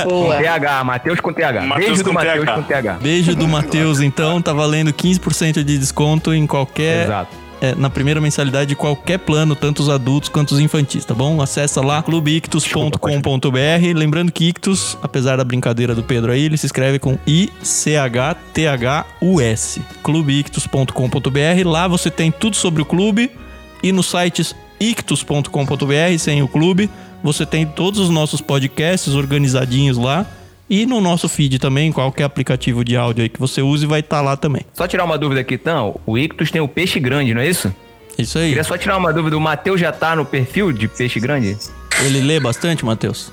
Boa. 0.03 0.37
TH, 0.37 0.83
Matheus 0.83 1.19
com 1.19 1.33
TH. 1.33 1.61
Matheus 1.61 1.87
Beijo 1.87 2.03
do 2.03 2.13
Matheus 2.13 2.45
TH. 2.45 2.55
com 2.55 2.63
TH. 2.63 2.97
Beijo 3.01 3.35
do 3.35 3.47
Matheus, 3.47 3.99
então, 3.99 4.41
tá 4.41 4.53
valendo 4.53 4.91
15% 4.91 5.63
de 5.63 5.77
desconto 5.77 6.33
em 6.33 6.45
qualquer 6.47 7.05
Exato. 7.05 7.46
É, 7.61 7.73
na 7.75 7.89
primeira 7.89 8.21
mensalidade 8.21 8.69
de 8.69 8.75
qualquer 8.75 9.19
plano, 9.19 9.55
tanto 9.55 9.81
os 9.81 9.89
adultos 9.89 10.29
quanto 10.29 10.51
os 10.51 10.59
infantis, 10.59 11.03
tá 11.05 11.13
bom? 11.13 11.41
Acessa 11.41 11.81
lá 11.81 12.03
clubeictus.com.br. 12.03 13.95
Lembrando 13.95 14.31
que 14.31 14.45
Ictus, 14.49 14.97
apesar 15.01 15.37
da 15.37 15.43
brincadeira 15.43 15.95
do 15.95 16.03
Pedro 16.03 16.31
aí, 16.31 16.43
ele 16.43 16.57
se 16.57 16.65
escreve 16.65 16.99
com 16.99 17.17
I-C-H-T-H-U-S. 17.25 17.81
clubeictus.com.br. 20.03 21.65
Lá 21.65 21.87
você 21.87 22.11
tem 22.11 22.31
tudo 22.31 22.55
sobre 22.55 22.81
o 22.81 22.85
clube 22.85 23.31
e 23.81 23.91
no 23.91 24.03
site 24.03 24.55
ictus.com.br, 24.79 26.17
sem 26.19 26.41
o 26.41 26.47
clube, 26.47 26.89
você 27.23 27.45
tem 27.45 27.65
todos 27.65 27.99
os 27.99 28.09
nossos 28.09 28.41
podcasts 28.41 29.13
organizadinhos 29.13 29.97
lá. 29.97 30.25
E 30.69 30.85
no 30.85 30.99
nosso 30.99 31.29
feed 31.29 31.59
também, 31.59 31.91
qualquer 31.91 32.25
aplicativo 32.25 32.83
de 32.83 32.97
áudio 32.97 33.23
aí 33.23 33.29
que 33.29 33.39
você 33.39 33.61
use, 33.61 33.85
vai 33.85 34.01
estar 34.01 34.21
lá 34.21 34.35
também. 34.35 34.63
Só 34.73 34.87
tirar 34.87 35.05
uma 35.05 35.17
dúvida 35.17 35.41
aqui, 35.41 35.55
então. 35.55 35.99
O 36.05 36.17
Ictus 36.17 36.51
tem 36.51 36.59
o 36.59 36.67
peixe 36.67 36.99
grande, 36.99 37.33
não 37.33 37.41
é 37.41 37.47
isso? 37.47 37.73
Isso 38.17 38.37
aí. 38.37 38.49
Queria 38.49 38.63
só 38.63 38.77
tirar 38.77 38.97
uma 38.97 39.13
dúvida. 39.13 39.37
O 39.37 39.41
Matheus 39.41 39.79
já 39.79 39.91
tá 39.91 40.15
no 40.15 40.25
perfil 40.25 40.71
de 40.73 40.87
peixe 40.87 41.19
grande? 41.19 41.57
Ele 42.03 42.21
lê 42.21 42.39
bastante, 42.39 42.83
Matheus? 42.83 43.31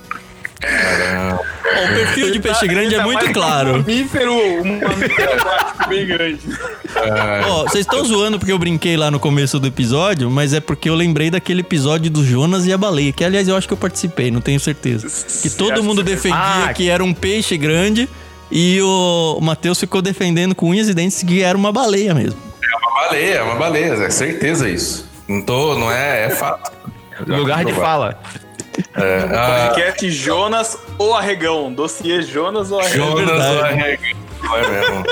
O 0.64 1.94
perfil 1.94 2.30
de 2.30 2.40
peixe 2.40 2.66
grande 2.68 2.94
é 2.94 3.02
muito 3.02 3.24
que 3.24 3.30
Um 3.30 3.32
claro. 3.32 3.72
mamífero, 3.78 4.32
um 4.32 4.80
mamífero 4.80 5.32
aquático 5.34 5.88
bem 5.88 6.06
grande. 6.06 6.40
Ó, 7.48 7.62
vocês 7.64 7.84
estão 7.84 8.04
zoando 8.04 8.38
porque 8.38 8.52
eu 8.52 8.58
brinquei 8.58 8.96
lá 8.96 9.10
no 9.10 9.18
começo 9.18 9.58
do 9.58 9.66
episódio, 9.66 10.30
mas 10.30 10.52
é 10.54 10.60
porque 10.60 10.88
eu 10.88 10.94
lembrei 10.94 11.30
daquele 11.30 11.60
episódio 11.60 12.10
do 12.10 12.24
Jonas 12.24 12.66
e 12.66 12.72
a 12.72 12.78
baleia, 12.78 13.12
que 13.12 13.24
aliás 13.24 13.48
eu 13.48 13.56
acho 13.56 13.66
que 13.66 13.74
eu 13.74 13.78
participei, 13.78 14.30
não 14.30 14.40
tenho 14.40 14.60
certeza. 14.60 15.08
Que 15.42 15.50
todo 15.50 15.82
mundo 15.82 16.02
defendia 16.02 16.38
Ah, 16.38 16.72
que 16.72 16.88
era 16.88 17.02
um 17.02 17.12
peixe 17.12 17.56
grande 17.56 18.08
e 18.50 18.80
o 18.80 19.38
Matheus 19.42 19.80
ficou 19.80 20.00
defendendo 20.00 20.54
com 20.54 20.68
unhas 20.70 20.88
e 20.88 20.94
dentes 20.94 21.22
que 21.22 21.42
era 21.42 21.56
uma 21.58 21.72
baleia 21.72 22.14
mesmo. 22.14 22.38
É 22.62 22.76
uma 22.76 22.94
baleia, 23.02 23.34
é 23.34 23.42
uma 23.42 23.56
baleia, 23.56 23.92
é 23.94 24.10
certeza 24.10 24.68
isso. 24.68 25.08
Não 25.26 25.42
tô, 25.42 25.76
não 25.76 25.90
é, 25.90 26.26
é 26.26 26.30
fato. 26.30 26.70
Lugar 27.26 27.64
de 27.64 27.72
fala. 27.72 28.18
É, 28.96 29.28
ah, 29.32 29.68
Podcast 29.68 30.10
Jonas 30.10 30.78
ou 30.98 31.14
Arregão. 31.14 31.72
Dossiê 31.72 32.22
Jonas 32.22 32.70
ou 32.70 32.80
Arregão. 32.80 33.10
Jonas 33.12 33.26
verdade. 33.26 33.82
Arregão, 33.82 34.56
é 34.56 34.68
mesmo. 34.68 35.04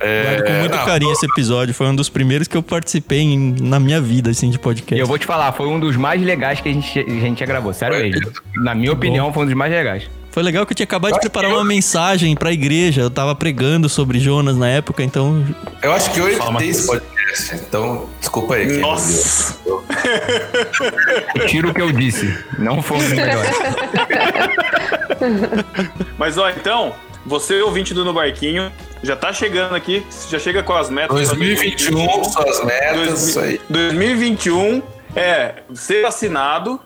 É, 0.00 0.22
Guardo 0.22 0.44
com 0.46 0.52
muito 0.60 0.76
não, 0.76 0.84
carinho 0.84 1.12
esse 1.12 1.26
episódio, 1.26 1.74
foi 1.74 1.86
um 1.88 1.96
dos 1.96 2.08
primeiros 2.08 2.46
que 2.46 2.56
eu 2.56 2.62
participei 2.62 3.20
em- 3.20 3.56
na 3.60 3.80
minha 3.80 4.00
vida, 4.00 4.30
assim, 4.30 4.48
de 4.48 4.56
E 4.56 4.60
podcast. 4.60 5.00
eu 5.00 5.06
vou 5.06 5.18
te 5.18 5.26
falar, 5.26 5.50
foi 5.52 5.66
um 5.66 5.78
dos 5.80 5.96
mais 5.96 6.22
legais 6.22 6.60
que 6.60 6.68
a 6.68 6.72
gente, 6.72 6.98
a 7.00 7.02
gente 7.02 7.40
já 7.40 7.46
gravou. 7.46 7.72
Sério 7.74 7.98
mesmo. 7.98 8.30
Na 8.56 8.74
minha 8.74 8.92
opinião, 8.92 9.32
foi 9.32 9.42
um 9.42 9.46
dos 9.46 9.54
mais 9.54 9.72
legais. 9.72 10.04
Foi 10.30 10.42
legal 10.42 10.64
que 10.64 10.72
eu 10.72 10.76
tinha 10.76 10.84
acabado 10.84 11.14
de 11.14 11.20
preparar 11.20 11.50
uma 11.50 11.64
mensagem 11.64 12.36
pra 12.36 12.52
igreja, 12.52 13.00
eu 13.00 13.10
tava 13.10 13.34
pregando 13.34 13.88
sobre 13.88 14.20
Jonas 14.20 14.56
na 14.56 14.68
época, 14.68 15.02
então 15.02 15.44
Eu 15.82 15.92
acho 15.92 16.12
que 16.12 16.20
eu 16.20 16.28
editei 16.28 16.68
esse 16.68 16.86
podcast, 16.86 17.54
então 17.56 18.08
desculpa 18.20 18.54
aí. 18.54 18.78
Nossa. 18.78 19.56
Tiro 21.48 21.70
o 21.70 21.74
que 21.74 21.80
eu 21.82 21.90
disse. 21.90 22.38
Não 22.58 22.80
foi 22.82 22.98
um 22.98 23.00
dos 23.00 23.10
melhores. 23.12 23.50
Mas 26.16 26.38
ó, 26.38 26.48
então, 26.50 26.94
você 27.26 27.60
ouvinte 27.62 27.92
do 27.94 28.04
No 28.04 28.12
Barquinho, 28.12 28.70
já 29.02 29.16
tá 29.16 29.32
chegando 29.32 29.74
aqui, 29.74 30.04
já 30.30 30.38
chega 30.38 30.62
com 30.62 30.74
as 30.74 30.90
metas. 30.90 31.14
2021, 31.16 32.24
suas 32.24 32.64
metas, 32.64 33.28
isso 33.28 33.40
aí. 33.40 33.60
2021 33.68 34.82
é 35.16 35.54
ser 35.74 36.04
assinado 36.04 36.80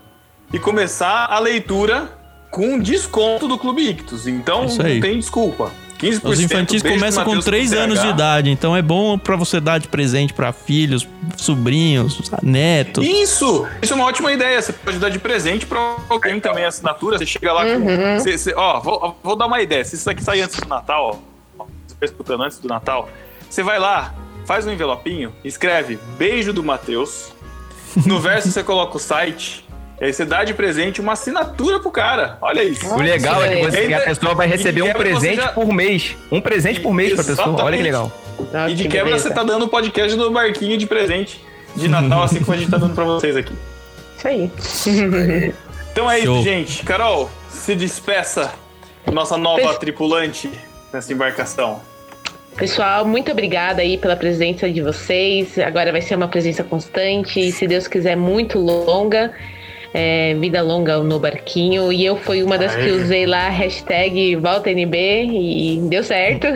e 0.52 0.58
começar 0.58 1.26
a 1.30 1.38
leitura 1.38 2.10
com 2.50 2.78
desconto 2.78 3.48
do 3.48 3.56
Clube 3.58 3.88
Ictus. 3.88 4.26
Então 4.26 4.66
Isso 4.66 4.82
aí. 4.82 4.94
não 4.94 5.00
tem 5.00 5.18
desculpa. 5.18 5.70
15% 5.98 6.24
Os 6.32 6.40
infantis 6.40 6.82
começam 6.82 7.22
com 7.22 7.30
Matheus 7.30 7.44
3 7.44 7.70
TH. 7.70 7.80
anos 7.84 8.00
de 8.02 8.08
idade, 8.08 8.50
então 8.50 8.76
é 8.76 8.82
bom 8.82 9.16
pra 9.16 9.36
você 9.36 9.60
dar 9.60 9.78
de 9.78 9.86
presente 9.86 10.32
pra 10.34 10.52
filhos, 10.52 11.06
sobrinhos, 11.36 12.20
netos. 12.42 13.06
Isso! 13.06 13.66
Isso 13.80 13.92
é 13.92 13.96
uma 13.96 14.06
ótima 14.06 14.32
ideia. 14.32 14.60
Você 14.60 14.72
pode 14.72 14.98
dar 14.98 15.10
de 15.10 15.20
presente 15.20 15.64
pra 15.64 15.94
alguém 16.08 16.40
também 16.40 16.64
a 16.64 16.68
assinatura. 16.68 17.18
Você 17.18 17.26
chega 17.26 17.52
lá 17.52 17.64
com. 17.64 18.18
Você, 18.18 18.36
você- 18.36 18.52
ó, 18.56 18.80
vou, 18.80 19.16
vou 19.22 19.36
dar 19.36 19.46
uma 19.46 19.62
ideia. 19.62 19.84
Se 19.84 19.94
isso 19.94 20.10
aqui 20.10 20.24
sair 20.24 20.40
antes 20.42 20.58
do 20.58 20.68
Natal, 20.68 21.20
ó, 21.22 21.31
escutando 22.04 22.42
antes 22.42 22.58
do 22.58 22.68
Natal, 22.68 23.08
você 23.48 23.62
vai 23.62 23.78
lá, 23.78 24.14
faz 24.46 24.66
um 24.66 24.72
envelopinho, 24.72 25.32
escreve 25.44 25.98
beijo 26.18 26.52
do 26.52 26.62
Matheus. 26.62 27.32
No 28.06 28.18
verso 28.20 28.50
você 28.50 28.62
coloca 28.62 28.96
o 28.96 29.00
site. 29.00 29.68
E 30.00 30.04
aí 30.06 30.12
você 30.12 30.24
dá 30.24 30.42
de 30.42 30.52
presente 30.54 31.00
uma 31.00 31.12
assinatura 31.12 31.78
pro 31.78 31.90
cara. 31.90 32.38
Olha 32.40 32.64
isso. 32.64 32.86
O 32.92 32.98
legal 33.00 33.42
é 33.44 33.54
que, 33.56 33.62
você, 33.70 33.86
que 33.86 33.94
a 33.94 34.00
pessoa 34.00 34.34
vai 34.34 34.46
receber 34.48 34.82
um 34.82 34.92
presente 34.92 35.36
já- 35.36 35.48
por 35.52 35.66
mês. 35.72 36.16
Um 36.30 36.40
presente 36.40 36.80
por 36.80 36.92
mês 36.92 37.14
pra 37.14 37.22
pessoa. 37.22 37.48
Olha 37.48 37.54
que 37.54 37.60
Exatamente. 37.60 37.82
legal. 37.82 38.12
Ah, 38.52 38.68
E 38.68 38.74
de 38.74 38.82
que 38.84 38.88
quebra 38.88 39.04
beleza. 39.04 39.28
você 39.28 39.34
tá 39.34 39.44
dando 39.44 39.66
o 39.66 39.68
podcast 39.68 40.16
do 40.16 40.30
barquinho 40.30 40.76
de 40.76 40.86
presente 40.86 41.44
de 41.76 41.86
Natal, 41.86 42.22
assim 42.24 42.40
como 42.40 42.52
a 42.54 42.56
gente 42.56 42.70
tá 42.70 42.78
dando 42.78 42.94
pra 42.94 43.04
vocês 43.04 43.36
aqui. 43.36 43.54
Isso 44.18 44.26
aí. 44.28 44.50
Então 45.92 46.10
é 46.10 46.20
Show. 46.22 46.36
isso, 46.36 46.44
gente. 46.44 46.82
Carol, 46.84 47.30
se 47.50 47.74
despeça, 47.76 48.52
nossa 49.12 49.36
nova 49.36 49.74
tripulante 49.74 50.50
nessa 50.92 51.12
embarcação. 51.12 51.80
Pessoal, 52.56 53.06
muito 53.06 53.32
obrigada 53.32 53.82
aí 53.82 53.96
pela 53.96 54.14
presença 54.14 54.70
de 54.70 54.82
vocês. 54.82 55.58
Agora 55.58 55.90
vai 55.90 56.00
ser 56.00 56.14
uma 56.14 56.28
presença 56.28 56.62
constante 56.62 57.40
e, 57.40 57.50
se 57.50 57.66
Deus 57.66 57.88
quiser, 57.88 58.16
muito 58.16 58.58
longa. 58.58 59.32
É, 59.94 60.34
vida 60.40 60.62
longa 60.62 60.98
no 60.98 61.18
barquinho. 61.18 61.92
E 61.92 62.04
eu 62.04 62.16
fui 62.16 62.42
uma 62.42 62.56
das 62.56 62.74
que 62.74 62.82
Aê. 62.82 62.92
usei 62.92 63.26
lá 63.26 63.46
a 63.46 63.50
hashtag 63.50 64.36
VoltaNB 64.36 64.96
e 64.96 65.80
deu 65.88 66.02
certo. 66.02 66.46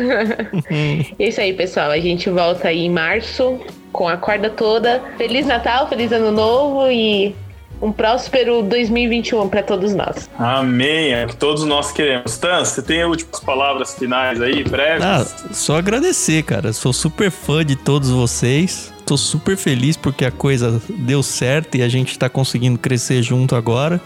e 0.70 1.14
é 1.24 1.28
isso 1.28 1.40
aí, 1.40 1.52
pessoal. 1.52 1.90
A 1.90 1.98
gente 1.98 2.30
volta 2.30 2.68
aí 2.68 2.86
em 2.86 2.90
março 2.90 3.60
com 3.92 4.08
a 4.08 4.16
corda 4.16 4.48
toda. 4.48 5.02
Feliz 5.18 5.46
Natal, 5.46 5.88
feliz 5.88 6.12
Ano 6.12 6.30
Novo 6.30 6.90
e 6.90 7.34
um 7.80 7.92
próspero 7.92 8.62
2021 8.62 9.48
para 9.48 9.62
todos 9.62 9.94
nós. 9.94 10.30
Amém, 10.38 11.12
é 11.12 11.24
o 11.24 11.28
que 11.28 11.36
todos 11.36 11.64
nós 11.64 11.92
queremos. 11.92 12.38
Tan, 12.38 12.64
você 12.64 12.82
tem 12.82 13.04
últimas 13.04 13.40
palavras 13.40 13.94
finais 13.94 14.40
aí, 14.40 14.64
breves? 14.64 15.04
Ah, 15.04 15.24
só 15.52 15.78
agradecer, 15.78 16.42
cara. 16.42 16.72
Sou 16.72 16.92
super 16.92 17.30
fã 17.30 17.64
de 17.64 17.76
todos 17.76 18.10
vocês. 18.10 18.92
Tô 19.04 19.16
super 19.16 19.56
feliz 19.56 19.96
porque 19.96 20.24
a 20.24 20.30
coisa 20.30 20.80
deu 20.88 21.22
certo 21.22 21.76
e 21.76 21.82
a 21.82 21.88
gente 21.88 22.18
tá 22.18 22.28
conseguindo 22.28 22.78
crescer 22.78 23.22
junto 23.22 23.54
agora. 23.54 24.00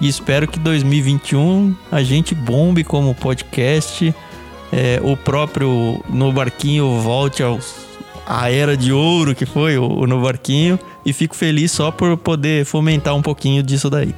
E 0.00 0.08
espero 0.08 0.46
que 0.46 0.58
2021 0.58 1.74
a 1.90 2.02
gente 2.02 2.34
bombe 2.34 2.84
como 2.84 3.14
podcast. 3.14 4.14
É, 4.72 5.00
o 5.02 5.16
próprio 5.16 6.02
No 6.08 6.32
Barquinho 6.32 7.00
volte 7.00 7.42
aos, 7.42 7.76
à 8.26 8.50
era 8.50 8.76
de 8.76 8.92
ouro 8.92 9.34
que 9.34 9.46
foi 9.46 9.76
o, 9.78 9.86
o 9.86 10.06
No 10.06 10.20
Barquinho. 10.22 10.78
E 11.04 11.12
fico 11.12 11.36
feliz 11.36 11.70
só 11.70 11.90
por 11.90 12.16
poder 12.16 12.64
fomentar 12.64 13.14
um 13.14 13.22
pouquinho 13.22 13.62
disso 13.62 13.90
daí. 13.90 14.14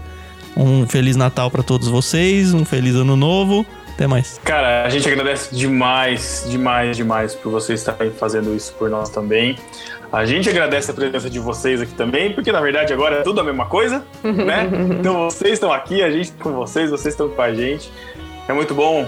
Um 0.56 0.86
Feliz 0.86 1.16
Natal 1.16 1.50
para 1.50 1.62
todos 1.62 1.88
vocês, 1.88 2.54
um 2.54 2.64
Feliz 2.64 2.94
Ano 2.94 3.16
Novo. 3.16 3.66
Até 3.92 4.06
mais. 4.06 4.40
Cara, 4.44 4.84
a 4.84 4.90
gente 4.90 5.08
agradece 5.08 5.54
demais, 5.54 6.46
demais, 6.48 6.96
demais 6.96 7.34
por 7.34 7.50
vocês 7.50 7.80
estarem 7.80 8.10
fazendo 8.12 8.54
isso 8.54 8.72
por 8.74 8.88
nós 8.90 9.08
também. 9.08 9.56
A 10.12 10.24
gente 10.24 10.48
agradece 10.48 10.90
a 10.90 10.94
presença 10.94 11.28
de 11.28 11.38
vocês 11.38 11.80
aqui 11.80 11.92
também, 11.94 12.32
porque 12.32 12.52
na 12.52 12.60
verdade 12.60 12.92
agora 12.92 13.16
é 13.16 13.22
tudo 13.22 13.40
a 13.40 13.44
mesma 13.44 13.66
coisa, 13.66 14.04
né? 14.22 14.68
Então 15.00 15.28
vocês 15.30 15.54
estão 15.54 15.72
aqui, 15.72 16.02
a 16.02 16.10
gente 16.10 16.32
tá 16.32 16.44
com 16.44 16.52
vocês, 16.52 16.90
vocês 16.90 17.14
estão 17.14 17.28
com 17.28 17.42
a 17.42 17.52
gente. 17.52 17.90
É 18.46 18.52
muito 18.52 18.74
bom 18.74 19.06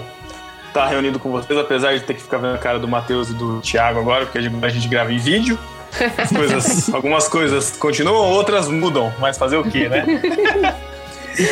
estar 0.69 0.87
reunido 0.87 1.19
com 1.19 1.29
vocês, 1.31 1.57
apesar 1.59 1.93
de 1.93 2.03
ter 2.03 2.13
que 2.13 2.21
ficar 2.21 2.37
vendo 2.37 2.55
a 2.55 2.57
cara 2.57 2.79
do 2.79 2.87
Matheus 2.87 3.29
e 3.29 3.33
do 3.33 3.59
Thiago 3.59 3.99
agora, 3.99 4.25
porque 4.25 4.37
a 4.37 4.69
gente 4.69 4.87
grava 4.87 5.11
em 5.11 5.17
vídeo. 5.17 5.57
As 6.17 6.29
coisas, 6.29 6.89
algumas 6.93 7.27
coisas 7.27 7.71
continuam, 7.77 8.29
outras 8.29 8.67
mudam, 8.67 9.13
mas 9.19 9.37
fazer 9.37 9.57
o 9.57 9.63
quê, 9.63 9.89
né? 9.89 10.05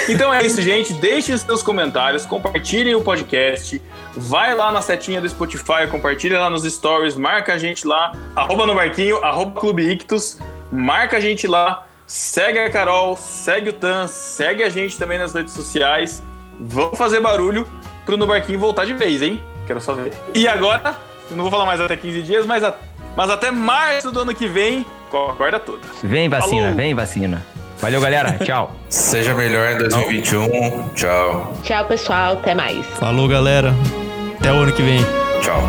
Então 0.10 0.34
é 0.34 0.46
isso, 0.46 0.62
gente. 0.62 0.94
Deixem 0.94 1.34
os 1.34 1.42
seus 1.42 1.64
comentários, 1.64 2.26
compartilhem 2.26 2.94
o 2.96 3.02
podcast. 3.02 3.82
Vai 4.16 4.54
lá 4.54 4.72
na 4.72 4.82
setinha 4.82 5.22
do 5.22 5.30
Spotify, 5.30 5.88
compartilha 5.90 6.40
lá 6.40 6.50
nos 6.50 6.64
stories, 6.64 7.16
marca 7.16 7.54
a 7.54 7.58
gente 7.58 7.88
lá, 7.88 8.12
arroba 8.36 8.66
no 8.66 8.76
barquinho, 8.76 9.24
arroba 9.24 9.60
Clube 9.60 9.90
Ictus, 9.90 10.40
marca 10.72 11.18
a 11.18 11.20
gente 11.20 11.48
lá, 11.48 11.86
segue 12.06 12.60
a 12.60 12.70
Carol, 12.70 13.16
segue 13.16 13.70
o 13.70 13.74
Tan, 13.74 14.08
segue 14.08 14.64
a 14.64 14.70
gente 14.70 14.98
também 14.98 15.18
nas 15.18 15.34
redes 15.34 15.54
sociais. 15.54 16.22
Vamos 16.60 16.98
fazer 16.98 17.22
barulho 17.22 17.66
pro 18.08 18.18
No 18.18 18.26
Barquinho 18.26 18.58
voltar 18.58 18.86
de 18.86 18.94
vez, 18.96 19.22
hein? 19.22 19.40
Quero 19.68 19.80
só 19.80 19.94
ver. 19.94 20.12
E 20.34 20.48
agora, 20.48 20.96
não 21.30 21.44
vou 21.44 21.52
falar 21.52 21.66
mais 21.66 21.80
até 21.80 21.96
15 21.96 22.24
dias, 22.24 22.46
mas, 22.46 22.64
a- 22.64 22.74
mas 23.16 23.30
até 23.30 23.52
março 23.52 24.12
do 24.12 24.22
ano 24.22 24.34
que 24.34 24.48
vem, 24.48 24.84
com 25.12 25.26
a 25.30 25.34
corda 25.36 25.60
toda. 25.60 25.82
Vem 26.02 26.28
vacina, 26.30 26.62
Falou. 26.64 26.76
vem 26.76 26.96
vacina. 26.96 27.46
Valeu, 27.80 28.02
galera. 28.02 28.40
Tchau. 28.44 28.72
Seja 28.90 29.36
melhor 29.36 29.74
em 29.74 29.78
2021. 29.78 30.90
Tchau. 30.96 31.54
Tchau, 31.64 31.86
pessoal. 31.86 32.34
Até 32.34 32.56
mais. 32.56 32.84
Falou, 32.98 33.28
galera. 33.28 33.74
Até 34.40 34.52
o 34.52 34.56
ano 34.56 34.72
que 34.72 34.82
vem. 34.82 35.00
Tchau. 35.44 35.62